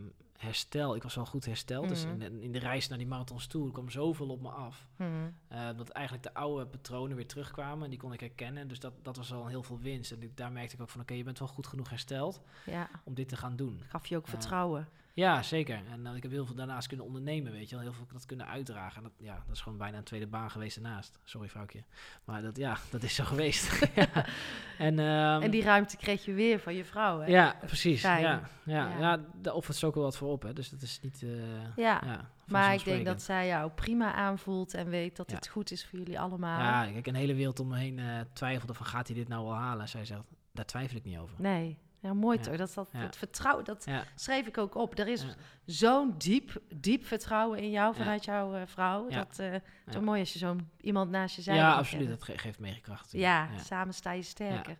herstel, 0.45 0.95
ik 0.97 1.03
was 1.03 1.15
wel 1.15 1.27
goed 1.27 1.45
hersteld. 1.45 1.89
Dus 1.89 2.07
Mhm. 2.07 2.21
in, 2.23 2.41
in 2.41 2.53
de 2.53 2.59
reis 2.59 2.89
naar 2.89 2.99
die 2.99 3.07
marathons 3.07 3.47
toe 3.47 3.71
kwam 3.73 3.91
zoveel 3.91 4.29
op 4.29 4.41
me 4.41 4.49
af. 4.49 4.87
Mhm. 4.97 5.09
eh, 5.49 5.67
dat 5.77 5.89
eigenlijk 5.89 6.25
de 6.27 6.35
oude 6.35 6.67
patronen 6.67 7.17
weer 7.17 7.27
terugkwamen. 7.27 7.85
En 7.85 7.91
die 7.91 7.99
kon 7.99 8.13
ik 8.13 8.21
herkennen. 8.21 8.69
Dus 8.69 8.81
dat, 8.81 8.93
dat 9.03 9.17
was 9.17 9.33
al 9.33 9.47
heel 9.47 9.63
veel 9.63 9.79
winst. 9.79 10.13
En 10.13 10.23
ik- 10.23 10.37
daar 10.37 10.53
merkte 10.53 10.75
ik 10.75 10.83
ook 10.83 10.89
van, 10.91 11.01
oké, 11.01 11.15
je 11.15 11.25
bent 11.25 11.39
wel 11.39 11.49
goed 11.49 11.67
genoeg 11.67 11.89
hersteld 11.91 12.41
Ja, 12.67 12.89
om 13.05 13.15
dit 13.15 13.29
te 13.29 13.37
gaan 13.37 13.57
doen. 13.57 13.83
gaf 13.89 14.07
je 14.07 14.17
ook 14.17 14.29
vertrouwen. 14.29 14.89
Ja, 15.15 15.43
zeker. 15.43 15.81
En 15.91 16.07
eh, 16.07 16.15
ik 16.15 16.23
heb 16.23 16.31
heel 16.33 16.47
veel 16.47 16.55
daarnaast 16.55 16.89
kunnen 16.89 17.07
ondernemen, 17.07 17.53
weet 17.53 17.69
je 17.69 17.75
wel. 17.75 17.85
Heel 17.85 17.93
veel 17.93 18.07
dat 18.13 18.27
kunnen 18.27 18.47
uitdragen. 18.47 18.97
En 18.97 19.03
dat, 19.03 19.27
ja, 19.27 19.43
dat 19.47 19.55
is 19.57 19.61
gewoon 19.61 19.79
bijna 19.79 19.97
een 19.99 20.05
tweede 20.05 20.27
baan 20.27 20.51
geweest 20.51 20.83
daarnaast. 20.83 21.19
Sorry, 21.25 21.49
vrouwtje. 21.49 21.85
Maar 22.25 22.43
dat, 22.43 22.57
ja, 22.57 22.77
dat 22.91 23.03
is 23.03 23.15
zo 23.15 23.25
geweest. 23.25 23.87
ja. 23.95 24.27
En, 24.79 24.99
ehm, 24.99 25.43
en 25.43 25.51
die 25.51 25.63
ruimte 25.63 25.97
kreeg 25.97 26.25
je 26.25 26.33
weer 26.33 26.59
van 26.61 26.75
je 26.75 26.85
vrouw, 26.85 27.21
hè? 27.21 27.27
Ja, 27.27 27.57
precies. 27.67 28.03
Ja, 28.03 28.17
ja, 28.17 28.43
Ja. 28.65 28.99
ja. 28.99 29.21
daar 29.35 29.55
offert 29.55 29.77
ze 29.77 29.87
ook 29.87 29.95
wel 29.95 30.05
wat 30.05 30.17
voor 30.17 30.31
op, 30.31 30.43
hè. 30.43 30.53
Dus 30.53 30.69
dat 30.71 30.83
is 30.83 31.01
niet... 31.03 31.23
eh, 31.23 31.31
Ja, 31.77 32.01
ja, 32.05 32.31
maar 32.47 32.75
ik 32.75 32.85
denk 32.85 33.05
dat 33.05 33.23
zij 33.23 33.47
jou 33.47 33.71
prima 33.71 34.13
aanvoelt 34.13 34.75
en 34.75 34.89
weet 34.89 35.17
dat 35.17 35.31
het 35.31 35.49
goed 35.49 35.71
is 35.71 35.87
voor 35.87 35.99
jullie 35.99 36.21
allemaal. 36.21 36.59
Ja, 36.59 36.93
kijk, 36.93 37.07
een 37.07 37.15
hele 37.15 37.35
wereld 37.35 37.61
om 37.61 37.69
me 37.69 37.77
heen 37.79 37.99
eh, 37.99 38.21
twijfelde 38.33 38.75
van, 38.75 38.87
gaat 38.87 39.07
hij 39.07 39.17
dit 39.17 39.29
nou 39.29 39.45
wel 39.45 39.55
halen? 39.55 39.89
Zij 39.89 40.05
zegt, 40.05 40.21
daar 40.53 40.65
twijfel 40.67 40.97
ik 40.97 41.05
niet 41.05 41.19
over. 41.19 41.37
Nee, 41.41 41.79
Ja, 42.05 42.13
mooi 42.15 42.39
toch? 42.41 42.57
Dat, 42.57 42.75
dat, 42.75 42.89
het 42.93 43.17
vertrouwen, 43.17 43.65
dat 43.65 43.85
schreef 44.15 44.47
ik 44.47 44.59
ook 44.59 44.75
op. 44.75 44.99
Er 44.99 45.09
is 45.09 45.25
zo'n 45.67 46.15
diep, 46.19 46.61
diep 46.75 47.07
vertrouwen 47.07 47.59
in 47.59 47.71
jou 47.71 47.95
vanuit 47.95 48.25
jouw 48.25 48.55
eh, 48.55 48.63
vrouw. 48.67 49.09
Dat 49.09 49.37
het 49.85 49.95
is 49.95 50.01
mooi 50.01 50.21
als 50.21 50.33
je 50.33 50.39
zo'n 50.39 50.71
iemand 50.81 51.11
naast 51.11 51.37
je 51.37 51.43
zijde 51.43 51.61
Ja, 51.61 51.75
absoluut. 51.75 52.09
Dat 52.09 52.23
ge- 52.23 52.39
geeft 52.39 52.59
mega 52.59 52.81
kracht. 52.81 53.13
Ja, 53.13 53.49
samen 53.65 53.95
sta 53.95 54.13
je 54.13 54.23
sterker. 54.23 54.77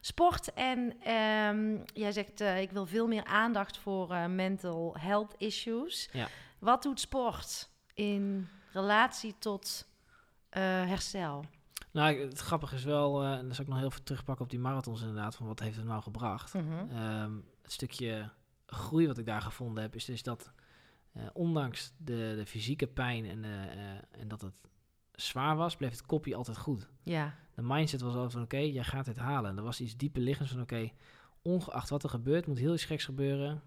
Sport 0.00 0.52
en 0.52 0.94
ehm, 1.02 1.76
jij 1.94 2.12
zegt 2.12 2.40
eh, 2.40 2.60
ik 2.60 2.70
wil 2.70 2.86
veel 2.86 3.06
meer 3.06 3.24
aandacht 3.24 3.76
voor 3.78 4.14
mental 4.30 4.96
health 4.98 5.34
issues. 5.38 6.08
Ja. 6.12 6.28
Wat 6.58 6.82
doet 6.82 7.00
sport 7.00 7.68
in 7.94 8.48
relatie 8.72 9.34
tot 9.38 9.86
herstel? 10.50 11.44
Nou, 11.96 12.20
het 12.20 12.38
grappige 12.38 12.74
is 12.74 12.84
wel, 12.84 13.22
eh, 13.22 13.32
en 13.32 13.44
dan 13.44 13.54
zal 13.54 13.64
ik 13.64 13.70
nog 13.70 13.78
heel 13.78 13.90
veel 13.90 14.02
terugpakken 14.02 14.44
op 14.44 14.50
die 14.50 14.60
marathons 14.60 15.00
inderdaad, 15.00 15.36
van 15.36 15.46
wat 15.46 15.60
heeft 15.60 15.76
het 15.76 15.86
nou 15.86 16.02
gebracht. 16.02 16.54
Ehm, 16.54 17.32
het 17.62 17.72
stukje 17.72 18.30
groei 18.66 19.06
wat 19.06 19.18
ik 19.18 19.26
daar 19.26 19.42
gevonden 19.42 19.82
heb, 19.82 19.94
is 19.94 20.04
dus 20.04 20.22
dat 20.22 20.52
eh, 21.12 21.22
ondanks 21.32 21.92
de, 21.96 22.34
de 22.36 22.46
fysieke 22.46 22.86
pijn 22.86 23.26
en, 23.26 23.44
eh, 23.44 24.20
en 24.20 24.28
dat 24.28 24.40
het 24.40 24.54
zwaar 25.12 25.56
was, 25.56 25.76
bleef 25.76 25.90
het 25.90 26.06
kopje 26.06 26.36
altijd 26.36 26.58
goed. 26.58 26.88
Ja, 27.02 27.34
De 27.54 27.62
mindset 27.62 28.00
was 28.00 28.14
altijd 28.14 28.32
van 28.32 28.42
oké, 28.42 28.56
jij 28.56 28.84
gaat 28.84 29.04
dit 29.04 29.16
halen. 29.16 29.50
En 29.50 29.56
er 29.56 29.62
was 29.62 29.80
iets 29.80 29.96
dieper 29.96 30.22
liggends 30.22 30.52
van 30.52 30.60
oké, 30.60 30.90
ongeacht 31.42 31.90
wat 31.90 32.02
er 32.02 32.08
gebeurt, 32.10 32.46
moet 32.46 32.58
heel 32.58 32.74
iets 32.74 32.84
geks 32.84 33.04
gebeuren. 33.04 33.62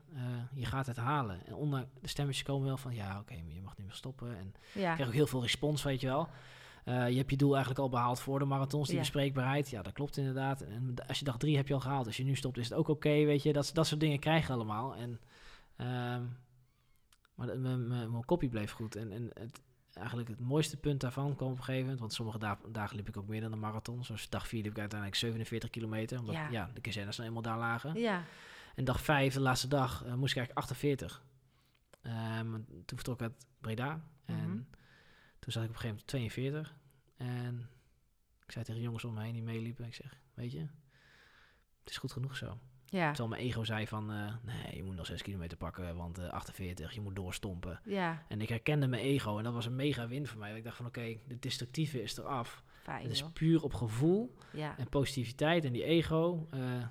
je 0.53 0.65
gaat 0.65 0.85
het 0.85 0.97
halen. 0.97 1.45
En 1.45 1.53
ondanks 1.53 1.89
de 2.01 2.07
stemmetjes 2.07 2.45
komen 2.45 2.67
wel 2.67 2.77
van 2.77 2.95
ja, 2.95 3.19
oké, 3.19 3.33
maar 3.43 3.53
je 3.53 3.61
mag 3.61 3.77
niet 3.77 3.85
meer 3.85 3.95
stoppen. 3.95 4.37
En 4.37 4.53
ja, 4.73 4.89
ik 4.89 4.93
krijg 4.93 5.07
ook 5.07 5.15
heel 5.15 5.27
veel 5.27 5.41
respons, 5.41 5.83
weet 5.83 6.01
je 6.01 6.07
wel. 6.07 6.29
Eh, 6.85 7.09
je 7.09 7.17
hebt 7.17 7.29
je 7.31 7.37
doel 7.37 7.51
eigenlijk 7.51 7.79
al 7.79 7.89
behaald 7.89 8.19
voor 8.19 8.39
de 8.39 8.45
marathons, 8.45 8.85
die 8.87 8.95
Ja. 8.95 9.01
bespreekbaarheid. 9.01 9.69
Ja, 9.69 9.81
dat 9.81 9.93
klopt 9.93 10.17
inderdaad. 10.17 10.61
En 10.61 10.93
als 11.07 11.19
je 11.19 11.25
dag 11.25 11.37
drie 11.37 11.55
heb 11.57 11.67
je 11.67 11.73
al 11.73 11.79
gehaald. 11.79 12.05
Als 12.05 12.17
je 12.17 12.23
nu 12.23 12.35
stopt, 12.35 12.57
is 12.57 12.69
het 12.69 12.77
ook 12.77 12.87
oké, 12.87 13.09
weet 13.25 13.43
je. 13.43 13.53
Dat, 13.53 13.69
dat 13.73 13.87
soort 13.87 13.99
dingen 13.99 14.19
krijg 14.19 14.47
je 14.47 14.53
allemaal. 14.53 14.95
En, 14.95 15.19
ehm, 15.75 16.23
maar 17.35 17.47
de- 17.47 17.57
mijn- 17.57 18.25
kopie 18.25 18.49
bleef 18.49 18.71
goed. 18.71 18.95
En, 18.95 19.11
en 19.11 19.29
het, 19.33 19.61
eigenlijk 19.93 20.29
het 20.29 20.39
mooiste 20.39 20.77
punt 20.77 21.01
daarvan 21.01 21.35
kwam 21.35 21.51
op 21.51 21.57
een 21.57 21.63
gegeven 21.63 21.81
moment... 21.81 21.99
want 21.99 22.13
sommige 22.13 22.39
da- 22.39 22.59
dagen 22.71 22.95
liep 22.95 23.07
ik 23.07 23.17
ook 23.17 23.27
meer 23.27 23.41
dan 23.41 23.51
een 23.51 23.59
marathon. 23.59 24.03
Zoals 24.03 24.29
dag 24.29 24.47
vier 24.47 24.61
liep 24.63 24.71
ik 24.71 24.79
uiteindelijk 24.79 25.19
47 25.19 25.69
kilometer. 25.69 26.19
Omdat 26.19 26.35
Ja. 26.35 26.49
ja. 26.49 26.69
de 26.73 26.81
kazernes 26.81 27.15
dan 27.15 27.25
eenmaal 27.25 27.41
daar 27.41 27.57
lagen. 27.57 27.99
ja, 27.99 28.23
En 28.75 28.83
dag 28.85 29.01
vijf, 29.01 29.33
de 29.33 29.39
laatste 29.39 29.67
dag, 29.67 30.03
eh, 30.05 30.13
moest 30.13 30.31
ik 30.31 30.37
eigenlijk 30.37 30.57
48. 30.57 31.23
Ehm, 32.01 32.51
toen 32.85 32.97
vertrok 32.97 33.15
ik 33.15 33.21
uit 33.21 33.45
Breda. 33.61 34.01
En 34.25 34.35
Mhm. 34.49 34.59
Toen 35.39 35.51
zat 35.51 35.63
ik 35.63 35.69
op 35.69 35.75
een 35.75 35.81
gegeven 35.81 35.87
moment 35.87 36.01
op 36.01 36.07
42. 36.07 36.75
En 37.17 37.69
ik 38.45 38.51
zei 38.51 38.65
tegen 38.65 38.79
de 38.79 38.85
jongens 38.85 39.03
om 39.03 39.13
me 39.13 39.21
heen 39.23 39.33
die 39.33 39.43
meeliepen. 39.43 39.85
Ik 39.85 39.93
zeg, 39.95 40.19
weet 40.33 40.51
je, 40.51 40.59
het 41.79 41.89
is 41.89 41.97
goed 41.97 42.11
genoeg 42.11 42.35
zo. 42.37 42.57
ja, 42.85 43.07
Terwijl 43.07 43.29
mijn 43.29 43.41
ego 43.41 43.63
zei 43.63 43.87
van, 43.87 44.11
eh, 44.11 44.33
nee, 44.43 44.75
je 44.75 44.83
moet 44.83 44.95
nog 44.95 45.05
6 45.05 45.21
kilometer 45.21 45.57
pakken, 45.57 45.95
want 45.95 46.17
eh 46.17 46.29
48, 46.29 46.93
je 46.93 47.01
moet 47.01 47.15
doorstompen. 47.15 47.79
ja, 47.85 48.25
En 48.27 48.41
ik 48.41 48.49
herkende 48.49 48.87
mijn 48.87 49.03
ego 49.03 49.37
en 49.37 49.43
dat 49.43 49.53
was 49.53 49.65
een 49.65 49.75
mega 49.75 50.07
win 50.07 50.27
voor 50.27 50.39
mij. 50.39 50.57
Ik 50.57 50.63
dacht 50.63 50.77
van, 50.77 50.85
oké, 50.85 51.17
de 51.27 51.39
destructieve 51.39 52.01
is 52.01 52.17
eraf. 52.17 52.63
fijn 52.83 53.01
Het 53.01 53.11
is 53.11 53.23
puur 53.33 53.63
op 53.63 53.73
gevoel 53.73 54.35
Ja, 54.53 54.77
en 54.77 54.89
positiviteit 54.89 55.65
en 55.65 55.71
die 55.73 55.83
ego, 55.83 56.47
eh, 56.51 56.87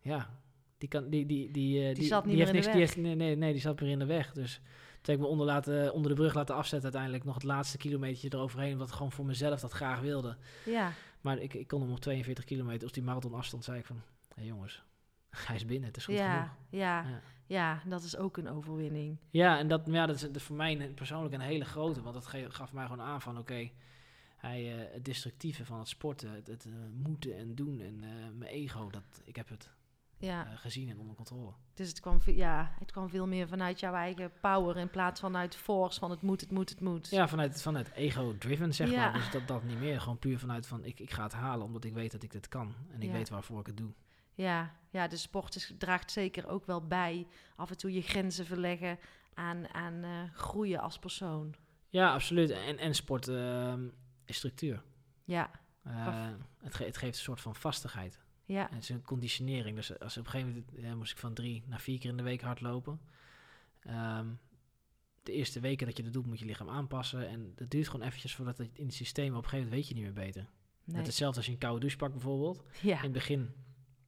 ja, 0.00 0.38
die 0.78 0.88
kan, 0.88 1.10
die, 1.10 1.26
die, 1.26 1.50
die, 1.50 1.88
eh, 1.88 1.94
Die 1.94 2.04
zat 2.04 2.24
niet 2.26 2.36
meer 2.36 2.46
heeft 2.46 2.56
in 2.56 2.60
de 2.60 2.66
niks, 2.68 2.72
die 2.72 2.80
heeft, 2.80 2.96
nee, 2.96 3.14
nee, 3.26 3.36
nee, 3.36 3.52
die 3.52 3.60
zat 3.60 3.80
meer 3.80 3.90
in 3.90 3.98
de 3.98 4.04
weg. 4.06 4.32
Dus 4.32 4.60
heb 5.06 5.16
ik 5.16 5.22
me 5.22 5.28
onder, 5.28 5.46
laten, 5.46 5.92
onder 5.92 6.10
de 6.10 6.16
brug 6.16 6.34
laten 6.34 6.54
afzetten 6.54 6.82
uiteindelijk 6.82 7.24
nog 7.24 7.34
het 7.34 7.44
laatste 7.44 7.76
kilometer 7.76 8.34
eroverheen, 8.34 8.72
omdat 8.72 8.88
ik 8.88 8.94
gewoon 8.94 9.12
voor 9.12 9.24
mezelf 9.24 9.60
dat 9.60 9.72
graag 9.72 10.00
wilde. 10.00 10.36
ja, 10.64 10.92
Maar 11.20 11.38
ik, 11.38 11.54
ik 11.54 11.66
kon 11.68 11.80
hem 11.80 11.90
op 11.90 12.00
42 12.00 12.44
kilometer, 12.44 12.82
als 12.82 12.92
die 12.92 13.02
marathon 13.02 13.34
afstand, 13.34 13.64
zei 13.64 13.78
ik 13.78 13.86
van, 13.86 14.02
hé 14.34 14.42
jongens, 14.42 14.82
hij 15.46 15.56
is 15.56 15.64
binnen, 15.64 15.88
het 15.88 15.96
is 15.96 16.04
goed 16.04 16.14
ja, 16.14 16.32
genoeg. 16.32 16.56
ja, 16.82 17.02
Ja. 17.02 17.20
ja, 17.46 17.82
dat 17.86 18.02
is 18.02 18.16
ook 18.16 18.36
een 18.36 18.48
overwinning. 18.48 19.18
Ja, 19.30 19.58
en 19.58 19.68
dat, 19.68 19.80
ja, 19.84 20.06
dat 20.06 20.28
is, 20.34 20.42
voor 20.42 20.56
mij 20.56 20.92
persoonlijk 20.94 21.34
een 21.34 21.40
hele 21.40 21.64
grote, 21.64 22.02
want 22.02 22.14
dat 22.14 22.26
gaf 22.48 22.72
mij 22.72 22.86
gewoon 22.86 23.04
aan 23.06 23.20
van, 23.20 23.38
oké, 23.38 23.70
hij, 24.36 24.72
eh, 24.72 24.92
het 24.92 25.04
destructieve 25.04 25.64
van 25.64 25.78
het 25.78 25.88
sporten, 25.88 26.30
het, 26.30 26.46
het 26.46 26.66
eh, 26.66 26.72
moeten 26.92 27.36
en 27.36 27.54
doen 27.54 27.80
en 27.80 28.02
eh, 28.02 28.10
mijn 28.34 28.50
ego, 28.50 28.90
dat, 28.90 29.22
ik 29.24 29.36
heb 29.36 29.48
het 29.48 29.70
Ja, 30.18 30.46
eh, 30.46 30.58
gezien 30.58 30.88
en 30.88 30.98
onder 31.00 31.16
controle. 31.16 31.52
dus 31.74 31.88
het 31.88 32.00
kwam, 32.00 32.20
ja, 32.24 32.74
het 32.78 32.90
kwam 32.92 33.08
veel 33.08 33.26
meer 33.26 33.48
vanuit 33.48 33.80
jouw 33.80 33.94
eigen 33.94 34.32
power 34.40 34.76
in 34.76 34.90
plaats 34.90 35.20
van 35.20 35.36
uit 35.36 35.56
force 35.56 35.98
van 36.00 36.10
het 36.10 36.22
moet, 36.22 36.40
het 36.40 36.50
moet, 36.50 36.68
het 36.70 36.80
moet. 36.80 37.08
Ja, 37.10 37.28
vanuit, 37.28 37.62
vanuit 37.62 37.90
ego-driven, 37.92 38.74
zeg 38.74 38.90
Ja. 38.90 38.96
maar. 39.10 39.12
Dus 39.12 39.30
dat, 39.30 39.46
dat 39.48 39.62
niet 39.62 39.78
meer. 39.78 40.00
Gewoon 40.00 40.18
puur 40.18 40.38
vanuit 40.38 40.66
van, 40.66 40.84
ik, 40.84 41.00
ik 41.00 41.10
ga 41.10 41.22
het 41.22 41.32
halen 41.32 41.66
omdat 41.66 41.84
ik 41.84 41.92
weet 41.94 42.12
dat 42.12 42.22
ik 42.22 42.30
dit 42.32 42.48
kan. 42.48 42.74
En 42.90 43.02
ik 43.02 43.08
Ja. 43.08 43.12
weet 43.14 43.28
waarvoor 43.28 43.60
ik 43.60 43.66
het 43.66 43.76
doe. 43.76 43.92
Ja, 44.34 44.74
ja 44.90 45.08
de 45.08 45.16
sport 45.16 45.54
is, 45.54 45.72
draagt 45.78 46.10
zeker 46.10 46.48
ook 46.48 46.66
wel 46.66 46.86
bij 46.86 47.26
af 47.56 47.70
en 47.70 47.76
toe 47.76 47.92
je 47.92 48.02
grenzen 48.02 48.46
verleggen 48.46 48.98
aan, 49.34 49.74
aan 49.74 50.02
eh, 50.02 50.10
groeien 50.32 50.80
als 50.80 50.98
persoon. 50.98 51.54
Ja, 51.88 52.12
absoluut. 52.12 52.50
En, 52.50 52.78
en 52.78 52.94
sport 52.94 53.28
ehm, 53.28 53.88
is 54.24 54.36
structuur. 54.36 54.82
Ja, 55.24 55.50
Eh, 55.82 56.26
het, 56.62 56.74
ge- 56.74 56.84
het 56.84 56.96
geeft 56.96 57.16
een 57.16 57.22
soort 57.22 57.40
van 57.40 57.54
vastigheid. 57.54 58.20
Ja, 58.44 58.68
En 58.68 58.74
het 58.74 58.82
is 58.82 58.88
een 58.88 59.02
conditionering. 59.02 59.76
Dus 59.76 59.98
als 59.98 60.16
op 60.18 60.24
een 60.24 60.30
gegeven 60.30 60.52
moment 60.72 60.84
eh, 60.84 60.94
moest 60.94 61.12
ik 61.12 61.18
van 61.18 61.34
drie 61.34 61.62
naar 61.66 61.80
vier 61.80 61.98
keer 61.98 62.10
in 62.10 62.16
de 62.16 62.22
week 62.22 62.40
hardlopen. 62.40 63.00
Ehm, 63.80 64.26
de 65.22 65.32
eerste 65.32 65.60
weken 65.60 65.86
dat 65.86 65.96
je 65.96 66.02
dat 66.02 66.12
doet, 66.12 66.26
moet 66.26 66.38
je 66.38 66.44
lichaam 66.44 66.68
aanpassen. 66.68 67.28
En 67.28 67.52
dat 67.54 67.70
duurt 67.70 67.88
gewoon 67.88 68.06
eventjes 68.06 68.34
voordat 68.34 68.58
het 68.58 68.78
in 68.78 68.84
het 68.86 68.94
systeem, 68.94 69.28
op 69.30 69.42
een 69.42 69.48
gegeven 69.48 69.58
moment 69.64 69.74
weet 69.74 69.88
je 69.88 69.94
niet 69.94 70.02
meer 70.14 70.24
beter. 70.26 70.42
nee. 70.84 70.96
Net 70.96 71.06
hetzelfde 71.06 71.36
als 71.36 71.46
je 71.46 71.52
een 71.52 71.58
koude 71.58 71.80
douche 71.80 71.96
pakt 71.96 72.12
bijvoorbeeld. 72.12 72.64
ja. 72.82 72.96
In 72.96 73.02
het 73.02 73.12
begin 73.12 73.50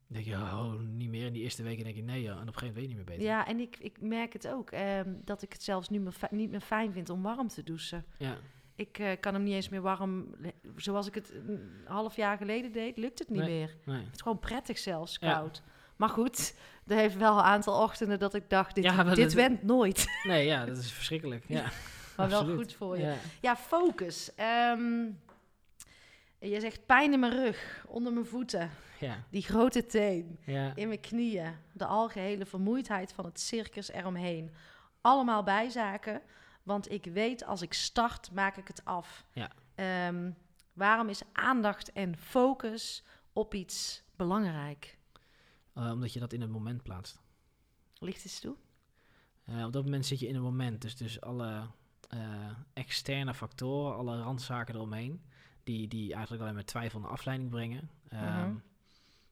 denk 0.06 0.24
je, 0.24 0.34
oh, 0.34 0.80
niet 0.80 1.08
meer. 1.10 1.26
In 1.26 1.32
die 1.32 1.42
eerste 1.42 1.62
weken 1.62 1.84
denk 1.84 1.96
je, 1.96 2.02
nee, 2.02 2.22
ja. 2.22 2.32
En 2.34 2.40
op 2.40 2.46
een 2.46 2.52
gegeven 2.54 2.66
moment 2.66 2.74
weet 2.76 2.82
je 2.90 2.96
niet 2.96 3.06
meer 3.06 3.16
beter. 3.16 3.24
Ja, 3.32 3.46
en 3.46 3.60
ik, 3.60 3.78
ik 3.78 4.00
merk 4.00 4.32
het 4.32 4.48
ook, 4.48 4.70
ehm, 4.70 5.14
dat 5.24 5.42
ik 5.42 5.52
het 5.52 5.62
zelfs 5.62 5.88
fi- 6.12 6.26
niet 6.30 6.50
meer 6.50 6.60
fijn 6.60 6.92
vind 6.92 7.10
om 7.10 7.22
warm 7.22 7.48
te 7.48 7.62
douchen. 7.62 8.04
Ja, 8.18 8.38
Ik 8.76 8.98
eh, 8.98 9.10
kan 9.20 9.34
hem 9.34 9.42
niet 9.42 9.54
eens 9.54 9.68
meer 9.68 9.80
warm, 9.82 10.34
zoals 10.76 11.06
ik 11.06 11.14
het 11.14 11.32
een 11.46 11.70
half 11.84 12.16
jaar 12.16 12.36
geleden 12.36 12.72
deed, 12.72 12.96
lukt 12.98 13.18
het 13.18 13.28
niet 13.30 13.40
Nee. 13.40 13.58
meer. 13.58 13.76
nee. 13.84 14.04
Het 14.04 14.14
is 14.14 14.20
gewoon 14.20 14.38
prettig 14.38 14.78
zelfs, 14.78 15.16
Ja. 15.20 15.32
koud. 15.32 15.62
Maar 15.96 16.08
goed, 16.08 16.54
er 16.86 16.96
heeft 16.96 17.16
wel 17.16 17.38
een 17.38 17.44
aantal 17.44 17.82
ochtenden 17.82 18.18
dat 18.18 18.34
ik 18.34 18.50
dacht, 18.50 18.74
dit, 18.74 18.84
Ja, 18.84 19.02
dit 19.04 19.16
dat- 19.16 19.32
went 19.32 19.62
nooit. 19.62 20.06
Nee, 20.22 20.46
ja, 20.46 20.64
dat 20.64 20.76
is 20.76 20.92
verschrikkelijk. 20.92 21.44
Ja, 21.48 21.64
Maar 22.16 22.28
wel 22.28 22.54
goed 22.56 22.72
voor 22.74 22.96
je. 22.98 23.04
Ja. 23.04 23.14
Ja, 23.40 23.56
focus. 23.56 24.34
Ehm, 24.34 25.04
je 26.38 26.60
zegt 26.60 26.86
pijn 26.86 27.12
in 27.12 27.20
mijn 27.20 27.32
rug, 27.32 27.84
onder 27.88 28.12
mijn 28.12 28.26
voeten, 28.26 28.70
Ja, 29.00 29.24
die 29.30 29.42
grote 29.42 29.86
teen, 29.86 30.38
in 30.74 30.88
mijn 30.88 31.00
knieën, 31.00 31.52
de 31.72 31.86
algehele 31.86 32.46
vermoeidheid 32.46 33.12
van 33.12 33.24
het 33.24 33.40
circus 33.40 33.90
eromheen. 33.90 34.50
Allemaal 35.00 35.42
bijzaken, 35.42 36.20
want 36.66 36.90
ik 36.90 37.04
weet 37.04 37.44
als 37.44 37.62
ik 37.62 37.72
start, 37.72 38.30
maak 38.32 38.56
ik 38.56 38.68
het 38.68 38.84
af. 38.84 39.24
Ja. 39.32 39.50
Ehm, 39.74 40.30
waarom 40.72 41.08
is 41.08 41.22
aandacht 41.32 41.92
en 41.92 42.16
focus 42.16 43.02
op 43.32 43.54
iets 43.54 44.02
belangrijk? 44.16 44.98
Eh, 45.74 45.90
omdat 45.90 46.12
je 46.12 46.20
dat 46.20 46.32
in 46.32 46.40
het 46.40 46.50
moment 46.50 46.82
plaatst. 46.82 47.20
Licht 47.98 48.24
eens 48.24 48.40
toe. 48.40 48.56
Eh, 49.44 49.64
op 49.64 49.72
dat 49.72 49.84
moment 49.84 50.06
zit 50.06 50.20
je 50.20 50.28
in 50.28 50.34
een 50.34 50.42
moment. 50.42 50.82
Dus, 50.82 50.96
dus 50.96 51.20
alle 51.20 51.66
eh, 52.08 52.50
externe 52.72 53.34
factoren, 53.34 53.96
alle 53.96 54.22
randzaken 54.22 54.74
eromheen, 54.74 55.22
die, 55.64 55.88
die 55.88 56.12
eigenlijk 56.12 56.42
alleen 56.42 56.54
maar 56.54 56.64
twijfel 56.64 57.00
en 57.00 57.08
afleiding 57.08 57.50
brengen, 57.50 57.90
ehm, 58.08 58.48
Mhm. 58.48 58.56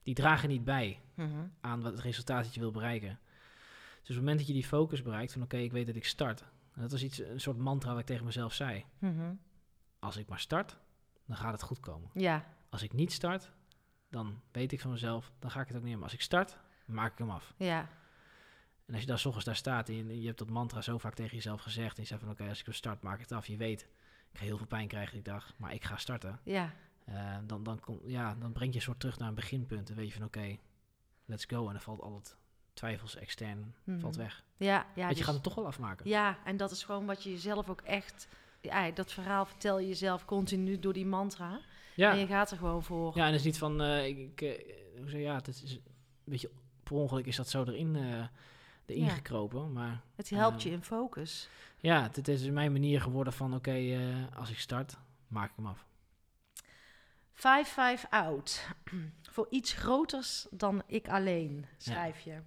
die 0.03 0.15
dragen 0.15 0.49
niet 0.49 0.65
bij 0.65 1.01
Mhm. 1.15 1.47
aan 1.61 1.81
wat 1.83 1.93
het 1.93 2.01
resultaat 2.01 2.45
dat 2.45 2.55
je 2.55 2.61
wil 2.61 2.71
bereiken. 2.71 3.19
Dus 3.19 4.01
op 4.01 4.07
het 4.09 4.17
moment 4.17 4.39
dat 4.39 4.47
je 4.47 4.53
die 4.53 4.65
focus 4.65 5.03
bereikt 5.03 5.33
van 5.33 5.43
oké, 5.43 5.57
ik 5.57 5.73
weet 5.73 5.87
dat 5.87 5.97
ik 5.97 6.05
start. 6.05 6.45
En 6.75 6.81
dat 6.81 6.91
was 6.91 7.03
iets, 7.03 7.19
een 7.19 7.41
soort 7.41 7.57
mantra 7.57 7.91
wat 7.91 8.01
ik 8.01 8.07
tegen 8.07 8.25
mezelf 8.25 8.53
zei. 8.53 8.85
Mhm. 8.99 9.35
Als 9.99 10.17
ik 10.17 10.29
maar 10.29 10.39
start, 10.41 10.79
dan 11.27 11.37
gaat 11.37 11.53
het 11.53 11.63
goed 11.63 11.81
komen. 11.81 12.11
Ja, 12.15 12.45
Als 12.69 12.83
ik 12.83 12.93
niet 12.93 13.13
start, 13.13 13.51
dan 14.09 14.41
weet 14.53 14.73
ik 14.73 14.81
van 14.81 14.91
mezelf, 14.91 15.33
dan 15.39 15.51
ga 15.51 15.61
ik 15.61 15.67
het 15.67 15.77
ook 15.77 15.83
niet 15.83 15.91
meer. 15.91 15.95
Maar 16.01 16.09
als 16.09 16.15
ik 16.19 16.23
start, 16.23 16.59
maak 16.87 17.13
ik 17.13 17.19
hem 17.19 17.31
af. 17.31 17.55
ja, 17.57 17.89
En 18.87 18.93
als 18.93 19.01
je 19.03 19.07
daar 19.09 19.19
's 19.19 19.25
ochtends 19.25 19.47
daar 19.47 19.57
staat 19.57 19.89
en 19.89 19.95
je, 19.95 20.21
je 20.21 20.27
hebt 20.27 20.39
dat 20.39 20.51
mantra 20.51 20.81
zo 20.81 20.99
vaak 20.99 21.15
tegen 21.15 21.35
jezelf 21.35 21.61
gezegd. 21.61 21.97
En 21.97 22.03
je 22.03 22.09
zegt 22.09 22.21
van 22.21 22.31
oké, 22.31 22.49
als 22.49 22.63
ik 22.63 22.75
start, 22.75 23.03
maak 23.03 23.15
ik 23.15 23.21
het 23.21 23.33
af. 23.33 23.47
Je 23.47 23.57
weet, 23.57 23.83
ik 24.33 24.39
ga 24.39 24.45
heel 24.45 24.57
veel 24.57 24.67
pijn 24.67 24.89
krijgen 24.89 25.13
die 25.15 25.23
dag, 25.23 25.53
maar 25.57 25.75
ik 25.75 25.85
ga 25.85 25.97
starten. 25.97 26.41
ja, 26.45 26.73
Eh, 27.05 27.37
dan, 27.47 27.63
dan, 27.63 27.81
kom, 27.81 28.01
ja, 28.05 28.35
dan 28.35 28.53
breng 28.53 28.71
je 28.71 28.77
een 28.77 28.83
soort 28.85 29.01
terug 29.01 29.19
naar 29.19 29.29
een 29.29 29.35
beginpunt. 29.35 29.87
Dan 29.87 29.97
weet 29.97 30.07
je 30.07 30.13
van 30.13 30.25
oké, 30.25 30.57
let's 31.25 31.45
go. 31.45 31.67
En 31.67 31.73
dan 31.73 31.81
valt 31.83 32.01
al 32.01 32.15
het 32.15 32.37
twijfels 32.75 33.17
extern 33.17 33.75
Mhm. 33.85 34.01
valt 34.01 34.17
weg. 34.17 34.45
ja. 34.57 34.67
ja 34.67 34.85
Want 34.95 35.09
je 35.09 35.15
dus- 35.15 35.25
gaat 35.25 35.35
hem 35.35 35.43
toch 35.43 35.55
wel 35.55 35.67
afmaken. 35.67 36.09
Ja, 36.09 36.39
en 36.45 36.57
dat 36.57 36.71
is 36.71 36.83
gewoon 36.85 37.07
wat 37.07 37.23
je 37.23 37.31
jezelf 37.31 37.69
ook 37.71 37.81
echt... 37.81 38.29
Ja, 38.61 38.91
dat 38.91 39.13
verhaal 39.13 39.45
vertel 39.47 39.79
je 39.79 39.89
jezelf 39.89 40.25
continu 40.25 40.79
door 40.79 40.93
die 40.93 41.07
mantra. 41.07 41.61
Ja, 41.95 42.11
En 42.13 42.19
je 42.19 42.27
gaat 42.27 42.51
er 42.51 42.57
gewoon 42.57 42.83
voor. 42.83 43.13
ja 43.17 43.21
en 43.27 43.31
het 43.31 43.39
is 43.41 43.45
niet 43.47 43.59
van, 43.59 43.83
eh, 43.83 44.07
ik, 44.07 44.41
eh, 44.41 44.49
hoe 44.97 45.09
zeg 45.11 45.13
je, 45.13 45.19
ja, 45.27 45.35
het 45.35 45.49
is 45.49 45.63
een 45.73 45.83
beetje 46.25 46.51
per 46.83 46.97
ongeluk 46.97 47.27
is 47.27 47.37
dat 47.37 47.49
zo 47.49 47.65
erin, 47.65 47.97
eh 47.97 48.25
erin 48.87 49.05
Ja. 49.05 49.09
gekropen. 49.11 49.73
Maar 49.73 50.01
Het 50.15 50.31
helpt 50.31 50.63
je 50.63 50.71
in 50.71 50.83
focus. 50.83 51.49
ja, 51.81 52.03
het, 52.03 52.17
het 52.17 52.29
is 52.29 52.51
mijn 52.51 52.73
manier 52.73 53.01
geworden 53.01 53.33
van 53.33 53.55
oké, 53.55 53.97
als 54.35 54.51
ik 54.51 54.59
start, 54.59 54.97
maak 55.29 55.51
ik 55.51 55.57
hem 55.57 55.67
af. 55.67 55.87
5-5 57.33 58.07
out. 58.11 58.67
voor 59.35 59.47
iets 59.51 59.73
groters 59.73 60.47
dan 60.51 60.83
ik 60.87 61.09
alleen, 61.09 61.67
schrijf 61.79 62.21
je. 62.21 62.39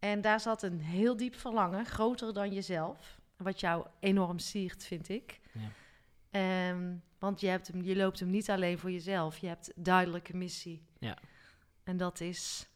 En 0.00 0.20
daar 0.20 0.40
zat 0.40 0.62
een 0.62 0.80
heel 0.80 1.16
diep 1.16 1.34
verlangen, 1.34 1.86
groter 1.86 2.32
dan 2.34 2.52
jezelf. 2.52 3.20
Wat 3.36 3.60
jou 3.60 3.86
enorm 4.00 4.38
siert, 4.38 4.84
vind 4.84 5.08
ik. 5.08 5.40
Ja. 5.52 5.70
Ehm, 6.30 6.96
want 7.18 7.40
je, 7.40 7.46
hebt 7.46 7.66
hem, 7.66 7.82
je 7.82 7.96
loopt 7.96 8.20
hem 8.20 8.30
niet 8.30 8.50
alleen 8.50 8.78
voor 8.78 8.90
jezelf. 8.90 9.38
Je 9.38 9.46
hebt 9.46 9.72
duidelijke 9.76 10.36
missie. 10.36 10.82
Ja. 10.98 11.18
En 11.82 11.96
dat 11.96 12.20
is... 12.20 12.68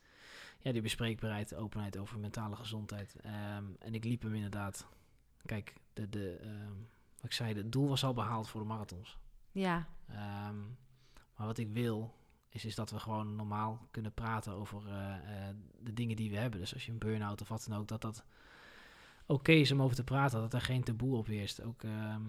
Ja, 0.58 0.72
die 0.72 0.82
bespreekbaarheid, 0.82 1.54
openheid 1.54 1.98
over 1.98 2.18
mentale 2.18 2.56
gezondheid. 2.56 3.16
Ehm, 3.22 3.64
en 3.78 3.94
ik 3.94 4.04
liep 4.04 4.22
hem 4.22 4.34
inderdaad. 4.34 4.86
Kijk, 5.44 5.74
de, 5.92 6.08
de, 6.08 6.36
ehm, 6.42 6.72
wat 7.14 7.24
ik 7.24 7.32
zei, 7.32 7.54
het 7.54 7.72
doel 7.72 7.88
was 7.88 8.04
al 8.04 8.14
behaald 8.14 8.48
voor 8.48 8.60
de 8.60 8.66
marathons. 8.66 9.18
Ja, 9.52 9.88
maar 11.36 11.46
wat 11.46 11.58
ik 11.58 11.68
wil, 11.72 12.14
is, 12.54 12.64
is 12.64 12.74
dat 12.74 12.90
we 12.90 12.98
gewoon 12.98 13.36
normaal 13.36 13.86
kunnen 13.90 14.12
praten 14.12 14.52
over 14.52 14.86
eh, 14.88 15.14
eh, 15.48 15.54
de 15.80 15.92
dingen 15.92 16.16
die 16.16 16.30
we 16.30 16.36
hebben. 16.36 16.60
Dus 16.60 16.74
als 16.74 16.86
je 16.86 16.92
een 16.92 16.98
burn-out 16.98 17.40
of 17.40 17.48
wat 17.48 17.66
dan 17.68 17.78
ook, 17.78 17.88
dat 17.88 18.00
dat 18.02 18.24
oké 19.26 19.52
is 19.52 19.72
om 19.72 19.82
over 19.82 19.96
te 19.96 20.04
praten. 20.04 20.40
Dat 20.40 20.54
er 20.54 20.60
geen 20.60 20.82
taboe 20.84 21.16
op 21.16 21.26
heerst. 21.26 21.62
Ook 21.62 21.82
ehm, 21.82 22.22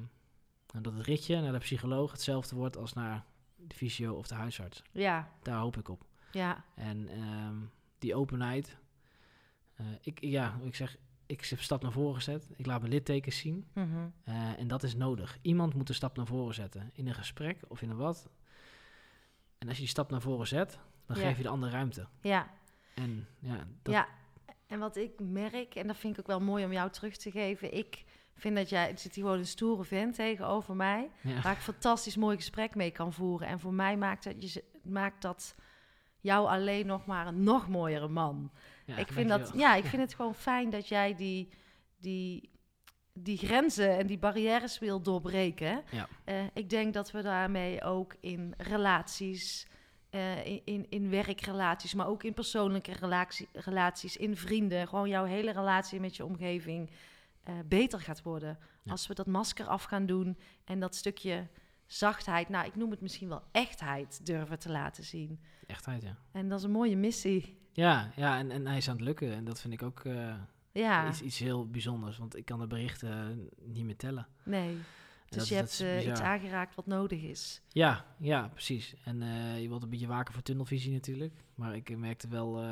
dat 0.82 0.94
het 0.94 1.06
ritje 1.06 1.42
naar 1.42 1.52
de 1.52 1.58
psycholoog 1.58 2.12
hetzelfde 2.12 2.56
wordt 2.56 2.78
als 2.78 2.94
naar 2.94 3.24
de 3.56 3.76
fysio 3.76 4.14
of 4.14 4.28
de 4.28 4.36
huisarts. 4.36 4.84
ja, 4.92 5.30
Daar 5.42 5.60
hoop 5.60 5.78
ik 5.78 5.90
op. 5.90 6.06
ja, 6.32 6.64
En 6.76 7.08
ehm, 7.08 7.56
die 8.00 8.16
openheid. 8.16 8.78
eh, 9.76 9.86
ik, 10.02 10.22
ja, 10.22 10.60
ik 10.64 10.76
zeg, 10.76 10.98
ik 11.26 11.46
heb 11.46 11.62
stap 11.62 11.82
naar 11.82 11.92
voren 11.92 12.16
gezet. 12.16 12.50
Ik 12.56 12.66
laat 12.66 12.80
mijn 12.80 12.92
littekens 12.92 13.38
zien. 13.38 13.68
mhm, 13.74 14.08
en 14.58 14.68
dat 14.68 14.84
is 14.84 14.96
nodig. 14.96 15.38
Iemand 15.42 15.74
moet 15.74 15.90
een 15.90 15.96
stap 15.96 16.16
naar 16.18 16.26
voren 16.26 16.54
zetten. 16.54 16.90
In 16.94 17.08
een 17.08 17.16
gesprek 17.16 17.60
of 17.68 17.82
in 17.82 17.90
een 17.90 17.98
wat. 17.98 18.30
En 19.58 19.68
als 19.68 19.76
je 19.76 19.82
die 19.82 19.92
stap 19.92 20.12
naar 20.12 20.22
voren 20.22 20.48
zet, 20.48 20.80
dan 21.06 21.18
Ja. 21.18 21.28
geef 21.28 21.38
je 21.38 21.44
de 21.44 21.50
andere 21.50 21.72
ruimte. 21.72 22.08
ja. 22.22 22.54
En 22.96 23.28
ja, 23.40 23.68
dat, 23.82 23.94
Ja, 23.94 24.08
en 24.68 24.80
wat 24.80 24.96
ik 24.96 25.20
merk, 25.20 25.76
en 25.76 25.88
dat 25.88 25.98
vind 25.98 26.14
ik 26.14 26.20
ook 26.20 26.28
wel 26.28 26.40
mooi 26.42 26.66
om 26.66 26.72
jou 26.74 26.90
terug 26.92 27.18
te 27.18 27.32
geven. 27.32 27.74
Ik 27.74 28.04
vind 28.36 28.56
dat 28.56 28.70
jij, 28.70 28.92
er 28.92 28.98
zit 28.98 29.16
hier 29.16 29.24
gewoon 29.24 29.40
een 29.40 29.46
stoere 29.48 29.84
vent 29.84 30.16
tegenover 30.16 30.76
mij. 30.76 31.10
ja. 31.22 31.42
Waar 31.42 31.52
ik 31.54 31.58
fantastisch 31.60 32.16
mooi 32.16 32.36
gesprek 32.36 32.76
mee 32.76 32.92
kan 32.92 33.14
voeren. 33.14 33.48
En 33.48 33.60
voor 33.60 33.74
mij 33.74 33.98
maakt 33.98 34.24
dat, 34.24 34.54
je, 34.54 34.64
maakt 34.84 35.22
dat 35.22 35.56
jou 36.20 36.48
alleen 36.48 36.86
nog 36.86 37.06
maar 37.06 37.28
een 37.28 37.44
nog 37.44 37.68
mooiere 37.70 38.08
man. 38.08 38.52
Ja, 38.86 38.98
ik, 38.98 39.08
vind 39.12 39.30
dat, 39.30 39.52
ja, 39.56 39.76
ik 39.76 39.86
vind 39.86 40.02
het 40.02 40.14
gewoon 40.14 40.36
fijn 40.36 40.70
dat 40.70 40.88
jij 40.88 41.16
die, 41.16 41.50
die, 41.98 42.50
die 43.18 43.38
grenzen 43.38 43.98
en 43.98 44.08
die 44.08 44.18
barrières 44.18 44.80
wil 44.80 45.02
doorbreken. 45.02 45.84
Ja. 45.92 46.08
Eh, 46.24 46.44
ik 46.54 46.70
denk 46.70 46.94
dat 46.94 47.12
we 47.12 47.22
daarmee 47.22 47.84
ook 47.84 48.16
in 48.20 48.54
relaties, 48.58 49.68
eh, 50.10 50.46
in, 50.46 50.62
in, 50.66 50.86
in 50.90 51.10
werkrelaties, 51.10 51.94
maar 51.94 52.08
ook 52.08 52.24
in 52.24 52.34
persoonlijke 52.34 52.94
relatie, 52.94 53.48
relaties, 53.54 54.18
in 54.18 54.38
vrienden, 54.38 54.88
gewoon 54.88 55.10
jouw 55.10 55.24
hele 55.24 55.52
relatie 55.52 56.00
met 56.00 56.16
je 56.16 56.26
omgeving 56.26 56.90
eh, 57.44 57.54
beter 57.66 58.02
gaat 58.02 58.22
worden. 58.22 58.58
Ja. 58.84 58.92
Als 58.92 59.08
we 59.08 59.14
dat 59.14 59.28
masker 59.28 59.68
af 59.68 59.84
gaan 59.84 60.06
doen 60.06 60.38
en 60.64 60.80
dat 60.80 60.96
stukje 60.96 61.48
zachtheid, 61.86 62.50
nou 62.50 62.66
ik 62.66 62.76
noem 62.76 62.92
het 62.92 63.02
misschien 63.02 63.30
wel 63.30 63.44
echtheid, 63.52 64.26
durven 64.26 64.60
te 64.60 64.70
laten 64.70 65.04
zien. 65.04 65.40
Echtheid, 65.68 66.02
ja. 66.02 66.18
En 66.32 66.50
dat 66.50 66.60
is 66.60 66.66
een 66.66 66.72
mooie 66.72 66.98
missie. 66.98 67.58
Ja, 67.72 68.12
ja 68.16 68.38
en, 68.38 68.52
en 68.52 68.68
hij 68.68 68.78
is 68.78 68.90
aan 68.90 68.96
het 68.96 69.06
lukken. 69.06 69.34
En 69.34 69.46
dat 69.46 69.62
vind 69.62 69.74
ik 69.74 69.84
ook 69.84 70.04
Ja, 70.82 71.08
iets, 71.10 71.22
iets 71.22 71.40
heel 71.40 71.68
bijzonders. 71.70 72.18
Want 72.18 72.36
ik 72.36 72.46
kan 72.46 72.60
de 72.60 72.68
berichten 72.68 73.50
niet 73.62 73.86
meer 73.86 73.96
tellen. 73.98 74.28
nee. 74.44 74.78
En 75.26 75.42
Dus 75.42 75.50
je 75.50 75.56
is- 75.56 75.60
hebt 75.60 75.70
is 75.72 75.80
eh, 76.06 76.12
iets 76.12 76.20
aangeraakt 76.22 76.76
wat 76.76 76.86
nodig 76.86 77.22
is. 77.22 77.62
Ja, 77.68 78.06
ja, 78.20 78.48
precies. 78.48 78.94
En 79.04 79.22
eh, 79.22 79.62
je 79.62 79.68
wilt 79.68 79.84
een 79.84 79.90
beetje 79.90 80.08
waken 80.08 80.34
voor 80.34 80.44
tunnelvisie 80.44 80.94
natuurlijk. 80.94 81.34
Maar 81.56 81.76
ik 81.76 81.90
eh, 81.90 81.98
merkte 81.98 82.28
wel... 82.28 82.64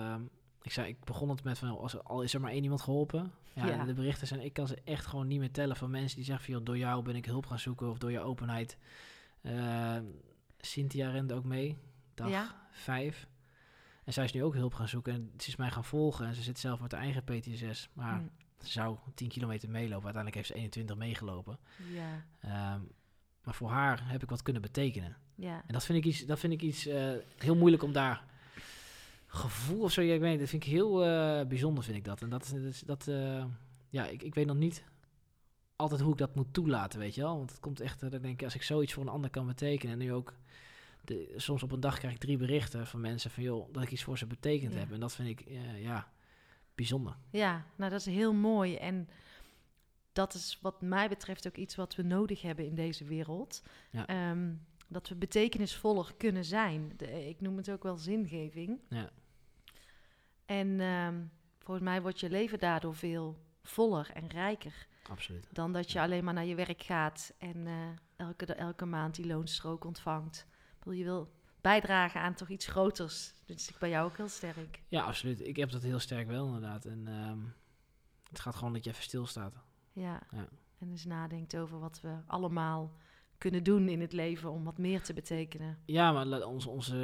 ik, 0.62 0.72
zei, 0.72 0.88
ik 0.88 1.04
begon 1.04 1.30
het 1.30 1.44
met 1.44 1.58
van, 1.60 1.78
als, 1.78 2.04
al 2.04 2.22
is 2.22 2.34
er 2.34 2.42
maar 2.42 2.52
één 2.52 2.64
iemand 2.64 2.82
geholpen. 2.82 3.32
Ja, 3.54 3.86
de 3.86 3.94
berichten 3.94 4.28
zijn, 4.28 4.42
ik 4.44 4.54
kan 4.54 4.68
ze 4.68 4.82
echt 4.84 5.06
gewoon 5.06 5.28
niet 5.28 5.40
meer 5.40 5.52
tellen 5.52 5.76
van 5.76 5.90
mensen 5.90 6.16
die 6.16 6.26
zeggen 6.26 6.46
van, 6.46 6.54
joh, 6.54 6.66
door 6.66 6.78
jou 6.78 7.04
ben 7.04 7.16
ik 7.16 7.26
hulp 7.26 7.46
gaan 7.46 7.60
zoeken 7.60 7.90
of 7.90 7.98
door 7.98 8.12
je 8.12 8.20
openheid. 8.20 8.78
Cynthia 10.58 11.10
rende 11.10 11.34
ook 11.34 11.44
mee, 11.44 11.78
dag 12.14 12.30
Ja. 12.30 12.68
vijf. 12.72 13.28
En 14.04 14.14
zij 14.14 14.24
is 14.24 14.32
nu 14.32 14.44
ook 14.44 14.54
hulp 14.54 14.74
gaan 14.74 14.88
zoeken 14.88 15.14
en 15.14 15.32
ze 15.38 15.48
is 15.48 15.56
mij 15.56 15.72
gaan 15.72 15.86
volgen 15.86 16.26
en 16.26 16.34
ze 16.36 16.42
zit 16.42 16.60
zelf 16.60 16.80
met 16.80 16.92
haar 16.92 17.02
eigen 17.02 17.24
PTSS. 17.24 17.90
Maar 17.94 18.20
Mm, 18.20 18.30
ze 18.60 18.72
zou 18.72 18.98
10 19.14 19.28
kilometer 19.28 19.70
meelopen, 19.70 20.04
uiteindelijk 20.06 20.36
heeft 20.36 20.48
ze 20.48 20.54
21 20.54 20.96
meegelopen. 20.96 21.60
ja, 21.94 22.26
Ehm, 22.42 22.82
maar 23.44 23.54
voor 23.54 23.70
haar 23.70 24.10
heb 24.10 24.24
ik 24.24 24.30
wat 24.30 24.42
kunnen 24.42 24.62
betekenen. 24.62 25.18
ja. 25.36 25.64
En 25.68 25.74
dat 25.74 25.86
vind 25.86 25.98
ik 25.98 26.06
iets, 26.06 26.26
dat 26.26 26.40
vind 26.40 26.54
ik 26.54 26.62
iets 26.62 26.86
eh, 26.86 27.12
heel 27.38 27.56
moeilijk 27.56 27.84
om 27.84 27.92
daar 27.92 28.24
gevoel 29.28 29.82
of 29.84 29.92
zo. 29.92 30.02
Ik 30.02 30.20
weet 30.20 30.40
dat 30.40 30.50
vind 30.50 30.64
ik 30.64 30.70
heel 30.72 31.06
eh, 31.06 31.46
bijzonder, 31.48 31.84
vind 31.84 31.98
ik 31.98 32.06
dat. 32.06 32.22
En 32.22 32.30
dat 32.30 32.54
is, 32.54 32.80
dat, 32.80 33.08
eh, 33.08 33.46
ja, 33.90 34.08
ik, 34.08 34.24
ik 34.24 34.36
weet 34.36 34.46
nog 34.46 34.56
niet 34.58 34.84
altijd 35.76 36.02
hoe 36.02 36.12
ik 36.12 36.18
dat 36.18 36.36
moet 36.36 36.54
toelaten, 36.54 37.00
weet 37.00 37.16
je 37.16 37.22
wel. 37.22 37.38
Want 37.38 37.50
het 37.52 37.60
komt 37.60 37.80
echt, 37.80 38.00
dan 38.00 38.10
denk 38.10 38.26
ik, 38.26 38.44
als 38.44 38.56
ik 38.56 38.64
zoiets 38.64 38.94
voor 38.94 39.04
een 39.04 39.10
ander 39.10 39.30
kan 39.30 39.46
betekenen 39.48 39.94
en 39.94 40.00
nu 40.00 40.14
ook, 40.14 40.34
de, 41.04 41.34
soms 41.36 41.64
op 41.64 41.72
een 41.72 41.80
dag 41.80 41.98
krijg 41.98 42.14
ik 42.14 42.20
drie 42.20 42.38
berichten 42.38 42.88
van 42.88 43.02
mensen 43.02 43.32
van, 43.32 43.44
joh, 43.44 43.74
dat 43.74 43.84
ik 43.84 43.92
iets 43.92 44.04
voor 44.04 44.18
ze 44.18 44.26
betekend 44.28 44.74
Ja. 44.74 44.80
heb. 44.80 44.92
En 44.92 45.00
dat 45.00 45.14
vind 45.14 45.28
ik, 45.28 45.42
eh, 45.48 45.82
ja, 45.82 46.12
bijzonder. 46.76 47.16
Ja, 47.30 47.66
nou 47.76 47.92
dat 47.92 48.00
is 48.00 48.06
heel 48.06 48.34
mooi. 48.34 48.76
En 48.76 49.10
dat 50.14 50.34
is 50.34 50.60
wat 50.62 50.82
mij 50.82 51.10
betreft 51.10 51.48
ook 51.48 51.56
iets 51.58 51.76
wat 51.76 51.96
we 51.96 52.04
nodig 52.04 52.42
hebben 52.42 52.66
in 52.66 52.76
deze 52.76 53.04
wereld. 53.06 53.64
Ja. 53.92 54.08
Ehm, 54.08 54.54
dat 54.88 55.10
we 55.10 55.16
betekenisvoller 55.16 56.14
kunnen 56.18 56.46
zijn. 56.46 56.94
De, 56.98 57.28
ik 57.28 57.42
noem 57.42 57.58
het 57.58 57.72
ook 57.72 57.84
wel 57.84 57.98
zingeving. 57.98 58.80
Ja. 58.90 59.10
En 60.46 60.80
ehm, 60.80 61.22
volgens 61.60 61.86
mij 61.86 62.02
wordt 62.02 62.20
je 62.20 62.30
leven 62.30 62.60
daardoor 62.60 62.96
veel 62.96 63.38
voller 63.64 64.10
en 64.14 64.28
rijker. 64.28 64.88
Absoluut. 65.10 65.48
Dan 65.52 65.74
dat 65.74 65.92
je 65.92 66.02
alleen 66.02 66.24
maar 66.24 66.34
naar 66.34 66.46
je 66.46 66.56
werk 66.56 66.84
gaat 66.84 67.34
en 67.38 67.68
eh, 67.68 67.74
elke, 68.16 68.46
elke 68.46 68.86
maand 68.86 69.16
die 69.16 69.28
loonstrook 69.28 69.84
ontvangt. 69.86 70.48
Je 70.92 71.04
wil 71.04 71.32
bijdragen 71.62 72.22
aan 72.22 72.34
toch 72.34 72.50
iets 72.50 72.68
groters. 72.68 73.34
Dat 73.46 73.58
is 73.58 73.72
bij 73.80 73.90
jou 73.90 74.06
ook 74.10 74.18
heel 74.18 74.28
sterk. 74.28 74.82
Ja, 74.88 75.04
absoluut. 75.04 75.42
Ik 75.48 75.56
heb 75.56 75.72
dat 75.72 75.82
heel 75.84 76.00
sterk 76.00 76.28
wel, 76.28 76.46
inderdaad. 76.46 76.86
En 76.86 77.08
ehm, 77.08 77.40
het 78.30 78.40
gaat 78.40 78.56
gewoon 78.56 78.74
dat 78.74 78.84
je 78.84 78.90
even 78.90 79.04
stilstaat. 79.04 79.56
Ja. 79.92 80.22
Ja. 80.32 80.48
En 80.78 80.90
dus 80.90 81.06
nadenkt 81.06 81.58
over 81.58 81.80
wat 81.80 82.02
we 82.02 82.18
allemaal 82.28 82.98
kunnen 83.38 83.64
doen 83.64 83.90
in 83.90 84.02
het 84.02 84.14
leven 84.14 84.52
om 84.52 84.64
wat 84.64 84.78
meer 84.78 85.02
te 85.02 85.14
betekenen. 85.14 85.80
Ja, 85.86 86.12
maar 86.12 86.44
onze, 86.46 86.70
onze, 86.70 86.96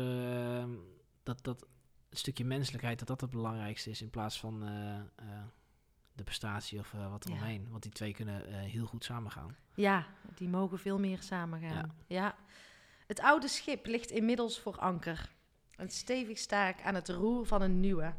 ehm, 0.62 0.76
dat, 1.24 1.44
dat 1.44 1.68
stukje 2.10 2.46
menselijkheid, 2.46 3.00
dat 3.00 3.08
dat 3.08 3.22
het 3.22 3.30
belangrijkste 3.30 3.90
is 3.90 4.02
in 4.02 4.10
plaats 4.10 4.40
van 4.40 4.64
eh, 4.64 4.96
eh, 4.96 5.44
de 6.14 6.24
prestatie 6.24 6.80
of 6.80 6.94
eh, 6.94 7.10
wat 7.10 7.24
er 7.24 7.30
Ja. 7.32 7.36
omheen. 7.36 7.68
Want 7.70 7.84
die 7.84 7.92
twee 7.92 8.14
kunnen 8.14 8.54
heel 8.54 8.86
goed 8.86 9.04
samengaan. 9.04 9.56
Ja, 9.76 10.08
die 10.36 10.50
mogen 10.50 10.80
veel 10.80 11.00
meer 11.00 11.22
samengaan. 11.22 11.96
Ja. 12.08 12.16
Ja. 12.16 12.36
Het 13.10 13.20
oude 13.20 13.48
schip 13.48 13.86
ligt 13.86 14.12
inmiddels 14.12 14.60
voor 14.60 14.78
anker. 14.78 15.32
En 15.76 15.90
stevig 15.90 16.38
sta 16.38 16.68
ik 16.68 16.82
aan 16.84 16.96
het 16.96 17.10
roer 17.10 17.46
van 17.46 17.62
een 17.62 17.80
nieuwe. 17.80 18.14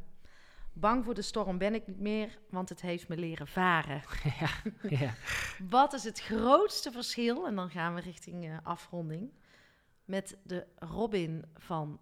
Bang 0.73 1.05
voor 1.05 1.15
de 1.15 1.23
storm 1.23 1.59
ben 1.59 1.75
ik 1.75 1.87
niet 1.87 2.01
meer, 2.01 2.39
want 2.49 2.69
het 2.69 2.81
heeft 2.81 3.09
me 3.09 3.17
leren 3.17 3.47
varen. 3.47 4.03
ja, 4.41 4.51
ja. 4.89 5.15
Wat 5.69 5.93
is 5.93 6.05
het 6.05 6.21
grootste 6.21 6.93
verschil? 6.93 7.47
En 7.47 7.55
dan 7.55 7.71
gaan 7.71 7.95
we 7.95 8.01
richting 8.01 8.45
eh, 8.45 8.57
afronding. 8.63 9.33
Met 10.05 10.39
de 10.43 10.67
Robin 10.77 11.45
van 11.57 12.01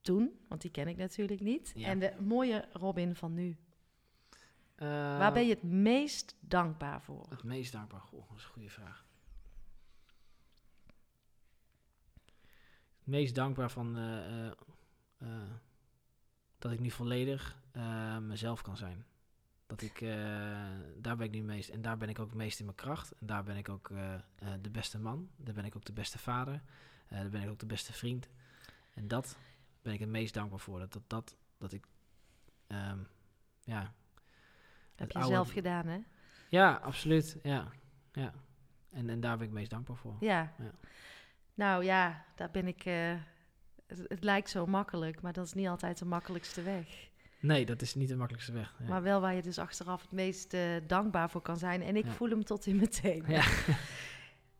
toen, 0.00 0.38
want 0.48 0.60
die 0.60 0.70
ken 0.70 0.88
ik 0.88 0.96
natuurlijk 0.96 1.40
niet. 1.40 1.72
Ja. 1.74 1.86
En 1.88 1.98
de 1.98 2.12
mooie 2.20 2.68
Robin 2.72 3.14
van 3.14 3.34
nu. 3.34 3.56
Eh, 4.74 4.88
Waar 5.18 5.32
ben 5.32 5.44
je 5.46 5.54
het 5.54 5.62
meest 5.62 6.36
dankbaar 6.40 7.02
voor? 7.02 7.26
Het 7.28 7.44
meest 7.44 7.72
dankbaar? 7.72 8.00
Goh, 8.00 8.28
dat 8.28 8.38
is 8.38 8.44
een 8.44 8.50
goede 8.50 8.70
vraag. 8.70 9.05
Meest 13.06 13.34
dankbaar 13.34 13.70
van 13.70 13.96
eh, 13.96 14.46
eh, 14.46 14.52
eh, 15.18 15.28
dat 16.58 16.72
ik 16.72 16.80
nu 16.80 16.90
volledig 16.90 17.56
mezelf 18.20 18.62
kan 18.62 18.76
zijn. 18.76 19.04
Dat 19.66 19.82
ik, 19.82 20.00
daar 20.98 21.16
ben 21.16 21.26
ik 21.26 21.30
nu 21.30 21.42
meest. 21.42 21.68
En 21.68 21.82
daar 21.82 21.96
ben 21.96 22.08
ik 22.08 22.18
ook 22.18 22.28
het 22.28 22.36
meest 22.36 22.58
in 22.58 22.64
mijn 22.64 22.76
kracht. 22.76 23.12
En 23.12 23.26
daar 23.26 23.44
ben 23.44 23.56
ik 23.56 23.68
ook 23.68 23.88
de 24.60 24.70
beste 24.70 24.98
man. 24.98 25.28
Daar 25.36 25.54
ben 25.54 25.64
ik 25.64 25.76
ook 25.76 25.84
de 25.84 25.92
beste 25.92 26.18
vader. 26.18 26.62
Daar 27.08 27.28
ben 27.28 27.42
ik 27.42 27.50
ook 27.50 27.58
de 27.58 27.66
beste 27.66 27.92
vriend. 27.92 28.28
En 28.94 29.08
dat 29.08 29.36
ben 29.82 29.92
ik 29.92 30.00
het 30.00 30.08
meest 30.08 30.34
dankbaar 30.34 30.58
voor. 30.58 30.78
Dat, 30.78 30.92
dat, 30.92 31.02
dat, 31.06 31.36
dat 31.58 31.72
ik, 31.72 31.86
ehm, 32.66 32.98
ja, 33.64 33.92
Heb 34.94 35.10
je 35.10 35.18
oude- 35.18 35.34
zelf 35.34 35.50
gedaan, 35.52 35.86
hè? 35.86 35.98
ja, 36.48 36.74
absoluut. 36.74 37.38
Ja, 37.42 37.68
ja. 38.12 38.34
En, 38.90 39.10
en 39.10 39.20
daar 39.20 39.36
ben 39.36 39.46
ik 39.46 39.50
het 39.52 39.58
meest 39.58 39.70
dankbaar 39.70 39.96
voor. 39.96 40.16
Ja. 40.20 40.54
Ja. 40.58 40.70
Nou 41.56 41.84
ja, 41.84 42.24
daar 42.36 42.50
ben 42.50 42.66
ik. 42.66 42.84
eh, 42.84 43.12
het, 43.86 44.04
het 44.08 44.24
lijkt 44.24 44.50
zo 44.50 44.66
makkelijk, 44.66 45.20
maar 45.22 45.32
dat 45.32 45.46
is 45.46 45.52
niet 45.52 45.68
altijd 45.68 45.98
de 45.98 46.04
makkelijkste 46.04 46.62
weg. 46.62 47.08
Nee, 47.40 47.66
dat 47.66 47.82
is 47.82 47.94
niet 47.94 48.08
de 48.08 48.16
makkelijkste 48.16 48.52
weg. 48.52 48.74
Ja. 48.78 48.88
Maar 48.88 49.02
wel 49.02 49.20
waar 49.20 49.34
je 49.34 49.42
dus 49.42 49.58
achteraf 49.58 50.02
het 50.02 50.12
meest 50.12 50.54
eh, 50.54 50.60
dankbaar 50.86 51.30
voor 51.30 51.40
kan 51.40 51.56
zijn. 51.56 51.82
En 51.82 51.96
ik 51.96 52.04
Ja. 52.04 52.10
voel 52.12 52.28
hem 52.28 52.44
tot 52.44 52.66
in 52.66 52.76
mijn 52.76 52.90
teen. 52.90 53.24
Ja. 53.28 53.44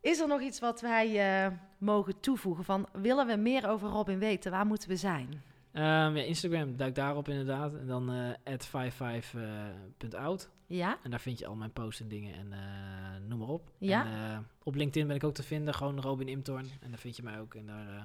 Is 0.00 0.20
er 0.20 0.28
nog 0.28 0.40
iets 0.40 0.60
wat 0.60 0.80
wij 0.80 1.44
eh, 1.44 1.52
mogen 1.78 2.20
toevoegen? 2.20 2.64
Van, 2.64 2.88
willen 2.92 3.26
we 3.26 3.36
meer 3.36 3.68
over 3.68 3.88
Robin 3.88 4.18
weten? 4.18 4.50
Waar 4.50 4.66
moeten 4.66 4.88
we 4.88 4.96
zijn? 4.96 5.42
Ehm, 5.72 6.16
ja, 6.16 6.22
Instagram, 6.22 6.76
duik 6.76 6.94
daarop 6.94 7.28
inderdaad. 7.28 7.74
En 7.74 7.86
dan 7.86 8.10
at 8.44 8.66
55.out. 8.66 10.50
Ja? 10.66 10.98
En 11.02 11.10
daar 11.10 11.20
vind 11.20 11.38
je 11.38 11.46
al 11.46 11.54
mijn 11.54 11.72
posts 11.72 12.00
en 12.00 12.08
dingen 12.08 12.34
en 12.34 12.46
uh, 12.46 13.28
noem 13.28 13.38
maar 13.38 13.48
op. 13.48 13.70
Ja? 13.78 14.04
En, 14.04 14.32
uh, 14.32 14.38
op 14.62 14.74
LinkedIn 14.74 15.06
ben 15.06 15.16
ik 15.16 15.24
ook 15.24 15.34
te 15.34 15.42
vinden, 15.42 15.74
gewoon 15.74 16.00
Robin 16.00 16.28
Imtorn. 16.28 16.70
En 16.80 16.90
daar 16.90 16.98
vind 16.98 17.16
je 17.16 17.22
mij 17.22 17.40
ook. 17.40 17.54
En 17.54 17.66
daar, 17.66 17.86
uh, 17.86 18.02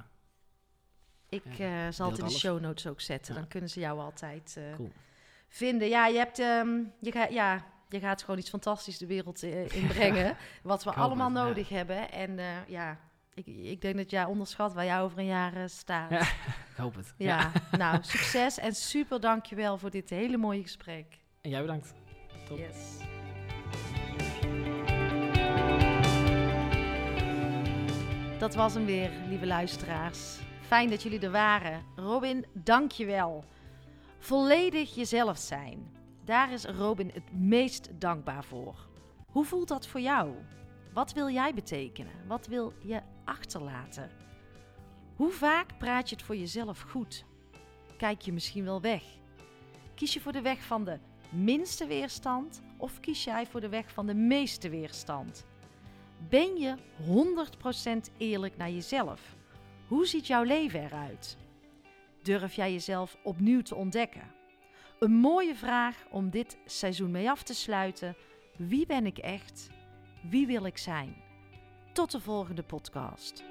ik 1.29 1.43
ja, 1.53 1.91
zal 1.91 2.09
het 2.09 2.19
in 2.19 2.25
de 2.25 2.31
show 2.31 2.59
notes 2.59 2.87
ook 2.87 3.01
zetten. 3.01 3.33
Ja. 3.33 3.39
Dan 3.39 3.49
kunnen 3.49 3.69
ze 3.69 3.79
jou 3.79 3.99
altijd 3.99 4.59
cool. 4.75 4.91
vinden. 5.47 5.87
Ja, 5.87 6.07
je 6.07 6.17
hebt... 6.17 6.39
Um, 6.39 6.91
je 6.99 7.11
ga, 7.11 7.27
ja, 7.27 7.65
je 7.89 7.99
gaat 7.99 8.21
gewoon 8.21 8.39
iets 8.39 8.49
fantastisch 8.49 8.97
de 8.97 9.05
wereld 9.05 9.43
inbrengen. 9.81 10.37
wat 10.63 10.83
we 10.83 10.91
allemaal 10.91 11.33
het, 11.33 11.43
nodig 11.43 11.69
hebben. 11.69 12.11
En 12.11 12.39
ja, 12.67 12.99
ik, 13.33 13.47
ik, 13.47 13.81
denk 13.81 13.95
dat 13.95 14.09
jij 14.09 14.25
onderschat 14.25 14.73
waar 14.73 14.85
jij 14.85 15.01
over 15.01 15.17
een 15.19 15.25
jaar 15.25 15.69
staat. 15.69 16.09
Ja, 16.09 16.21
ik 16.71 16.77
hoop 16.77 16.95
het. 16.95 17.13
Ja, 17.17 17.51
nou, 17.77 17.97
succes 18.01 18.57
en 18.57 18.75
super 18.75 19.19
dankjewel 19.19 19.77
voor 19.77 19.89
dit 19.89 20.09
hele 20.09 20.37
mooie 20.37 20.61
gesprek. 20.61 21.19
En 21.41 21.49
jij 21.49 21.61
bedankt. 21.61 21.93
Yes. 22.57 22.99
Dat 28.39 28.55
was 28.55 28.73
hem 28.73 28.85
weer, 28.85 29.11
lieve 29.27 29.45
luisteraars. 29.45 30.39
Fijn 30.61 30.89
dat 30.89 31.03
jullie 31.03 31.19
er 31.19 31.31
waren. 31.31 31.83
Robin, 31.95 32.45
dank 32.53 32.91
je 32.91 33.05
wel. 33.05 33.45
Volledig 34.19 34.95
jezelf 34.95 35.37
zijn. 35.37 35.91
Daar 36.25 36.51
is 36.51 36.65
Robin 36.65 37.11
het 37.13 37.33
meest 37.33 37.89
dankbaar 37.99 38.43
voor. 38.43 38.75
Hoe 39.25 39.45
voelt 39.45 39.67
dat 39.67 39.87
voor 39.87 39.99
jou? 39.99 40.35
Wat 40.93 41.13
wil 41.13 41.29
jij 41.29 41.53
betekenen? 41.53 42.27
Wat 42.27 42.47
wil 42.47 42.73
je 42.83 43.01
achterlaten? 43.25 44.09
Hoe 45.15 45.31
vaak 45.31 45.77
praat 45.77 46.09
je 46.09 46.15
het 46.15 46.25
voor 46.25 46.35
jezelf 46.35 46.81
goed? 46.81 47.25
Kijk 47.97 48.21
je 48.21 48.33
misschien 48.33 48.63
wel 48.63 48.81
weg? 48.81 49.03
Kies 49.95 50.13
je 50.13 50.21
voor 50.21 50.31
de 50.31 50.41
weg 50.41 50.63
van 50.63 50.83
de 50.83 50.99
minste 51.31 51.87
weerstand 51.87 52.61
of 52.77 52.99
kies 52.99 53.23
jij 53.23 53.45
voor 53.45 53.61
de 53.61 53.69
weg 53.69 53.91
van 53.91 54.05
de 54.05 54.13
meeste 54.13 54.69
weerstand? 54.69 55.45
Ben 56.29 56.57
je 56.57 56.75
100% 58.09 58.17
eerlijk 58.17 58.57
naar 58.57 58.71
jezelf? 58.71 59.35
Hoe 59.87 60.07
ziet 60.07 60.27
jouw 60.27 60.43
leven 60.43 60.83
eruit? 60.83 61.37
Durf 62.21 62.53
jij 62.53 62.71
jezelf 62.71 63.17
opnieuw 63.23 63.61
te 63.61 63.75
ontdekken? 63.75 64.33
Een 64.99 65.13
mooie 65.13 65.55
vraag 65.55 66.05
om 66.09 66.29
dit 66.29 66.57
seizoen 66.65 67.11
mee 67.11 67.29
af 67.29 67.43
te 67.43 67.53
sluiten. 67.53 68.15
Wie 68.57 68.85
ben 68.85 69.05
ik 69.05 69.17
echt? 69.17 69.69
Wie 70.29 70.47
wil 70.47 70.65
ik 70.65 70.77
zijn? 70.77 71.15
Tot 71.93 72.11
de 72.11 72.19
volgende 72.19 72.63
podcast. 72.63 73.50